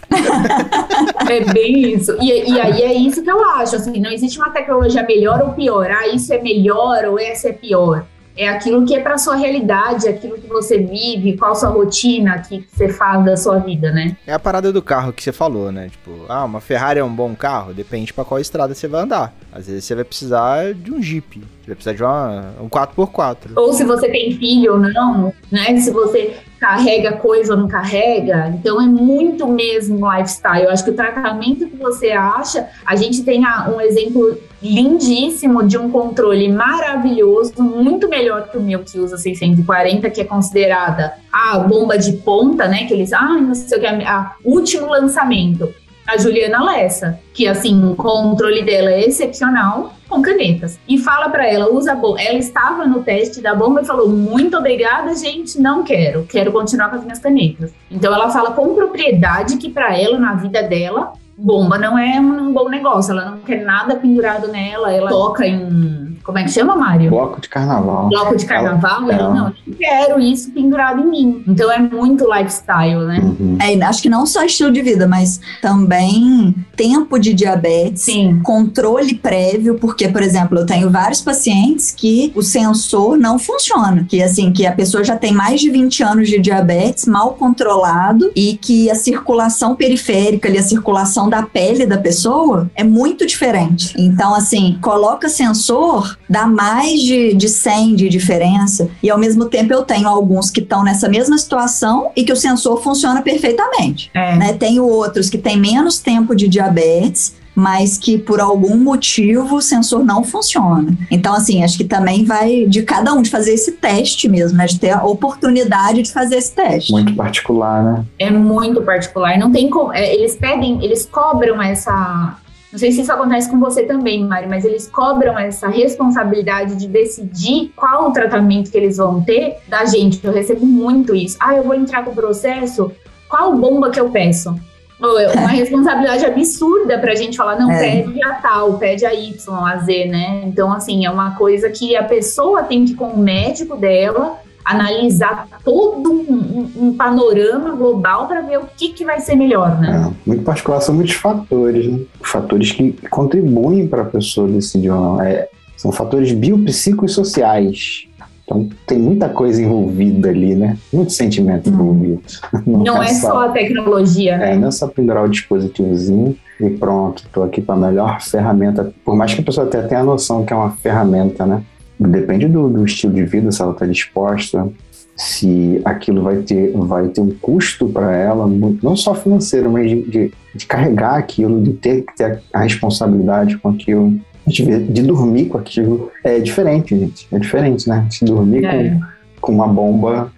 É 1.30 1.54
bem 1.54 1.94
isso. 1.94 2.18
E, 2.22 2.52
e, 2.52 2.60
aí 2.60 2.82
é 2.82 2.94
isso 2.94 3.24
que 3.24 3.32
eu 3.32 3.44
acho. 3.52 3.78
Assim, 3.78 4.00
não 4.00 4.12
existe 4.12 4.38
uma 4.38 4.50
tecnologia 4.50 5.04
melhor 5.04 5.42
ou 5.42 5.54
pior. 5.54 5.90
Ah, 5.90 6.08
isso 6.08 6.34
é 6.34 6.42
melhor 6.42 7.06
ou 7.06 7.18
essa 7.18 7.50
é 7.50 7.54
pior 7.54 8.06
é 8.36 8.48
aquilo 8.48 8.86
que 8.86 8.96
é 8.96 9.02
para 9.02 9.18
sua 9.18 9.36
realidade, 9.36 10.08
é 10.08 10.12
aquilo 10.12 10.38
que 10.38 10.48
você 10.48 10.78
vive, 10.78 11.38
qual 11.38 11.56
sua 11.56 11.70
rotina 11.70 12.40
que 12.40 12.66
você 12.72 12.90
faz 12.90 13.24
da 13.26 13.36
sua 13.36 13.60
vida, 13.60 13.92
né? 13.92 14.16
É 14.26 14.34
a 14.34 14.40
parada 14.40 14.72
do 14.72 14.82
carro 14.82 15.12
que 15.12 15.24
você 15.24 15.32
falou, 15.32 15.72
né? 15.72 15.90
Tipo, 15.90 16.26
ah, 16.30 16.46
uma 16.46 16.62
Ferrari 16.62 17.00
é 17.00 17.04
um 17.04 17.14
bom 17.14 17.36
carro, 17.36 17.74
depende 17.74 18.14
para 18.14 18.24
qual 18.24 18.40
estrada 18.40 18.74
você 18.74 18.88
vai 18.88 19.04
andar. 19.04 19.34
Às 19.52 19.68
vezes 19.68 19.84
você 19.84 19.96
vai 19.96 20.04
precisar 20.04 20.74
de 20.74 20.92
um 20.92 21.02
Jeep, 21.02 21.40
você 21.40 21.68
vai 21.68 21.76
precisar 21.76 21.94
de 21.94 22.04
uma, 22.04 22.54
um 22.62 22.70
4x4. 22.70 23.52
Ou 23.56 23.74
se 23.74 23.84
você 23.84 24.10
tem 24.10 24.32
filho 24.38 24.74
ou 24.74 24.80
não, 24.80 25.34
né? 25.52 25.78
Se 25.78 25.92
você 25.92 26.36
carrega 26.60 27.14
coisa 27.14 27.54
ou 27.54 27.60
não 27.60 27.68
carrega. 27.68 28.50
Então 28.50 28.82
é 28.82 28.86
muito 28.86 29.48
mesmo 29.48 30.12
lifestyle. 30.12 30.66
Eu 30.66 30.72
acho 30.72 30.84
que 30.84 30.92
o 30.92 30.96
tratamento 30.96 31.68
que 31.68 31.78
você 31.78 32.12
acha, 32.12 32.68
a 32.86 32.96
gente 32.96 33.24
tem 33.24 33.42
um 33.74 33.80
exemplo 33.80 34.38
lindíssimo 34.62 35.66
de 35.66 35.78
um 35.78 35.90
controle 35.90 36.50
maravilhoso, 36.50 37.54
muito 37.64 38.10
melhor 38.10 38.50
que 38.50 38.58
o 38.58 38.62
meu 38.62 38.80
que 38.80 39.00
usa 39.00 39.18
640, 39.18 40.10
que 40.10 40.22
é 40.22 40.26
considerada 40.26 41.14
a 41.32 41.60
bomba 41.60 41.98
de 41.98 42.14
ponta, 42.14 42.68
né? 42.68 42.86
Que 42.86 42.94
eles, 42.94 43.14
ah, 43.14 43.38
não 43.40 43.56
sei 43.56 43.78
o 43.78 43.82
que, 43.82 43.88
a, 43.88 44.36
último 44.44 44.88
lançamento. 44.88 45.74
A 46.10 46.18
Juliana 46.18 46.64
Lessa, 46.64 47.20
que 47.34 47.48
assim, 47.48 47.88
o 47.88 47.96
controle 47.96 48.64
dela 48.64 48.92
é 48.92 49.06
excepcional 49.06 49.94
com 50.08 50.24
canetas. 50.24 50.80
E 50.88 50.98
fala 50.98 51.30
para 51.30 51.48
ela, 51.48 51.72
usa 51.72 51.92
a 51.92 51.96
bomba. 51.96 52.20
Ela 52.20 52.40
estava 52.40 52.86
no 52.88 53.04
teste 53.04 53.42
da 53.42 53.54
bomba 53.54 53.82
e 53.82 53.86
falou: 53.86 54.10
"Muito 54.10 54.58
obrigada, 54.58 55.14
gente, 55.16 55.62
não 55.62 55.84
quero. 55.84 56.26
Quero 56.28 56.52
continuar 56.52 56.90
com 56.90 56.96
as 56.96 57.04
minhas 57.04 57.20
canetas". 57.20 57.72
Então 57.92 58.12
ela 58.12 58.32
fala 58.32 58.52
com 58.52 58.74
propriedade 58.74 59.58
que 59.58 59.70
para 59.70 59.96
ela 59.96 60.18
na 60.18 60.34
vida 60.34 60.64
dela 60.64 61.14
bomba 61.38 61.78
não 61.78 61.98
é 61.98 62.20
um 62.20 62.52
bom 62.52 62.68
negócio, 62.68 63.12
ela 63.12 63.32
não 63.32 63.38
quer 63.40 63.64
nada 63.64 63.96
pendurado 63.96 64.50
nela, 64.50 64.94
ela 64.94 65.10
toca 65.10 65.48
em 65.48 66.09
como 66.30 66.38
é 66.38 66.44
que 66.44 66.52
chama, 66.52 66.76
Mário? 66.76 67.10
Bloco 67.10 67.42
de 67.42 67.50
carnaval. 67.50 68.08
Bloco 68.08 68.38
de 68.38 68.46
carnaval? 68.46 69.10
Ela, 69.10 69.34
não, 69.34 69.48
eu 69.48 69.74
quero 69.76 70.20
isso 70.20 70.52
pendurado 70.52 71.02
em 71.02 71.10
mim. 71.10 71.44
Então 71.48 71.72
é 71.72 71.80
muito 71.80 72.32
lifestyle, 72.32 73.00
né? 73.00 73.20
Uhum. 73.20 73.58
É, 73.60 73.84
acho 73.84 74.00
que 74.00 74.10
não 74.10 74.28
só 74.28 74.44
estilo 74.44 74.72
de 74.72 74.84
vida, 74.84 75.08
mas 75.08 75.42
também 75.60 76.54
tempo 76.76 77.18
de 77.18 77.34
diabetes, 77.34 78.04
Sim. 78.04 78.42
controle 78.44 79.16
prévio, 79.16 79.80
porque, 79.80 80.08
por 80.08 80.22
exemplo, 80.22 80.60
eu 80.60 80.68
tenho 80.68 80.92
vários 80.92 81.20
pacientes 81.20 81.92
que 81.92 82.32
o 82.36 82.44
sensor 82.44 83.18
não 83.18 83.40
funciona. 83.40 84.06
Que 84.08 84.22
assim, 84.22 84.52
que 84.52 84.68
a 84.68 84.72
pessoa 84.72 85.04
já 85.04 85.18
tem 85.18 85.34
mais 85.34 85.60
de 85.60 85.72
20 85.72 86.04
anos 86.04 86.30
de 86.30 86.38
diabetes, 86.40 87.08
mal 87.08 87.34
controlado, 87.34 88.32
e 88.36 88.56
que 88.56 88.90
a 88.92 88.96
circulação 88.96 89.76
periférica 89.76 90.48
ali, 90.48 90.60
a 90.60 90.64
circulação 90.64 91.28
da 91.28 91.42
pele 91.42 91.88
da 91.88 91.98
pessoa 91.98 92.70
é 92.76 92.84
muito 92.84 93.26
diferente. 93.26 93.96
Então, 93.98 94.36
assim, 94.36 94.78
coloca 94.80 95.28
sensor 95.28 96.19
dá 96.30 96.46
mais 96.46 97.02
de, 97.02 97.34
de 97.34 97.50
100 97.50 97.96
de 97.96 98.10
diferença, 98.10 98.90
e 99.02 99.10
ao 99.10 99.18
mesmo 99.18 99.46
tempo 99.46 99.74
eu 99.74 99.84
tenho 99.84 100.08
alguns 100.08 100.52
que 100.52 100.60
estão 100.60 100.84
nessa 100.84 101.10
mesma 101.10 101.38
situação 101.38 102.12
e 102.16 102.24
que 102.24 102.32
o 102.32 102.36
sensor 102.36 102.82
funciona 102.82 103.22
perfeitamente. 103.22 104.12
É. 104.14 104.36
Né? 104.36 104.54
Tenho 104.54 104.86
outros 104.86 105.30
que 105.30 105.38
têm 105.38 105.58
menos 105.58 106.00
tempo 106.00 106.36
de 106.36 106.48
diabetes, 106.48 107.40
mas 107.60 107.98
que 107.98 108.18
por 108.18 108.40
algum 108.40 108.78
motivo 108.78 109.58
o 109.58 109.62
sensor 109.62 110.04
não 110.06 110.24
funciona. 110.24 110.96
Então, 111.12 111.34
assim, 111.34 111.64
acho 111.64 111.78
que 111.78 111.84
também 111.84 112.24
vai 112.24 112.66
de 112.66 112.84
cada 112.84 113.14
um 113.14 113.22
de 113.22 113.30
fazer 113.30 113.54
esse 113.54 113.74
teste 113.74 114.30
mesmo, 114.30 114.58
né? 114.58 114.66
De 114.66 114.80
ter 114.80 114.92
a 114.92 115.04
oportunidade 115.04 116.02
de 116.04 116.12
fazer 116.12 116.38
esse 116.38 116.54
teste. 116.54 116.92
Muito 116.92 117.14
particular, 117.16 117.84
né? 117.84 118.06
É 118.18 118.32
muito 118.32 118.82
particular. 118.82 119.38
Não 119.38 119.52
tem 119.52 119.70
como. 119.70 119.92
É, 119.92 120.14
eles 120.14 120.36
pedem, 120.36 120.84
eles 120.84 121.06
cobram 121.06 121.62
essa 121.62 122.38
não 122.72 122.78
sei 122.78 122.92
se 122.92 123.02
isso 123.02 123.12
acontece 123.12 123.50
com 123.50 123.60
você 123.60 123.84
também, 123.84 124.24
Mari, 124.24 124.48
mas 124.48 124.64
eles 124.64 124.88
cobram 124.88 125.38
essa 125.38 125.68
responsabilidade 125.68 126.76
de 126.76 126.88
decidir 126.88 127.72
qual 127.76 128.10
o 128.10 128.12
tratamento 128.12 128.70
que 128.70 128.78
eles 128.78 128.98
vão 128.98 129.22
ter 129.22 129.58
da 129.68 129.86
gente. 129.86 130.24
Eu 130.24 130.32
recebo 130.32 130.66
muito 130.66 131.16
isso. 131.16 131.36
Ah, 131.40 131.56
eu 131.56 131.64
vou 131.64 131.74
entrar 131.74 132.04
com 132.04 132.12
o 132.12 132.16
processo, 132.16 132.92
qual 133.28 133.56
bomba 133.56 133.90
que 133.90 134.00
eu 134.00 134.10
peço? 134.12 134.56
É 135.02 135.40
uma 135.40 135.48
responsabilidade 135.50 136.26
absurda 136.26 137.00
pra 137.00 137.16
gente 137.16 137.38
falar, 137.38 137.58
não, 137.58 137.72
é. 137.72 138.04
pede 138.04 138.22
a 138.24 138.34
tal, 138.36 138.78
pede 138.78 139.06
a 139.06 139.14
Y, 139.14 139.66
a 139.66 139.78
Z, 139.78 140.06
né? 140.06 140.44
Então, 140.46 140.72
assim, 140.72 141.06
é 141.06 141.10
uma 141.10 141.36
coisa 141.36 141.70
que 141.70 141.96
a 141.96 142.04
pessoa 142.04 142.64
tem 142.64 142.86
que, 142.86 142.94
com 142.94 143.08
o 143.08 143.18
médico 143.18 143.76
dela, 143.76 144.38
analisar 144.70 145.48
todo 145.64 146.12
um, 146.12 146.72
um 146.78 146.94
panorama 146.94 147.72
global 147.72 148.28
para 148.28 148.42
ver 148.42 148.60
o 148.60 148.66
que, 148.78 148.90
que 148.90 149.04
vai 149.04 149.20
ser 149.20 149.36
melhor, 149.36 149.80
né? 149.80 150.12
É, 150.12 150.30
muito 150.30 150.44
particular 150.44 150.80
são 150.82 150.94
muitos 150.94 151.16
fatores, 151.16 151.88
né? 151.88 152.00
Fatores 152.22 152.72
que 152.72 152.94
contribuem 153.10 153.88
para 153.88 154.04
a 154.04 154.06
pessoa 154.06 154.48
decidir 154.48 154.92
ou 154.92 155.00
não. 155.00 155.22
É, 155.22 155.50
são 155.76 155.92
fatores 155.92 156.32
biopsicossociais. 156.32 158.08
Então 158.46 158.68
tem 158.86 159.00
muita 159.00 159.30
coisa 159.30 159.62
envolvida 159.62 160.30
ali, 160.30 160.56
né? 160.56 160.78
Muito 160.94 161.14
sentimento 161.14 161.70
hum. 161.70 161.74
envolvido. 161.74 162.22
Não, 162.66 162.80
não 162.80 163.04
é, 163.04 163.08
só, 163.08 163.46
a 163.46 163.50
tecnologia, 163.50 164.38
né? 164.38 164.54
É, 164.54 164.56
não 164.56 164.68
é 164.68 164.72
só 164.72 164.88
pendurar 164.88 165.24
o 165.24 165.30
dispositivozinho 165.30 166.36
e 166.60 166.70
pronto, 166.72 167.24
estou 167.26 167.44
aqui 167.44 167.62
com 167.62 167.72
a 167.72 167.76
melhor 167.76 168.22
ferramenta. 168.22 168.92
Por 169.04 169.16
mais 169.16 169.34
que 169.34 169.42
a 169.42 169.44
pessoa 169.44 169.66
até 169.66 169.82
tenha 169.84 170.02
a 170.02 170.04
noção 170.04 170.46
que 170.46 170.54
é 170.54 170.56
uma 170.56 170.72
ferramenta, 170.72 171.46
né? 171.46 171.64
Depende 172.00 172.48
do, 172.48 172.70
do 172.70 172.86
estilo 172.86 173.14
de 173.14 173.26
vida, 173.26 173.52
se 173.52 173.62
ela 173.62 173.74
está 173.74 173.86
disposta, 173.86 174.70
se 175.18 175.82
aquilo 175.84 176.24
vai 176.24 176.38
ter, 176.38 176.72
vai 176.72 177.10
ter 177.10 177.20
um 177.20 177.32
custo 177.42 177.90
para 177.90 178.16
ela, 178.16 178.48
não 178.48 178.96
só 178.96 179.14
financeiro, 179.14 179.70
mas 179.70 179.90
de, 179.90 180.02
de, 180.04 180.34
de, 180.56 180.66
carregar 180.66 181.16
aquilo, 181.16 181.62
de 181.62 181.74
ter 181.74 182.04
que 182.04 182.16
ter 182.16 182.42
a 182.54 182.62
responsabilidade 182.62 183.58
com 183.58 183.70
aquilo, 183.70 184.18
de, 184.48 184.84
de 184.86 185.02
dormir 185.04 185.48
com 185.48 185.58
aquilo. 185.58 186.10
É 186.24 186.40
diferente, 186.40 186.98
gente. 186.98 187.28
É 187.34 187.38
diferente, 187.38 187.90
né? 187.90 188.08
De 188.10 188.24
dormir 188.24 188.64
é. 188.64 188.92
com, 188.92 189.02
com 189.42 189.52
uma 189.52 189.68
bomba 189.68 190.32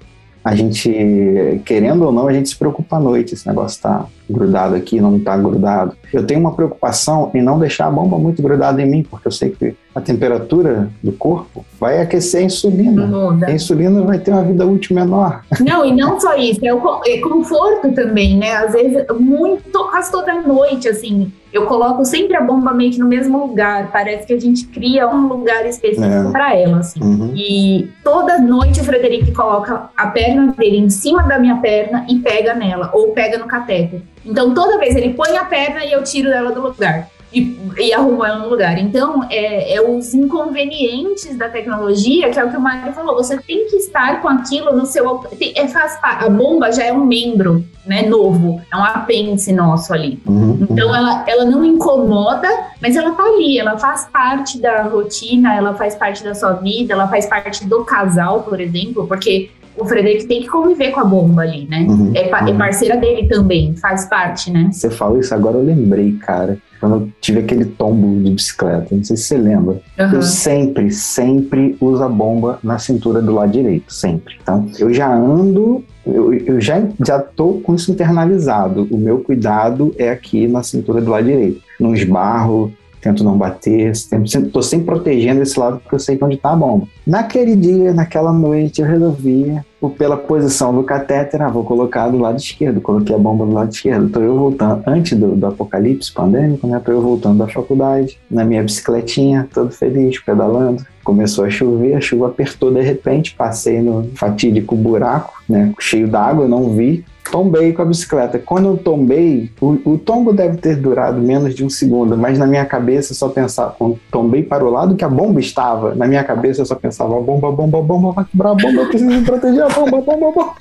a 0.44 0.56
gente, 0.56 1.62
querendo 1.66 2.04
ou 2.04 2.12
não, 2.12 2.28
a 2.28 2.34
gente 2.34 2.50
se 2.50 2.56
preocupa 2.56 2.98
à 2.98 3.00
noite. 3.00 3.36
Esse 3.36 3.48
negócio 3.48 3.80
tá 3.82 4.08
grudado 4.32 4.76
aqui, 4.76 5.00
não 5.00 5.20
tá 5.20 5.38
grudado. 5.38 5.96
Eu 6.12 6.26
tenho 6.26 6.40
uma 6.40 6.54
preocupação 6.54 7.32
em 7.34 7.42
não 7.42 7.60
deixar 7.60 7.88
a 7.88 7.92
bomba 7.92 8.18
muito 8.18 8.42
grudada 8.42 8.82
em 8.82 8.90
mim, 8.90 9.04
porque 9.04 9.28
eu 9.28 9.32
sei 9.32 9.50
que 9.50 9.76
a 9.94 10.00
temperatura 10.00 10.90
do 11.04 11.12
corpo 11.12 11.66
vai 11.80 12.02
aquecer 12.02 12.42
a 12.42 12.46
insulina. 12.46 13.06
Muda. 13.06 13.48
A 13.48 13.52
insulina 13.52 14.02
vai 14.02 14.20
ter 14.20 14.32
uma 14.32 14.44
vida 14.44 14.66
útil 14.66 14.96
menor. 14.96 15.44
Não, 15.60 15.86
e 15.86 15.94
não 15.94 16.20
só 16.20 16.36
isso, 16.36 16.66
é 16.66 16.74
o 16.74 17.02
é 17.06 17.18
conforto 17.18 17.92
também, 17.94 18.38
né? 18.38 18.52
Às 18.56 18.74
vezes, 18.74 19.06
muito, 19.20 19.72
quase 19.90 20.12
toda 20.12 20.42
noite, 20.42 20.88
assim, 20.88 21.32
eu 21.54 21.66
coloco 21.66 22.06
sempre 22.06 22.36
a 22.36 22.42
bomba 22.42 22.74
meio 22.74 22.92
que 22.92 23.00
no 23.00 23.08
mesmo 23.08 23.46
lugar. 23.46 23.92
Parece 23.92 24.26
que 24.26 24.34
a 24.34 24.40
gente 24.40 24.66
cria 24.68 25.08
um 25.08 25.28
lugar 25.28 25.66
específico 25.66 26.30
é. 26.30 26.32
para 26.32 26.56
ela, 26.56 26.80
assim. 26.80 27.02
Uhum. 27.02 27.34
E 27.36 27.90
toda 28.04 28.40
noite 28.40 28.80
o 28.80 28.84
Frederico 28.84 29.34
coloca 29.34 29.90
a 29.96 30.08
perna 30.08 30.54
dele 30.58 30.78
em 30.78 30.90
cima 30.90 31.24
da 31.24 31.38
minha 31.38 31.58
perna 31.58 32.06
e 32.10 32.20
pega 32.20 32.54
nela, 32.54 32.90
ou 32.94 33.10
pega 33.10 33.38
no 33.38 33.46
catéter. 33.46 34.02
Então 34.26 34.54
toda 34.54 34.78
vez 34.78 34.96
ele 34.96 35.14
põe 35.14 35.38
a 35.38 35.46
perna 35.46 35.86
e 35.86 35.92
eu 35.92 36.04
tiro 36.04 36.30
dela 36.30 36.52
do 36.52 36.62
lugar 36.62 37.10
e, 37.34 37.58
e 37.78 37.94
arrumou 37.94 38.26
ela 38.26 38.40
no 38.40 38.50
lugar. 38.50 38.78
Então, 38.78 39.26
é, 39.30 39.76
é, 39.76 39.82
os 39.82 40.14
inconvenientes 40.14 41.38
da 41.38 41.48
tecnologia, 41.48 42.30
que 42.30 42.38
é 42.38 42.44
o 42.44 42.50
que 42.50 42.58
o 42.58 42.62
Mário 42.62 42.94
falou, 42.94 43.16
você 43.16 43.38
tem 43.38 43.68
que 43.68 43.78
estar 43.78 44.22
com 44.22 44.28
aquilo 44.28 44.76
no 44.76 44.86
seu. 44.86 45.24
É, 45.56 45.68
faz, 45.68 45.98
a 46.04 46.30
bomba 46.30 46.72
já 46.72 46.84
é 46.84 46.94
um 46.94 47.06
membro 47.06 47.64
né, 47.86 48.04
novo, 48.04 48.62
é 48.72 48.76
um 48.76 48.84
apêndice 48.84 49.54
nosso 49.54 49.94
ali. 49.94 50.22
Uhum. 50.28 50.68
Então, 50.70 50.94
ela, 50.94 51.24
ela 51.28 51.46
não 51.46 51.64
incomoda, 51.64 52.50
mas 52.82 52.96
ela 52.96 53.12
tá 53.12 53.24
ali, 53.24 53.58
ela 53.58 53.78
faz 53.78 54.08
parte 54.12 54.60
da 54.60 54.84
rotina, 54.84 55.56
ela 55.56 55.74
faz 55.74 55.96
parte 55.96 56.24
da 56.24 56.36
sua 56.36 56.54
vida, 56.54 56.94
ela 56.94 57.08
faz 57.08 57.26
parte 57.26 57.66
do 57.66 57.86
casal, 57.86 58.44
por 58.44 58.60
exemplo, 58.60 59.08
porque 59.08 59.50
o 59.78 59.86
Frederico 59.86 60.28
tem 60.28 60.42
que 60.42 60.48
conviver 60.48 60.92
com 60.92 61.00
a 61.00 61.06
bomba 61.06 61.42
ali, 61.42 61.68
né? 61.68 61.86
Uhum, 61.88 62.12
é, 62.16 62.30
é, 62.30 62.54
parceira 62.54 62.98
dele 62.98 63.28
também, 63.28 63.76
faz 63.76 64.06
parte, 64.06 64.52
né? 64.52 64.70
Você 64.72 64.90
falou 64.90 65.20
isso 65.20 65.34
agora, 65.34 65.58
eu 65.58 65.64
lembrei, 65.64 66.14
cara 66.14 66.58
quando 66.82 66.96
eu 66.96 67.10
tive 67.22 67.40
aquele 67.40 67.64
tombo 67.64 68.22
de 68.24 68.32
bicicleta. 68.32 68.88
Não 68.92 69.04
sei 69.04 69.16
se 69.16 69.24
você 69.26 69.38
lembra. 69.38 69.80
Uhum. 70.00 70.14
Eu 70.14 70.22
sempre, 70.24 70.92
sempre 70.92 71.78
uso 71.80 72.04
a 72.04 72.10
bomba 72.10 72.60
na 72.64 72.80
cintura 72.80 73.22
do 73.22 73.32
lado 73.32 73.52
direito, 73.52 73.94
sempre. 73.94 74.36
Então, 74.42 74.68
eu 74.80 74.92
já 74.92 75.14
ando, 75.14 75.86
eu, 76.06 76.34
eu 76.34 76.60
já, 76.60 76.82
já 77.06 77.20
tô 77.20 77.62
com 77.64 77.76
isso 77.76 77.92
internalizado. 77.92 78.88
O 78.90 78.98
meu 78.98 79.20
cuidado 79.20 79.94
é 79.96 80.10
aqui 80.10 80.48
na 80.48 80.64
cintura 80.64 81.00
do 81.00 81.12
lado 81.12 81.26
direito. 81.26 81.62
Não 81.80 81.94
esbarro, 81.94 82.74
tento 83.02 83.24
não 83.24 83.38
bater, 83.38 83.96
sempre, 83.96 84.50
tô 84.50 84.62
sempre 84.62 84.86
protegendo 84.86 85.42
esse 85.42 85.60
lado 85.60 85.80
porque 85.80 85.96
eu 85.96 86.00
sei 86.00 86.18
onde 86.22 86.38
tá 86.38 86.52
a 86.52 86.56
bomba. 86.56 86.88
Naquele 87.06 87.56
dia, 87.56 87.94
naquela 87.94 88.32
noite, 88.32 88.82
eu 88.82 88.88
resolvi, 88.88 89.60
pela 89.90 90.16
posição 90.16 90.74
do 90.74 90.84
catéter, 90.84 91.42
ah, 91.42 91.50
vou 91.50 91.64
colocar 91.64 92.08
do 92.10 92.20
lado 92.20 92.38
esquerdo, 92.38 92.80
coloquei 92.82 93.16
a 93.16 93.18
bomba 93.18 93.46
do 93.46 93.52
lado 93.52 93.72
esquerdo. 93.72 94.10
Tô 94.10 94.20
eu 94.20 94.38
voltando, 94.38 94.84
antes 94.86 95.18
do, 95.18 95.36
do 95.36 95.48
apocalipse 95.48 96.12
pandêmico, 96.12 96.68
né? 96.68 96.80
Tô 96.84 96.92
eu 96.92 97.02
voltando 97.02 97.40
da 97.40 97.48
faculdade, 97.48 98.20
na 98.30 98.46
minha 98.46 98.62
bicicletinha, 98.62 99.48
todo 99.52 99.72
feliz, 99.72 100.20
pedalando. 100.20 100.86
Começou 101.04 101.46
a 101.46 101.50
chover, 101.50 101.96
a 101.96 102.02
chuva 102.02 102.28
apertou 102.28 102.72
de 102.72 102.82
repente, 102.82 103.34
passei 103.34 103.82
no 103.82 104.12
fatídico 104.16 104.76
buraco, 104.76 105.42
né? 105.50 105.74
Cheio 105.80 106.08
d'água, 106.08 106.48
não 106.48 106.70
vi 106.70 107.04
tombei 107.32 107.72
com 107.72 107.82
a 107.82 107.86
bicicleta. 107.86 108.38
Quando 108.38 108.68
eu 108.68 108.78
tombei, 108.78 109.50
o, 109.60 109.78
o, 109.86 109.98
tombo 109.98 110.34
deve 110.34 110.58
ter 110.58 110.76
durado 110.76 111.20
menos 111.22 111.56
de 111.56 111.64
um 111.64 111.70
segundo, 111.70 112.18
mas 112.18 112.38
na 112.38 112.46
minha 112.46 112.66
cabeça 112.66 113.14
eu 113.14 113.16
só 113.16 113.30
pensava, 113.30 113.74
quando 113.80 113.98
tombei 114.12 114.44
para 114.44 114.66
o 114.66 114.70
lado 114.70 114.96
que 114.96 115.04
a 115.04 115.10
bomba 115.10 115.40
estava, 115.40 115.96
na 115.96 116.06
minha 116.06 116.24
cabeça 116.24 116.62
eu 116.62 116.66
só 116.66 116.76
pensava, 116.76 117.20
bomba, 117.22 117.52
bomba, 117.52 117.82
bomba, 117.82 118.12
vai 118.12 118.26
quebrar 118.26 118.52
a 118.52 118.56
bomba, 118.56 118.82
eu 118.82 118.90
preciso 118.90 119.24
proteger 119.24 119.64
a 119.64 119.70
bomba, 119.70 120.02
bomba, 120.02 120.32
bomba. 120.32 120.56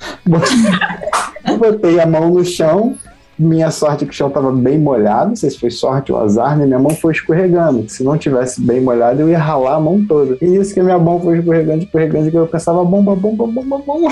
Botei 1.59 1.99
a 1.99 2.05
mão 2.05 2.29
no 2.29 2.45
chão, 2.45 2.95
minha 3.41 3.71
sorte 3.71 4.03
é 4.03 4.07
que 4.07 4.13
o 4.13 4.15
chão 4.15 4.27
estava 4.27 4.51
bem 4.51 4.77
molhado, 4.77 5.29
não 5.29 5.35
sei 5.35 5.49
se 5.49 5.59
foi 5.59 5.71
sorte 5.71 6.11
ou 6.11 6.19
azar, 6.19 6.57
né? 6.57 6.65
Minha 6.65 6.79
mão 6.79 6.91
foi 6.91 7.13
escorregando. 7.13 7.89
Se 7.89 8.03
não 8.03 8.17
tivesse 8.17 8.61
bem 8.61 8.81
molhado, 8.81 9.21
eu 9.21 9.29
ia 9.29 9.39
ralar 9.39 9.75
a 9.75 9.79
mão 9.79 10.03
toda. 10.05 10.37
E 10.41 10.45
isso 10.45 10.73
que 10.73 10.81
minha 10.81 10.99
mão 10.99 11.19
foi 11.19 11.39
escorregando, 11.39 11.83
escorregando, 11.83 12.29
que 12.29 12.37
eu 12.37 12.47
pensava 12.47 12.83
bomba, 12.83 13.15
bomba, 13.15 13.47
bomba, 13.47 13.77
bomba. 13.79 14.09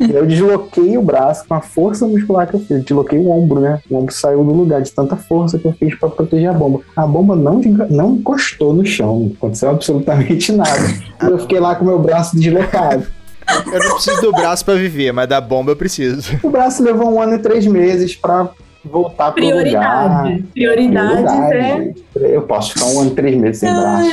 e 0.00 0.12
eu 0.12 0.26
desloquei 0.26 0.96
o 0.96 1.02
braço 1.02 1.46
com 1.46 1.54
a 1.54 1.60
força 1.60 2.06
muscular 2.06 2.46
que 2.46 2.54
eu 2.54 2.60
fiz. 2.60 2.84
Desloquei 2.84 3.18
o 3.18 3.30
ombro, 3.30 3.60
né? 3.60 3.80
O 3.90 3.96
ombro 3.96 4.14
saiu 4.14 4.44
do 4.44 4.52
lugar 4.52 4.80
de 4.80 4.92
tanta 4.92 5.16
força 5.16 5.58
que 5.58 5.66
eu 5.66 5.72
fiz 5.72 5.94
para 5.98 6.08
proteger 6.08 6.50
a 6.50 6.52
bomba. 6.52 6.80
A 6.96 7.06
bomba 7.06 7.34
não, 7.34 7.60
não 7.90 8.14
encostou 8.14 8.72
no 8.72 8.84
chão, 8.84 9.20
não 9.20 9.32
aconteceu 9.36 9.70
absolutamente 9.70 10.52
nada. 10.52 10.70
eu 11.22 11.38
fiquei 11.38 11.58
lá 11.58 11.74
com 11.74 11.84
meu 11.84 11.98
braço 11.98 12.36
deslocado. 12.36 13.06
Eu 13.72 13.80
não 13.80 13.94
preciso 13.94 14.20
do 14.20 14.32
braço 14.32 14.64
para 14.64 14.74
viver, 14.74 15.12
mas 15.12 15.28
da 15.28 15.40
bomba 15.40 15.72
eu 15.72 15.76
preciso. 15.76 16.38
O 16.42 16.50
braço 16.50 16.82
levou 16.82 17.10
um 17.10 17.20
ano 17.20 17.34
e 17.34 17.38
três 17.38 17.66
meses 17.66 18.14
para 18.14 18.50
voltar 18.84 19.32
para 19.32 19.42
o 19.42 19.46
lugar. 19.46 19.62
Prioridade. 19.62 20.44
Prioridade, 20.54 21.56
é. 21.56 21.94
Eu 22.16 22.42
posso 22.42 22.74
ficar 22.74 22.86
um 22.86 23.00
ano, 23.00 23.10
três 23.10 23.36
meses 23.36 23.60
sem 23.60 23.72
braço. 23.72 24.10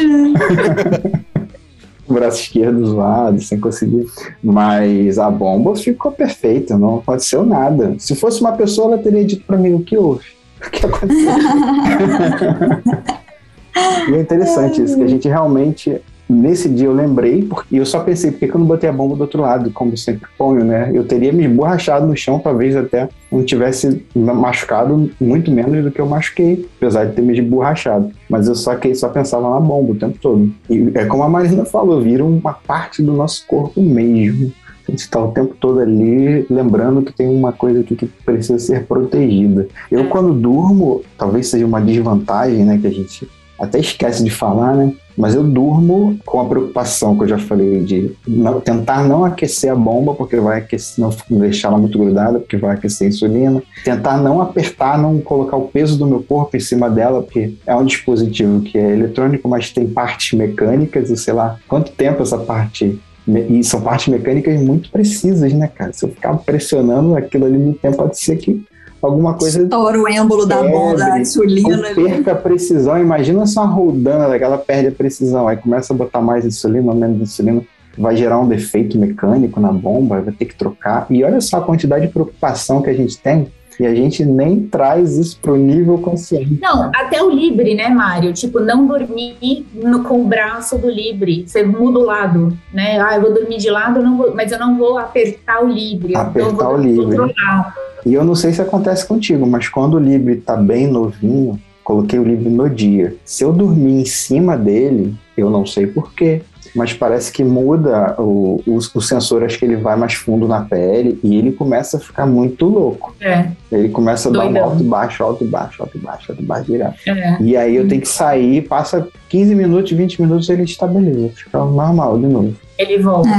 o 2.07 2.13
braço 2.13 2.41
esquerdo 2.41 2.85
zoado, 2.85 3.41
sem 3.41 3.59
conseguir. 3.59 4.05
Mas 4.43 5.17
a 5.17 5.29
bomba 5.29 5.75
ficou 5.75 6.11
perfeita, 6.11 6.77
não 6.77 6.97
aconteceu 6.97 7.45
nada. 7.45 7.95
Se 7.99 8.15
fosse 8.15 8.41
uma 8.41 8.53
pessoa, 8.53 8.93
ela 8.93 9.01
teria 9.01 9.23
dito 9.23 9.45
para 9.45 9.57
mim 9.57 9.73
o 9.73 9.81
que 9.81 9.97
houve. 9.97 10.25
O 10.65 10.71
que 10.71 10.85
aconteceu? 10.85 11.29
e 14.09 14.15
é 14.15 14.19
interessante 14.19 14.81
isso, 14.81 14.95
que 14.95 15.03
a 15.03 15.07
gente 15.07 15.27
realmente 15.27 16.01
Nesse 16.27 16.67
dia 16.67 16.87
eu 16.87 16.93
lembrei, 16.93 17.43
porque 17.43 17.77
eu 17.77 17.85
só 17.85 17.99
pensei, 17.99 18.31
por 18.31 18.39
que 18.39 18.49
eu 18.49 18.59
não 18.59 18.65
botei 18.65 18.89
a 18.89 18.93
bomba 18.93 19.15
do 19.15 19.21
outro 19.21 19.41
lado, 19.41 19.69
como 19.71 19.95
sempre 19.95 20.27
ponho, 20.37 20.65
né? 20.65 20.91
Eu 20.93 21.03
teria 21.03 21.31
me 21.31 21.45
esborrachado 21.45 22.07
no 22.07 22.17
chão, 22.17 22.39
talvez 22.39 22.75
até 22.75 23.09
não 23.31 23.43
tivesse 23.43 24.03
machucado 24.15 25.11
muito 25.19 25.51
menos 25.51 25.83
do 25.83 25.91
que 25.91 26.01
eu 26.01 26.05
machuquei, 26.07 26.67
apesar 26.77 27.05
de 27.05 27.13
ter 27.13 27.21
me 27.21 27.37
esborrachado. 27.37 28.11
Mas 28.29 28.47
eu 28.47 28.55
só, 28.55 28.75
que, 28.75 28.93
só 28.95 29.09
pensava 29.09 29.49
na 29.49 29.59
bomba 29.59 29.91
o 29.91 29.95
tempo 29.95 30.17
todo. 30.19 30.51
E 30.69 30.91
é 30.95 31.05
como 31.05 31.23
a 31.23 31.29
Marina 31.29 31.63
falou, 31.63 32.01
vira 32.01 32.25
uma 32.25 32.53
parte 32.53 33.03
do 33.03 33.13
nosso 33.13 33.45
corpo 33.47 33.81
mesmo. 33.81 34.51
A 34.87 34.91
gente 34.91 34.99
está 34.99 35.19
o 35.19 35.31
tempo 35.31 35.55
todo 35.59 35.79
ali 35.79 36.45
lembrando 36.49 37.01
que 37.01 37.11
tem 37.11 37.27
uma 37.27 37.51
coisa 37.51 37.79
aqui 37.79 37.95
que 37.95 38.05
precisa 38.05 38.59
ser 38.59 38.85
protegida. 38.85 39.67
Eu, 39.91 40.07
quando 40.09 40.33
durmo, 40.33 41.01
talvez 41.17 41.47
seja 41.47 41.65
uma 41.65 41.81
desvantagem, 41.81 42.63
né, 42.63 42.77
que 42.79 42.87
a 42.87 42.91
gente 42.91 43.27
até 43.59 43.79
esquece 43.79 44.23
de 44.23 44.29
falar, 44.29 44.75
né? 44.75 44.93
Mas 45.17 45.35
eu 45.35 45.43
durmo 45.43 46.17
com 46.25 46.41
a 46.41 46.45
preocupação 46.45 47.17
que 47.17 47.23
eu 47.23 47.27
já 47.27 47.37
falei 47.37 47.83
de 47.83 48.11
não, 48.27 48.59
tentar 48.59 49.03
não 49.03 49.23
aquecer 49.23 49.71
a 49.71 49.75
bomba, 49.75 50.13
porque 50.13 50.37
vai 50.37 50.59
aquecer, 50.59 51.03
não 51.03 51.39
deixar 51.39 51.69
ela 51.69 51.77
muito 51.77 51.97
grudada, 51.97 52.39
porque 52.39 52.57
vai 52.57 52.75
aquecer 52.75 53.07
a 53.07 53.09
insulina. 53.09 53.63
Tentar 53.83 54.17
não 54.17 54.41
apertar, 54.41 54.97
não 54.97 55.19
colocar 55.19 55.57
o 55.57 55.67
peso 55.67 55.97
do 55.97 56.05
meu 56.05 56.21
corpo 56.21 56.57
em 56.57 56.59
cima 56.59 56.89
dela, 56.89 57.21
porque 57.21 57.53
é 57.65 57.75
um 57.75 57.85
dispositivo 57.85 58.61
que 58.61 58.77
é 58.77 58.91
eletrônico, 58.91 59.47
mas 59.47 59.71
tem 59.71 59.87
partes 59.87 60.37
mecânicas, 60.37 61.09
e 61.09 61.17
sei 61.17 61.33
lá 61.33 61.57
quanto 61.67 61.91
tempo 61.91 62.21
essa 62.21 62.37
parte 62.37 62.99
e 63.27 63.63
são 63.63 63.81
partes 63.81 64.07
mecânicas 64.07 64.61
muito 64.61 64.91
precisas, 64.91 65.51
né, 65.51 65.67
cara? 65.67 65.91
Se 65.91 66.05
eu 66.05 66.09
ficar 66.09 66.35
pressionando 66.37 67.15
aquilo 67.15 67.45
ali 67.45 67.57
muito 67.57 67.79
tempo, 67.79 67.97
pode 67.97 68.19
ser 68.19 68.37
que 68.37 68.63
alguma 69.01 69.33
coisa. 69.33 69.61
Estoura 69.61 69.99
o 69.99 70.07
êmbolo 70.07 70.45
da 70.45 70.61
bomba, 70.61 70.97
da 70.97 71.19
insulina. 71.19 71.93
Perca 71.93 72.31
a 72.31 72.35
precisão. 72.35 72.97
Imagina 72.97 73.45
só 73.45 73.63
uma 73.63 73.73
rodando, 73.73 74.33
ela 74.33 74.57
perde 74.57 74.89
a 74.89 74.91
precisão. 74.91 75.47
Aí 75.47 75.57
começa 75.57 75.93
a 75.93 75.95
botar 75.95 76.21
mais 76.21 76.45
insulina, 76.45 76.93
menos 76.93 77.21
insulina. 77.21 77.61
Vai 77.97 78.15
gerar 78.15 78.39
um 78.39 78.47
defeito 78.47 78.97
mecânico 78.97 79.59
na 79.59 79.71
bomba, 79.71 80.21
vai 80.21 80.33
ter 80.33 80.45
que 80.45 80.55
trocar. 80.55 81.05
E 81.09 81.23
olha 81.23 81.39
só 81.39 81.57
a 81.57 81.61
quantidade 81.61 82.07
de 82.07 82.11
preocupação 82.11 82.81
que 82.81 82.89
a 82.89 82.93
gente 82.93 83.17
tem 83.17 83.47
e 83.79 83.85
a 83.85 83.93
gente 83.93 84.23
nem 84.23 84.61
traz 84.67 85.17
isso 85.17 85.37
pro 85.41 85.55
nível 85.55 85.97
consciente. 85.97 86.59
Não, 86.61 86.91
até 86.95 87.21
o 87.21 87.29
Libre, 87.29 87.75
né, 87.75 87.89
Mário? 87.89 88.31
Tipo, 88.33 88.59
não 88.59 88.87
dormir 88.87 89.65
no, 89.73 90.03
com 90.03 90.21
o 90.21 90.25
braço 90.25 90.77
do 90.77 90.89
Libre. 90.89 91.45
Você 91.45 91.63
muda 91.63 91.99
o 91.99 92.05
lado, 92.05 92.57
né? 92.73 92.99
Ah, 93.01 93.15
eu 93.15 93.21
vou 93.21 93.33
dormir 93.33 93.57
de 93.57 93.69
lado, 93.69 94.01
não 94.01 94.17
vou, 94.17 94.33
mas 94.33 94.51
eu 94.51 94.59
não 94.59 94.77
vou 94.77 94.97
apertar 94.97 95.63
o 95.63 95.67
Libre. 95.67 96.15
Apertar 96.15 96.69
o 96.69 96.77
Libre. 96.77 97.17
Controlar. 97.17 97.75
E 98.05 98.13
eu 98.13 98.23
não 98.23 98.35
sei 98.35 98.53
se 98.53 98.61
acontece 98.61 99.05
contigo, 99.05 99.47
mas 99.47 99.67
quando 99.67 99.95
o 99.95 99.99
Libre 99.99 100.35
tá 100.35 100.55
bem 100.55 100.87
novinho, 100.87 101.59
coloquei 101.83 102.19
o 102.19 102.23
Libre 102.23 102.49
no 102.49 102.69
dia. 102.69 103.15
Se 103.25 103.43
eu 103.43 103.51
dormir 103.51 104.01
em 104.01 104.05
cima 104.05 104.55
dele, 104.55 105.15
eu 105.35 105.49
não 105.49 105.65
sei 105.65 105.87
porquê, 105.87 106.41
mas 106.75 106.93
parece 106.93 107.31
que 107.31 107.43
muda 107.43 108.15
o, 108.19 108.61
o, 108.67 108.77
o, 108.77 109.01
sensor, 109.01 109.43
acho 109.43 109.57
que 109.57 109.65
ele 109.65 109.77
vai 109.77 109.95
mais 109.95 110.13
fundo 110.13 110.47
na 110.47 110.61
pele 110.61 111.19
e 111.23 111.37
ele 111.37 111.51
começa 111.51 111.97
a 111.97 111.99
ficar 111.99 112.25
muito 112.25 112.65
louco. 112.65 113.15
É. 113.21 113.47
Ele 113.71 113.89
começa 113.89 114.29
a 114.29 114.31
Doidão. 114.31 114.53
dar 114.53 114.59
um 114.59 114.63
alto 114.63 114.83
e 114.83 114.87
baixo, 114.87 115.23
alto 115.23 115.43
e 115.43 115.47
baixo, 115.47 115.81
alto 115.81 115.97
e 115.97 116.01
baixo, 116.01 116.31
alto 116.31 116.43
e 116.43 116.45
baixo 116.45 116.65
direto. 116.65 116.95
É. 117.07 117.37
E 117.41 117.55
aí 117.55 117.75
eu 117.75 117.87
tenho 117.87 118.01
que 118.01 118.07
sair, 118.07 118.61
passa 118.67 119.07
15 119.29 119.55
minutos, 119.55 119.91
20 119.91 120.21
minutos 120.21 120.49
ele 120.49 120.63
estabiliza, 120.63 121.29
fica 121.35 121.57
normal 121.57 122.19
de 122.19 122.27
novo 122.27 122.55
ele 122.77 123.01
volta. 123.01 123.29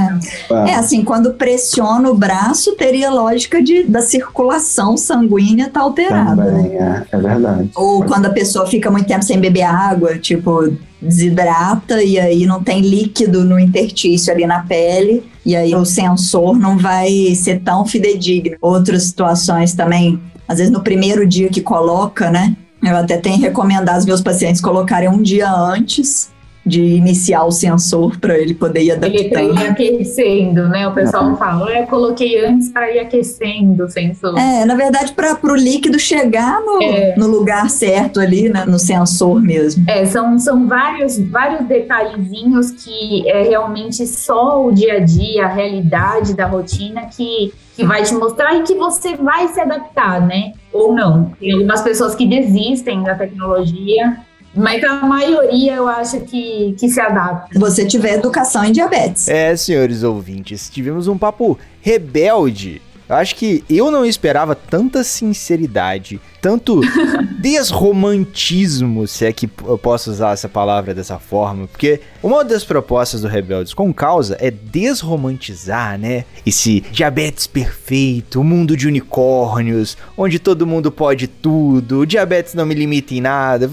É. 0.50 0.70
é. 0.70 0.74
assim, 0.74 1.04
quando 1.04 1.34
pressiona 1.34 2.10
o 2.10 2.14
braço, 2.14 2.74
teria 2.74 3.10
lógica 3.10 3.62
de, 3.62 3.84
da 3.84 4.00
circulação 4.00 4.96
sanguínea 4.96 5.68
tá 5.68 5.80
alterada. 5.80 6.42
Também, 6.44 6.76
é, 6.76 7.04
é 7.10 7.18
verdade. 7.18 7.70
Ou 7.74 7.98
Pode. 7.98 8.12
quando 8.12 8.26
a 8.26 8.30
pessoa 8.30 8.66
fica 8.66 8.90
muito 8.90 9.06
tempo 9.06 9.24
sem 9.24 9.38
beber 9.38 9.62
água, 9.62 10.18
tipo, 10.18 10.72
desidrata 11.06 12.02
e 12.02 12.18
aí 12.18 12.44
não 12.44 12.62
tem 12.62 12.80
líquido 12.80 13.44
no 13.44 13.58
interstício 13.58 14.32
ali 14.32 14.46
na 14.46 14.60
pele, 14.64 15.24
e 15.44 15.54
aí 15.54 15.74
o 15.74 15.84
sensor 15.84 16.58
não 16.58 16.76
vai 16.76 17.34
ser 17.34 17.60
tão 17.60 17.86
fidedigno. 17.86 18.56
Outras 18.60 19.04
situações 19.04 19.74
também, 19.74 20.20
às 20.46 20.58
vezes 20.58 20.72
no 20.72 20.82
primeiro 20.82 21.26
dia 21.26 21.48
que 21.48 21.60
coloca, 21.60 22.30
né? 22.30 22.56
Eu 22.82 22.96
até 22.96 23.16
tenho 23.16 23.40
recomendado 23.40 23.96
aos 23.96 24.06
meus 24.06 24.20
pacientes 24.20 24.60
colocarem 24.60 25.08
um 25.08 25.22
dia 25.22 25.50
antes 25.50 26.30
de 26.66 26.82
iniciar 26.82 27.44
o 27.44 27.52
sensor 27.52 28.18
para 28.18 28.36
ele 28.36 28.52
poder 28.52 28.82
ir 28.82 28.90
adaptando. 28.90 29.50
Ele 29.50 29.60
ir 29.60 29.66
aquecendo, 29.68 30.68
né? 30.68 30.88
O 30.88 30.92
pessoal 30.92 31.26
uhum. 31.26 31.36
fala, 31.36 31.70
eu 31.70 31.86
coloquei 31.86 32.44
antes 32.44 32.70
para 32.70 32.92
ir 32.92 32.98
aquecendo 32.98 33.84
o 33.84 33.88
sensor. 33.88 34.36
É, 34.36 34.64
na 34.64 34.74
verdade, 34.74 35.12
para 35.12 35.38
o 35.44 35.54
líquido 35.54 35.98
chegar 35.98 36.60
no, 36.60 36.82
é. 36.82 37.14
no 37.16 37.28
lugar 37.28 37.70
certo 37.70 38.18
ali, 38.18 38.48
né? 38.48 38.64
no 38.66 38.80
sensor 38.80 39.40
mesmo. 39.40 39.84
É, 39.88 40.04
são, 40.06 40.36
são 40.40 40.66
vários, 40.66 41.18
vários 41.18 41.66
detalhezinhos 41.68 42.72
que 42.72 43.28
é 43.30 43.42
realmente 43.42 44.04
só 44.04 44.66
o 44.66 44.72
dia 44.72 44.94
a 44.94 44.98
dia, 44.98 45.44
a 45.44 45.48
realidade 45.48 46.34
da 46.34 46.46
rotina 46.46 47.02
que 47.06 47.52
que 47.76 47.84
vai 47.84 48.02
te 48.02 48.14
mostrar 48.14 48.54
e 48.54 48.62
que 48.62 48.74
você 48.74 49.16
vai 49.16 49.48
se 49.48 49.60
adaptar, 49.60 50.26
né? 50.26 50.54
Ou 50.72 50.94
não. 50.94 51.32
Tem 51.38 51.52
algumas 51.52 51.82
pessoas 51.82 52.14
que 52.14 52.26
desistem 52.26 53.02
da 53.02 53.14
tecnologia 53.14 54.16
mas 54.56 54.82
a 54.84 55.06
maioria 55.06 55.74
eu 55.74 55.86
acho 55.88 56.20
que, 56.20 56.74
que 56.78 56.88
se 56.88 57.00
adapta. 57.00 57.58
Você 57.58 57.84
tiver 57.84 58.14
educação 58.14 58.64
em 58.64 58.72
diabetes. 58.72 59.28
É, 59.28 59.54
senhores 59.56 60.02
ouvintes, 60.02 60.70
tivemos 60.70 61.08
um 61.08 61.18
papo 61.18 61.58
rebelde. 61.80 62.80
Eu 63.08 63.14
acho 63.14 63.36
que 63.36 63.64
eu 63.70 63.88
não 63.88 64.04
esperava 64.04 64.56
tanta 64.56 65.04
sinceridade, 65.04 66.20
tanto 66.42 66.80
desromantismo, 67.38 69.06
se 69.06 69.24
é 69.24 69.32
que 69.32 69.48
eu 69.64 69.78
posso 69.78 70.10
usar 70.10 70.32
essa 70.32 70.48
palavra 70.48 70.92
dessa 70.92 71.16
forma, 71.16 71.68
porque 71.68 72.00
uma 72.20 72.44
das 72.44 72.64
propostas 72.64 73.20
do 73.20 73.28
Rebeldes 73.28 73.74
com 73.74 73.94
Causa 73.94 74.36
é 74.40 74.50
desromantizar, 74.50 75.96
né? 75.96 76.24
Esse 76.44 76.80
diabetes 76.80 77.46
perfeito, 77.46 78.40
o 78.40 78.44
mundo 78.44 78.76
de 78.76 78.88
unicórnios, 78.88 79.96
onde 80.16 80.40
todo 80.40 80.66
mundo 80.66 80.90
pode 80.90 81.28
tudo, 81.28 82.00
o 82.00 82.06
diabetes 82.06 82.54
não 82.54 82.66
me 82.66 82.74
limita 82.74 83.14
em 83.14 83.20
nada. 83.20 83.70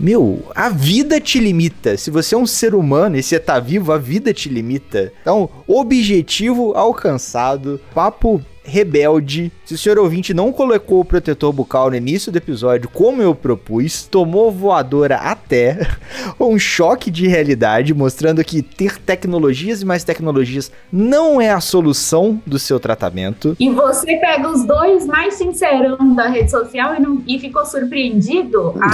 Meu, 0.00 0.42
a 0.54 0.70
vida 0.70 1.20
te 1.20 1.38
limita. 1.38 1.94
Se 1.94 2.10
você 2.10 2.34
é 2.34 2.38
um 2.38 2.46
ser 2.46 2.74
humano 2.74 3.18
e 3.18 3.22
você 3.22 3.38
tá 3.38 3.60
vivo, 3.60 3.92
a 3.92 3.98
vida 3.98 4.32
te 4.32 4.48
limita. 4.48 5.12
Então, 5.20 5.50
objetivo 5.68 6.72
alcançado, 6.74 7.78
papo 7.92 8.42
rebelde. 8.62 9.50
Se 9.64 9.74
o 9.74 9.78
senhor 9.78 9.98
ouvinte 9.98 10.34
não 10.34 10.52
colocou 10.52 11.00
o 11.00 11.04
protetor 11.04 11.52
bucal 11.52 11.90
no 11.90 11.96
início 11.96 12.30
do 12.30 12.38
episódio, 12.38 12.88
como 12.88 13.22
eu 13.22 13.34
propus, 13.34 14.04
tomou 14.04 14.50
voadora 14.50 15.16
até, 15.16 15.88
um 16.38 16.58
choque 16.58 17.10
de 17.10 17.26
realidade, 17.26 17.94
mostrando 17.94 18.44
que 18.44 18.62
ter 18.62 18.98
tecnologias 18.98 19.82
e 19.82 19.84
mais 19.84 20.04
tecnologias 20.04 20.70
não 20.92 21.40
é 21.40 21.50
a 21.50 21.60
solução 21.60 22.40
do 22.46 22.58
seu 22.58 22.78
tratamento. 22.78 23.56
E 23.58 23.70
você 23.70 24.16
pega 24.16 24.48
os 24.48 24.64
dois 24.64 25.06
mais 25.06 25.34
sincerão 25.34 26.14
da 26.14 26.28
rede 26.28 26.50
social 26.50 26.94
e, 26.94 27.00
não, 27.00 27.22
e 27.26 27.38
ficou 27.38 27.64
surpreendido? 27.64 28.74
Ah, 28.80 28.90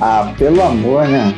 ah 0.00 0.34
pelo 0.36 0.62
amor, 0.62 1.06
né? 1.08 1.34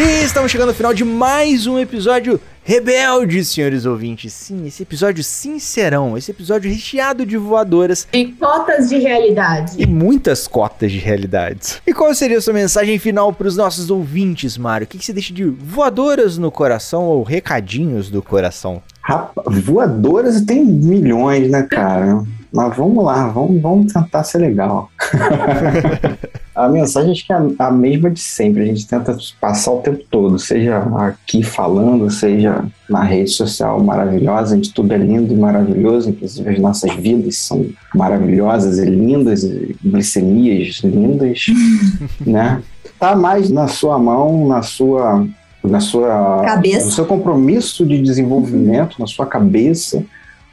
E 0.00 0.22
estamos 0.22 0.52
chegando 0.52 0.68
ao 0.68 0.74
final 0.76 0.94
de 0.94 1.04
mais 1.04 1.66
um 1.66 1.76
episódio 1.76 2.40
rebelde, 2.62 3.44
senhores 3.44 3.84
ouvintes. 3.84 4.32
Sim, 4.32 4.64
esse 4.64 4.84
episódio 4.84 5.24
sincerão, 5.24 6.16
esse 6.16 6.30
episódio 6.30 6.70
recheado 6.70 7.26
de 7.26 7.36
voadoras. 7.36 8.06
E 8.12 8.26
cotas 8.26 8.90
de 8.90 8.98
realidade. 8.98 9.72
E 9.76 9.84
muitas 9.88 10.46
cotas 10.46 10.92
de 10.92 10.98
realidades. 10.98 11.82
E 11.84 11.92
qual 11.92 12.14
seria 12.14 12.38
a 12.38 12.40
sua 12.40 12.52
mensagem 12.52 12.96
final 13.00 13.32
para 13.32 13.48
os 13.48 13.56
nossos 13.56 13.90
ouvintes, 13.90 14.56
Mário? 14.56 14.84
O 14.84 14.86
que, 14.86 14.98
que 14.98 15.04
você 15.04 15.12
deixa 15.12 15.34
de 15.34 15.42
voadoras 15.46 16.38
no 16.38 16.52
coração 16.52 17.02
ou 17.02 17.24
recadinhos 17.24 18.08
do 18.08 18.22
coração? 18.22 18.80
Rapaz, 19.02 19.58
voadoras 19.64 20.42
tem 20.42 20.64
milhões, 20.64 21.50
né, 21.50 21.64
cara? 21.64 22.22
Mas 22.52 22.76
vamos 22.76 23.04
lá, 23.04 23.28
vamos, 23.28 23.60
vamos 23.60 23.92
tentar 23.92 24.24
ser 24.24 24.38
legal. 24.38 24.90
a 26.54 26.68
mensagem 26.68 27.12
acho 27.12 27.26
que 27.26 27.32
é 27.32 27.36
a, 27.58 27.70
mesma 27.70 28.10
de 28.10 28.20
sempre. 28.20 28.62
A 28.62 28.66
gente 28.66 28.86
tenta 28.86 29.16
passar 29.40 29.72
o 29.72 29.80
tempo 29.80 30.02
todo, 30.10 30.38
seja 30.38 30.78
aqui 30.96 31.42
falando, 31.42 32.10
seja 32.10 32.64
na 32.88 33.02
rede 33.04 33.30
social 33.30 33.82
maravilhosa, 33.82 34.56
onde 34.56 34.72
tudo 34.72 34.92
é 34.92 34.96
lindo 34.96 35.32
e 35.32 35.36
maravilhoso, 35.36 36.10
inclusive 36.10 36.48
as 36.48 36.58
nossas 36.58 36.94
vidas 36.94 37.36
são 37.36 37.66
maravilhosas 37.94 38.78
e 38.78 38.86
lindas, 38.86 39.44
e 39.44 39.76
glicemias 39.84 40.80
lindas, 40.82 41.46
né? 42.26 42.62
Tá 42.98 43.14
mais 43.14 43.50
na 43.50 43.68
sua 43.68 43.98
mão, 43.98 44.48
na 44.48 44.62
sua 44.62 45.24
na 45.62 45.80
sua 45.80 46.42
cabeça. 46.44 46.86
no 46.86 46.92
seu 46.92 47.04
compromisso 47.04 47.84
de 47.84 48.00
desenvolvimento, 48.00 48.96
na 48.98 49.06
sua 49.06 49.26
cabeça, 49.26 50.04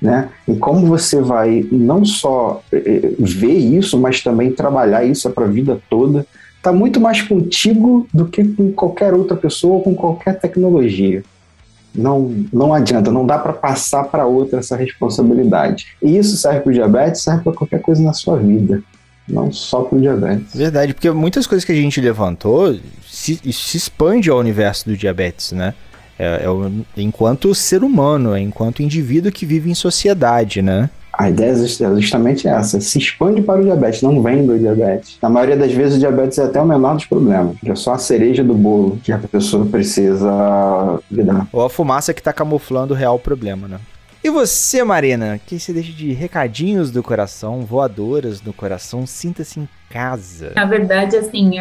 né? 0.06 0.30
E 0.48 0.56
como 0.56 0.86
você 0.86 1.20
vai 1.20 1.68
não 1.72 2.06
só 2.06 2.62
eh, 2.72 2.84
eh, 2.86 3.16
ver 3.18 3.58
isso, 3.58 4.00
mas 4.00 4.22
também 4.22 4.52
trabalhar 4.52 5.04
isso 5.04 5.30
para 5.32 5.46
a 5.46 5.50
vida 5.50 5.80
toda, 5.90 6.26
está 6.58 6.72
muito 6.72 7.02
mais 7.02 7.24
contigo 7.24 8.08
do 8.14 8.28
que 8.28 8.44
com 8.44 8.72
qualquer 8.72 9.14
outra 9.14 9.36
pessoa 9.36 9.76
ou 9.76 9.82
com 9.82 9.96
qualquer 9.96 10.40
tecnologia. 10.40 11.24
Não, 11.94 12.46
não 12.54 12.74
adianta, 12.74 13.12
não 13.12 13.26
dá 13.26 13.40
para 13.40 13.54
passar 13.54 14.04
para 14.04 14.28
outra 14.28 14.60
essa 14.60 14.76
responsabilidade. 14.76 15.88
E 16.02 16.18
isso 16.18 16.38
serve 16.38 16.60
para 16.60 16.70
o 16.70 16.74
diabetes, 16.74 17.22
serve 17.22 17.44
para 17.44 17.54
qualquer 17.54 17.82
coisa 17.82 18.04
na 18.04 18.14
sua 18.14 18.38
vida, 18.38 18.84
não 19.28 19.52
só 19.52 19.82
para 19.82 19.98
o 19.98 20.02
diabetes. 20.02 20.54
Verdade, 20.54 20.94
porque 20.94 21.10
muitas 21.10 21.48
coisas 21.48 21.66
que 21.66 21.72
a 21.72 21.76
gente 21.76 22.00
levantou 22.00 22.78
se, 23.08 23.40
se 23.52 23.78
expande 23.78 24.30
ao 24.30 24.38
universo 24.38 24.88
do 24.88 24.96
diabetes, 24.96 25.52
né? 25.52 25.74
É, 26.18 26.44
é 26.44 26.50
o, 26.50 26.72
enquanto 26.96 27.54
ser 27.54 27.84
humano, 27.84 28.34
é 28.34 28.40
enquanto 28.40 28.82
indivíduo 28.82 29.32
que 29.32 29.46
vive 29.46 29.70
em 29.70 29.76
sociedade, 29.76 30.62
né? 30.62 30.90
A 31.18 31.30
ideia 31.30 31.52
é 31.52 31.56
justamente 31.56 32.46
essa, 32.46 32.82
se 32.82 32.98
expande 32.98 33.42
para 33.42 33.62
o 33.62 33.64
diabetes, 33.64 34.02
não 34.02 34.22
vem 34.22 34.46
do 34.46 34.60
diabetes. 34.60 35.18
Na 35.22 35.30
maioria 35.30 35.56
das 35.56 35.72
vezes 35.72 35.96
o 35.96 36.00
diabetes 36.00 36.38
é 36.38 36.44
até 36.44 36.60
o 36.60 36.66
menor 36.66 36.96
dos 36.96 37.06
problemas, 37.06 37.56
é 37.66 37.74
só 37.74 37.94
a 37.94 37.98
cereja 37.98 38.44
do 38.44 38.54
bolo 38.54 39.00
que 39.02 39.14
a 39.14 39.18
pessoa 39.18 39.66
precisa 39.66 41.00
lidar. 41.10 41.48
Ou 41.54 41.64
a 41.64 41.70
fumaça 41.70 42.14
que 42.14 42.20
está 42.20 42.34
camuflando 42.34 42.94
o 42.94 42.98
real 42.98 43.18
problema, 43.18 43.68
né? 43.68 43.80
E 44.26 44.30
você, 44.32 44.84
Marina, 44.84 45.40
que 45.46 45.60
você 45.60 45.72
deixa 45.72 45.92
de 45.92 46.12
recadinhos 46.12 46.90
do 46.90 47.04
coração, 47.04 47.62
voadoras 47.62 48.40
do 48.40 48.52
coração, 48.52 49.06
sinta-se 49.06 49.60
em 49.60 49.70
casa? 49.88 50.52
Na 50.56 50.66
verdade, 50.66 51.16
assim, 51.16 51.52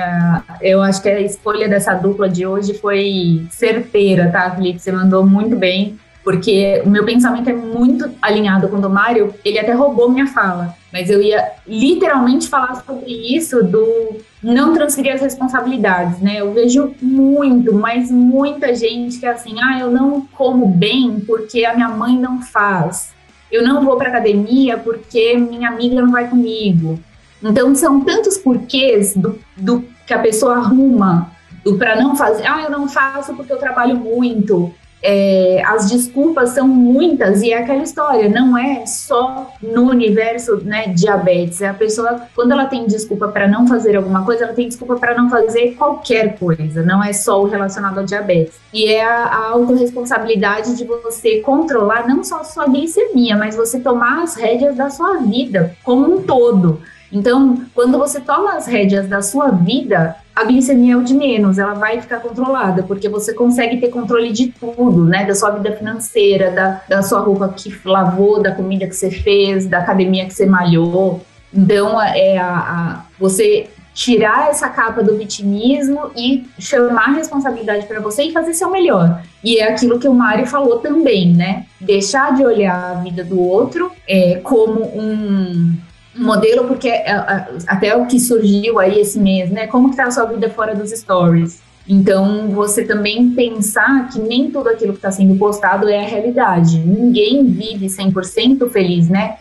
eu 0.63 0.81
acho 0.81 1.03
que 1.03 1.11
a 1.11 1.21
escolha 1.21 1.69
dessa 1.69 1.93
dupla 1.93 2.27
de 2.27 2.47
hoje 2.47 2.73
foi 2.73 3.47
certeira, 3.51 4.31
tá, 4.31 4.51
Felipe? 4.51 4.79
Você 4.79 4.91
mandou 4.91 5.27
muito 5.27 5.55
bem 5.55 6.01
porque 6.25 6.83
o 6.85 6.89
meu 6.89 7.05
pensamento 7.05 7.51
é 7.51 7.53
muito 7.53 8.11
alinhado 8.21 8.69
com 8.69 8.77
o 8.77 8.81
do 8.81 8.89
Mário, 8.89 9.35
ele 9.45 9.59
até 9.59 9.73
roubou 9.75 10.11
minha 10.11 10.27
fala, 10.27 10.75
mas 10.91 11.11
eu 11.11 11.23
ia 11.23 11.53
literalmente 11.67 12.49
falar 12.49 12.83
sobre 12.83 13.13
isso 13.13 13.63
do 13.63 14.17
não 14.43 14.73
transferir 14.73 15.13
as 15.15 15.21
responsabilidades, 15.21 16.19
né? 16.21 16.41
Eu 16.41 16.53
vejo 16.53 16.95
muito, 17.01 17.75
mas 17.75 18.11
muita 18.11 18.75
gente 18.75 19.19
que 19.19 19.27
é 19.27 19.31
assim, 19.31 19.57
ah, 19.63 19.79
eu 19.79 19.91
não 19.91 20.27
como 20.33 20.67
bem 20.67 21.21
porque 21.21 21.65
a 21.65 21.75
minha 21.75 21.89
mãe 21.89 22.17
não 22.17 22.41
faz. 22.41 23.13
Eu 23.53 23.63
não 23.63 23.85
vou 23.85 23.97
para 23.97 24.09
academia 24.09 24.79
porque 24.79 25.37
minha 25.37 25.69
amiga 25.69 26.01
não 26.01 26.11
vai 26.11 26.29
comigo. 26.29 26.99
Então 27.43 27.75
são 27.75 28.01
tantos 28.01 28.39
porquês 28.39 29.15
do, 29.15 29.39
do 29.57 29.85
que 30.07 30.15
a 30.15 30.19
pessoa 30.19 30.57
arruma 30.57 31.31
do 31.63 31.77
para 31.77 31.97
não 31.97 32.17
fazer. 32.17 32.47
Ah, 32.47 32.63
eu 32.63 32.71
não 32.71 32.89
faço 32.89 33.35
porque 33.35 33.53
eu 33.53 33.59
trabalho 33.59 33.97
muito 33.97 34.73
é, 35.07 35.63
as 35.67 35.91
desculpas 35.91 36.51
são 36.51 36.67
muitas 36.67 37.43
e 37.43 37.53
é 37.53 37.59
aquela 37.59 37.83
história, 37.83 38.27
não 38.27 38.57
é 38.57 38.87
só 38.87 39.53
no 39.63 39.83
universo 39.91 40.65
né, 40.65 40.87
diabetes. 40.89 41.61
A 41.61 41.75
pessoa, 41.75 42.23
quando 42.35 42.53
ela 42.53 42.65
tem 42.65 42.87
desculpa 42.87 43.29
para 43.29 43.47
não 43.47 43.69
fazer 43.69 43.97
alguma 43.97 44.25
coisa, 44.25 44.45
ela 44.45 44.55
tem 44.55 44.67
desculpa 44.67 44.97
para 44.97 45.15
não 45.15 45.29
fazer 45.29 45.75
qualquer 45.77 46.39
coisa, 46.39 46.83
não 46.83 47.05
é 47.05 47.13
só 47.13 47.43
o 47.43 47.47
relacionado 47.47 47.99
ao 47.99 48.05
diabetes. 48.05 48.55
E 48.73 48.87
é 48.87 49.05
a, 49.05 49.25
a 49.25 49.51
autorresponsabilidade 49.51 50.75
de 50.75 50.85
você 50.85 51.41
controlar 51.41 52.09
não 52.09 52.25
só 52.25 52.41
a 52.41 52.45
sua 52.45 52.67
glicemia, 52.67 53.37
mas 53.37 53.55
você 53.55 53.79
tomar 53.79 54.23
as 54.23 54.35
rédeas 54.35 54.75
da 54.75 54.89
sua 54.89 55.19
vida 55.19 55.77
como 55.85 56.17
um 56.17 56.23
todo. 56.23 56.81
Então, 57.15 57.63
quando 57.73 57.97
você 57.97 58.21
toma 58.21 58.57
as 58.57 58.67
rédeas 58.67 59.07
da 59.09 59.23
sua 59.23 59.51
vida, 59.51 60.17
a 60.35 60.45
glicemia 60.45 60.95
é 60.95 60.97
o 60.97 61.05
de 61.05 61.15
menos, 61.15 61.59
ela 61.59 61.75
vai 61.75 62.01
ficar 62.01 62.19
controlada, 62.19 62.83
porque 62.83 63.09
você 63.09 63.33
consegue 63.33 63.77
ter 63.77 63.89
controle 63.89 64.33
de 64.33 64.49
tudo, 64.49 65.05
né? 65.05 65.25
Da 65.25 65.33
sua 65.33 65.51
vida 65.51 65.71
financeira, 65.77 66.51
da, 66.51 66.81
da 66.89 67.03
sua 67.03 67.21
roupa 67.21 67.49
que 67.49 67.73
lavou, 67.85 68.43
da 68.43 68.51
comida 68.51 68.89
que 68.89 68.97
você 68.97 69.13
fez, 69.13 69.69
da 69.69 69.79
academia 69.79 70.27
que 70.27 70.35
você 70.35 70.45
malhou. 70.45 71.25
Então, 71.53 72.03
é 72.03 72.37
a, 72.37 72.49
a 72.49 73.05
você 73.17 73.71
tirar 73.95 74.51
essa 74.51 74.69
capa 74.69 75.01
do 75.01 75.17
vitimismo 75.17 76.11
e 76.17 76.45
chamar 76.59 77.11
a 77.11 77.13
responsabilidade 77.13 77.87
para 77.87 78.01
você 78.01 78.25
e 78.25 78.33
fazer 78.33 78.53
seu 78.55 78.69
melhor. 78.69 79.23
E 79.43 79.59
é 79.59 79.69
aquilo 79.69 80.01
que 80.01 80.09
o 80.09 80.13
Mário 80.13 80.49
falou 80.49 80.81
também, 80.81 81.33
né? 81.33 81.67
Deixar 81.81 82.35
de 82.35 82.45
olhar 82.45 82.91
a 82.91 82.95
vida 82.95 83.23
do 83.23 83.41
outro 83.41 83.93
é, 84.09 84.41
como 84.43 84.83
um 84.99 85.73
modelo, 86.17 86.67
porque 86.67 86.89
é, 86.89 87.11
é, 87.11 87.47
até 87.67 87.97
o 87.97 88.07
que 88.07 88.21
surgiu 88.21 88.79
aí 88.79 89.01
esse 89.01 89.19
mês, 89.19 89.51
né? 89.51 89.67
Como 89.67 89.91
que 89.91 89.97
tá 89.97 90.05
a 90.05 90.11
sua 90.11 90.25
vida 90.27 90.49
fora 90.51 90.75
dos 90.75 90.91
stories? 90.91 91.61
Então, 91.89 92.49
você 92.51 92.85
também 92.85 93.31
pensar 93.31 94.09
que 94.09 94.19
nem 94.19 94.51
tudo 94.51 94.69
aquilo 94.69 94.93
que 94.93 94.99
está 94.99 95.11
sendo 95.11 95.37
postado 95.37 95.89
é 95.89 96.05
a 96.05 96.09
realidade. 96.09 96.79
Ninguém 96.79 97.45
vive 97.45 97.87
100% 97.87 98.71
feliz, 98.71 99.09
né? 99.09 99.37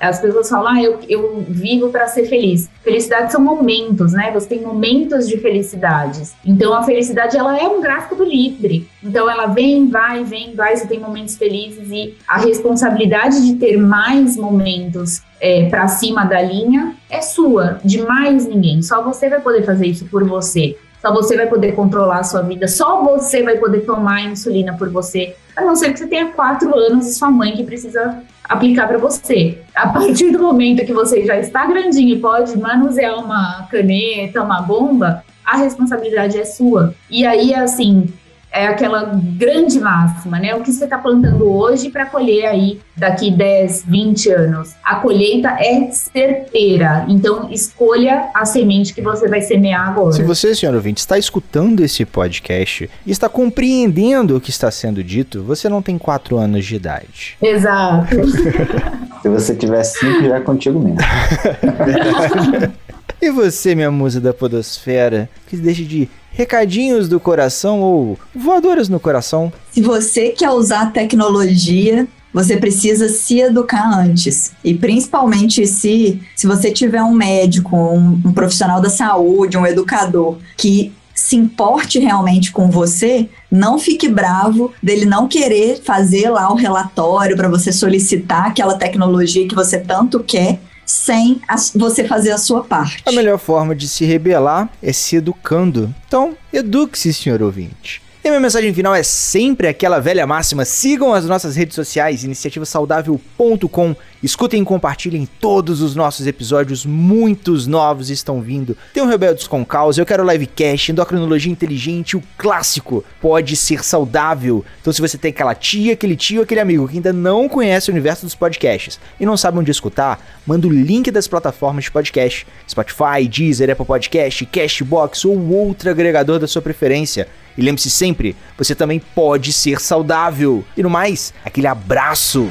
As 0.00 0.20
pessoas 0.20 0.48
falam, 0.48 0.72
ah, 0.72 0.82
eu, 0.82 0.98
eu 1.08 1.44
vivo 1.48 1.90
para 1.90 2.06
ser 2.06 2.26
feliz. 2.26 2.70
Felicidade 2.82 3.32
são 3.32 3.42
momentos, 3.42 4.12
né? 4.12 4.30
Você 4.32 4.48
tem 4.48 4.62
momentos 4.62 5.28
de 5.28 5.36
felicidades. 5.38 6.34
Então, 6.44 6.72
a 6.72 6.82
felicidade, 6.82 7.36
ela 7.36 7.58
é 7.58 7.68
um 7.68 7.80
gráfico 7.80 8.16
do 8.16 8.24
livre. 8.24 8.88
Então, 9.02 9.28
ela 9.30 9.46
vem, 9.46 9.88
vai, 9.88 10.24
vem, 10.24 10.54
vai, 10.54 10.76
você 10.76 10.86
tem 10.86 10.98
momentos 10.98 11.36
felizes 11.36 11.90
e 11.90 12.14
a 12.26 12.38
responsabilidade 12.38 13.44
de 13.44 13.56
ter 13.56 13.76
mais 13.76 14.36
momentos 14.36 15.22
é, 15.40 15.68
para 15.68 15.88
cima 15.88 16.24
da 16.24 16.40
linha 16.40 16.94
é 17.08 17.20
sua, 17.20 17.80
de 17.84 18.02
mais 18.02 18.46
ninguém. 18.46 18.82
Só 18.82 19.02
você 19.02 19.28
vai 19.28 19.40
poder 19.40 19.64
fazer 19.64 19.86
isso 19.86 20.06
por 20.06 20.24
você. 20.24 20.76
Só 21.00 21.12
você 21.12 21.36
vai 21.36 21.46
poder 21.46 21.72
controlar 21.72 22.18
a 22.18 22.24
sua 22.24 22.42
vida, 22.42 22.68
só 22.68 23.02
você 23.02 23.42
vai 23.42 23.56
poder 23.56 23.80
tomar 23.80 24.22
insulina 24.22 24.74
por 24.76 24.90
você, 24.90 25.34
a 25.56 25.62
não 25.62 25.74
ser 25.74 25.92
que 25.92 25.98
você 25.98 26.06
tenha 26.06 26.26
quatro 26.26 26.76
anos 26.76 27.06
e 27.06 27.14
sua 27.14 27.30
mãe 27.30 27.56
que 27.56 27.64
precisa 27.64 28.22
aplicar 28.44 28.86
para 28.86 28.98
você. 28.98 29.58
A 29.74 29.88
partir 29.88 30.30
do 30.30 30.40
momento 30.40 30.84
que 30.84 30.92
você 30.92 31.24
já 31.24 31.38
está 31.38 31.66
grandinho 31.66 32.16
e 32.16 32.20
pode 32.20 32.58
manusear 32.58 33.18
uma 33.18 33.66
caneta, 33.70 34.42
uma 34.42 34.60
bomba, 34.60 35.24
a 35.44 35.56
responsabilidade 35.56 36.38
é 36.38 36.44
sua. 36.44 36.94
E 37.08 37.24
aí, 37.26 37.54
assim, 37.54 38.12
é 38.52 38.66
aquela 38.66 39.12
grande 39.14 39.78
máxima, 39.78 40.38
né? 40.38 40.54
O 40.54 40.62
que 40.62 40.72
você 40.72 40.84
está 40.84 40.98
plantando 40.98 41.50
hoje 41.50 41.90
para 41.90 42.06
colher 42.06 42.46
aí 42.46 42.80
daqui 42.96 43.30
10, 43.30 43.84
20 43.86 44.30
anos. 44.30 44.74
A 44.84 44.96
colheita 44.96 45.56
é 45.58 45.90
certeira, 45.92 47.04
então 47.08 47.48
escolha 47.50 48.28
a 48.34 48.44
semente 48.44 48.92
que 48.92 49.00
você 49.00 49.28
vai 49.28 49.40
semear 49.40 49.88
agora. 49.88 50.12
Se 50.12 50.22
você, 50.22 50.54
senhor 50.54 50.74
ouvinte, 50.74 50.98
está 50.98 51.16
escutando 51.16 51.80
esse 51.80 52.04
podcast 52.04 52.90
e 53.06 53.10
está 53.10 53.28
compreendendo 53.28 54.36
o 54.36 54.40
que 54.40 54.50
está 54.50 54.70
sendo 54.70 55.02
dito, 55.02 55.42
você 55.42 55.68
não 55.68 55.80
tem 55.80 55.96
4 55.96 56.36
anos 56.36 56.64
de 56.64 56.76
idade. 56.76 57.36
Exato. 57.40 58.16
Se 59.22 59.28
você 59.28 59.54
tiver 59.54 59.84
cinco, 59.84 60.24
já 60.24 60.36
é 60.36 60.40
contigo 60.40 60.80
mesmo. 60.80 60.96
e 63.20 63.30
você, 63.30 63.74
minha 63.74 63.90
musa 63.90 64.18
da 64.18 64.32
podosfera, 64.32 65.28
que 65.46 65.58
deixe 65.58 65.84
de 65.84 66.08
recadinhos 66.32 67.08
do 67.08 67.20
coração 67.20 67.80
ou 67.80 68.18
voadoras 68.34 68.88
no 68.88 69.00
coração? 69.00 69.52
Se 69.70 69.80
você 69.80 70.30
quer 70.30 70.50
usar 70.50 70.92
tecnologia, 70.92 72.06
você 72.32 72.56
precisa 72.56 73.08
se 73.08 73.40
educar 73.40 73.98
antes. 73.98 74.52
E 74.64 74.74
principalmente 74.74 75.66
se, 75.66 76.20
se 76.36 76.46
você 76.46 76.70
tiver 76.70 77.02
um 77.02 77.14
médico, 77.14 77.76
um, 77.76 78.20
um 78.24 78.32
profissional 78.32 78.80
da 78.80 78.88
saúde, 78.88 79.58
um 79.58 79.66
educador 79.66 80.38
que 80.56 80.92
se 81.14 81.36
importe 81.36 81.98
realmente 81.98 82.50
com 82.50 82.70
você, 82.70 83.28
não 83.50 83.78
fique 83.78 84.08
bravo 84.08 84.72
dele 84.82 85.04
não 85.04 85.28
querer 85.28 85.80
fazer 85.84 86.30
lá 86.30 86.50
o 86.50 86.56
relatório 86.56 87.36
para 87.36 87.48
você 87.48 87.70
solicitar 87.72 88.46
aquela 88.46 88.74
tecnologia 88.74 89.46
que 89.46 89.54
você 89.54 89.78
tanto 89.78 90.20
quer 90.20 90.58
sem 90.90 91.40
a, 91.46 91.56
você 91.74 92.04
fazer 92.06 92.32
a 92.32 92.38
sua 92.38 92.64
parte. 92.64 93.02
A 93.06 93.12
melhor 93.12 93.38
forma 93.38 93.74
de 93.74 93.86
se 93.86 94.04
rebelar 94.04 94.68
é 94.82 94.92
se 94.92 95.16
educando. 95.16 95.94
Então, 96.06 96.36
eduque-se, 96.52 97.12
senhor 97.14 97.40
ouvinte. 97.42 98.02
E 98.22 98.28
minha 98.28 98.38
mensagem 98.38 98.74
final 98.74 98.94
é 98.94 99.02
sempre 99.02 99.66
aquela 99.66 99.98
velha 99.98 100.26
máxima: 100.26 100.66
sigam 100.66 101.14
as 101.14 101.24
nossas 101.24 101.56
redes 101.56 101.74
sociais, 101.74 102.22
iniciativasaudável.com. 102.22 103.96
Escutem 104.22 104.60
e 104.60 104.64
compartilhem 104.64 105.26
todos 105.40 105.80
os 105.80 105.96
nossos 105.96 106.26
episódios, 106.26 106.84
muitos 106.84 107.66
novos 107.66 108.10
estão 108.10 108.42
vindo. 108.42 108.76
Tem 108.92 109.02
o 109.02 109.06
Rebeldes 109.06 109.46
com 109.46 109.64
Causa, 109.64 109.98
eu 109.98 110.04
quero 110.04 110.30
livecast, 110.30 110.92
endocrinologia 110.92 111.50
inteligente, 111.50 112.18
o 112.18 112.22
clássico 112.36 113.02
pode 113.18 113.56
ser 113.56 113.82
saudável. 113.82 114.62
Então, 114.82 114.92
se 114.92 115.00
você 115.00 115.16
tem 115.16 115.30
aquela 115.30 115.54
tia, 115.54 115.94
aquele 115.94 116.16
tio, 116.16 116.42
aquele 116.42 116.60
amigo 116.60 116.86
que 116.86 116.96
ainda 116.96 117.14
não 117.14 117.48
conhece 117.48 117.88
o 117.88 117.92
universo 117.92 118.26
dos 118.26 118.34
podcasts 118.34 119.00
e 119.18 119.24
não 119.24 119.38
sabe 119.38 119.58
onde 119.58 119.70
escutar, 119.70 120.22
manda 120.46 120.66
o 120.66 120.70
link 120.70 121.10
das 121.10 121.26
plataformas 121.26 121.84
de 121.84 121.90
podcast: 121.90 122.46
Spotify, 122.68 123.26
Deezer, 123.26 123.70
Apple 123.70 123.86
Podcast, 123.86 124.44
Cashbox 124.44 125.24
ou 125.24 125.50
outro 125.50 125.88
agregador 125.88 126.38
da 126.38 126.46
sua 126.46 126.60
preferência. 126.60 127.26
E 127.60 127.62
lembre-se 127.62 127.90
sempre, 127.90 128.34
você 128.56 128.74
também 128.74 128.98
pode 128.98 129.52
ser 129.52 129.78
saudável. 129.82 130.64
E 130.74 130.82
no 130.82 130.88
mais, 130.88 131.34
aquele 131.44 131.66
abraço. 131.66 132.48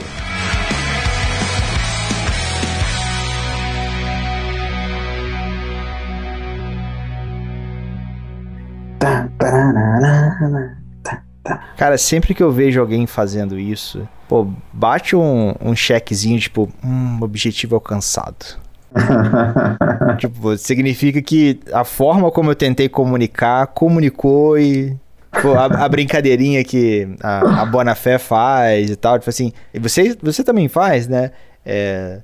Cara, 11.75 11.97
sempre 11.97 12.35
que 12.35 12.43
eu 12.43 12.51
vejo 12.51 12.79
alguém 12.79 13.07
fazendo 13.07 13.57
isso, 13.57 14.07
pô, 14.27 14.47
bate 14.71 15.15
um, 15.15 15.55
um 15.59 15.75
chequezinho, 15.75 16.39
tipo, 16.39 16.71
hum, 16.85 17.17
objetivo 17.19 17.73
alcançado. 17.73 18.59
tipo, 20.17 20.57
significa 20.57 21.21
que 21.21 21.59
a 21.71 21.83
forma 21.83 22.31
como 22.31 22.51
eu 22.51 22.55
tentei 22.55 22.89
comunicar, 22.89 23.67
comunicou 23.67 24.57
e. 24.57 24.95
Pô, 25.41 25.53
a, 25.53 25.65
a, 25.65 25.87
brincadeirinha 25.87 26.63
que 26.63 27.07
a, 27.21 27.61
a 27.61 27.65
Bonafé 27.65 28.17
faz 28.17 28.89
e 28.89 28.95
tal, 28.95 29.19
tipo 29.19 29.29
assim, 29.29 29.53
e 29.71 29.79
você, 29.79 30.17
você 30.23 30.43
também 30.43 30.67
faz, 30.67 31.07
né? 31.07 31.31
É, 31.63 32.19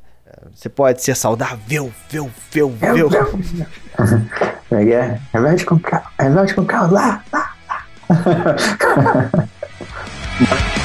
você 0.53 0.69
pode 0.69 1.03
ser 1.03 1.15
saudável, 1.15 1.59
viu, 2.09 2.31
viu, 2.51 2.69
viu. 2.69 3.09
É 4.71 4.91
é? 4.91 5.19
Remédio 5.31 5.67
com 5.67 5.77
carro, 5.77 6.09
remédio 6.19 6.55
com 6.55 6.65
carro, 6.65 6.93
lá, 6.93 7.23
lá, 7.31 7.53
lá. 7.69 7.85